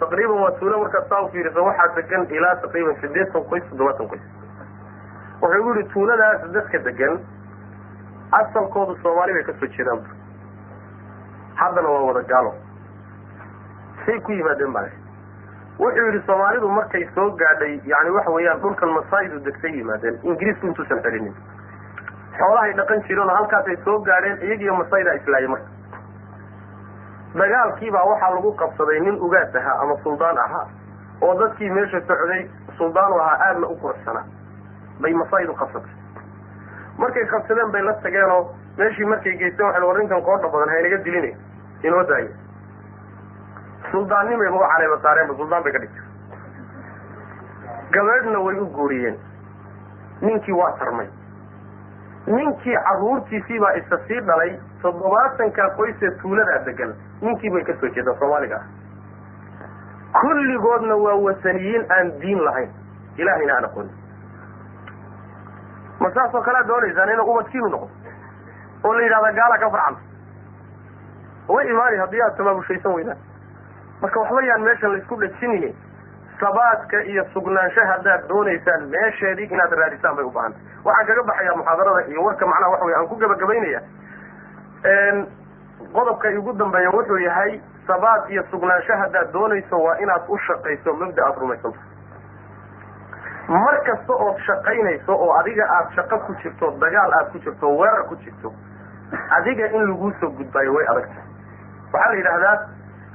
taqriiban 0.00 0.42
waa 0.44 0.50
tuulo 0.60 0.78
markaad 0.84 1.08
saa 1.08 1.20
ufiiriso 1.26 1.64
waxaa 1.68 1.88
degan 1.98 2.26
ilaa 2.38 2.54
taqriiban 2.64 2.96
siddeetan 3.02 3.44
qoys 3.50 3.64
toddobaatan 3.70 4.08
qoys 4.12 4.24
wuxuu 5.42 5.58
igu 5.60 5.74
yidhi 5.74 5.88
tuuladaas 5.92 6.48
dadka 6.56 6.78
degan 6.88 7.18
asalkoodu 8.40 8.96
soomaali 9.02 9.32
bay 9.38 9.44
ka 9.48 9.52
soo 9.60 9.68
jeedaan 9.76 10.02
haddana 11.62 11.88
waa 11.94 12.02
wada 12.08 12.22
gaalo 12.32 12.52
say 14.06 14.20
ku 14.28 14.32
yimaadeen 14.38 14.72
baa 14.78 14.84
wuxuu 15.80 16.06
yidhi 16.08 16.22
soomaalidu 16.26 16.68
markay 16.78 17.04
soo 17.14 17.28
gaadhay 17.42 17.74
yani 17.94 18.10
waxa 18.18 18.30
weeyaan 18.36 18.60
dhulkan 18.66 18.94
masaayidu 18.98 19.40
degtay 19.48 19.74
yimaadeen 19.80 20.18
ingiriisku 20.32 20.66
intuusan 20.72 21.02
celinin 21.08 21.34
xoolahay 22.38 22.72
dhaqan 22.80 23.02
jireen 23.08 23.28
oo 23.30 23.36
halkaasay 23.40 23.76
soo 23.84 23.98
gaadheen 24.10 24.42
iyagiiyo 24.48 24.74
masayda 24.82 25.14
islaayay 25.20 25.48
marka 25.54 25.79
dagaalkiibaa 27.34 28.04
waxaa 28.10 28.30
lagu 28.34 28.52
qabsaday 28.62 29.00
nin 29.00 29.20
ugaas 29.20 29.54
ahaa 29.54 29.80
ama 29.82 29.96
suldaan 30.02 30.38
ahaa 30.38 30.66
oo 31.22 31.34
dadkii 31.40 31.70
meesha 31.70 32.00
socday 32.00 32.48
suldaanu 32.78 33.20
ahaa 33.20 33.38
aadna 33.48 33.66
u 33.66 33.76
quruxsanaa 33.82 34.24
bay 35.00 35.14
masaayidu 35.14 35.54
qabsatay. 35.54 35.94
Markay 36.98 37.26
qabsadeen 37.26 37.70
bay 37.72 37.82
la 37.82 37.92
tageenoo 38.02 38.54
meeshii 38.78 39.04
markay 39.12 39.36
geysteen 39.42 39.66
waxay 39.68 39.84
war 39.88 39.98
ninkan 39.98 40.22
koodha 40.22 40.48
badan 40.54 40.68
haynaga 40.74 40.98
dilinay 41.04 41.34
inoo 41.82 42.02
daayo. 42.10 42.30
Suldaannimayba 43.92 44.56
u 44.56 44.68
caleema 44.72 44.98
saareenba 45.02 45.34
suldaan 45.36 45.62
bay 45.64 45.72
ka 45.72 45.78
dhigtay. 45.78 46.04
Gabeedhna 47.94 48.38
way 48.46 48.58
u 48.58 48.66
guuriyeen. 48.76 49.16
Ninkii 50.20 50.52
waa 50.54 50.72
tarmay. 50.78 51.06
Ninkii 52.26 52.76
carruurtiisii 52.88 53.58
baa 53.60 53.72
isa 53.80 53.98
sii 54.08 54.20
dhalay 54.20 54.52
toddobaatankaa 54.82 55.68
qoysee 55.76 56.10
tuuladaa 56.22 56.64
degan 56.66 56.94
ninkii 57.20 57.50
bay 57.50 57.64
ka 57.64 57.72
soo 57.80 57.88
jeedaan 57.94 58.18
soomaaliga. 58.18 58.56
Ah 58.56 60.20
kulligoodna 60.20 60.96
waa 60.96 61.16
wasaniyiin 61.26 61.84
aan 61.96 62.12
diin 62.20 62.44
lahayn. 62.44 62.70
Ilahayna 63.18 63.54
aan 63.56 63.64
aqoonin 63.64 63.94
ma 66.00 66.10
saasoo 66.14 66.42
kalea 66.42 66.66
doonaysaan 66.68 67.08
inuu 67.12 67.30
umadkiinu 67.32 67.68
noqdo 67.68 67.90
oo 68.84 68.92
la 68.94 69.02
yidhahda 69.02 69.32
gaala 69.38 69.58
ka 69.58 69.70
farcanta 69.70 70.00
way 71.48 71.68
imaani 71.70 71.96
haddii 71.96 72.22
aad 72.22 72.36
tamaabushaysan 72.36 72.94
weydaan. 72.94 73.18
Marka 74.02 74.20
waxba 74.20 74.40
yaan 74.42 74.62
meeshan 74.62 74.92
la 74.92 74.98
isku 74.98 75.16
dhajinini 75.20 75.74
sabaadka 76.40 77.02
iyo 77.02 77.24
sugnaansho 77.32 77.84
haddaad 77.92 78.28
doonaysaan 78.28 78.88
meesheedii 78.88 79.44
inaad 79.50 79.72
raadisaan 79.82 80.16
bay 80.16 80.24
u 80.24 80.30
baahantay 80.30 80.62
waxaan 80.84 81.06
kaga 81.06 81.22
baxayaa 81.30 81.56
muxaadarada 81.56 82.06
iyo 82.08 82.22
warka 82.24 82.46
macnaha 82.46 82.70
waxa 82.72 82.84
wey 82.86 82.94
aan 82.94 83.08
ku 83.08 83.16
gabagabaynaya 83.16 83.80
qodobka 85.92 86.30
igu 86.30 86.52
dambeeya 86.52 86.90
wuxuu 86.90 87.18
yahay 87.18 87.60
sabaad 87.86 88.30
iyo 88.30 88.42
sugnaansho 88.50 88.96
haddaad 88.96 89.32
doonayso 89.32 89.76
waa 89.82 89.96
inaad 89.98 90.22
u 90.28 90.38
shaqayso 90.38 90.92
mabda 90.94 91.26
aad 91.26 91.38
rumaysanto 91.38 91.78
mar 93.48 93.82
kasta 93.84 94.12
ood 94.12 94.38
shaqaynayso 94.46 95.12
oo 95.14 95.32
adiga 95.40 95.66
aad 95.76 95.90
shaqo 95.96 96.18
ku 96.26 96.34
jirto 96.42 96.70
dagaal 96.80 97.12
aad 97.20 97.32
ku 97.32 97.38
jirto 97.38 97.68
weerar 97.78 98.04
ku 98.08 98.16
jirto 98.16 98.52
adiga 99.38 99.66
in 99.66 99.86
laguu 99.90 100.12
soo 100.20 100.30
gudbaayo 100.30 100.72
way 100.74 100.86
adagtahay 100.86 101.24
waxaa 101.92 102.10
la 102.10 102.16
yidhahdaa 102.16 102.56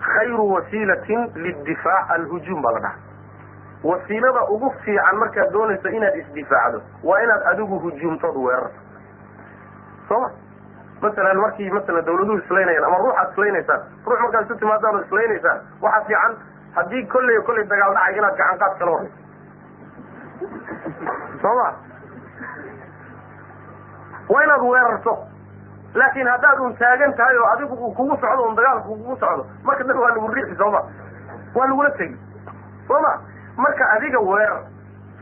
khayru 0.05 0.49
wasiilatin 0.53 1.27
lidifaac 1.35 2.09
alhujuum 2.17 2.61
baa 2.61 2.71
la 2.71 2.79
dhaha 2.79 2.97
wasiilada 3.83 4.43
ugu 4.49 4.73
fiican 4.85 5.17
markaad 5.17 5.51
doonayso 5.51 5.89
inaad 5.89 6.15
isdifaacdo 6.23 6.81
waa 7.03 7.21
inaad 7.23 7.47
adigu 7.53 7.79
hujuumtood 7.79 8.35
weerarto 8.35 8.79
soo 10.09 10.19
ma 10.19 10.29
masalan 11.01 11.37
markii 11.43 11.69
masalan 11.77 12.05
dawladuhu 12.05 12.37
islaynayaan 12.43 12.85
ama 12.89 12.97
ruuxaad 13.03 13.31
islaynaysaan 13.31 13.81
ruux 14.05 14.19
markaad 14.23 14.45
isu 14.45 14.55
timaadaan 14.63 14.95
oo 14.95 15.01
islaynaysaan 15.07 15.59
waxaa 15.81 16.05
fiican 16.07 16.33
haddii 16.77 17.03
kolley 17.13 17.41
kolley 17.49 17.65
dagaal 17.73 17.93
dhacay 17.97 18.17
inaad 18.21 18.35
gacan 18.41 18.57
qaad 18.63 18.77
kala 18.79 18.91
horayso 18.91 19.17
soo 21.41 21.55
ma 21.61 21.67
waa 24.29 24.43
inaad 24.43 24.61
weerarto. 24.61 25.13
Laakin 25.95 26.27
haddaad 26.27 26.59
un 26.59 26.73
taagan 26.77 27.13
tahay 27.17 27.37
oo 27.37 27.47
adigu 27.53 27.75
uu 27.75 27.93
kugu 27.93 28.15
socdo 28.21 28.43
un 28.49 28.55
dagaalku 28.55 28.95
kugu 28.95 29.15
socdo 29.19 29.45
marka 29.63 29.83
dambe 29.83 30.01
waa 30.03 30.09
lagu 30.15 30.27
riixi 30.33 30.55
sooma. 30.55 30.81
Waa 31.55 31.67
lagula 31.67 31.89
tegi. 31.91 32.17
Soo 32.87 32.99
ma 33.01 33.11
marka 33.57 33.85
adiga 33.95 34.19
weerar 34.19 34.61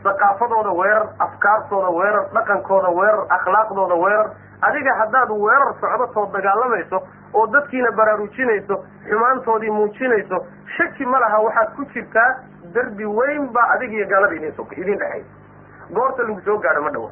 thaqaafadooda 0.04 0.72
weerar 0.80 1.06
afkaartooda 1.26 1.90
weerar 1.98 2.24
dhaqankooda 2.36 2.88
weerar 2.98 3.24
akhlaaqdooda 3.36 3.94
weerar 4.04 4.30
adiga 4.68 4.94
haddaad 5.00 5.30
weerar 5.44 5.74
socdotood 5.80 6.32
dagaalamayso 6.36 7.02
oo 7.34 7.46
dadkiina 7.54 7.90
baraarujinayso 8.00 8.76
xumaantoodii 9.10 9.70
muujinayso 9.70 10.44
shaki 10.76 11.06
ma 11.06 11.18
laha 11.24 11.40
waxaad 11.46 11.74
ku 11.76 11.84
jirtaa 11.94 12.28
derbi 12.74 13.06
weyn 13.06 13.48
baa 13.52 13.66
adiga 13.76 13.92
iyo 14.00 14.06
gaalada 14.12 14.34
idin 14.34 14.98
dhexaysa 14.98 15.94
goorta 15.94 16.22
lagu 16.22 16.40
soo 16.44 16.58
gaadho 16.58 16.82
ma 16.82 16.90
dhawo 16.90 17.10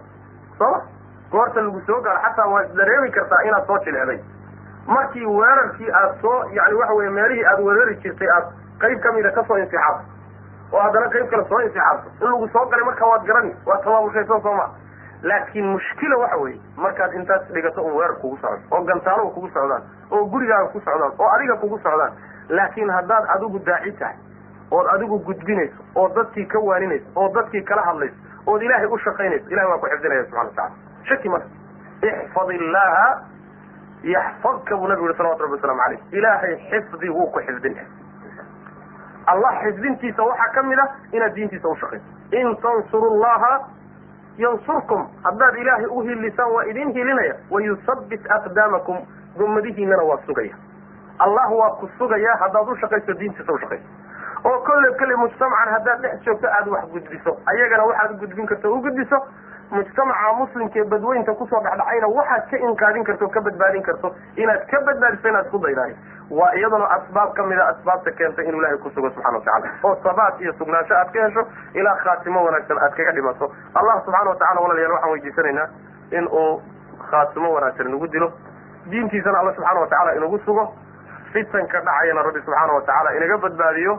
sooma? 0.59 0.81
Goorta 1.33 1.61
lagu 1.61 1.81
soo 1.87 2.01
gaadho 2.01 2.21
xataa 2.29 2.47
waa 2.53 2.63
isdareemi 2.69 3.11
kartaa 3.11 3.43
inaad 3.49 3.67
soo 3.67 3.79
jilecday 3.85 4.21
markii 4.87 5.27
weerarkii 5.27 5.91
aad 6.01 6.21
soo 6.23 6.39
yani 6.59 6.75
waxa 6.81 6.95
weye 6.95 7.11
meelihii 7.11 7.45
aad 7.53 7.61
weerari 7.67 7.97
jirtay 8.05 8.29
aad 8.37 8.45
qayb 8.85 9.01
kamida 9.07 9.31
ka 9.39 9.45
soo 9.49 9.59
insixaabto 9.59 10.12
oo 10.73 10.81
haddana 10.87 11.09
qayb 11.15 11.29
kale 11.31 11.45
soo 11.49 11.61
insixaabto 11.61 12.11
in 12.25 12.31
lagu 12.33 12.49
soo 12.53 12.65
galay 12.73 12.85
markaa 12.91 13.09
waad 13.13 13.25
garani 13.31 13.55
waad 13.67 13.85
tamaamushaysan 13.85 14.43
sooma 14.43 14.67
laakiin 15.23 15.67
mushkila 15.73 16.17
waxa 16.23 16.37
weeye 16.37 16.61
markaad 16.77 17.13
intaas 17.21 17.43
dhigato 17.53 17.83
un 17.85 17.93
weerar 17.99 18.17
kugu 18.23 18.37
socdo 18.43 18.77
oo 18.77 18.85
gantaalo 18.91 19.31
kugu 19.37 19.49
socdaan 19.57 19.83
oo 20.11 20.25
gurigaaga 20.35 20.69
ku 20.73 20.81
socdaan 20.81 21.13
oo 21.19 21.29
adiga 21.37 21.57
kugu 21.57 21.79
socdaan 21.79 22.13
laakiin 22.49 22.91
haddaad 22.91 23.25
adigu 23.37 23.59
daaci 23.69 23.93
tahay 23.99 24.17
ood 24.71 24.87
adigu 24.95 25.19
gudbinayso 25.29 25.83
oo 25.95 26.09
dadkii 26.17 26.47
ka 26.47 26.59
waaninayso 26.59 27.07
oo 27.17 27.29
dadkii 27.35 27.63
kala 27.71 27.83
hadlayso 27.83 28.17
ood 28.47 28.63
ilaahay 28.63 28.87
u 28.87 28.99
shaqaynayso 28.99 29.49
ilahay 29.51 29.71
waa 29.71 29.79
ku 29.79 29.87
xifdinaya 29.93 30.25
subxana 30.25 30.45
watacala 30.45 30.71
shaki 31.11 31.29
male 31.29 31.45
ixfad 32.11 32.51
illaha 32.59 33.07
yaxfadka 34.15 34.77
buu 34.77 34.89
nabigu 34.89 35.07
yuri 35.07 35.17
salawatu 35.19 35.43
rabbi 35.43 35.55
waslamu 35.57 35.81
caleyh 35.83 36.01
ilaahay 36.13 36.57
xifdi 36.71 37.09
wuu 37.11 37.27
ku 37.31 37.41
xifdin 37.47 37.77
allah 39.33 39.53
xifdintiisa 39.63 40.23
waxaa 40.31 40.53
ka 40.55 40.63
mid 40.63 40.79
ah 40.79 40.89
inaad 41.13 41.35
diintiisa 41.35 41.69
ushaqayso 41.69 42.05
in 42.41 42.57
tansuru 42.63 43.11
llaha 43.23 43.53
yansurkum. 44.39 45.07
Haddaad 45.25 45.55
ilaahay 45.63 45.87
u 45.87 46.01
hilisaan 46.03 46.51
waa 46.53 46.65
idin 46.65 46.93
hilinaya. 46.93 47.35
Wayusabbit 47.51 48.31
aqdaamakum. 48.37 48.97
Gomadihiinana 49.39 50.03
waa 50.03 50.19
sugaya. 50.27 50.55
Allah 51.19 51.51
waa 51.53 51.71
ku 51.81 51.89
sugaya 51.99 52.37
haddaad 52.41 52.69
u 52.69 52.77
shaqayso 52.77 53.13
diintiisa 53.19 53.53
ushaqayso 53.53 53.85
oo 54.45 54.59
kolle 54.67 54.89
kolley 54.99 55.17
mujtamacan 55.17 55.69
haddaad 55.75 56.01
dhex 56.03 56.23
joogto 56.25 56.49
aada 56.49 56.71
wax 56.71 56.85
gudbiso. 56.93 57.37
Ayagana 57.47 57.85
waxaad 57.91 58.19
gudbin 58.21 58.47
karto 58.47 58.73
u 58.75 58.81
gudbiso 58.83 59.17
mujtamaca 59.77 60.33
muslimka 60.39 60.79
ee 60.81 60.85
badweynta 60.93 61.35
ku 61.41 61.47
soo 61.51 61.61
dhexdhacayna 61.67 62.09
waxaad 62.17 62.45
ka 62.51 62.57
inqaadin 62.69 63.05
karto 63.09 63.29
ka 63.37 63.41
badbaadin 63.47 63.83
karto 63.89 64.15
inaad 64.43 64.67
ka 64.73 64.81
badbaadiso 64.89 65.29
inaad 65.33 65.47
isku 65.47 65.59
daydaayo 65.67 65.95
waa 66.41 66.51
iyaduna 66.59 66.87
asbaab 66.97 67.33
ka 67.39 67.43
mida 67.51 67.65
asbaabta 67.73 68.11
keentay 68.19 68.45
inuu 68.49 68.61
ilahay 68.61 68.79
kusugo 68.85 69.11
subxana 69.15 69.39
watacala 69.39 69.71
oo 69.89 69.95
sabaat 70.05 70.41
iyo 70.41 70.53
sugnaansho 70.61 70.95
aad 71.01 71.11
ka 71.17 71.25
hesho 71.27 71.47
ilaa 71.81 71.97
khaatimo 72.05 72.45
wanaagsan 72.45 72.79
aad 72.87 72.95
kaga 73.01 73.13
dhimato. 73.19 73.51
Allah 73.75 73.97
subxana 74.05 74.31
watacala 74.35 74.61
walaalayaal 74.65 74.93
waxaan 74.97 75.13
weydiisanaynaa 75.15 75.69
in 76.19 76.29
uu 76.29 76.63
khaatimo 77.11 77.53
wanaagsan 77.57 77.87
inagu 77.93 78.07
dilo. 78.15 78.29
Diintiisana 78.91 79.39
alla 79.41 79.53
subxaana 79.57 79.81
watacala 79.85 80.15
inagu 80.21 80.39
sugo. 80.47 80.65
Fitanka 81.33 81.81
dhacayana 81.89 82.23
rabbi 82.29 82.41
subxaana 82.47 82.73
watacala 82.79 83.15
inaga 83.19 83.39
badbaadiyo. 83.45 83.95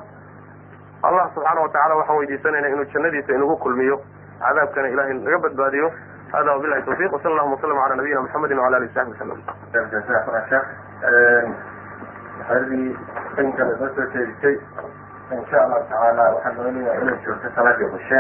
Allah 1.04 1.26
subxaana 1.36 1.62
watacala 1.66 1.96
waxaan 2.02 2.18
weydiisanaynaa 2.22 2.70
inuu 2.76 2.86
jannadiisa 2.94 3.34
inagu 3.40 3.58
kulmiyo 3.58 4.02
cadaabkana 4.48 4.88
ilahay 4.94 5.14
naga 5.14 5.40
badbaadiyo 5.46 5.88
hada 6.34 6.52
wabilahi 6.56 6.84
tawfiq 6.90 7.12
wasala 7.14 7.34
allahuma 7.36 7.56
wasalam 7.58 7.78
ala 7.86 7.96
nabiyina 8.00 8.22
muxamedi 8.26 8.54
wala 8.66 8.78
alihi 8.78 8.94
saxbi 8.94 9.12
wasalam 9.12 9.40
insha 15.34 15.58
allahu 15.64 15.84
tacaala 15.90 16.24
waxaan 16.36 16.56
doonayaa 16.58 16.96
inay 17.02 17.18
joogto 17.26 17.50
salaadii 17.56 17.90
qushe 17.94 18.20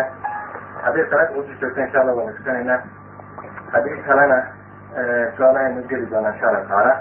haddii 0.83 1.05
salaadii 1.11 1.35
qushe 1.41 1.55
joogto 1.61 1.81
insha 1.85 2.01
allah 2.01 2.15
waan 2.19 2.33
tukanaynaa 2.37 2.79
haddii 3.73 3.97
kalena 4.07 4.37
su'aalahaanu 5.37 5.83
geli 5.91 6.05
doonaa 6.13 6.33
insha 6.33 6.47
allahu 6.49 6.67
tacaala 6.67 6.93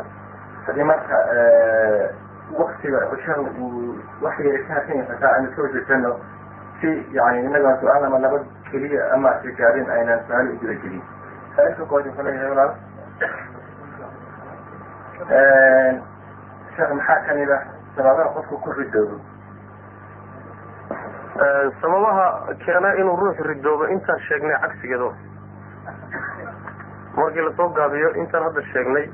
haddii 0.67 0.87
marka 0.91 1.17
waktiga 2.61 3.01
cushaha 3.13 3.41
uu 3.41 3.97
wax 4.23 4.39
yari 4.47 4.65
ka 4.67 4.75
hasan 4.75 4.97
yahay 5.03 5.19
taa 5.25 5.33
aynu 5.37 5.53
soo 5.57 5.69
jeesano 5.77 6.13
si 6.83 6.91
yani 7.15 7.47
inagaa 7.47 7.79
su'aal 7.81 8.05
ama 8.05 8.19
laba 8.19 8.45
keliya 8.71 9.13
ama 9.15 9.31
gaarin 9.59 9.91
aynaan 9.91 10.21
su'aali 10.27 10.57
ugula 10.59 10.75
gelin 10.83 11.03
saailka 11.57 11.85
kood 11.87 12.07
wuxuu 12.07 12.49
walaal 12.51 12.75
sheekh 16.75 16.93
maxaa 16.99 17.21
ah 17.57 17.63
sababaha 17.97 18.35
qofku 18.35 18.59
ku 18.59 18.73
ridoobo 18.79 19.21
sababaha 21.81 22.55
keena 22.65 22.95
inuu 22.99 23.17
ruuxu 23.17 23.43
ridoobo 23.53 23.87
intaan 23.97 24.21
sheegnay 24.29 24.59
cagsigeedo 24.61 25.15
markii 27.17 27.45
la 27.49 27.53
soo 27.57 27.69
gaabiyo 27.69 28.15
intaan 28.15 28.45
hadda 28.45 28.63
sheegnay 28.73 29.07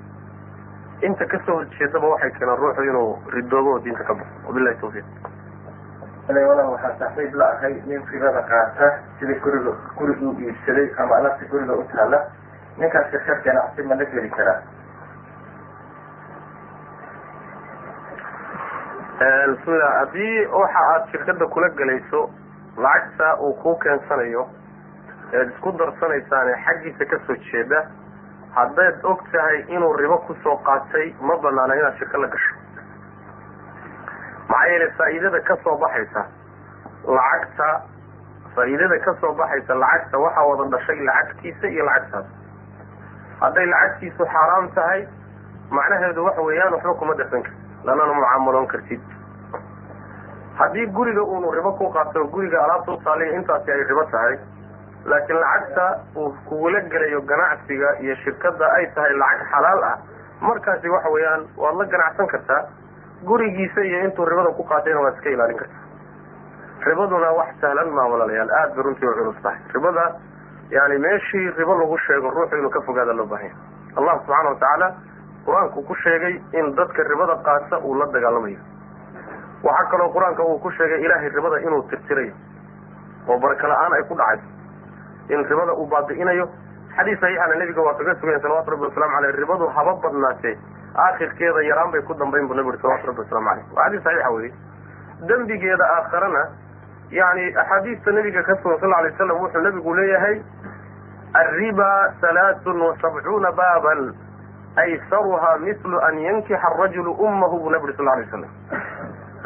inta 1.03 1.27
ka 1.27 1.39
soo 1.47 1.57
horjeedaba 1.61 2.09
waxay 2.09 2.31
keenaan 2.39 2.59
ruuxu 2.59 2.83
inuu 2.83 3.19
ridoobo 3.37 3.77
oo 3.77 3.85
diinta 3.85 4.05
ka 4.05 4.15
baxo 4.15 4.47
wabilahi 4.49 4.81
tawfiiq 4.81 5.38
walaal 6.29 6.71
waxaa 6.73 6.97
saaxiib 6.99 7.35
la 7.41 7.47
ahay 7.57 7.75
nin 7.87 8.03
ribada 8.13 8.43
qaata 8.51 8.89
sida 9.19 9.35
guriga 9.45 9.73
guriguu 9.99 10.33
iibsaday 10.47 10.89
ama 11.05 11.17
alabta 11.17 11.47
guriga 11.53 11.73
u 11.73 11.85
taala 11.95 12.21
ninkaas 12.79 13.11
shirkad 13.11 13.43
ganacsi 13.47 13.83
ma 13.83 13.95
la 13.95 14.05
geli 14.05 14.31
karaa 14.37 14.61
bismillah 19.53 19.93
haddii 20.01 20.47
waxa 20.61 20.85
aad 20.93 21.09
shirkada 21.13 21.47
kula 21.47 21.69
gelayso 21.81 22.31
lacagta 22.77 23.31
uu 23.41 23.55
kuu 23.63 23.75
keensanayo 23.85 24.47
eed 25.33 25.49
isku 25.55 25.73
darsanaysaane 25.81 26.55
xaggiisa 26.67 27.05
ka 27.15 27.19
soo 27.27 27.37
jeeda 27.51 27.83
haddayd 28.59 29.05
og 29.05 29.25
tahay 29.33 29.65
inuu 29.69 29.93
ribo 29.97 30.19
ku 30.29 30.37
soo 30.43 30.57
qaatay 30.69 31.15
ma 31.21 31.37
banaana 31.43 31.75
inaad 31.81 31.97
shirka 31.99 32.19
la 32.19 32.29
gasho 32.37 32.55
maxaa 34.49 34.67
yeelay 34.73 34.91
faa'iidada 34.99 35.41
ka 35.49 35.57
soo 35.65 35.77
baxaysa 35.83 36.23
lacagta 37.19 37.69
faa'iidada 38.57 38.99
ka 39.07 39.13
soo 39.21 39.33
baxaysa 39.41 39.75
lacagta 39.83 40.19
waxaa 40.25 40.47
wada 40.51 40.65
dhashay 40.75 41.01
lacagtiisa 41.09 41.67
iyo 41.75 41.85
lacagtaas. 41.91 42.27
Hadday 43.41 43.67
lacagtiisu 43.73 44.25
xaaraam 44.35 44.69
tahay 44.79 45.01
macnaheedu 45.71 46.25
waxa 46.29 46.43
weeyaan 46.49 46.73
waxba 46.77 46.95
kuma 47.01 47.15
darsan 47.21 47.43
kartid 47.43 47.85
lanana 47.87 48.13
mucaamaloon 48.19 48.67
kartid. 48.73 49.01
Haddii 50.59 50.87
guriga 50.97 51.23
uunu 51.23 51.51
ribo 51.55 51.73
ku 51.79 51.91
qaato 51.95 52.25
guriga 52.35 52.59
alaabta 52.65 52.93
utaaliya 52.93 53.37
intaasi 53.39 53.71
ay 53.73 53.83
ribo 53.91 54.05
tahay 54.15 54.39
laakiin 55.07 55.39
lacagta 55.41 55.85
uu 56.17 56.33
kugula 56.49 56.81
gelayo 56.93 57.21
ganacsiga 57.23 57.89
iyo 58.03 58.17
shirkada 58.25 58.67
ay 58.79 58.87
tahay 58.97 59.13
lacag 59.23 59.47
xalaal 59.53 59.83
ah 59.91 59.97
markaasi 60.41 60.89
waxa 60.95 61.09
weeyaan 61.15 61.47
waad 61.57 61.77
la 61.79 61.85
ganacsan 61.95 62.27
kartaa 62.35 62.63
gurigiisa 63.25 63.81
iyo 63.85 64.05
intuu 64.05 64.25
ribada 64.25 64.51
ku 64.57 64.63
qaatayna 64.65 65.01
waad 65.01 65.15
iska 65.17 65.31
ilaalin 65.31 65.57
kartaa 65.57 65.87
ribaduna 66.87 67.31
wax 67.39 67.49
sahlan 67.61 67.91
maa 67.97 68.07
walaalayaal 68.13 68.51
aad 68.61 68.75
bay 68.75 68.83
runtii 68.87 69.07
u 69.09 69.15
culus 69.19 69.37
tahay. 69.43 69.59
Ribada 69.75 70.05
yani 70.71 70.99
meeshii 70.99 71.51
ribo 71.59 71.75
lagu 71.79 71.99
sheego 72.07 72.31
ruuxu 72.31 72.57
inuu 72.57 72.71
ka 72.71 72.81
fogaada 72.87 73.13
loo 73.13 73.27
baahanya. 73.27 73.55
Allah 73.97 74.15
subxaana 74.21 74.49
watacaala 74.55 74.89
qur'aanku 75.47 75.83
ku 75.89 75.95
sheegay 76.05 76.35
in 76.53 76.75
dadka 76.77 77.03
ribada 77.03 77.37
qaata 77.43 77.79
uu 77.83 77.95
la 77.99 78.07
dagaalamayo. 78.15 78.59
Waxaa 79.65 79.91
kaloo 79.91 80.13
qur'aanka 80.15 80.43
uu 80.45 80.59
ku 80.59 80.71
sheegay 80.71 81.01
ilaahay 81.05 81.29
ribada 81.29 81.59
inuu 81.67 81.83
tirtirayo. 81.91 82.33
Oo 83.29 83.39
baraka 83.39 83.69
la'aan 83.69 83.93
ay 83.99 84.03
ku 84.09 84.15
dhacayso 84.15 84.47
in 85.35 85.45
ribada 85.45 85.73
uu 85.75 85.87
baabi'inayo 85.87 86.47
xadiis 86.99 87.19
saxiixana 87.21 87.55
nebiga 87.63 87.83
waa 87.87 87.95
kaga 87.99 88.15
sugayen 88.21 88.41
salawatu 88.43 88.71
rabbi 88.75 88.85
waslamu 88.91 89.17
aleyh 89.19 89.33
ribadu 89.41 89.67
haba 89.77 89.95
badnaatee 90.05 90.55
aakhirkeeda 91.07 91.63
yaraan 91.71 91.91
bay 91.93 92.03
ku 92.03 92.15
dambayn 92.15 92.49
bu 92.49 92.55
nabi 92.55 92.69
uri 92.75 92.79
salawatu 92.83 93.07
rabbi 93.13 93.21
waslamu 93.25 93.49
aleyh 93.51 93.65
waa 93.77 93.85
xadiis 93.89 94.03
saxiixa 94.05 94.31
weye 94.37 94.53
dembigeeda 95.29 95.85
aakharana 95.97 96.43
yani 97.11 97.45
axaadiista 97.57 98.11
nabiga 98.13 98.43
ka 98.43 98.57
sugan 98.63 98.79
sal 98.81 98.91
lay 98.91 99.13
slam 99.17 99.41
wuxuu 99.43 99.61
nabigu 99.67 99.95
leeyahay 99.95 100.43
alriba 101.43 101.89
halaatun 102.23 102.81
wa 102.83 102.97
sabcuuna 103.03 103.53
baaban 103.53 104.15
aysaruhaa 104.77 105.57
mislu 105.59 106.01
an 106.09 106.19
yankixa 106.19 106.63
arajulu 106.73 107.13
ummahu 107.13 107.59
buu 107.63 107.71
nabi 107.71 107.85
uri 107.85 107.95
sal 107.97 108.07
lay 108.07 108.27
slam 108.31 108.51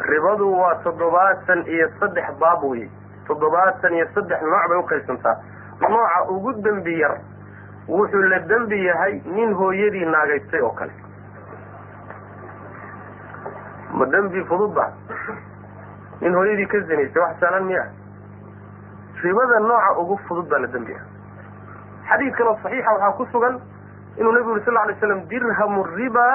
ribadu 0.09 0.51
waa 0.59 0.75
toddobaatan 0.83 1.65
iyo 1.67 1.89
saddex 1.99 2.27
baab 2.39 2.63
wey 2.63 2.89
toddobaatan 3.27 3.93
iyo 3.93 4.07
saddex 4.15 4.41
nooc 4.41 4.67
bay 4.69 4.77
uqaybsantaa 4.83 5.35
nooca 5.81 6.19
ugu 6.29 6.53
dembi 6.65 6.99
yar 6.99 7.17
wuxuu 7.87 8.21
la 8.29 8.39
dembi 8.39 8.83
yahay 8.85 9.21
nin 9.25 9.53
hooyadii 9.53 10.05
naagaystay 10.05 10.61
oo 10.61 10.71
kale. 10.71 10.91
Ma 13.93 14.05
dembi 14.05 14.43
fudud 14.45 14.73
ba 14.73 14.91
nin 16.21 16.33
hooyadii 16.35 16.67
ka 16.67 16.79
zinaystay 16.87 17.21
wax 17.21 17.39
saalan 17.39 17.65
miya? 17.65 17.85
Ribada 19.23 19.59
nooca 19.59 19.99
ugu 19.99 20.17
fudud 20.27 20.47
baa 20.49 20.59
la 20.59 20.67
dembi 20.67 20.93
ah 20.93 21.05
xadiid 22.09 22.33
kaloo 22.35 22.57
saxiixa 22.63 22.91
waxaa 22.91 23.11
ku 23.17 23.25
sugan 23.31 23.59
inuu 24.17 24.31
nabigu 24.31 24.49
yuri 24.49 24.63
sal 24.65 24.73
lay 24.87 24.95
slam 24.99 25.21
dirhamu 25.29 25.83
riba 25.95 26.27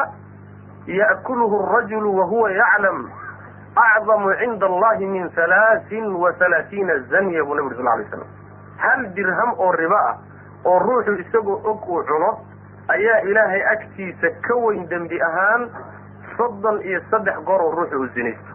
ya'kuluhu 0.86 1.56
arajulu 1.68 2.16
wahuwa 2.18 2.50
yaclam 2.50 3.10
acdamu 3.76 4.32
cinda 4.40 4.66
allahi 4.66 5.06
min 5.06 5.28
halaatin 5.36 6.04
wa 6.16 6.32
halaatiina 6.40 6.98
zanya 7.10 7.44
buu 7.44 7.60
uri 7.66 7.76
sal 7.76 7.84
lay 7.84 8.06
slam 8.08 8.24
hal 8.78 9.06
dirham 9.14 9.50
oo 9.58 9.72
ribo 9.72 9.94
ah 9.96 10.16
oo 10.70 10.78
ruuxu 10.86 11.12
isagoo 11.24 11.60
og 11.70 11.88
uu 11.88 12.02
cuno 12.10 12.30
ayaa 12.94 13.18
ilaahay 13.30 13.62
agtiisa 13.72 14.28
ka 14.46 14.54
weyn 14.64 14.86
dembi 14.92 15.20
ahaan 15.28 15.68
soddon 16.36 16.80
iyo 16.82 17.00
saddex 17.10 17.36
goor 17.48 17.60
oo 17.66 17.72
ruuxu 17.78 17.96
uu 18.02 18.08
zinaysto. 18.14 18.52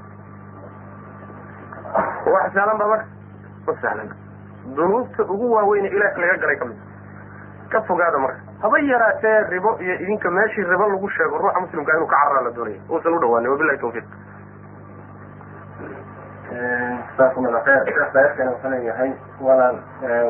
Wax 2.34 2.54
sahlan 2.54 2.78
ba 2.82 2.88
marka 2.88 3.06
ma 3.68 3.74
sahlan. 3.82 4.10
Dunuubta 4.76 5.24
ugu 5.24 5.52
waaweyne 5.54 5.88
ilaah 5.90 6.18
laga 6.18 6.38
galay 6.44 6.58
ka 6.58 6.66
mid 6.66 6.78
ka 7.70 7.82
fogaada 7.88 8.18
marka. 8.18 8.40
Haba 8.62 8.80
yaraatee 8.80 9.40
ribo 9.50 9.78
iyo 9.82 9.94
idinka 10.04 10.30
meeshii 10.32 10.64
ribo 10.64 10.88
lagu 10.90 11.10
sheego 11.10 11.38
ruuxa 11.38 11.60
muslimka 11.60 11.92
inuu 11.98 12.08
ka 12.08 12.16
carara 12.16 12.42
la 12.48 12.52
doonaya. 12.52 12.80
Uusan 12.90 13.14
u 13.14 13.20
dhawaanin 13.20 13.50
wabilahi 13.52 13.78
tawfiiq 13.78 14.06
jasakum 16.52 17.46
alla 17.48 17.62
khayr 17.66 17.84
sheekh 17.88 18.12
daayarkana 18.14 18.52
wuxuu 18.52 18.70
leeyahay 18.74 19.12
walaan 19.42 19.78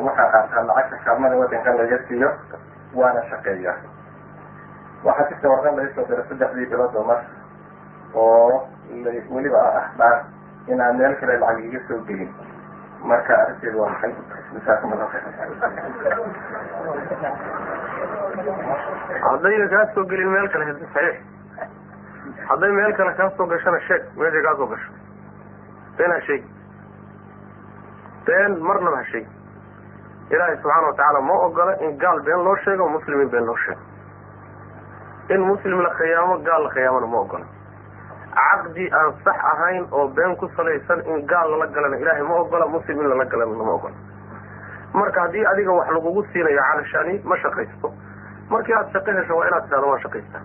waxaa 0.06 0.28
qaataa 0.34 0.62
lacagta 0.68 0.96
kaalmada 1.04 1.36
wadanka 1.40 1.72
laga 1.78 1.98
siiyo 2.08 2.30
waana 2.94 3.22
shaqeeya. 3.30 3.74
Waxaa 5.04 5.28
jirta 5.30 5.48
warqad 5.52 5.76
laga 5.78 5.94
soo 5.94 6.04
diray 6.08 6.24
saddexdii 6.28 6.66
bilood 6.70 6.94
oo 6.96 7.04
mar 7.04 7.20
oo 8.14 8.68
weliba 9.34 9.60
ah 9.80 9.86
dhaar 9.98 10.24
inaan 10.68 10.96
meel 10.96 11.14
kale 11.20 11.38
lacag 11.38 11.64
iga 11.64 11.80
soo 11.88 12.00
gelin. 12.08 12.30
Marka 13.04 13.34
arrinteedu 13.42 13.78
waa 13.80 13.88
maxay? 13.90 14.12
Jasakum 14.54 14.92
alla 14.92 15.08
haddayna 19.28 19.68
kaa 19.68 19.86
soo 19.94 20.04
gelin 20.04 20.28
meel 20.32 20.48
kale 20.48 20.64
saxiix 20.72 21.16
hadday 22.48 22.72
meel 22.72 22.92
kale 22.96 23.12
kaa 23.14 23.30
soo 23.36 23.46
gashana 23.46 23.80
sheeg 23.88 24.02
meeshay 24.16 24.42
kaa 24.42 24.56
soo 24.56 24.66
gasho 24.66 24.90
been 25.98 26.10
ha 26.10 26.20
sheegi 26.26 26.48
been 28.26 28.52
marnaba 28.68 28.96
ha 28.96 29.04
sheegi 29.12 29.30
ilaahay 30.34 30.56
subxaana 30.62 30.86
watacaala 30.90 31.20
ma 31.28 31.34
ogola 31.46 31.72
in 31.86 31.96
gaal 32.04 32.20
been 32.28 32.44
loo 32.46 32.56
sheego 32.64 32.88
muslimin 32.94 33.28
been 33.30 33.44
loo 33.46 33.56
sheego. 33.64 33.80
In 35.34 35.40
muslim 35.50 35.80
la 35.86 35.90
khiyaamo 35.98 36.38
gaal 36.46 36.62
la 36.64 36.70
khiyaamona 36.74 37.06
ma 37.06 37.18
ogola. 37.24 37.46
Caqdi 38.34 38.84
aan 38.92 39.12
sax 39.24 39.36
ahayn 39.52 39.86
oo 39.90 40.08
been 40.08 40.36
ku 40.36 40.48
salaysan 40.56 41.00
in 41.12 41.26
gaal 41.26 41.50
lala 41.50 41.66
galana 41.76 41.96
ilaahay 41.96 42.22
ma 42.28 42.34
ogola 42.44 42.66
muslim 42.74 43.00
in 43.00 43.08
lala 43.08 43.24
galana 43.24 43.56
lama 43.60 43.72
ogola. 43.78 43.94
Marka 44.94 45.20
haddii 45.24 45.44
adiga 45.52 45.72
wax 45.78 45.88
lagugu 45.96 46.24
siinayo 46.32 46.60
calashani 46.68 47.20
ma 47.24 47.36
shaqaysto. 47.44 47.92
Markii 48.50 48.74
aad 48.74 48.92
shaqo 48.92 49.10
hesho 49.18 49.36
waa 49.36 49.46
inaad 49.48 49.64
tidhahdo 49.64 49.86
waan 49.92 50.00
shaqaystaa. 50.04 50.42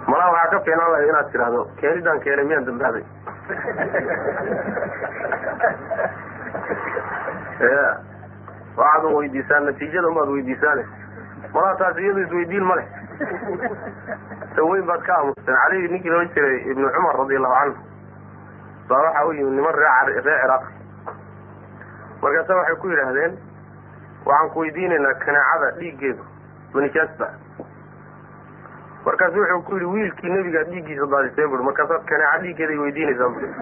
malaa 0.07 0.31
waxaa 0.33 0.51
ka 0.51 0.61
fiinaan 0.65 0.91
lahay 0.93 1.09
inaad 1.09 1.31
tidhaahdo 1.33 1.61
keenidaan 1.81 2.21
keenay 2.25 2.45
miyaan 2.51 2.67
dambaabay 2.67 3.05
ya 7.61 7.85
waxaad 8.77 9.05
weydiisaan 9.17 9.67
natiijada 9.71 10.09
umaad 10.13 10.29
weydiisaane 10.37 10.85
malaa 11.55 11.75
taas 11.83 11.97
iyadu 12.05 12.21
isweydiin 12.27 12.65
ma 12.71 12.77
leh 12.81 12.87
saweyn 14.57 14.87
baad 14.87 15.03
ka 15.07 15.15
aamusteen 15.17 15.57
cali 15.57 15.89
ninkii 15.89 16.11
loo 16.11 16.25
jiray 16.35 16.61
ibnu 16.71 16.91
cumar 16.91 17.17
radi 17.17 17.37
allahu 17.37 17.55
canhu 17.55 17.77
baa 18.89 19.03
waxaa 19.03 19.25
u 19.27 19.33
yimid 19.33 19.53
niman 19.53 19.75
ree 19.75 20.21
ciraaq 20.23 20.65
markaasa 22.23 22.57
waxay 22.57 22.77
ku 22.77 22.89
yidhaahdeen 22.89 23.39
waxaan 24.27 24.51
ku 24.51 24.61
weydiinaynaa 24.61 25.15
kanaacada 25.25 25.71
dhiiggeedu 25.79 26.25
manijaasba 26.75 27.29
markaasu 29.07 29.39
wuxuu 29.41 29.63
ku 29.63 29.73
yidhi 29.75 29.87
wiilkii 29.95 30.31
nebigaa 30.31 30.65
dhiiggiisa 30.71 31.07
daadiseen 31.07 31.49
bui 31.51 31.63
markaasaad 31.69 32.05
kanaaca 32.11 32.43
dhiiggeeda 32.43 32.73
ay 32.73 32.79
weydiinaysaan 32.79 33.33
bu 33.35 33.41
ree 33.41 33.55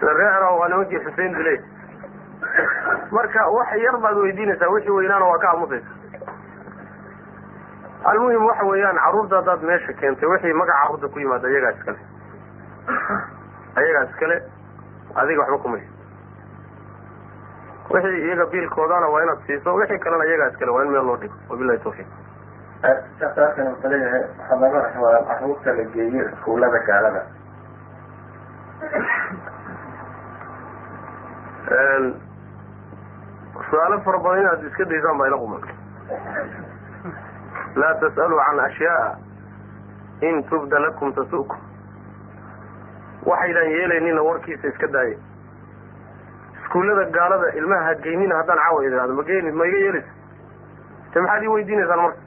ciraaq 0.00 0.58
waa 0.60 0.68
nimankii 0.68 1.04
xuseen 1.06 1.34
dile 1.38 1.54
marka 3.10 3.48
wax 3.56 3.72
yar 3.84 3.96
baad 4.04 4.16
weydiinaysaa 4.26 4.72
wixii 4.74 4.96
weynaana 4.98 5.24
waa 5.32 5.38
ka 5.38 5.48
aamusaysa 5.52 5.99
almuhim 8.10 8.44
waxa 8.48 8.64
weeyaan 8.70 8.98
carruurta 9.04 9.36
haddaad 9.40 9.62
meesha 9.70 9.92
keentay 10.00 10.28
wixii 10.32 10.52
magaca 10.60 10.78
carruurta 10.82 11.08
ku 11.14 11.18
yimaada 11.22 11.48
ayagaa 11.50 11.72
iskale 11.76 11.98
ayagaa 13.80 14.04
iskale 14.10 14.36
adiga 15.22 15.40
waxba 15.42 15.58
kumay 15.64 15.82
wixii 17.92 18.22
iyaga 18.26 18.46
biilkoodana 18.52 19.06
waa 19.14 19.22
inaad 19.26 19.40
siiso 19.46 19.74
wixii 19.80 19.98
kalena 20.04 20.24
iyagaa 20.30 20.48
iskale 20.52 20.70
waa 20.76 20.84
in 20.84 20.90
meel 20.94 21.06
loo 21.08 21.16
dhigo. 21.22 21.34
Wabilahi 21.50 21.78
tawfiiq. 21.84 22.06
Daayarkana 23.20 23.70
wuxuu 23.70 23.90
leeyahay 23.92 24.22
waxaa 24.38 24.60
laga 24.62 24.80
rabaa 24.94 25.22
carruurta 25.30 25.72
la 25.78 25.84
geeyo 25.94 26.24
iskuullada 26.32 26.78
gaalada. 26.88 27.22
Su'aalo 33.70 34.00
fara 34.04 34.18
badan 34.24 34.40
inaad 34.42 34.64
iska 34.68 34.84
daysaan 34.90 35.18
baa 35.18 35.26
ila 35.30 35.38
quman 35.42 35.62
laa 37.76 37.94
tas'aluu 38.00 38.40
can 38.46 38.60
ashyaaa 38.60 39.16
in 40.20 40.42
tubda 40.50 40.78
lakum 40.78 41.12
tasu'kum 41.12 41.58
waxaydaan 43.26 43.70
yeelaynina 43.70 44.22
warkiisa 44.22 44.68
iska 44.68 44.86
daaya 44.92 45.16
iskuullada 46.62 47.04
gaalada 47.10 47.52
ilmaha 47.58 47.84
ha 47.84 47.94
geynina 47.94 48.36
haddaan 48.36 48.58
caawa 48.58 48.84
idhaahdo 48.84 49.14
ma 49.14 49.22
geeni 49.22 49.50
ma 49.52 49.66
iga 49.66 49.78
yeelaysa 49.78 50.08
te 51.12 51.20
maxaad 51.20 51.42
ii 51.42 51.48
weydiinaysaan 51.54 52.00
marka 52.00 52.20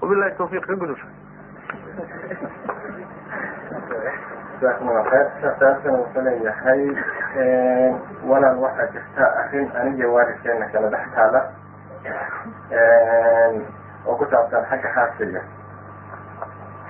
wabilahi 0.00 0.36
tawfiiq 0.38 0.66
ka 0.66 0.74
gudub 0.76 0.98
jasakum 4.60 4.88
alla 4.88 5.02
khayr 5.10 5.26
sheekh 5.40 5.58
daayarkana 5.60 5.98
wuxuu 5.98 6.22
leeyahay 6.22 6.82
walaan 8.30 8.58
waxaa 8.64 8.86
jirta 8.96 9.24
arrin 9.42 9.68
aniga 9.80 10.08
waalidkeena 10.14 10.66
kala 10.72 10.88
dhex 10.96 11.06
taala 11.16 11.40
oo 14.06 14.16
ku 14.16 14.24
saabsan 14.30 14.64
xagga 14.70 14.88
xaaskayga 14.96 15.42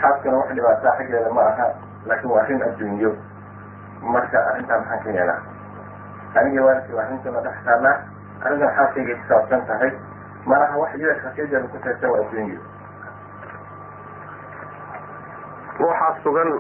xaaskana 0.01 0.36
wax 0.40 0.48
dhibaataa 0.56 0.97
xaggeeda 0.98 1.30
ma 1.36 1.43
aha 1.51 1.66
laakiin 2.06 2.30
waa 2.32 2.43
arrin 2.43 2.62
adduunyo. 2.68 3.10
Marka 4.02 4.39
arrintaa 4.51 4.78
maxaan 4.78 5.01
ka 5.05 5.10
yeelaa. 5.16 5.40
Aniga 6.34 6.62
waalidkii 6.66 6.94
waa 6.97 7.05
arrintuna 7.06 7.40
dhex 7.47 7.56
taallaa. 7.64 7.97
Arrintan 8.44 8.74
xaaskaygay 8.76 9.14
ku 9.20 9.24
saabsan 9.28 9.66
tahay. 9.66 9.93
Malaha 10.47 10.78
wax 10.82 10.90
iyada 10.98 11.14
khasiyadeeda 11.22 11.68
ku 11.72 11.78
saabsan 11.84 12.10
waa 12.10 12.20
adduunyo. 12.24 12.59
Waxaa 15.82 16.16
sugan 16.22 16.51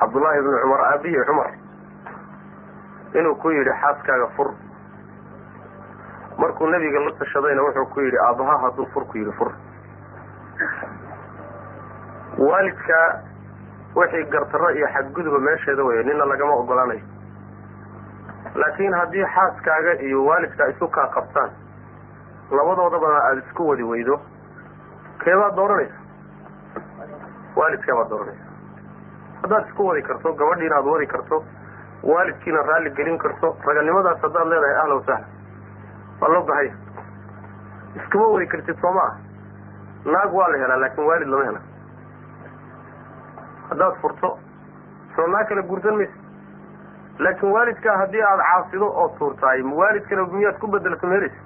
cabdullaahi 0.00 0.38
ibnu 0.38 0.58
cumar 0.62 0.80
aabihi 0.90 1.24
cumar 1.26 1.50
inuu 3.18 3.34
ku 3.42 3.50
yidhi 3.50 3.70
xaaskaaga 3.82 4.26
fur 4.36 4.48
markuu 6.38 6.66
nebiga 6.66 7.00
la 7.00 7.12
tashadayna 7.18 7.62
wuxuu 7.62 7.86
ku 7.94 8.00
yidhi 8.00 8.18
aabbaha 8.26 8.58
hadduu 8.64 8.86
fur 8.94 9.04
ku 9.04 9.18
yidhi 9.18 9.32
fur. 9.38 9.52
Waalidka 12.38 13.22
wixii 13.94 14.24
gartaro 14.30 14.70
iyo 14.70 14.86
xadguduba 14.88 15.38
meesheeda 15.38 15.82
weeye 15.84 16.02
nina 16.02 16.24
lagama 16.24 16.52
ogolaanayo 16.54 17.00
laakiin 18.54 18.92
haddii 18.94 19.24
xaaskaaga 19.34 19.92
iyo 20.02 20.24
waalidka 20.24 20.68
isu 20.68 20.88
kaa 20.88 21.06
qabtaan 21.14 21.50
labadoodabana 22.50 23.18
aada 23.24 23.40
isku 23.46 23.68
wadi 23.68 23.82
weydo. 23.82 24.20
Keebaad 25.24 25.54
dooranaysa 25.56 25.94
waalidkeebaad 27.56 28.08
dooranaysa 28.08 28.44
haddaad 29.42 29.68
isku 29.68 29.86
wadi 29.86 30.02
karto 30.02 30.32
gabadhiina 30.32 30.76
aada 30.76 30.90
wadi 30.90 31.06
karto 31.06 31.44
waalidkiina 32.02 32.62
raalli 32.62 32.90
gelin 32.90 33.18
karto 33.18 33.56
raganimadaas 33.66 34.22
haddaad 34.22 34.48
leedahay 34.52 34.76
ahla 34.82 34.94
wasahla 34.94 35.26
waa 36.22 36.28
loo 36.34 36.42
bahaya 36.50 36.72
iskuma 38.00 38.26
wadi 38.34 38.46
kartid 38.54 38.78
soo 38.80 38.92
ma 38.98 39.02
ah 39.10 39.14
naag 40.14 40.34
waa 40.40 40.48
la 40.54 40.58
helaa 40.64 40.76
laakin 40.84 41.04
waalid 41.10 41.28
lama 41.34 41.44
hela 41.50 41.60
haddaad 43.70 43.94
furto 44.02 44.30
soo 45.16 45.26
naag 45.34 45.48
kale 45.48 45.62
guursan 45.70 45.96
maysa 45.96 46.18
laakin 47.26 47.52
waalidkaa 47.56 47.96
haddii 48.02 48.22
aada 48.30 48.44
caasido 48.52 48.86
oo 49.02 49.08
tuurtaay 49.18 49.62
waalidkana 49.80 50.26
miyaad 50.36 50.58
ku 50.58 50.66
bedelto 50.76 51.06
meelaysa 51.06 51.40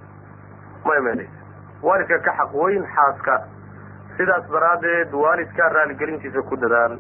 maya 0.85 1.01
meelaysa 1.01 1.83
waalidka 1.83 2.19
ka 2.19 2.33
xaq 2.39 2.55
weyn 2.55 2.85
xaaska. 2.95 3.35
Sidaas 4.17 4.45
daraaddeed 4.53 5.13
waalidkaa 5.23 5.69
raaligelintiisa 5.69 6.43
ku 6.43 6.57
dadaal 6.57 6.95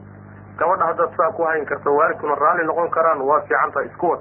gabadha 0.59 0.87
haddaad 0.91 1.17
saa 1.17 1.31
ku 1.37 1.43
hayn 1.49 1.65
karto 1.67 1.95
waalidkuna 1.99 2.35
raalli 2.35 2.67
noqon 2.67 2.91
karaan 2.91 3.23
waa 3.29 3.41
fiicanta 3.41 3.81
isku 3.89 4.11
wad. 4.11 4.21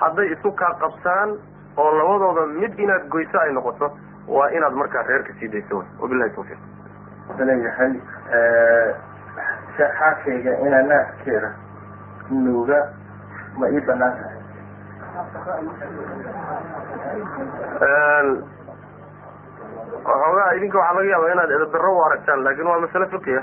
Hadday 0.00 0.32
isu 0.32 0.52
kaa 0.52 0.74
qabtaan 0.82 1.38
oo 1.76 1.90
labadooda 1.98 2.46
mid 2.46 2.78
inaad 2.78 3.08
goyso 3.08 3.38
ay 3.40 3.52
noqoto 3.52 3.90
waa 4.28 4.48
inaad 4.50 4.72
markaa 4.72 5.02
reerka 5.02 5.32
sii 5.40 5.48
dayso 5.48 5.84
wabilahi 6.00 6.30
tawfiiq. 6.30 6.58
Leeyahay 7.38 7.92
xaaskayga 9.76 10.52
inaa 10.66 10.82
naaskeeda 10.82 11.50
nuuga 12.30 12.78
ma 13.58 13.68
ii 13.70 13.80
bannaan 13.86 14.14
tahay 14.18 14.36
waxoogaa 20.04 20.52
idinka 20.56 20.78
waxaa 20.78 20.94
laga 20.94 21.10
yaaba 21.10 21.32
inaad 21.32 21.50
edabdarro 21.50 21.96
u 21.96 22.04
aragtaan 22.04 22.44
laakin 22.44 22.66
waa 22.66 22.80
masale 22.80 23.06
fiqiya. 23.06 23.42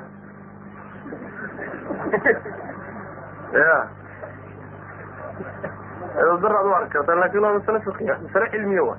Ya 3.54 3.74
edabdarro 6.22 6.58
ad 6.60 6.66
u 6.66 6.74
arki 6.80 6.90
kartaan 6.98 7.20
laakiin 7.20 7.44
waa 7.46 7.54
masale 7.58 7.80
fiqiya 7.88 8.16
masale 8.24 8.50
cilmiya 8.54 8.84
wa 8.90 8.96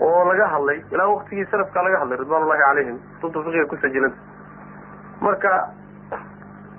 oo 0.00 0.24
laga 0.30 0.46
hadlay 0.54 0.78
ilaa 0.90 1.06
waktigii 1.14 1.46
salafkaa 1.50 1.82
laga 1.86 1.98
hadlay 2.02 2.18
ridwan 2.18 2.42
ullahi 2.42 2.60
calayhim 2.66 2.98
kutubta 3.20 3.50
fiqiga 3.50 3.66
ku 3.72 3.76
sajilanta 3.76 4.18
marka 5.20 5.52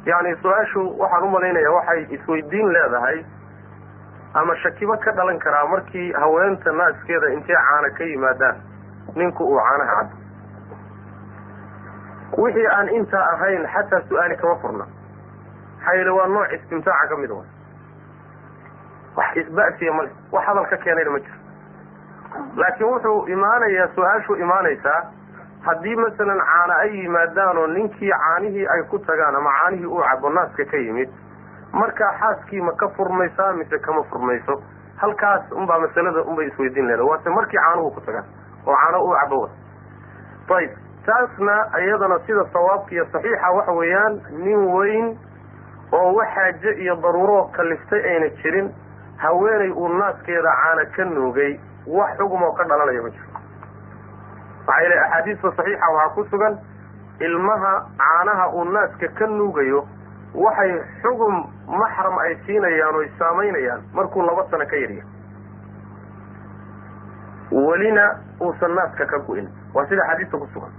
yani 0.06 0.36
su'aashu 0.42 0.82
waxaan 1.02 1.24
u 1.24 1.30
malaynaya 1.36 1.72
waxay 1.78 2.02
isweydiin 2.18 2.68
leedahay 2.76 3.18
ama 4.34 4.56
shakibo 4.64 4.98
ka 5.06 5.12
dhalan 5.12 5.40
karaa 5.40 5.66
markii 5.68 6.12
haweenta 6.22 6.72
naaskeeda 6.72 7.28
intay 7.36 7.56
caana 7.56 7.90
ka 7.98 8.04
yimaadaan 8.04 8.56
ninku 9.16 9.44
uu 9.44 9.60
caanaha 9.60 9.96
cabo 9.96 10.16
wixii 12.44 12.68
aan 12.78 12.90
intaa 12.90 13.26
ahayn 13.34 13.68
xataa 13.74 14.02
su'aali 14.10 14.36
kama 14.38 14.56
furna. 14.62 14.86
Maxaa 15.78 15.94
yeele 15.98 16.10
waa 16.18 16.28
nooc 16.28 16.52
istimtaaca 16.58 17.08
ka 17.10 17.16
mid 17.18 17.32
a 17.32 17.34
wax 19.20 19.38
isba'siya 19.44 19.94
male 20.00 20.12
wax 20.32 20.46
hadal 20.48 20.66
ka 20.74 20.78
keenayna 20.84 21.12
ma 21.12 21.20
jiro 21.20 21.38
laakiin 22.56 22.90
wuxuu 22.94 23.28
imaanayaa 23.36 23.88
su'aashu 23.96 24.36
imaanaysaa 24.46 25.00
haddii 25.68 25.96
masalan 25.96 26.42
caana 26.50 26.76
ay 26.84 26.92
yimaadaan 26.98 27.58
oo 27.58 27.68
ninkii 27.68 28.12
caanihii 28.12 28.68
ay 28.76 28.84
ku 28.92 29.00
tagaan 29.00 29.36
ama 29.36 29.52
caanihii 29.62 29.86
uu 29.86 30.04
cabo 30.10 30.30
naaska 30.30 30.66
ka 30.66 30.78
yimid 30.78 31.10
markaa 31.72 32.12
xaaskii 32.20 32.62
ma 32.62 32.72
ka 32.74 32.90
furmaysaa 32.98 33.54
mise 33.54 33.80
kama 33.80 34.04
furmayso 34.04 34.62
halkaas 35.02 35.52
unbaa 35.52 35.80
masalada 35.80 36.22
unbay 36.22 36.48
isweydiin 36.48 36.88
leeda 36.88 37.04
waase 37.04 37.30
markii 37.30 37.60
caanuhu 37.60 37.92
ku 37.92 38.02
tagaan 38.02 38.26
oo 38.68 38.76
caano 38.76 39.04
uu 39.04 39.16
cabo 39.22 39.42
wa 40.50 40.58
ayib 40.58 40.72
taasna 41.06 41.56
iyadana 41.86 42.20
sida 42.20 42.46
sawaabka 42.54 42.92
iyo 42.92 43.06
saxiixa 43.12 43.52
waxa 43.58 43.72
weeyaan 43.72 44.22
nin 44.32 44.68
weyn 44.76 45.18
oo 45.92 46.14
wax 46.14 46.64
iyo 46.78 46.96
daruuro 46.96 47.44
kaliftay 47.58 48.04
ayna 48.14 48.30
jirin 48.30 48.72
haweenay 49.24 49.72
uu 49.72 49.88
naaskeeda 50.00 50.52
caana 50.64 50.86
ka 50.96 51.04
nuugay 51.06 51.60
wax 51.88 52.18
xugum 52.18 52.44
oo 52.44 52.52
ka 52.58 52.64
dhalanaya 52.70 53.02
ma 53.06 53.10
jiro. 53.10 53.28
Maxaa 54.68 54.82
yeele 54.82 55.00
axaadiista 55.00 55.52
saxiixa 55.58 55.88
waxaa 55.96 56.14
ku 56.16 56.24
sugan 56.32 56.58
ilmaha 57.20 57.74
caanaha 57.98 58.46
uu 58.56 58.64
naaska 58.64 59.08
ka 59.20 59.28
nuugayo 59.28 59.86
waxay 60.36 60.72
xugum 61.02 61.36
maxram 61.68 62.18
ay 62.20 62.36
siinayaan 62.46 62.96
oo 62.96 63.02
ay 63.02 63.12
saamaynayaan 63.20 63.82
markuu 63.94 64.22
laba 64.26 64.46
sano 64.52 64.66
ka 64.66 64.76
yarya 64.76 65.04
welina 67.52 68.06
uusan 68.42 68.76
naaska 68.76 69.06
ka 69.06 69.18
go-in. 69.28 69.48
Waa 69.74 69.86
sida 69.90 70.06
xadiista 70.10 70.38
ku 70.38 70.48
sugan. 70.54 70.72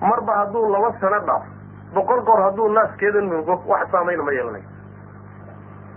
Marba 0.00 0.32
hadduu 0.36 0.68
laba 0.72 0.92
sano 1.00 1.18
dhaaf 1.26 1.42
boqol 1.94 2.22
goor 2.24 2.40
hadduu 2.42 2.68
naaskeeda 2.68 3.20
nuugo 3.20 3.62
wax 3.66 3.90
saamayna 3.92 4.22
ma 4.22 4.32
yeelanayo 4.32 4.64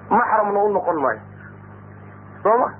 maxramna 0.09 0.59
u 0.63 0.69
noqon 0.73 0.99
maayo 1.01 1.19
soo 2.47 2.57
ma 2.63 2.71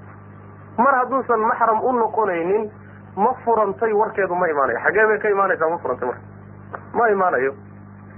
mar 0.83 0.93
hadduusan 1.01 1.39
maxram 1.51 1.79
u 1.83 1.91
noqonaynin 1.99 2.69
ma 3.17 3.33
furantay 3.43 3.91
warkeedu 3.93 4.35
ma 4.35 4.47
imaanayo. 4.49 4.79
Xagee 4.85 5.05
bay 5.11 5.17
ka 5.19 5.29
imaanaysaa 5.35 5.69
ma 5.69 5.77
furantay 5.83 6.07
marka 6.07 6.21
ma 6.93 7.07
imaanayo. 7.11 7.51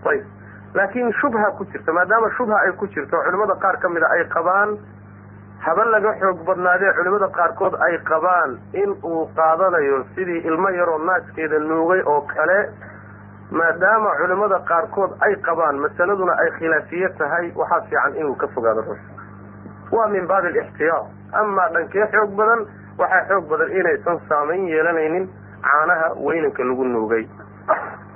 Ayib. 0.05 0.25
Laakin 0.73 1.11
shubha 1.21 1.51
ku 1.57 1.65
jirta 1.71 1.91
maadaama 1.93 2.29
shubha 2.37 2.57
ay 2.65 2.71
ku 2.77 2.85
jirto 2.87 3.17
culimada 3.25 3.55
qaar 3.63 3.77
ka 3.79 3.89
mida 3.89 4.07
ay 4.11 4.25
qabaan. 4.35 4.77
Haba 5.59 5.83
laga 5.91 6.13
xoog 6.19 6.43
badnaadee 6.45 6.91
culimada 6.99 7.27
qaarkood 7.37 7.73
ay 7.87 7.97
qabaan 8.09 8.59
in 8.73 8.91
uu 9.03 9.25
qaadanayo 9.35 10.03
sidii 10.15 10.43
ilmo 10.47 10.69
yaroo 10.69 10.97
naaskeeda 11.07 11.59
nuugay 11.59 12.01
oo 12.05 12.21
kale 12.21 12.59
maadaama 13.51 14.09
culimada 14.19 14.59
qaarkood 14.69 15.11
ay 15.25 15.35
qabaan 15.47 15.79
masaladuna 15.79 16.33
ay 16.43 16.51
khilaafiye 16.59 17.09
tahay 17.17 17.51
waxaa 17.55 17.81
fiican 17.89 18.15
inuu 18.15 18.35
ka 18.35 18.47
fogaado 18.47 18.81
ruux. 18.81 18.99
Waa 19.91 20.07
min 20.07 20.27
baabi 20.27 20.47
alixtiyaar 20.47 21.03
amaa 21.33 21.69
dhankee 21.73 22.05
xoog 22.13 22.31
badan 22.37 22.65
waxaa 22.97 23.25
xoog 23.29 23.45
badan 23.49 23.71
inaysan 23.79 24.19
saamayn 24.29 24.67
yeelanaynin 24.67 25.29
caanaha 25.61 26.07
weynanka 26.25 26.63
lagu 26.63 26.83
nuugay. 26.83 27.27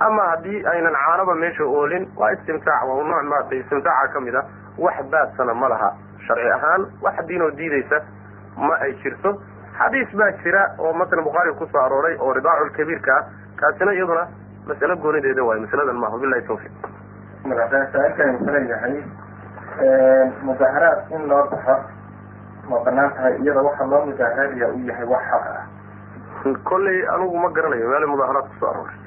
Ama 0.00 0.22
haddii 0.30 0.64
aynan 0.66 0.94
caanaba 1.04 1.34
meesha 1.34 1.64
oolin 1.64 2.08
waa 2.16 2.30
istimtaac 2.32 2.82
waa 2.88 3.02
nooc 3.02 3.22
maaragtay 3.30 3.58
istimtaaca 3.60 4.12
ka 4.12 4.20
mid 4.20 4.34
a 4.34 4.42
wax 4.78 4.96
baadsana 5.10 5.54
ma 5.54 5.68
laha. 5.68 5.90
Sharci 6.26 6.50
ahaan 6.56 6.86
wax 7.02 7.26
diinoo 7.28 7.50
diidaysa 7.50 8.00
ma 8.56 8.74
ay 8.80 8.92
jirto. 9.02 9.34
Xadiis 9.78 10.10
baa 10.18 10.30
jira 10.42 10.62
oo 10.78 10.92
masalan 10.92 11.24
bukhaariga 11.24 11.58
ku 11.58 11.66
soo 11.72 11.80
arooray 11.80 12.16
oo 12.20 12.32
ridaaculkabiirka 12.32 13.16
ah. 13.16 13.24
Kaasina 13.56 13.92
iyaduna 13.92 14.26
masalo 14.66 14.96
goonideeda 14.96 15.44
waayo 15.44 15.60
masaladan 15.62 15.96
maaha. 15.96 16.14
Wabilahi 16.16 16.42
tawfiiq. 16.46 16.72
Saa-ilkani 17.92 18.32
wuxuu 18.32 18.52
leeyahay 18.52 19.02
mudaharaad 20.42 21.10
in 21.14 21.28
loo 21.28 21.42
baxo 21.50 21.74
ma 22.68 22.78
bannaan 22.84 23.10
tahay 23.14 23.34
iyada 23.42 23.62
waxa 23.62 23.84
loo 23.84 24.02
mudaharadiya 24.06 24.68
uu 24.72 24.84
yahay 24.88 25.06
wax 25.06 25.22
xaq 25.30 25.44
ah. 25.54 25.66
Kolley 26.64 26.98
anigu 27.14 27.36
ma 27.42 27.48
garanayo 27.56 27.88
meelay 27.88 28.08
mudaaharaad 28.12 28.46
ku 28.48 28.54
soo 28.60 28.68
arooray. 28.70 28.98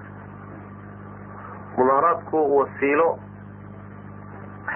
Mudaaharaadku 1.78 2.38
wasiilo 2.58 3.10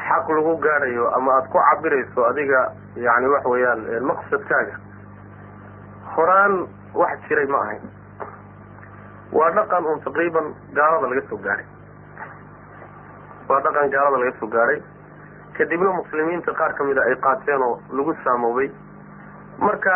xaq 0.07 0.25
lagu 0.29 0.53
gaadhayo 0.65 1.05
ama 1.17 1.31
aada 1.37 1.47
ku 1.49 1.57
cabirayso 1.57 2.21
adiga 2.29 2.61
yani 2.95 3.27
waxa 3.33 3.49
weeyaan 3.49 3.81
maqsadkaaga 4.09 4.75
horaan 6.15 6.67
wax 6.93 7.17
jiray 7.29 7.45
ma 7.47 7.57
ahayn. 7.65 7.83
Waa 9.31 9.51
dhaqan 9.55 9.85
un 9.85 9.99
taqriiban 10.05 10.53
gaalada 10.75 11.07
laga 11.07 11.21
soo 11.29 11.37
gaadhay 11.37 11.65
waa 13.49 13.61
dhaqan 13.65 13.89
gaalada 13.89 14.17
laga 14.21 14.33
soo 14.39 14.47
gaadhay 14.47 14.79
kadibna 15.57 15.91
muslimiinta 15.99 16.53
qaar 16.59 16.73
ka 16.77 16.83
mida 16.83 17.01
ay 17.09 17.15
qaateen 17.25 17.61
oo 17.61 17.79
lagu 17.97 18.13
saamoobay 18.23 18.69
marka 19.59 19.95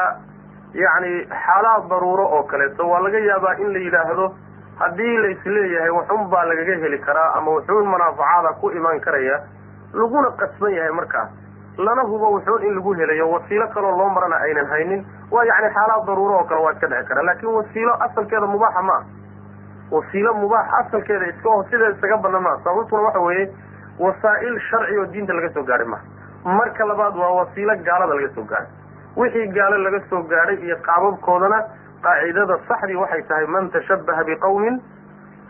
yacni 0.73 1.14
xaalaad 1.45 1.90
daruuro 1.90 2.26
oo 2.38 2.44
kaleeto 2.44 2.88
waa 2.90 2.99
laga 3.06 3.19
yaabaa 3.30 3.53
in 3.64 3.73
la 3.73 3.80
yidhaahdo 3.80 4.26
haddii 4.80 5.18
la 5.23 5.27
is 5.36 5.45
leeyahay 5.45 5.90
waxun 5.90 6.27
baa 6.34 6.45
lagaga 6.45 6.76
heli 6.84 6.99
karaa 6.99 7.34
ama 7.38 7.52
wuxuun 7.52 7.88
manaafacaada 7.94 8.53
ku 8.61 8.72
imaan 8.72 8.99
karaya 8.99 9.40
laguna 9.94 10.32
qasban 10.41 10.73
yahay 10.76 10.91
markaas. 10.91 11.30
Lana 11.77 12.02
hubo 12.03 12.27
wuxuun 12.36 12.64
in 12.64 12.76
lagu 12.76 12.94
helayo 12.94 13.30
wasiilo 13.32 13.68
kaloo 13.73 13.91
loo 13.98 14.10
marana 14.10 14.36
aynan 14.44 14.65
haynin. 14.68 15.06
Waa 15.32 15.44
yacni 15.45 15.69
xaalaad 15.76 16.06
daruuro 16.07 16.36
oo 16.40 16.44
kale 16.44 16.61
waa 16.65 16.72
iska 16.73 16.88
dhici 16.88 17.07
kara 17.07 17.23
laakin 17.23 17.49
wasiilo 17.56 17.94
asalkeeda 18.06 18.48
mubaaxa 18.48 18.82
ma 18.90 18.94
ah 18.99 19.03
wasiilo 19.91 20.34
mubaax 20.34 20.68
asalkeeda 20.80 21.27
iska 21.32 21.49
sideeda 21.69 21.90
isaga 21.95 22.18
badan 22.18 22.44
maa 22.44 22.57
sababtuna 22.64 23.02
waxa 23.07 23.19
weeye 23.19 23.45
wasaa'il 24.00 24.60
sharci 24.70 24.98
oo 24.98 25.06
diinta 25.14 25.34
laga 25.34 25.50
soo 25.54 25.64
gaadhay 25.64 25.88
maha 25.88 26.04
marka 26.60 26.86
labaad 26.86 27.16
waa 27.18 27.32
wasiilo 27.42 27.76
gaalada 27.90 28.14
laga 28.16 28.30
soo 28.36 28.44
gaadhay 28.44 28.68
wixii 29.16 29.48
gaalo 29.58 29.78
laga 29.78 30.00
soo 30.10 30.22
gaadhay 30.34 30.56
iyo 30.66 30.78
qaababkoodana 30.88 31.60
qaacidada 32.08 32.58
saxdii 32.68 32.96
waxay 33.04 33.24
tahay 33.30 33.48
man 33.48 33.70
tashabbaha 33.72 34.24
biqawmin 34.24 34.82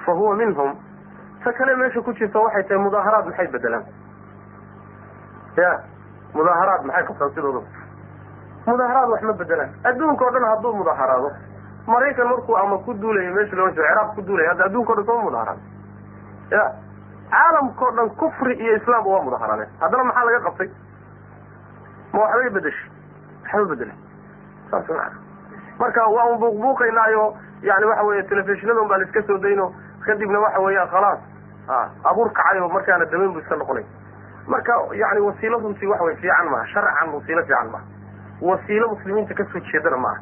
fa 0.05 0.11
huwa 0.11 0.35
minhum. 0.35 0.75
Ta 1.43 1.51
kale 1.53 1.75
meesha 1.75 2.01
ku 2.01 2.13
jirta 2.13 2.39
waxay 2.39 2.63
tahay 2.63 2.77
mudaaharaad 2.83 3.25
maxay 3.25 3.47
bedelaan 3.47 3.83
ya 5.57 5.71
mudaaharaad 6.33 6.85
maxay 6.85 7.03
qabtaan 7.09 7.31
sidooda 7.35 7.61
mudaaharaad 8.67 9.09
wax 9.13 9.21
ma 9.29 9.33
bedelaan 9.41 9.69
adduunka 9.89 10.25
o 10.25 10.31
dhan 10.35 10.43
hadduu 10.51 10.73
mudaaharaado 10.79 11.31
maraykan 11.87 12.27
markuu 12.31 12.55
ama 12.57 12.77
ku 12.85 12.93
duulayo 12.93 13.33
meesha 13.35 13.55
loo 13.55 13.67
jeedo 13.69 13.81
ciraaq 13.87 14.15
ku 14.15 14.21
duulaya 14.21 14.49
hadda 14.51 14.65
adduunka 14.69 14.91
o 14.91 14.95
dhan 14.95 15.05
sooma 15.05 15.23
mudaaharaad 15.23 15.59
ya 16.51 16.63
caalamkao 17.31 17.91
dhan 17.91 18.09
kufri 18.21 18.53
iyo 18.63 18.75
islaamba 18.77 19.09
waa 19.09 19.23
mudaaharaadeen 19.23 19.69
haddana 19.79 20.03
maxaa 20.03 20.25
laga 20.25 20.39
qabtay? 20.47 20.69
Ma 22.13 22.19
waxbay 22.21 22.49
bedeshay 22.49 22.89
waxba 23.53 23.65
bedelay? 23.75 23.95
Saas 24.71 24.89
maa 24.89 25.11
marka 25.79 26.07
waan 26.15 26.39
buuqbuuqaynaayo 26.39 27.23
yani 27.61 27.85
waxa 27.85 28.03
weeye 28.03 28.23
telefishinadon 28.23 28.87
baan 28.87 29.01
iska 29.07 29.21
soo 29.27 29.37
dayno 29.37 29.73
kadibna 30.05 30.39
waxa 30.39 30.59
weeyaan 30.65 30.89
khalaas 30.89 31.19
a 31.67 31.89
abuur 32.09 32.29
kacayo 32.33 32.69
markaana 32.69 33.05
damayn 33.05 33.33
bu 33.33 33.39
iska 33.39 33.55
noqonay. 33.55 33.85
Marka 34.47 34.73
yani 34.93 35.19
wasiilo 35.27 35.59
runtii 35.59 35.87
waxa 35.87 36.03
wey 36.03 36.15
fiican 36.15 36.49
maaha 36.51 36.65
sharcan 36.73 37.09
wasiilo 37.13 37.41
fiican 37.45 37.69
maaha. 37.71 37.85
Wasiilo 38.41 38.87
muslimiinta 38.93 39.33
ka 39.33 39.43
soo 39.51 39.59
jeedana 39.71 39.97
maaha. 39.97 40.21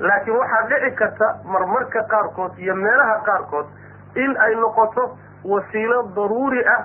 Laakiin 0.00 0.36
waxaa 0.36 0.62
dhici 0.70 0.94
karta 0.96 1.26
marmarka 1.44 2.02
qaarkood 2.12 2.58
iyo 2.58 2.74
meelaha 2.74 3.18
qaarkood 3.26 3.66
in 4.14 4.36
ay 4.38 4.54
noqoto 4.54 5.18
wasiilo 5.44 6.02
daruuri 6.16 6.64
ah 6.76 6.82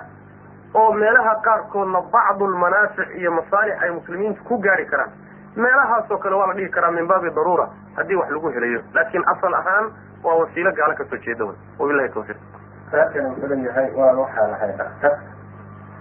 oo 0.74 0.92
meelaha 0.92 1.34
qaarkoodna 1.44 2.00
bacdu 2.12 2.46
lmanaafic 2.46 3.08
iyo 3.18 3.30
masaalix 3.32 3.82
ay 3.82 3.90
muslimiintu 3.90 4.44
ku 4.44 4.58
gaari 4.58 4.86
karaan. 4.86 5.10
Meelahaasoo 5.56 6.18
kale 6.18 6.34
waa 6.36 6.46
la 6.46 6.54
dhihi 6.54 6.68
karaa 6.70 6.90
min 6.90 7.06
baabi 7.08 7.30
daruura 7.30 7.68
haddii 7.96 8.14
wax 8.16 8.30
lagu 8.30 8.48
helayo. 8.50 8.80
Laakiin 8.94 9.24
asal 9.26 9.54
ahaan 9.54 9.90
waa 10.24 10.34
wasiilo 10.34 10.72
gaalo 10.72 10.94
ka 10.94 11.04
soo 11.10 11.16
jeeda 11.26 11.44
wey 11.44 11.56
wabilahi 11.78 12.08
tawfiiq. 12.08 12.36
Saarkan 12.90 13.26
wuxuu 13.26 13.48
leeyahay 13.48 13.90
waan 13.96 14.18
waxaa 14.18 14.46
lahay 14.52 14.72
dhaktar 14.78 15.18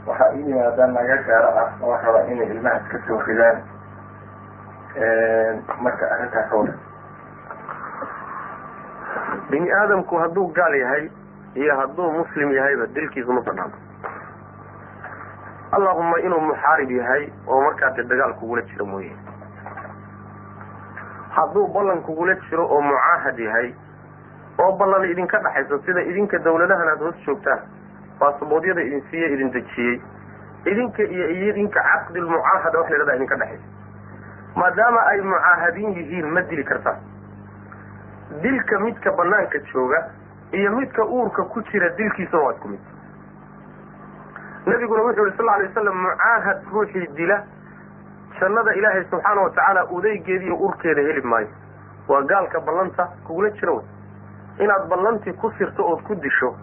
waxaa 0.08 0.30
ii 0.36 0.46
yimaada 0.50 0.88
naga 0.88 1.18
gaaro 1.28 1.50
ah 1.64 1.70
oo 1.84 1.98
raba 2.06 2.22
inay 2.32 2.48
ilmaha 2.54 2.78
iska 2.78 2.98
soo 3.08 3.22
ridaan 3.28 3.58
marka 5.82 6.06
arrintaas 6.14 6.54
oo 6.54 6.64
dhan 6.66 6.78
bini 9.50 9.72
aadamku 9.72 10.16
hadduu 10.18 10.48
gaal 10.54 10.76
yahay 10.82 11.10
iyo 11.56 11.76
hadduu 11.76 12.12
muslim 12.12 12.52
yahayba 12.52 12.86
dilkiisu 12.88 13.34
ma 13.34 13.42
banaano 13.42 13.74
allahuma 15.72 16.20
inuu 16.20 16.40
muxaarib 16.42 16.92
yahay 16.92 17.30
oo 17.48 17.62
markaa 17.62 17.90
de 17.98 18.04
dagaal 18.04 18.34
kugula 18.40 18.62
jiro 18.62 18.86
mooye. 18.86 19.12
Hadduu 21.36 21.68
ballan 21.74 22.02
kugula 22.02 22.36
jiro 22.50 22.66
oo 22.66 22.82
mucaahad 22.82 23.38
yahay 23.40 23.74
oo 24.60 24.72
ballan 24.78 25.06
idinka 25.12 25.40
dhaxayso 25.40 25.80
sida 25.86 26.02
idinka 26.02 26.38
dawladahan 26.40 26.88
aada 26.94 27.06
hoos 27.06 27.20
joogtaan 27.26 27.60
baasaboodyada 28.20 28.82
idin 28.82 29.04
siiye 29.12 29.28
idin 29.34 29.52
dejiyey 29.52 30.02
idinka 30.66 31.04
iyo 31.04 31.30
idinka 31.52 31.80
caqdi 31.90 32.20
lmucaahada 32.20 32.80
wax 32.80 32.90
la 32.90 32.98
yhahda 32.98 33.16
idinka 33.16 33.36
dhexaysa 33.36 33.64
maadaama 34.56 35.06
ay 35.12 35.22
mucaahadiin 35.22 35.94
yihiin 36.00 36.28
ma 36.34 36.42
dili 36.42 36.64
kartaan 36.64 36.98
dilka 38.42 38.80
midka 38.80 39.12
banaanka 39.12 39.60
jooga 39.74 40.02
iyo 40.52 40.72
midka 40.76 41.06
uurka 41.06 41.44
ku 41.44 41.62
jira 41.62 41.90
dilkiisuna 41.90 42.44
waa 42.44 42.54
isku 42.54 42.68
mid 42.68 42.80
nabiguna 44.66 45.02
wuxuu 45.04 45.26
yihi 45.26 45.38
sal 45.38 45.50
alay 45.50 45.68
waslam 45.68 45.98
mucaahad 46.02 46.64
ruuxii 46.74 47.08
dila 47.16 47.44
jannada 48.40 48.74
ilaahay 48.74 49.04
subxaana 49.10 49.42
watacaala 49.42 49.86
udaygeeda 49.92 50.46
iyo 50.46 50.56
urkeeda 50.56 51.02
heli 51.02 51.22
maayo. 51.22 51.48
Waa 52.08 52.22
gaalka 52.22 52.60
ballanta 52.60 53.04
kugula 53.28 53.50
jira 53.50 53.72
wey. 53.74 53.86
Inaad 54.60 54.88
ballantii 54.90 55.34
ku 55.34 55.52
sirto 55.58 55.86
ood 55.88 56.02
ku 56.04 56.16
disho 56.16 56.56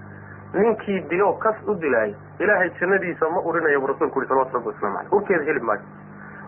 ninkii 0.54 1.00
dilo 1.08 1.32
kas 1.32 1.56
u 1.66 1.74
dilaayo 1.74 2.14
ilaahay 2.38 2.70
jannadiisa 2.80 3.28
ma 3.30 3.40
urinayo 3.40 3.80
bu 3.80 3.86
rasulku 3.86 4.18
yuri 4.18 4.28
salawatu 4.28 4.54
rabbi 4.54 4.68
waslamu 4.68 4.98
aleyh 4.98 5.12
urkeeda 5.12 5.44
heli 5.44 5.60
maayo. 5.60 5.82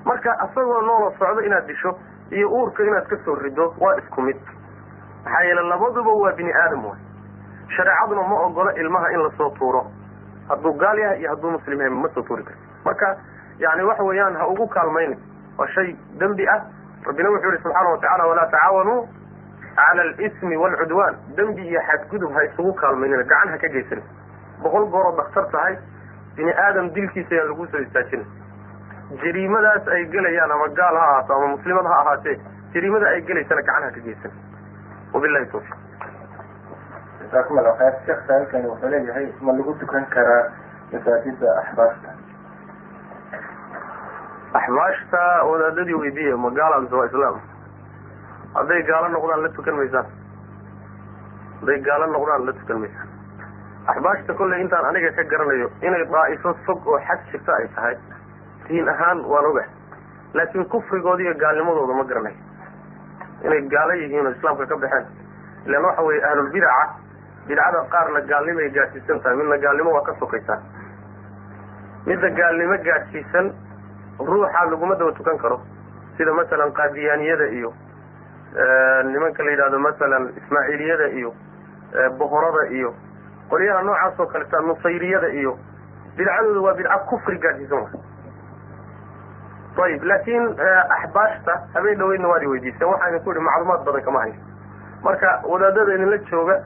Marka 0.04 0.38
asagoo 0.40 0.80
noola 0.82 1.12
socdo 1.18 1.40
inaad 1.42 1.66
disho 1.66 1.98
iyo 2.30 2.48
uurka 2.50 2.82
inaad 2.84 3.06
ka 3.06 3.16
soo 3.24 3.34
rido 3.34 3.74
waa 3.80 3.96
isku 3.98 4.22
mid. 4.22 4.36
Maxaa 5.24 5.42
yeele 5.44 5.62
labaduba 5.62 6.10
waa 6.12 6.32
bini 6.32 6.52
aadam 6.52 6.84
way 6.84 6.98
shareecaduna 7.76 8.22
ma 8.28 8.36
ogolo 8.46 8.70
ilmaha 8.76 9.10
in 9.12 9.22
la 9.22 9.30
soo 9.36 9.50
tuuro. 9.58 9.84
Hadduu 10.48 10.72
gaal 10.78 10.98
yahay 10.98 11.20
iyo 11.20 11.30
hadduu 11.30 11.50
muslim 11.50 11.78
yahay 11.80 11.94
ma 11.94 12.08
soo 12.14 12.22
tuuri 12.22 12.42
karti 12.44 12.60
marka 12.84 13.16
yani 13.58 13.82
waxa 13.82 14.02
weeyaan 14.04 14.36
ha 14.36 14.46
ugu 14.48 14.66
kaalmaynin. 14.68 15.18
Waa 15.58 15.66
shay 15.68 15.96
dembi 16.18 16.46
ah. 16.48 16.62
Rabbina 17.06 17.30
wuxuu 17.30 17.50
yihi 17.50 17.62
subxaana 17.62 17.88
watacala 17.90 18.26
walaa 18.26 18.46
tacaawanuu 18.50 19.08
cala 19.76 20.02
alismi 20.02 20.56
waalcudwaan 20.56 21.14
dembi 21.36 21.62
iyo 21.68 21.80
xadgudub 21.88 22.32
ha 22.34 22.44
isugu 22.44 22.72
kaalmaynina 22.74 23.22
gacan 23.22 23.48
ha 23.52 23.58
ka 23.58 23.68
geysanin. 23.68 24.04
Boqol 24.62 24.86
gooroo 24.90 25.16
daktar 25.16 25.46
tahay 25.52 25.76
bini 26.36 26.52
aadam 26.52 26.90
dilkiisa 26.94 27.34
ayaan 27.34 27.48
lagu 27.48 27.66
soo 27.66 27.78
istaajina 27.78 28.24
jariimadaas 29.22 29.88
ay 29.88 30.04
gelayaan 30.12 30.50
ama 30.52 30.68
gaal 30.78 30.96
ha 30.96 31.04
ahaato 31.10 31.32
ama 31.34 31.46
muslimad 31.56 31.86
ha 31.86 31.96
ahaatee 32.02 32.36
jariimada 32.74 33.06
ay 33.14 33.20
gelaysana 33.22 33.62
gacan 33.62 33.82
ha 33.86 33.90
ka 33.90 34.00
geysan 34.06 34.32
wabilahi 35.14 35.46
tawfiq 35.52 35.76
allah 37.32 37.76
khayr 37.78 37.94
sheekh 38.06 38.20
saalkani 38.26 38.66
wuxuu 38.68 38.88
leeyahay 38.90 39.26
ma 39.40 39.52
lagu 39.52 39.74
tukan 39.80 40.04
karaa 40.14 40.44
masaajida 40.92 41.48
axbaasta 41.62 42.08
axbaashta 44.60 45.22
wadaadadii 45.50 45.94
weydiiya 46.02 46.36
ma 46.36 46.50
gaala 46.50 46.80
mise 46.80 46.94
waa 46.94 47.06
islaam. 47.06 47.40
Hadday 48.54 48.82
gaalo 48.82 49.08
noqdaan 49.08 49.42
la 49.42 49.48
tukan 49.56 49.74
maysaan. 49.76 50.06
Hadday 51.60 51.78
gaalo 51.88 52.06
noqdaan 52.14 52.46
la 52.46 52.52
tukan 52.52 52.78
maysaan. 52.80 53.08
Axbaashta 53.92 54.34
kolley 54.34 54.60
intaan 54.64 54.84
aniga 54.90 55.12
ka 55.12 55.22
garanayo 55.24 55.70
inay 55.82 56.04
daa'ifo 56.12 56.54
fog 56.66 56.86
oo 56.86 56.98
xag 57.08 57.20
jirta 57.32 57.52
ay 57.60 57.68
tahay 57.76 57.96
diin 58.68 58.88
ahaan 58.88 59.20
waan 59.24 59.44
ogahay 59.44 59.68
laakiin 60.34 60.64
kufrigooda 60.68 61.22
iyo 61.22 61.34
gaalnimadooda 61.34 61.94
ma 61.94 62.04
garanayo 62.04 62.36
inay 63.44 63.62
gaalo 63.68 63.92
yihiin 64.00 64.26
oo 64.26 64.30
islaamka 64.32 64.66
ka 64.66 64.76
baxeen. 64.76 65.06
Ilan 65.66 65.84
waxa 65.84 66.02
weeye 66.02 66.24
ahlulbidaca 66.24 66.84
bidcada 67.48 67.80
qaarna 67.94 68.20
gaalnimay 68.30 68.70
gaadhsiisan 68.76 69.20
tahay 69.22 69.36
midna 69.36 69.56
gaalnimo 69.64 69.90
waa 69.96 70.02
ka 70.08 70.14
sokaysaa. 70.20 70.58
Midda 72.06 72.30
gaalnimo 72.40 72.76
gaadhsiisan 72.88 73.52
ruuxa 74.18 74.64
laguma 74.70 74.94
daba 74.94 75.12
tukan 75.12 75.38
karo. 75.38 75.60
Sida 76.16 76.32
masalan 76.34 76.72
qaadiyaaniyada 76.72 77.46
iyo 77.58 77.72
nimanka 79.12 79.42
la 79.44 79.50
yidhahdo 79.50 79.78
masalan 79.78 80.32
ismaaciiliyada 80.40 81.06
iyo 81.18 81.30
bohorada 82.18 82.68
iyo 82.76 82.94
qolyaha 83.50 83.82
noocaas 83.82 84.20
oo 84.20 84.26
kaleta 84.26 84.60
nusayriyada 84.60 85.28
iyo 85.40 85.52
bidcadooda 86.16 86.60
waa 86.66 86.74
bidca 86.74 86.98
kufri 87.08 87.38
gaadhsiisan 87.38 87.86
ayib 89.84 90.02
laakin 90.10 90.42
axbaashta 90.96 91.54
habeen 91.74 91.98
dhaweydna 91.98 92.28
waad 92.28 92.42
i 92.42 92.46
weydiiseen 92.52 92.88
waxaa 92.90 93.08
idinku 93.10 93.30
yihi 93.30 93.44
macluumaad 93.48 93.84
badan 93.86 94.02
kama 94.08 94.20
hayo 94.20 94.34
marka 95.04 95.30
wadaadada 95.52 95.94
idinla 95.94 96.18
jooga 96.30 96.56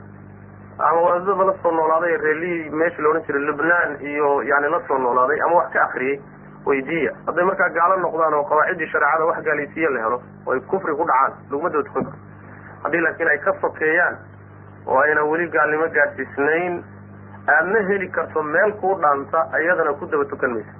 ama 0.79 1.01
wadaadada 1.01 1.43
la 1.49 1.53
soo 1.63 1.71
noolaaday 1.71 2.17
reelihii 2.17 2.69
meesha 2.69 3.01
la 3.01 3.09
odhan 3.09 3.23
jiray 3.27 3.41
lubnaan 3.49 3.97
iyo 4.01 4.43
yani 4.43 4.69
la 4.69 4.81
soo 4.87 4.97
noolaaday 4.97 5.39
ama 5.45 5.55
wax 5.55 5.71
ka 5.73 5.83
akriyay 5.83 6.19
weydiiya. 6.65 7.11
Hadday 7.27 7.43
markaa 7.45 7.69
gaalo 7.69 7.95
noqdaan 8.05 8.33
oo 8.33 8.43
qawaaciddii 8.43 8.87
shareecada 8.91 9.25
wax 9.25 9.43
gaalaysiiya 9.45 9.89
la 9.89 9.99
helo 10.05 10.21
oo 10.47 10.53
ay 10.53 10.59
kufri 10.59 10.95
ku 10.95 11.03
dhacaan 11.05 11.33
laguma 11.51 11.69
daba 11.69 11.83
karo 11.93 12.11
haddii 12.83 13.01
laakiin 13.05 13.27
ay 13.33 13.37
ka 13.39 13.53
sokeeyaan 13.61 14.17
oo 14.87 14.99
ayna 14.99 15.23
weli 15.23 15.47
gaalnimo 15.49 15.87
gaadhsiisnayn 15.97 16.83
aadna 17.57 17.79
heli 17.89 18.07
karto 18.09 18.43
meel 18.43 18.71
kuu 18.81 18.95
dhaanta 19.01 19.47
ayadana 19.59 19.93
ku 19.93 20.05
daba 20.05 20.25
tukan 20.25 20.53
maysa 20.53 20.73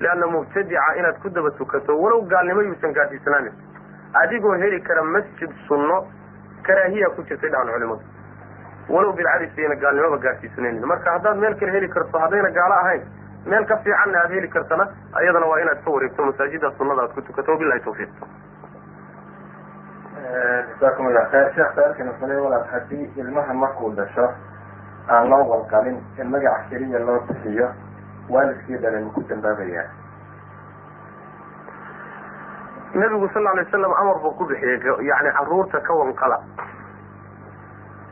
leanna 0.00 0.26
mubtadica 0.26 0.94
inaad 0.98 1.18
ku 1.22 1.28
daba 1.30 1.50
tukato 1.50 1.98
walow 2.00 2.22
gaalnimo 2.32 2.62
yuusan 2.62 2.92
gaadhsiisnaanin 2.92 3.52
adigoo 4.22 4.54
heli 4.64 4.80
kara 4.80 5.02
masjid 5.02 5.50
sunno 5.68 6.06
karaahiya 6.62 7.10
ku 7.16 7.22
jirtay 7.22 7.50
dhacan 7.50 7.72
culimadu 7.72 8.00
walow 8.88 9.12
bidcadiisayna 9.12 9.76
gaalnimoba 9.84 10.18
gaadhsiisnaynin 10.26 10.86
marka 10.86 11.12
haddaad 11.12 11.38
meel 11.38 11.54
kale 11.60 11.72
heli 11.72 11.88
karto 11.88 12.18
haddayna 12.18 12.50
gaalo 12.50 12.74
ahayn 12.74 13.02
meel 13.46 13.64
ka 13.64 13.76
fiicanna 13.84 14.18
aad 14.24 14.30
heli 14.30 14.48
kartana 14.48 14.88
ayadana 15.12 15.46
waa 15.46 15.60
inaad 15.60 15.84
ka 15.84 15.90
wareegto 15.90 16.26
masaajida 16.30 16.72
sunada 16.78 17.02
aad 17.02 17.14
ku 17.14 17.22
tukato 17.22 17.52
wabilahi 17.52 17.80
tawfiiq. 17.80 18.12
Jazaakum 20.68 21.06
allah 21.06 21.28
khayr. 21.30 21.52
Sheekh 21.54 22.06
wuxuu 22.06 22.26
leey 22.28 22.40
walaal. 22.40 22.66
Haddii 22.72 23.10
ilmaha 23.16 23.54
markuu 23.54 23.92
dhasho 23.96 24.28
aan 25.08 25.30
loo 25.30 25.44
walqalin 25.48 26.00
in 26.20 26.28
magaca 26.30 26.68
keliya 26.70 26.98
loo 26.98 27.20
bixiyo 27.28 27.68
waalidkii 28.28 28.76
dhalay 28.82 29.02
ma 29.04 29.10
ku 29.10 29.24
dambaabayaa 29.28 29.88
nebigu 32.94 33.28
sal 33.32 33.46
alay 33.46 33.64
waslam 33.64 33.92
amar 33.92 34.18
buu 34.20 34.32
ku 34.36 34.44
bixiyey 34.44 34.80
yani 35.08 35.30
carruurta 35.32 35.80
ka 35.80 35.92
wanqala 35.94 36.38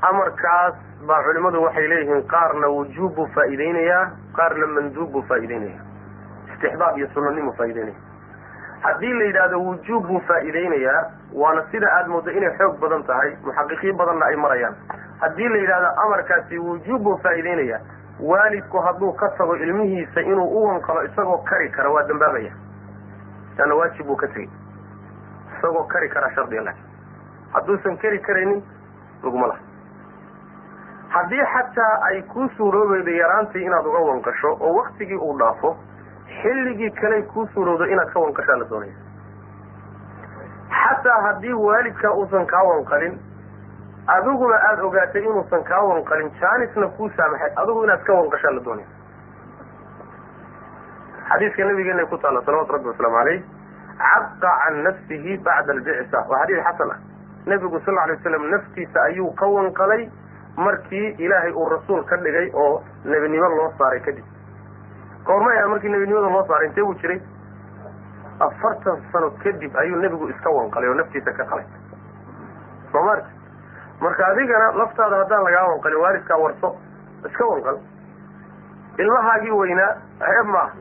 amarkaas 0.09 0.75
baa 1.09 1.23
culimadu 1.27 1.63
waxay 1.63 1.89
leeyihiin 1.89 2.23
qaarna 2.35 2.69
wujuub 2.77 3.15
buu 3.17 3.27
faa'iideynayaa 3.35 4.05
qaarna 4.39 4.67
manduub 4.67 5.11
buu 5.13 5.23
faa'iideynaya 5.29 5.81
istixbaab 6.53 6.99
iyo 6.99 7.09
sunanimuu 7.15 7.53
faa'ideynaya 7.61 7.99
haddii 8.87 9.13
la 9.19 9.25
yidhaahdo 9.25 9.59
wujuub 9.67 10.07
buu 10.09 10.21
faa'iideynayaa 10.29 11.03
waana 11.43 11.63
sida 11.71 11.93
aada 11.97 12.09
mooddo 12.09 12.31
inay 12.31 12.53
xoog 12.59 12.79
badan 12.81 13.05
tahay 13.11 13.37
muxaqiqiin 13.45 13.97
badanna 13.97 14.27
ay 14.27 14.37
marayaan. 14.37 14.75
Haddii 15.21 15.49
la 15.49 15.57
yidhahdo 15.63 15.89
amarkaasi 16.05 16.59
wujuub 16.59 17.03
buu 17.03 17.17
faa'iideynaya 17.25 17.81
waalidku 18.21 18.79
hadduu 18.87 19.13
ka 19.13 19.29
tago 19.39 19.57
ilmihiisa 19.57 20.21
inuu 20.21 20.49
u 20.61 20.65
wanqalo 20.69 21.03
isagoo 21.09 21.39
kari 21.39 21.69
kara 21.71 21.91
waa 21.91 22.03
dambaabaya. 22.09 22.53
Leanna 23.59 23.75
waajib 23.75 24.07
buu 24.07 24.17
ka 24.17 24.27
tegey. 24.29 24.49
Isagoo 25.59 25.85
kari 25.85 26.09
karaa 26.09 26.31
shardiga 26.35 26.63
laakin 26.63 26.85
hadduusan 27.53 27.97
kari 27.99 28.19
karaynin 28.19 28.63
laguma 29.25 29.47
laha 29.47 29.61
haddii 31.15 31.45
xataa 31.55 31.95
ay 32.09 32.23
kuu 32.23 32.49
suuroobeydo 32.57 33.11
yaraantii 33.11 33.65
inaad 33.67 33.87
uga 33.87 33.99
wanqasho 34.11 34.51
oo 34.61 34.75
waktigii 34.79 35.17
uu 35.17 35.39
dhaafo 35.39 35.77
xilligii 36.43 36.91
kaley 37.01 37.23
kuu 37.23 37.47
suurowdo 37.55 37.85
inaad 37.87 38.13
ka 38.13 38.21
wanqashaa 38.21 38.57
la 38.59 38.65
doonaya. 38.71 38.93
Xataa 40.83 41.21
haddii 41.27 41.53
waalidkaa 41.53 42.13
uusan 42.15 42.47
kaa 42.47 42.63
wanqalin 42.71 43.19
adiguna 44.07 44.57
aada 44.69 44.83
ogaatay 44.85 45.23
inuusan 45.23 45.65
kaa 45.65 45.83
wanqalin 45.83 46.31
jaanisna 46.41 46.89
kuu 46.89 47.11
saamaxay 47.17 47.53
adigu 47.57 47.85
inaad 47.85 48.03
ka 48.05 48.13
wanqashaa 48.21 48.51
la 48.59 48.61
doonaya. 48.65 48.89
Xadiiska 51.29 51.65
nabigeena 51.65 52.07
ku 52.07 52.19
taalla 52.19 52.43
salawatu 52.47 52.73
rabbi 52.73 52.89
wasalaamu 52.89 53.17
caleyh 53.19 53.43
caqa 53.99 54.51
can 54.65 54.83
nafsihi 54.85 55.39
bacda 55.39 55.73
albicsa. 55.73 56.19
Waa 56.29 56.41
xadiis 56.43 56.63
xasan 56.65 56.91
ah. 56.91 56.99
Nebigu 57.47 57.81
sal 57.87 57.99
alay 57.99 58.17
waslam 58.17 58.51
naftiisa 58.51 59.03
ayuu 59.03 59.31
ka 59.35 59.47
wanqalay 59.47 60.09
markii 60.57 61.15
ilaahay 61.19 61.53
uu 61.53 61.69
rasuul 61.69 62.05
ka 62.05 62.17
dhigay 62.17 62.51
oo 62.55 62.83
nebinimo 63.05 63.49
loo 63.57 63.73
saaray 63.79 64.01
kadib. 64.01 64.25
Goormay 65.25 65.59
ah 65.63 65.69
markii 65.69 65.89
nebinimada 65.91 66.29
loo 66.35 66.45
saaray 66.49 66.67
intee 66.69 66.85
buu 66.85 66.95
jiray? 67.03 67.21
Afartan 68.41 69.03
sano 69.13 69.31
kadib 69.43 69.77
ayuu 69.77 70.01
nebigu 70.03 70.29
iska 70.31 70.51
wanqalay 70.51 70.89
oo 70.89 70.95
naftiisa 70.95 71.33
ka 71.33 71.45
qalay. 71.45 71.65
Soo 72.93 73.03
maarta 73.03 73.29
marka 74.01 74.27
adigana 74.27 74.73
laftaada 74.81 75.17
haddaan 75.23 75.45
lagaa 75.45 75.67
wanqalin 75.73 76.01
waalidkaa 76.05 76.39
warso 76.45 76.77
iska 77.29 77.45
wanqal. 77.53 77.79
Ilmahaagii 78.99 79.51
weynaa 79.61 79.93
ceeb 80.19 80.47
maaha 80.47 80.73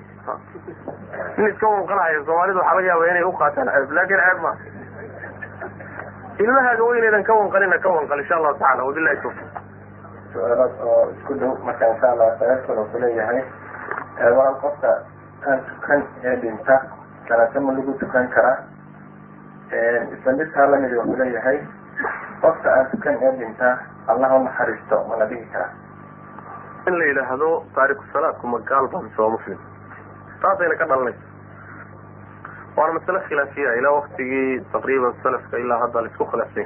in 1.37 1.47
iska 1.47 1.67
wanqalahaya 1.67 2.23
soomaalida 2.25 2.59
waxaa 2.59 2.75
laga 2.75 2.87
yaaba 2.87 3.07
inay 3.11 3.23
u 3.23 3.31
qaataan 3.41 3.67
ceeb 3.75 3.91
laakin 3.91 4.17
ceeb 4.25 4.39
maaha 4.41 4.57
ilmahaaga 6.43 6.83
weynaydan 6.83 7.23
ka 7.23 7.33
wanqalina 7.33 7.77
ka 7.83 7.89
wanqal 7.89 8.19
insha 8.23 8.35
allahu 8.35 8.59
tacala 8.59 8.83
wabilahi 8.87 9.17
tawfiq 9.23 9.44
su'aalaad 10.35 10.73
oo 10.83 11.09
isku 11.15 11.33
dhow. 11.39 11.55
Marka 11.65 11.87
insha 11.93 12.11
allah 12.11 12.29
uu 12.75 12.85
kuleeyahay 12.93 13.41
walaal 14.37 14.57
qofka 14.63 14.91
aan 15.47 15.59
tukan 15.69 16.03
ee 16.23 16.35
dhinta 16.43 16.75
salaata 17.29 17.59
lagu 17.59 17.93
tukan 18.03 18.27
karaa. 18.35 18.57
Isla 20.15 20.31
midkaa 20.39 20.67
la 20.71 20.77
mid 20.83 20.93
uu 20.97 21.05
kuleeyahay 21.11 21.57
qofka 22.41 22.69
aan 22.77 22.91
tukan 22.91 23.15
ee 23.21 23.31
dhinta 23.39 23.77
allah 24.07 24.29
u 24.39 24.43
naxariisto 24.43 25.03
ma 25.09 25.15
la 25.23 25.25
dhihi 25.31 25.45
karaa. 25.53 25.71
In 26.87 26.99
la 26.99 27.05
yidhaahdo 27.11 27.49
taariku 27.75 28.03
salaadku 28.13 28.47
ma 28.47 28.59
gaal 28.69 28.87
ba 28.93 29.01
mise 29.01 29.21
waa 29.21 29.29
muslim 29.37 29.57
taasayna 30.41 30.75
ka 30.81 30.85
dhalanaysa 30.85 31.23
waana 32.77 32.93
masale 32.97 33.19
khilaafiya 33.27 33.73
ilaa 33.79 33.91
waktigii 33.97 34.59
taqriiban 34.73 35.13
salafka 35.23 35.57
ilaa 35.63 35.79
hadda 35.83 36.01
la 36.01 36.07
isku 36.11 36.25
khilaafsay 36.31 36.65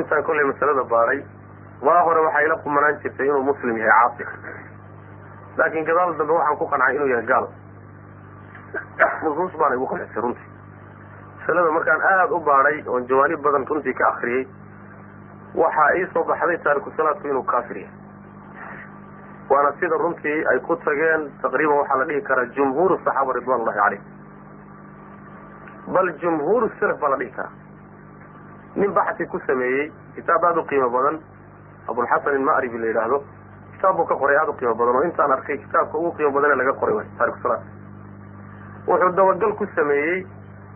intaan 0.00 0.24
kollay 0.28 0.44
masalada 0.50 0.84
baaray 0.94 1.20
waa 1.82 2.02
hore 2.02 2.20
waxaa 2.26 2.42
ila 2.46 2.56
qumanaan 2.64 2.98
jirtay 3.02 3.26
inuu 3.28 3.42
muslim 3.42 3.76
yahay 3.78 4.18
caasi 4.18 4.24
laakin 5.56 5.84
gadaal 5.84 6.14
dambe 6.18 6.32
waxaan 6.32 6.56
ku 6.58 6.66
qancay 6.72 6.94
inuu 6.96 7.08
yahay 7.08 7.26
gaal. 7.26 7.46
Nusuus 9.22 9.52
baana 9.60 9.74
igu 9.74 9.86
qancisay 9.86 10.22
runtii. 10.22 10.48
Masalada 11.38 11.70
markaan 11.76 12.00
aada 12.10 12.34
u 12.34 12.40
baadhay 12.40 12.82
oon 12.86 13.06
jawaanib 13.08 13.40
badan 13.42 13.66
runtii 13.70 13.94
ka 13.94 14.08
akriyey 14.08 14.46
waxaa 15.54 15.94
ii 15.96 16.06
soo 16.12 16.24
baxday 16.24 16.58
taariku 16.64 16.90
salaadku 16.96 17.28
inuu 17.28 17.42
kaafir 17.42 17.76
yahay. 17.76 17.94
Waana 19.50 19.72
sida 19.80 19.96
runtii 19.96 20.44
ay 20.52 20.58
ku 20.60 20.76
tageen 20.76 21.30
taqriiban 21.42 21.78
waxaa 21.78 21.98
la 21.98 22.04
dhihi 22.04 22.22
karaa 22.22 22.46
jumhuur 22.56 22.98
saxaaba 23.04 23.32
ridwan 23.38 23.60
ullahi 23.60 23.78
caleyh 23.78 24.00
bal 25.94 26.12
jumhuur 26.22 26.68
salaf 26.80 26.98
baa 27.00 27.08
la 27.10 27.16
dhihi 27.16 27.30
karaa. 27.36 27.52
Nin 28.76 28.92
baxsi 28.92 29.26
ku 29.26 29.40
sameeyey 29.46 29.92
kitaab 30.14 30.44
aada 30.44 30.60
u 30.60 30.64
qiimo 30.66 30.90
badan 30.90 31.20
abulxasan 31.88 32.34
ilma'ribi 32.34 32.78
la 32.78 32.86
yidhaahdo. 32.86 33.18
Kitaab 33.76 33.96
buu 33.96 34.04
ka 34.06 34.14
qoray 34.16 34.36
aada 34.36 34.50
u 34.50 34.54
qiimo 34.56 34.74
badan 34.74 34.96
oo 34.96 35.02
intaan 35.04 35.32
arkay 35.32 35.58
kitaabka 35.58 35.98
ugu 35.98 36.12
qiimo 36.16 36.30
badan 36.36 36.50
ee 36.50 36.56
laga 36.62 36.72
qoray 36.80 36.94
way. 36.96 37.06
Taariku 37.18 37.38
salaad. 37.42 37.60
Wuxuu 38.86 39.12
dabagal 39.16 39.52
ku 39.58 39.66
sameeyey 39.74 40.26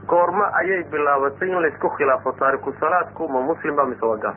goormo 0.06 0.44
ayay 0.60 0.82
bilaabatay 0.92 1.48
in 1.48 1.60
laysku 1.62 1.88
khilaafo 1.96 2.32
taariku 2.32 2.72
salaadku 2.80 3.28
ma 3.28 3.40
muslim 3.40 3.76
ba 3.76 3.84
mise 3.86 4.04
waa 4.04 4.16
gaal? 4.24 4.34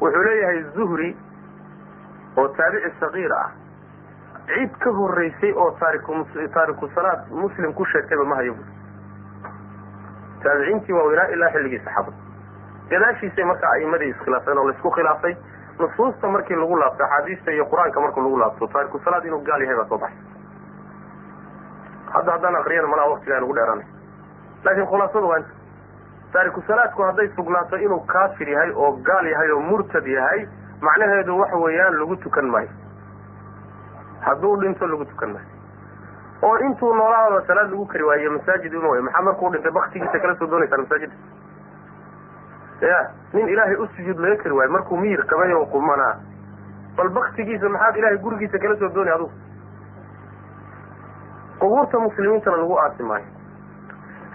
Wuxuu 0.00 0.22
leeyahay 0.28 0.62
zuhri 0.76 1.16
oo 2.36 2.48
taabici 2.48 2.90
sagiir 3.00 3.32
ah 3.32 3.50
cid 4.46 4.76
ka 4.78 4.90
horeysay 4.90 5.52
oo 5.56 5.70
taariku 5.80 6.12
taariku 6.54 6.88
salaad 6.94 7.30
muslim 7.30 7.72
ku 7.72 7.84
sheegtayba 7.84 8.24
ma 8.24 8.36
hayo 8.36 8.54
bui 8.54 8.64
taabiciintii 10.44 10.92
waaweynaa 10.92 11.26
ilaa 11.34 11.50
xilligii 11.54 11.78
saxaabada. 11.84 12.16
Gadaashiisay 12.90 13.44
marka 13.44 13.66
a'imadii 13.72 14.10
iskhilaafeen 14.14 14.58
oo 14.58 14.66
laysku 14.68 14.90
khilaafay 14.90 15.34
nusuusta 15.78 16.28
markii 16.28 16.56
lagu 16.56 16.76
laabto 16.76 17.04
axaadiista 17.04 17.50
iyo 17.52 17.64
qur'aanka 17.72 18.00
markuu 18.00 18.22
lagu 18.22 18.36
laabto 18.38 18.66
taariku 18.66 18.98
salaad 19.04 19.24
inuu 19.24 19.40
gaal 19.44 19.62
yahay 19.62 19.76
baa 19.76 19.88
soo 19.88 19.98
baxay. 19.98 20.18
Hadda 22.14 22.32
haddaan 22.32 22.56
akriyana 22.56 22.88
malaa 22.88 23.08
waktigaa 23.12 23.40
nugu 23.40 23.54
dheeraanay 23.54 23.86
laakiin 24.64 24.86
khulaasadu 24.86 25.28
waa 25.28 25.38
inta 25.38 25.50
taariku 26.32 26.62
salaadku 26.66 27.02
hadday 27.02 27.28
sugnaato 27.36 27.76
inuu 27.76 28.00
kaafir 28.14 28.48
yahay 28.48 28.70
oo 28.74 28.92
gaal 29.08 29.26
yahay 29.32 29.50
oo 29.50 29.60
murtad 29.60 30.06
yahay 30.06 30.46
macnaheedu 30.80 31.38
waxa 31.40 31.56
weeyaan 31.56 31.98
lagu 32.00 32.16
tukan 32.16 32.46
maayo. 32.54 32.68
Hadduu 34.20 34.56
dhinto 34.60 34.86
lagu 34.86 35.04
tukan 35.04 35.30
maayo. 35.32 35.48
Oo 36.42 36.56
intuu 36.58 36.94
noolaaba 36.94 37.42
salaad 37.46 37.70
lagu 37.70 37.86
kari 37.86 38.04
waaye 38.04 38.28
masaajid 38.28 38.74
way 38.74 39.00
maxaa 39.00 39.22
markuu 39.22 39.50
dhintay? 39.52 39.72
Baktigiisa 39.72 40.18
kala 40.20 40.34
soo 40.38 40.46
doonaysaan 40.50 40.80
masaajidda 40.80 41.16
ya 42.80 43.10
nin 43.32 43.48
ilaahay 43.48 43.74
u 43.76 43.86
sujuud 43.96 44.18
laga 44.18 44.36
kari 44.42 44.54
waayo 44.54 44.70
markuu 44.72 44.96
miyir 44.96 45.24
qabay 45.26 45.52
oo 45.54 45.66
qumanaa 45.66 46.14
bal 46.96 47.08
baktigiisa 47.08 47.68
maxaad 47.68 47.96
ilaahay 47.96 48.18
gurigiisa 48.18 48.58
kala 48.58 48.76
soo 48.76 48.88
doonay 48.94 49.14
adugu? 49.14 49.32
Qubuurta 51.60 51.98
muslimiintana 51.98 52.56
lagu 52.56 52.78
aasi 52.78 53.02
maayo. 53.02 53.24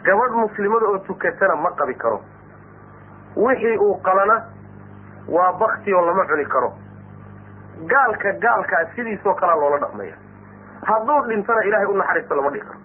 Gabadh 0.03 0.33
muslimada 0.35 0.85
oo 0.85 0.97
tukatana 1.07 1.55
ma 1.55 1.69
qabi 1.77 1.93
karo. 1.95 2.21
Wixii 3.35 3.77
uu 3.77 3.95
qalana 4.01 4.37
waa 5.27 5.53
bakti 5.59 5.93
oo 5.93 6.01
lama 6.05 6.25
cuni 6.25 6.45
karo. 6.45 6.73
Gaalka 7.85 8.31
gaalkaa 8.41 8.85
sidiisoo 8.95 9.33
kalea 9.35 9.55
loola 9.55 9.77
dhaqmaya. 9.79 10.15
Hadduu 10.85 11.21
dhintana 11.29 11.61
ilaahay 11.63 11.85
u 11.85 11.97
naxariisto 11.97 12.35
lama 12.35 12.49
dhihi 12.49 12.65
karo. 12.65 12.79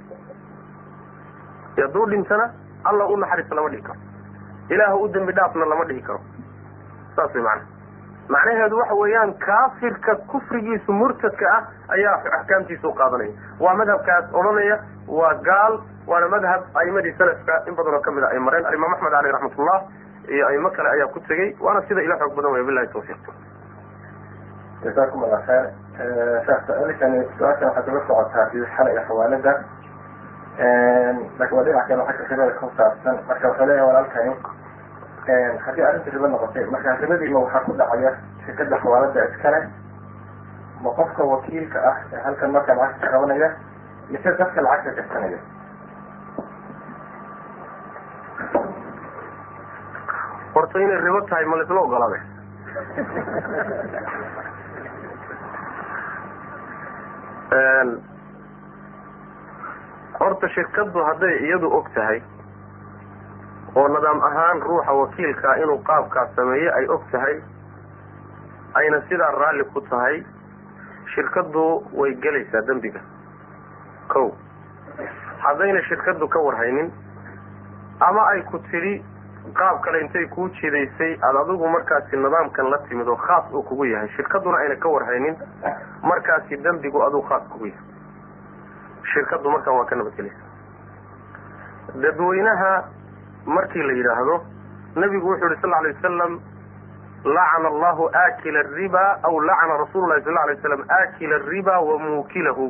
Hadduu 1.76 2.06
dhintana 2.10 2.50
alla 2.84 3.06
u 3.06 3.16
naxariisto 3.16 3.54
lama 3.54 3.68
dhihi 3.70 3.82
karo 3.82 3.98
ilaahu 4.68 5.02
u 5.04 5.08
dembi 5.08 5.32
dhaafna 5.32 5.64
lama 5.72 5.84
dhihi 5.84 6.02
karo. 6.02 6.20
Saas 7.16 7.34
way 7.34 7.42
macana 7.42 7.64
macnaheedu 8.28 8.78
waxa 8.78 8.94
weeyaan 8.94 9.34
kaafirka 9.46 10.14
kufrigiisu 10.30 10.92
murtadka 10.92 11.46
ah 11.56 11.62
ayaa 11.94 12.14
axkaamtiisa 12.38 12.88
u 12.88 12.94
qaadanaya. 12.94 13.32
Waa 13.60 13.74
madhabkaas 13.74 14.34
odhanaya 14.34 14.78
waa 15.08 15.34
gaal 15.48 15.78
waana 16.06 16.28
madhab 16.28 16.62
a'imadii 16.74 17.14
salafka 17.18 17.62
in 17.68 17.74
badanoo 17.74 18.00
ka 18.00 18.10
mid 18.10 18.24
a 18.24 18.28
ay 18.34 18.38
mareen. 18.38 18.66
Alimaam 18.66 18.92
axmed 18.94 19.12
caleyh 19.12 19.32
raxmatullah 19.32 19.78
iyo 20.28 20.46
aimo 20.48 20.70
kale 20.70 20.88
ayaa 20.90 21.08
ku 21.14 21.20
tegey 21.28 21.54
waana 21.60 21.82
sida 21.88 22.02
ila 22.02 22.18
xoog 22.18 22.34
badan 22.36 22.52
wey 22.52 22.64
bilahi 22.64 22.88
tawfiiq. 22.92 23.30
Jasakum 24.84 25.24
allah 25.24 25.40
kheer 25.46 25.70
sheekh 26.46 26.62
su'aashan 27.38 27.68
waxaad 27.70 27.88
uga 27.88 28.00
socotaa 28.08 28.46
fi 28.52 28.58
xalay 28.76 28.98
xawaalada 29.08 29.54
waa 30.58 31.62
dhinac 31.64 31.86
kale 31.88 32.02
xagga 32.06 32.24
ribada 32.30 32.52
ku 32.58 32.70
saabsan 32.76 33.16
marka 33.28 33.48
wuxuu 33.48 33.66
leeyahay 33.66 33.88
walaalkani 33.88 34.32
haddii 35.64 35.82
arrinta 35.84 36.10
ribo 36.10 36.26
noqotay 36.26 36.64
marka 36.72 36.96
ribadiima 37.00 37.40
waxaa 37.40 37.60
ku 37.66 37.72
dhacaya 37.76 38.12
shirkada 38.46 38.76
xawaalada 38.80 39.24
iskale 39.28 39.60
ma 40.82 40.90
qofka 40.96 41.22
wakiilka 41.24 41.78
ah 41.90 41.96
ee 42.12 42.20
halkan 42.24 42.50
marka 42.50 42.74
lacagta 42.74 43.08
qabanaya 43.12 43.48
mise 44.08 44.36
dadka 44.38 44.60
lacagta 44.62 45.02
gashanaya 45.02 45.38
horta 50.54 50.78
inay 50.80 51.00
ribo 51.04 51.20
tahay 51.28 51.44
ma 51.44 51.56
laisla 51.56 51.80
ogolaaday 51.80 52.22
horta 60.36 60.48
shirkaddu 60.54 61.00
hadday 61.04 61.34
iyadu 61.48 61.68
og 61.76 61.86
tahay 61.94 62.20
oo 63.76 63.88
nidaam 63.88 64.20
ahaan 64.22 64.60
ruuxa 64.62 64.92
wakiilkaa 64.92 65.54
inuu 65.62 65.78
qaabkaas 65.88 66.34
sameeyo 66.36 66.74
ay 66.74 66.86
og 66.88 67.02
tahay 67.12 67.40
ayna 68.74 69.00
sidaa 69.08 69.30
raalli 69.38 69.64
ku 69.64 69.80
tahay 69.80 70.22
shirkaddu 71.14 71.64
way 71.92 72.14
gelaysaa 72.14 72.62
dembiga. 72.68 73.00
Ko 74.08 74.36
haddayna 75.38 75.82
shirkaddu 75.88 76.28
ka 76.28 76.38
warhaynin 76.38 76.92
ama 78.00 78.28
ay 78.28 78.42
ku 78.52 78.58
tidhi 78.58 79.02
qaab 79.54 79.80
kale 79.80 80.00
intay 80.00 80.26
kuu 80.36 80.48
jidaysay 80.60 81.16
aada 81.22 81.40
adigu 81.40 81.68
markaasi 81.68 82.16
nidaamkan 82.16 82.70
la 82.70 82.78
timid 82.88 83.08
oo 83.08 83.16
khaas 83.16 83.44
uu 83.52 83.62
kugu 83.62 83.84
yahay 83.84 84.08
shirkadduna 84.16 84.58
ayna 84.58 84.76
ka 84.76 84.88
warhaynin 84.88 85.36
markaasi 86.02 86.56
dembigu 86.56 87.02
aduu 87.02 87.22
khaas 87.22 87.42
kugu 87.48 87.66
yahay 87.66 87.95
shirkaddu 89.12 89.50
markaan 89.50 89.76
waa 89.78 89.84
ka 89.90 89.96
nabadgelaysa 89.96 90.44
dadweynaha 92.04 92.72
markii 93.46 93.82
la 93.82 93.92
yidhaahdo 93.92 94.36
nabigu 94.94 95.28
wuxuu 95.30 95.48
yihi 95.48 95.60
sal 95.62 95.70
lla 95.70 95.78
alay 95.78 95.92
wasalam 95.94 96.40
lacana 97.24 97.68
allahu 97.68 98.10
aakila 98.22 98.58
ariba 98.60 99.04
aw 99.22 99.40
lacana 99.40 99.76
rasuulu 99.82 100.06
lahi 100.12 100.22
sal 100.24 100.32
lla 100.32 100.42
alay 100.42 100.54
waslam 100.56 100.84
aakila 100.98 101.34
ariba 101.36 101.80
wa 101.80 101.98
muukilahu. 101.98 102.66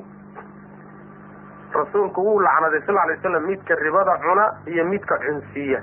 Rasuulku 1.75 2.21
wuu 2.27 2.41
lacnaday 2.41 2.81
sal 2.87 2.99
alay 2.99 3.17
waslam 3.17 3.45
midka 3.47 3.75
ribada 3.75 4.19
cuna 4.25 4.47
iyo 4.67 4.85
midka 4.85 5.19
cunsiiya 5.19 5.83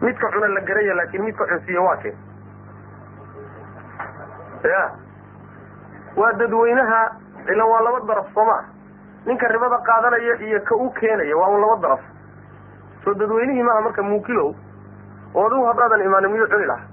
midka 0.00 0.28
cuna 0.32 0.46
la 0.48 0.60
garaya 0.60 0.94
laakin 0.94 1.22
midka 1.22 1.44
cunsiiya 1.46 1.80
waa 1.80 1.96
keen 1.96 2.16
ya. 4.64 4.90
Waa 6.16 6.32
dadweynaha 6.32 7.02
ila 7.52 7.64
waa 7.66 7.80
laba 7.86 8.00
daraf 8.06 8.26
sooma 8.34 8.58
ninka 9.26 9.48
ribada 9.48 9.78
qaadanaya 9.88 10.34
iyo 10.48 10.60
ka 10.64 10.74
u 10.76 10.90
keenaya 10.90 11.36
waa 11.36 11.48
un 11.48 11.60
laba 11.60 11.76
daraf. 11.82 12.00
Soo 13.04 13.14
dadweynihii 13.14 13.62
maaha 13.62 13.80
marka 13.80 14.02
muukilow 14.02 14.54
oo 15.34 15.46
adigu 15.46 15.64
haddaadan 15.66 16.04
imaanin 16.04 16.30
miyuu 16.32 16.48
cuni 16.48 16.66
laha 16.66 16.84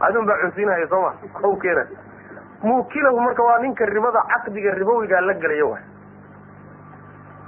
adun 0.00 0.26
baa 0.26 0.38
cunsiinahaya 0.42 0.88
sooma 0.88 1.12
ka 1.40 1.48
u 1.48 1.56
keenay. 1.56 1.86
Muukilahu 2.62 3.20
marka 3.20 3.42
waa 3.42 3.58
ninka 3.58 3.84
ribada 3.86 4.22
caqdiga 4.32 4.74
ribowigaa 4.74 5.20
la 5.20 5.34
gelaya 5.34 5.66
waay 5.66 5.84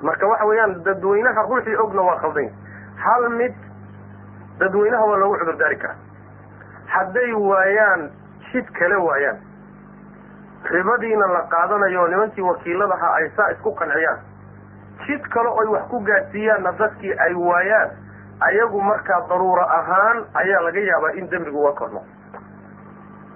marka 0.03 0.27
waxa 0.27 0.45
weeyaan 0.47 0.83
dadweynaha 0.85 1.43
ruuxii 1.49 1.77
ogna 1.85 2.03
waa 2.03 2.19
khaldanya 2.21 2.53
hal 3.05 3.29
mid 3.39 3.55
dadweynaha 4.59 5.05
waa 5.07 5.17
loogu 5.17 5.39
cudurdaari 5.39 5.77
karaa. 5.77 5.97
Hadday 6.87 7.33
waayaan 7.33 8.11
jid 8.53 8.67
kale 8.79 8.97
waayaan 8.97 9.39
ribadiina 10.65 11.27
la 11.27 11.43
qaadanayo 11.51 12.09
nimankii 12.09 12.43
wakiiladaha 12.43 13.15
ay 13.15 13.31
saa 13.37 13.51
isku 13.51 13.75
qanciyaan. 13.75 14.19
Jid 15.07 15.23
kale 15.29 15.49
oy 15.49 15.67
wax 15.67 15.83
ku 15.91 16.01
gaadsiiyaanna 16.01 16.73
dadkii 16.79 17.13
ay 17.27 17.35
waayaan 17.35 17.91
ayagu 18.41 18.81
markaa 18.83 19.21
daruuro 19.29 19.63
ahaan 19.63 20.25
ayaa 20.35 20.61
laga 20.63 20.81
yaabaa 20.81 21.11
in 21.19 21.31
dembigu 21.31 21.61
uga 21.63 21.73
korno. 21.73 22.03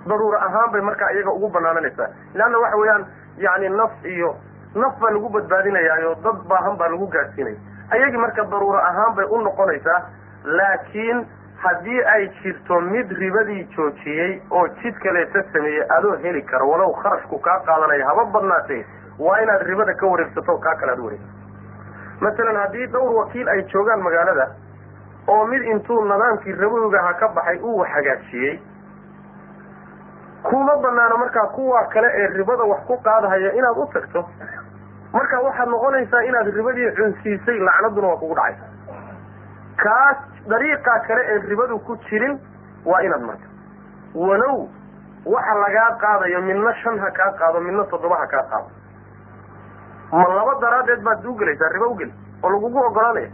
Daruuro 0.08 0.38
ahaan 0.38 0.70
bay 0.72 0.80
markaa 0.80 1.10
iyaga 1.12 1.30
ugu 1.30 1.48
banaananaysaa 1.48 2.08
leanna 2.34 2.58
waxa 2.58 2.76
weeyaan 2.76 3.06
yani 3.38 3.68
naf 3.68 4.04
iyo 4.04 4.36
naf 4.74 4.98
baa 5.00 5.10
lagu 5.10 5.28
badbaadinayaayo 5.28 6.14
dad 6.24 6.42
baahan 6.48 6.76
baa 6.76 6.88
lagu 6.88 7.06
gaadsiinaya 7.06 7.56
ayagii 7.90 8.18
marka 8.18 8.44
daruuro 8.44 8.78
ahaan 8.78 9.14
bay 9.14 9.24
u 9.30 9.40
noqonaysaa 9.40 10.00
laakiin 10.44 11.26
haddii 11.62 12.00
ay 12.14 12.28
jirto 12.42 12.80
mid 12.80 13.10
ribadii 13.22 13.64
joojiyey 13.76 14.40
oo 14.50 14.66
jid 14.82 14.94
kaleeta 15.02 15.42
sameeyey 15.52 15.84
adoo 15.96 16.16
heli 16.22 16.42
kara 16.42 16.64
walow 16.64 16.92
kharashku 17.02 17.38
kaa 17.38 17.58
qaadanaya 17.68 18.06
haba 18.06 18.24
badnaatee 18.24 18.84
waa 19.18 19.38
inaad 19.42 19.62
ribada 19.70 19.94
ka 19.94 20.06
wareegsato 20.06 20.58
kaa 20.58 20.74
kale 20.74 20.92
aad 20.92 21.00
wareegsato. 21.00 21.38
Masalan 22.20 22.56
haddii 22.56 22.86
dhowr 22.86 23.14
wakiil 23.18 23.48
ay 23.48 23.62
joogaan 23.72 24.02
magaalada 24.02 24.48
oo 25.28 25.46
mid 25.46 25.62
intuu 25.62 26.00
nidaamkii 26.04 26.52
rabowigaha 26.52 27.14
ka 27.14 27.28
baxay 27.28 27.58
uu 27.62 27.84
hagaajiyey 27.94 28.58
kuma 30.42 30.76
banaano 30.76 31.16
markaa 31.16 31.46
kuwa 31.46 31.84
kale 31.84 32.08
ee 32.14 32.26
ribada 32.26 32.64
wax 32.64 32.80
ku 32.86 32.96
qaadahaya 33.02 33.52
inaad 33.52 33.76
u 33.78 33.86
tagto. 33.92 34.24
Marka 35.12 35.40
waxaad 35.40 35.68
noqonaysaa 35.68 36.22
inaad 36.22 36.46
ribadii 36.56 36.90
cunsiisay 36.96 37.58
lacnaduna 37.58 38.08
waa 38.08 38.16
kugu 38.16 38.34
dhacaysa 38.34 38.64
kaas 39.76 40.16
dariiqaa 40.48 40.98
kale 41.06 41.22
ee 41.32 41.38
ribadu 41.48 41.78
ku 41.78 41.96
jirin 42.08 42.38
waa 42.84 43.00
inaad 43.02 43.22
marto. 43.22 43.46
Walow 44.14 44.68
waxa 45.26 45.54
lagaa 45.64 45.90
qaadayo 46.00 46.40
midna 46.42 46.74
shan 46.82 46.98
ha 46.98 47.10
kaa 47.10 47.32
qaado 47.38 47.60
midna 47.60 47.84
toddoba 47.84 48.16
ha 48.16 48.26
kaa 48.26 48.42
qaado. 48.50 48.70
Ma 50.12 50.28
laba 50.28 50.54
daraaddeed 50.60 51.02
baad 51.02 51.24
ugelaysaa 51.26 51.68
riba 51.72 51.86
ugeli 51.86 52.12
oo 52.42 52.50
lagugu 52.50 52.78
ogolaanaya. 52.86 53.30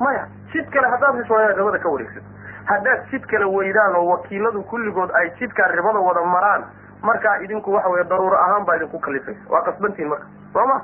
Maya 0.00 0.26
jid 0.52 0.68
kale 0.70 0.88
haddaad 0.88 1.16
hesho 1.20 1.34
inaad 1.40 1.56
ribada 1.58 1.78
ka 1.78 1.88
wareegsato 1.88 2.26
haddaad 2.70 3.06
jid 3.10 3.26
kale 3.26 3.44
weydaan 3.44 3.96
oo 3.96 4.06
wakiiladu 4.10 4.62
kulligood 4.62 5.10
ay 5.14 5.30
jidkaa 5.40 5.68
ribada 5.74 5.98
wada 5.98 6.22
maraan 6.24 6.64
markaa 7.02 7.36
idinku 7.44 7.72
waxa 7.72 7.88
weye 7.88 8.04
daruuro 8.04 8.36
ahaan 8.38 8.64
baa 8.64 8.76
idinku 8.76 8.98
kalifaysa 8.98 9.40
waa 9.50 9.62
qasbantiin 9.62 10.08
marka. 10.08 10.26
Soo 10.52 10.66
ma? 10.66 10.80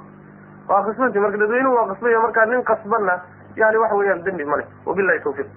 Waa 0.69 0.83
qasbantiin 0.89 1.23
marka. 1.23 1.39
Dadweynuhu 1.39 1.75
waa 1.77 1.87
qasbaya 1.93 2.21
markaa 2.21 2.45
nin 2.47 2.65
qasbanna 2.65 3.21
yani 3.57 3.77
waxa 3.79 3.95
weeyaan 3.97 4.23
dembi 4.25 4.45
male 4.45 4.65
wabilahi 4.87 5.21
tawfiiq 5.21 5.49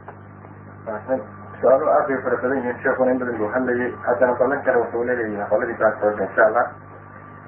su'aalo 1.61 1.85
aad 1.95 2.07
bay 2.07 2.17
fara 2.23 2.37
badan 2.41 2.57
yihiin 2.57 2.77
sheekuna 2.83 3.11
in 3.11 3.19
badan 3.19 3.37
buu 3.37 3.47
hadlayay 3.53 3.91
haddana 4.05 4.33
ballan 4.39 4.61
kale 4.63 4.77
wuxuu 4.77 5.03
leeyahay 5.03 5.47
qoladii 5.49 5.77
baasooda 5.81 6.23
insha 6.27 6.45
allah 6.47 6.65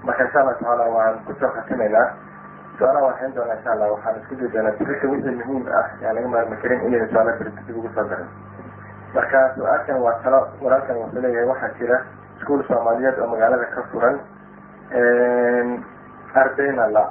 marka 0.04 0.24
insha 0.24 0.40
allah 0.42 0.56
tacaala 0.60 0.86
waan 0.96 1.20
ku 1.26 1.34
soo 1.40 1.50
khatimaynaa 1.56 2.08
su'aalaha 2.78 3.04
waan 3.06 3.18
hayn 3.22 3.34
doonaa 3.36 3.56
insha 3.60 3.72
allah 3.76 3.90
waxaan 3.94 4.16
isku 4.22 4.36
dayi 4.36 4.52
doonaa 4.56 4.72
birita 4.80 5.08
wixii 5.14 5.36
muhiim 5.42 5.66
ah 5.80 5.86
yaan 6.02 6.16
laga 6.16 6.28
maarmi 6.36 6.58
karin 6.64 6.82
inayna 6.88 7.08
su'aala 7.14 7.32
birita 7.40 7.62
dib 7.68 7.78
ugu 7.82 7.90
soo 7.96 8.06
garin 8.12 8.30
marka 9.16 9.42
su'aalkan 9.58 9.98
waa 10.06 10.16
talo 10.24 10.40
walaalkan 10.62 10.96
wuxuu 11.02 11.22
leeyahay 11.26 11.48
waxaa 11.52 11.72
jira 11.80 11.98
iskuol 12.38 12.64
soomaaliyeed 12.72 13.20
oo 13.20 13.28
magaalada 13.34 13.66
ka 13.76 13.82
furan 13.92 14.16
ardayna 16.42 16.88
la 16.96 17.04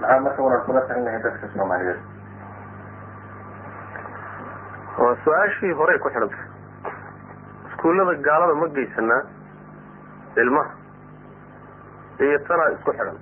maxaa 0.00 0.20
marka 0.20 0.42
warar 0.42 0.60
kula 0.66 0.80
talin 0.88 1.04
lahay 1.04 1.20
dadka 1.22 1.46
soomaaliyeed 1.56 2.00
waa 4.98 5.16
su'aashii 5.24 5.72
horey 5.80 5.98
ku 5.98 6.08
xidhantay 6.08 6.46
iskuullada 7.68 8.14
gaalada 8.26 8.54
ma 8.60 8.68
geysanaa 8.76 9.22
ilmaha 10.42 10.70
iyo 12.20 12.38
tanaa 12.48 12.70
isku 12.76 12.92
xidhan. 12.92 13.18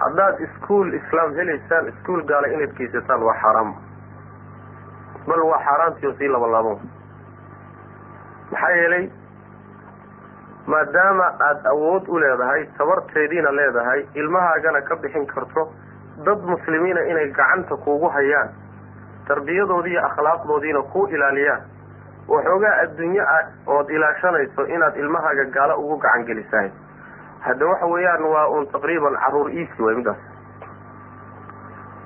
Haddaad 0.00 0.40
iskuol 0.46 0.92
islaam 0.94 1.34
helaysaan 1.38 1.88
iskuol 1.92 2.22
gaala 2.30 2.48
inaad 2.54 2.74
geysataan 2.78 3.22
waa 3.28 3.34
xaaraam 3.42 3.72
bal 5.28 5.40
waa 5.50 5.62
xaaraantii 5.66 6.06
oo 6.10 6.14
sii 6.18 6.28
labalaaban 6.34 6.78
maxaa 8.52 8.70
yeelay 8.76 9.10
maadaama 10.66 11.26
aada 11.48 11.70
awood 11.72 12.08
u 12.08 12.18
leedahay 12.22 12.66
tabarteediina 12.78 13.50
leedahay 13.58 14.06
ilmahaagana 14.14 14.80
ka 14.88 14.96
bixin 14.96 15.26
karto 15.26 15.68
dad 16.24 16.40
muslimiina 16.52 17.00
inay 17.10 17.28
gacanta 17.32 17.76
kuugu 17.76 18.08
hayaan 18.08 18.48
tarbiyadoodii 19.28 19.92
iyo 19.92 20.04
akhlaaqdoodiina 20.06 20.82
ku 20.92 21.06
ilaaliyaan. 21.06 21.62
Waxoogaa 22.28 22.74
adduunyo 22.82 23.22
ah 23.22 23.44
ood 23.76 23.90
ilaashanayso 23.90 24.66
inaad 24.66 24.96
ilmahaaga 24.96 25.44
gaalo 25.56 25.74
ugu 25.82 25.96
gacan 25.98 26.24
gelisahay. 26.26 26.70
Hadda 27.40 27.66
waxa 27.66 27.86
weeyaan 27.86 28.24
waa 28.34 28.46
uun 28.48 28.66
taqriiban 28.72 29.16
carruur 29.24 29.50
easy 29.50 29.82
way 29.82 29.94
midaas 29.94 30.18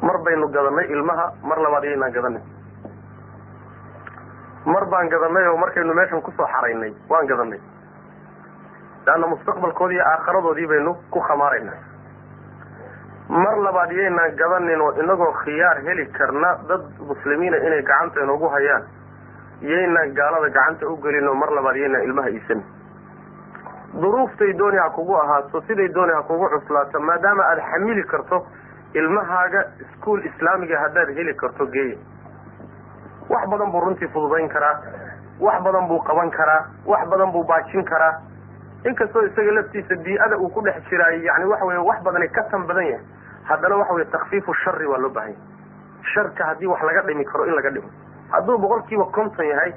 mar 0.02 0.18
baynu 0.26 0.48
gadanay 0.48 0.86
ilmaha 0.92 1.26
mar 1.42 1.58
labaad 1.64 1.84
iyaynaan 1.84 2.12
gadanay 2.12 2.42
mar 4.66 4.84
baan 4.90 5.08
gadanay 5.08 5.46
oo 5.48 5.56
markaynu 5.56 5.94
meeshan 5.94 6.22
ku 6.22 6.30
soo 6.36 6.46
xaraynay 6.46 6.92
waan 7.08 7.26
gadanay 7.26 7.60
leanna 9.06 9.26
mustaqbalkoodii 9.26 9.94
iyo 9.96 10.04
aakharadoodii 10.12 10.66
baynu 10.72 10.94
ku 11.10 11.20
khamaaraynaa 11.20 11.78
mar 13.32 13.56
labaad 13.64 13.90
iyaynaan 13.92 14.36
gadanin 14.36 14.80
oo 14.80 14.90
inagoo 15.02 15.32
khiyaar 15.44 15.80
heli 15.86 16.06
karna 16.18 16.50
dad 16.68 16.82
muslimiina 17.10 17.56
inay 17.56 17.82
gacanta 17.82 18.20
inoogu 18.24 18.48
hayaan 18.54 18.82
iyaynaan 19.62 20.14
gaalada 20.14 20.48
gacanta 20.56 20.88
u 20.88 20.96
gelin 21.04 21.28
oo 21.28 21.34
mar 21.34 21.50
labaad 21.59 21.76
iyaynaan 21.76 22.04
ilmaha 22.09 22.28
iisanin 22.28 22.64
duruuftay 24.02 24.52
dooni 24.59 24.76
ha 24.78 24.90
kugu 24.90 25.14
ahaato 25.16 25.60
siday 25.68 25.88
dooni 25.94 26.12
ha 26.12 26.22
kugu 26.22 26.48
cuslaato 26.54 27.00
maadaama 27.00 27.42
aada 27.44 27.62
xamili 27.72 28.02
karto 28.12 28.46
ilmahaaga 28.94 29.64
iskuol 29.84 30.24
islaamiga 30.30 30.78
haddaad 30.80 31.14
heli 31.16 31.34
karto 31.34 31.66
geeya 31.66 31.96
wax 33.30 33.48
badan 33.50 33.70
buu 33.72 33.80
runtii 33.80 34.09
fududayn 34.09 34.48
karaa 34.48 34.76
wax 35.40 35.62
badan 35.62 35.88
buu 35.88 36.00
qaban 36.09 36.30
karaa 36.30 36.62
wax 36.86 37.09
badan 37.09 37.32
buu 37.32 37.44
baajin 37.44 37.84
karaa 37.84 38.14
inkastoo 38.84 39.22
isaga 39.26 39.52
laftiisa 39.59 39.94
bii-ada 40.04 40.36
uu 40.38 40.48
ku 40.48 40.60
dhex 40.62 40.82
jiraayo 40.90 41.22
yani 41.22 41.44
waxa 41.44 41.64
weye 41.64 41.78
wax 41.78 42.02
badani 42.02 42.28
ka 42.28 42.42
tan 42.50 42.66
badan 42.66 42.86
yahay. 42.86 43.04
Haddana 43.48 43.76
waxa 43.76 43.94
weye 43.94 44.06
takfiifu 44.10 44.54
shari 44.64 44.86
waa 44.86 44.98
loo 44.98 45.10
baahan 45.10 45.30
yahay. 45.30 45.46
Sharka 46.14 46.44
haddii 46.46 46.66
wax 46.66 46.82
laga 46.82 47.02
dhimi 47.06 47.24
karo 47.24 47.44
in 47.46 47.54
laga 47.54 47.70
dhimo. 47.70 47.88
Hadduu 48.32 48.59
boqol 48.59 48.82
kiiba 48.88 49.04
konton 49.12 49.46
yahay 49.46 49.72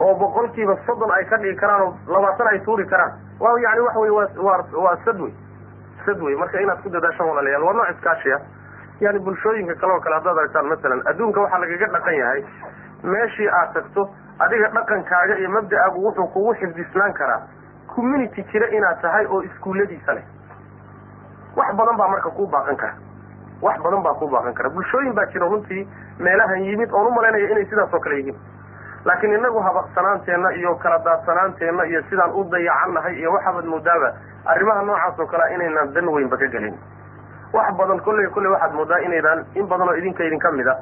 oo 0.00 0.14
boqol 0.14 0.48
kiiba 0.54 0.76
soddon 0.86 1.10
ay 1.10 1.24
ka 1.30 1.36
dhigi 1.38 1.56
karaan 1.60 1.82
oo 1.82 1.94
labaatan 2.06 2.46
ay 2.52 2.58
tuuri 2.64 2.86
karaan 2.86 3.12
waa 3.40 3.54
yani 3.60 3.80
waxa 3.86 3.98
wey 4.00 4.10
waa 4.10 4.64
waa 4.84 4.96
sad 5.04 5.20
wey. 5.20 5.32
Sad 6.06 6.20
wey. 6.20 6.34
Marka 6.36 6.60
inaad 6.60 6.82
ku 6.82 6.88
dadaashaan 6.90 7.28
walaalayaal 7.30 7.62
waa 7.62 7.72
nooc 7.72 7.90
iskaashiya 7.94 8.40
yani 9.00 9.18
bulshooyinka 9.18 9.74
kale 9.74 9.92
oo 9.92 10.00
kale 10.00 10.14
haddaad 10.18 10.38
aragtaan 10.38 10.66
masalan 10.68 11.02
adduunka 11.06 11.40
waxaa 11.40 11.58
lagaga 11.64 11.86
dhaqan 11.96 12.14
yahay 12.18 12.44
meeshii 13.02 13.48
aad 13.48 13.72
tagto 13.74 14.08
adiga 14.38 14.68
dhaqankaaga 14.74 15.38
iyo 15.38 15.48
mabda'aagu 15.50 16.02
wuxuu 16.06 16.26
kugu 16.34 16.54
xifdisnaan 16.60 17.12
karaa 17.20 17.40
community 17.94 18.42
jira 18.52 18.66
inaad 18.76 19.00
tahay 19.02 19.26
oo 19.26 19.40
iskuulladiisa 19.42 20.14
leh. 20.14 20.24
Wax 21.56 21.74
badan 21.76 21.96
baa 21.96 22.08
marka 22.08 22.30
kuu 22.30 22.46
baaqan 22.46 22.76
kara. 22.76 22.94
Wax 23.62 23.78
badan 23.82 24.02
baa 24.02 24.14
kuu 24.14 24.28
baaqan 24.28 24.54
kara. 24.54 24.70
Bulshooyin 24.70 25.12
baa 25.14 25.26
jira 25.32 25.46
runtii 25.48 25.88
meelahan 26.18 26.64
yimid 26.64 26.90
oon 26.92 27.06
u 27.06 27.10
malaynaya 27.10 27.50
inay 27.50 27.64
sidaas 27.70 27.94
oo 27.94 28.00
kale 28.00 28.16
yihiin 28.20 28.36
laakiin 29.04 29.32
inagu 29.38 29.60
habaqsanaanteenna 29.64 30.50
iyo 30.60 30.74
kala 30.82 30.98
daadsanaanteenna 31.04 31.84
iyo 31.84 32.02
sidaan 32.10 32.32
u 32.32 32.44
dayacannahay 32.52 33.14
iyo 33.18 33.32
waxaabad 33.32 33.64
moodaaba 33.64 34.12
arrimaha 34.44 34.82
noocaas 34.82 35.18
oo 35.20 35.26
kalea 35.26 35.48
inaynaan 35.56 35.94
dan 35.94 36.08
weynba 36.08 36.36
ka 36.36 36.46
gelin. 36.46 36.76
Wax 37.52 37.74
badan 37.78 38.00
kolley 38.00 38.26
kolley 38.30 38.50
waxaad 38.52 38.72
moodaa 38.74 38.98
inaydaan 39.06 39.44
in 39.54 39.66
badan 39.66 39.88
oo 39.88 39.94
idinka 39.94 40.24
idinka 40.24 40.50
mid 40.52 40.66
a 40.68 40.76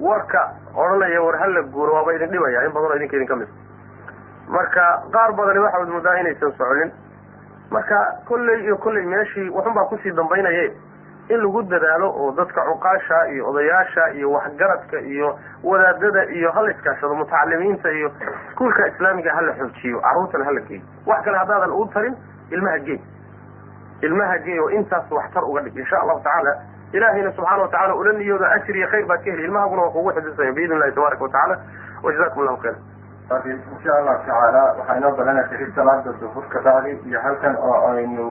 warka 0.00 0.42
odhanaya 0.74 1.22
war 1.24 1.36
hala 1.38 1.62
guuro 1.62 1.94
waaba 1.94 2.12
idin 2.14 2.30
dhibaya 2.30 2.64
in 2.66 2.72
badan 2.72 2.90
oo 2.90 2.96
idinka 2.96 3.16
idinka 3.16 3.36
mid 3.36 3.48
a 3.48 3.52
marka 4.56 4.86
qaar 5.14 5.32
badani 5.38 5.58
waxaad 5.66 5.88
moodaa 5.94 6.16
inaysan 6.20 6.52
soconin 6.58 6.90
marka 7.70 7.98
kolley 8.28 8.60
iyo 8.64 8.76
kolley 8.84 9.04
meeshii 9.14 9.48
waxun 9.50 9.74
baa 9.74 9.84
ku 9.90 9.98
sii 10.02 10.12
dambaynaye 10.20 10.66
in 11.28 11.40
lagu 11.40 11.62
dadaalo 11.62 12.08
oo 12.22 12.30
dadka 12.36 12.60
cuqaasha 12.70 13.18
iyo 13.32 13.48
odayaasha 13.50 14.08
iyo 14.18 14.30
waxgaradka 14.32 15.00
iyo 15.00 15.38
wadaadada 15.64 16.24
iyo 16.38 16.52
hala 16.52 16.70
iskaashado 16.70 17.14
mutacalimiinta 17.14 17.90
iyo 17.92 18.10
iskuulka 18.48 18.86
islaamiga 18.88 19.32
hala 19.34 19.52
xoojiyo 19.58 20.00
carruurtana 20.00 20.44
hala 20.44 20.60
geeyo. 20.68 20.82
Wax 21.06 21.24
kale 21.24 21.38
haddaadan 21.38 21.70
u 21.72 21.86
tarin 21.94 22.14
ilmaha 22.50 22.78
geey. 22.78 23.00
Ilmaha 24.02 24.38
geey 24.44 24.58
oo 24.60 24.68
intaas 24.70 25.10
waxtar 25.10 25.44
uga 25.44 25.60
dhig 25.64 25.76
insha 25.78 25.96
allahu 26.02 26.20
tacaala. 26.20 26.52
Ilaahayna 26.92 27.32
subxaana 27.32 27.62
watacala 27.62 27.94
ula 27.94 28.12
niyooda 28.12 28.50
ajir 28.56 28.76
iyo 28.76 28.88
khayr 28.92 29.06
baad 29.08 29.24
ka 29.24 29.30
heli. 29.30 29.44
Ilmahaguna 29.48 29.82
waa 29.82 29.90
kugu 29.96 30.12
xifdisanya 30.12 30.52
biidn 30.52 30.72
illahi 30.76 30.92
tabaaraka 30.92 31.24
watacaala 31.24 31.56
wajazakum 32.02 32.42
allahu 32.42 32.56
khayra 32.62 32.76
insha 33.30 33.92
allahu 33.98 34.18
tacaala 34.26 34.62
waxaa 34.78 34.96
inoo 35.00 35.16
badanaysa 35.16 35.56
salaada 35.74 36.12
duhur 36.20 36.44
ka 36.52 36.60
bacdi 36.66 36.92
iyo 37.08 37.20
halkan 37.20 37.56
oo 37.56 37.76
aynu 37.96 38.28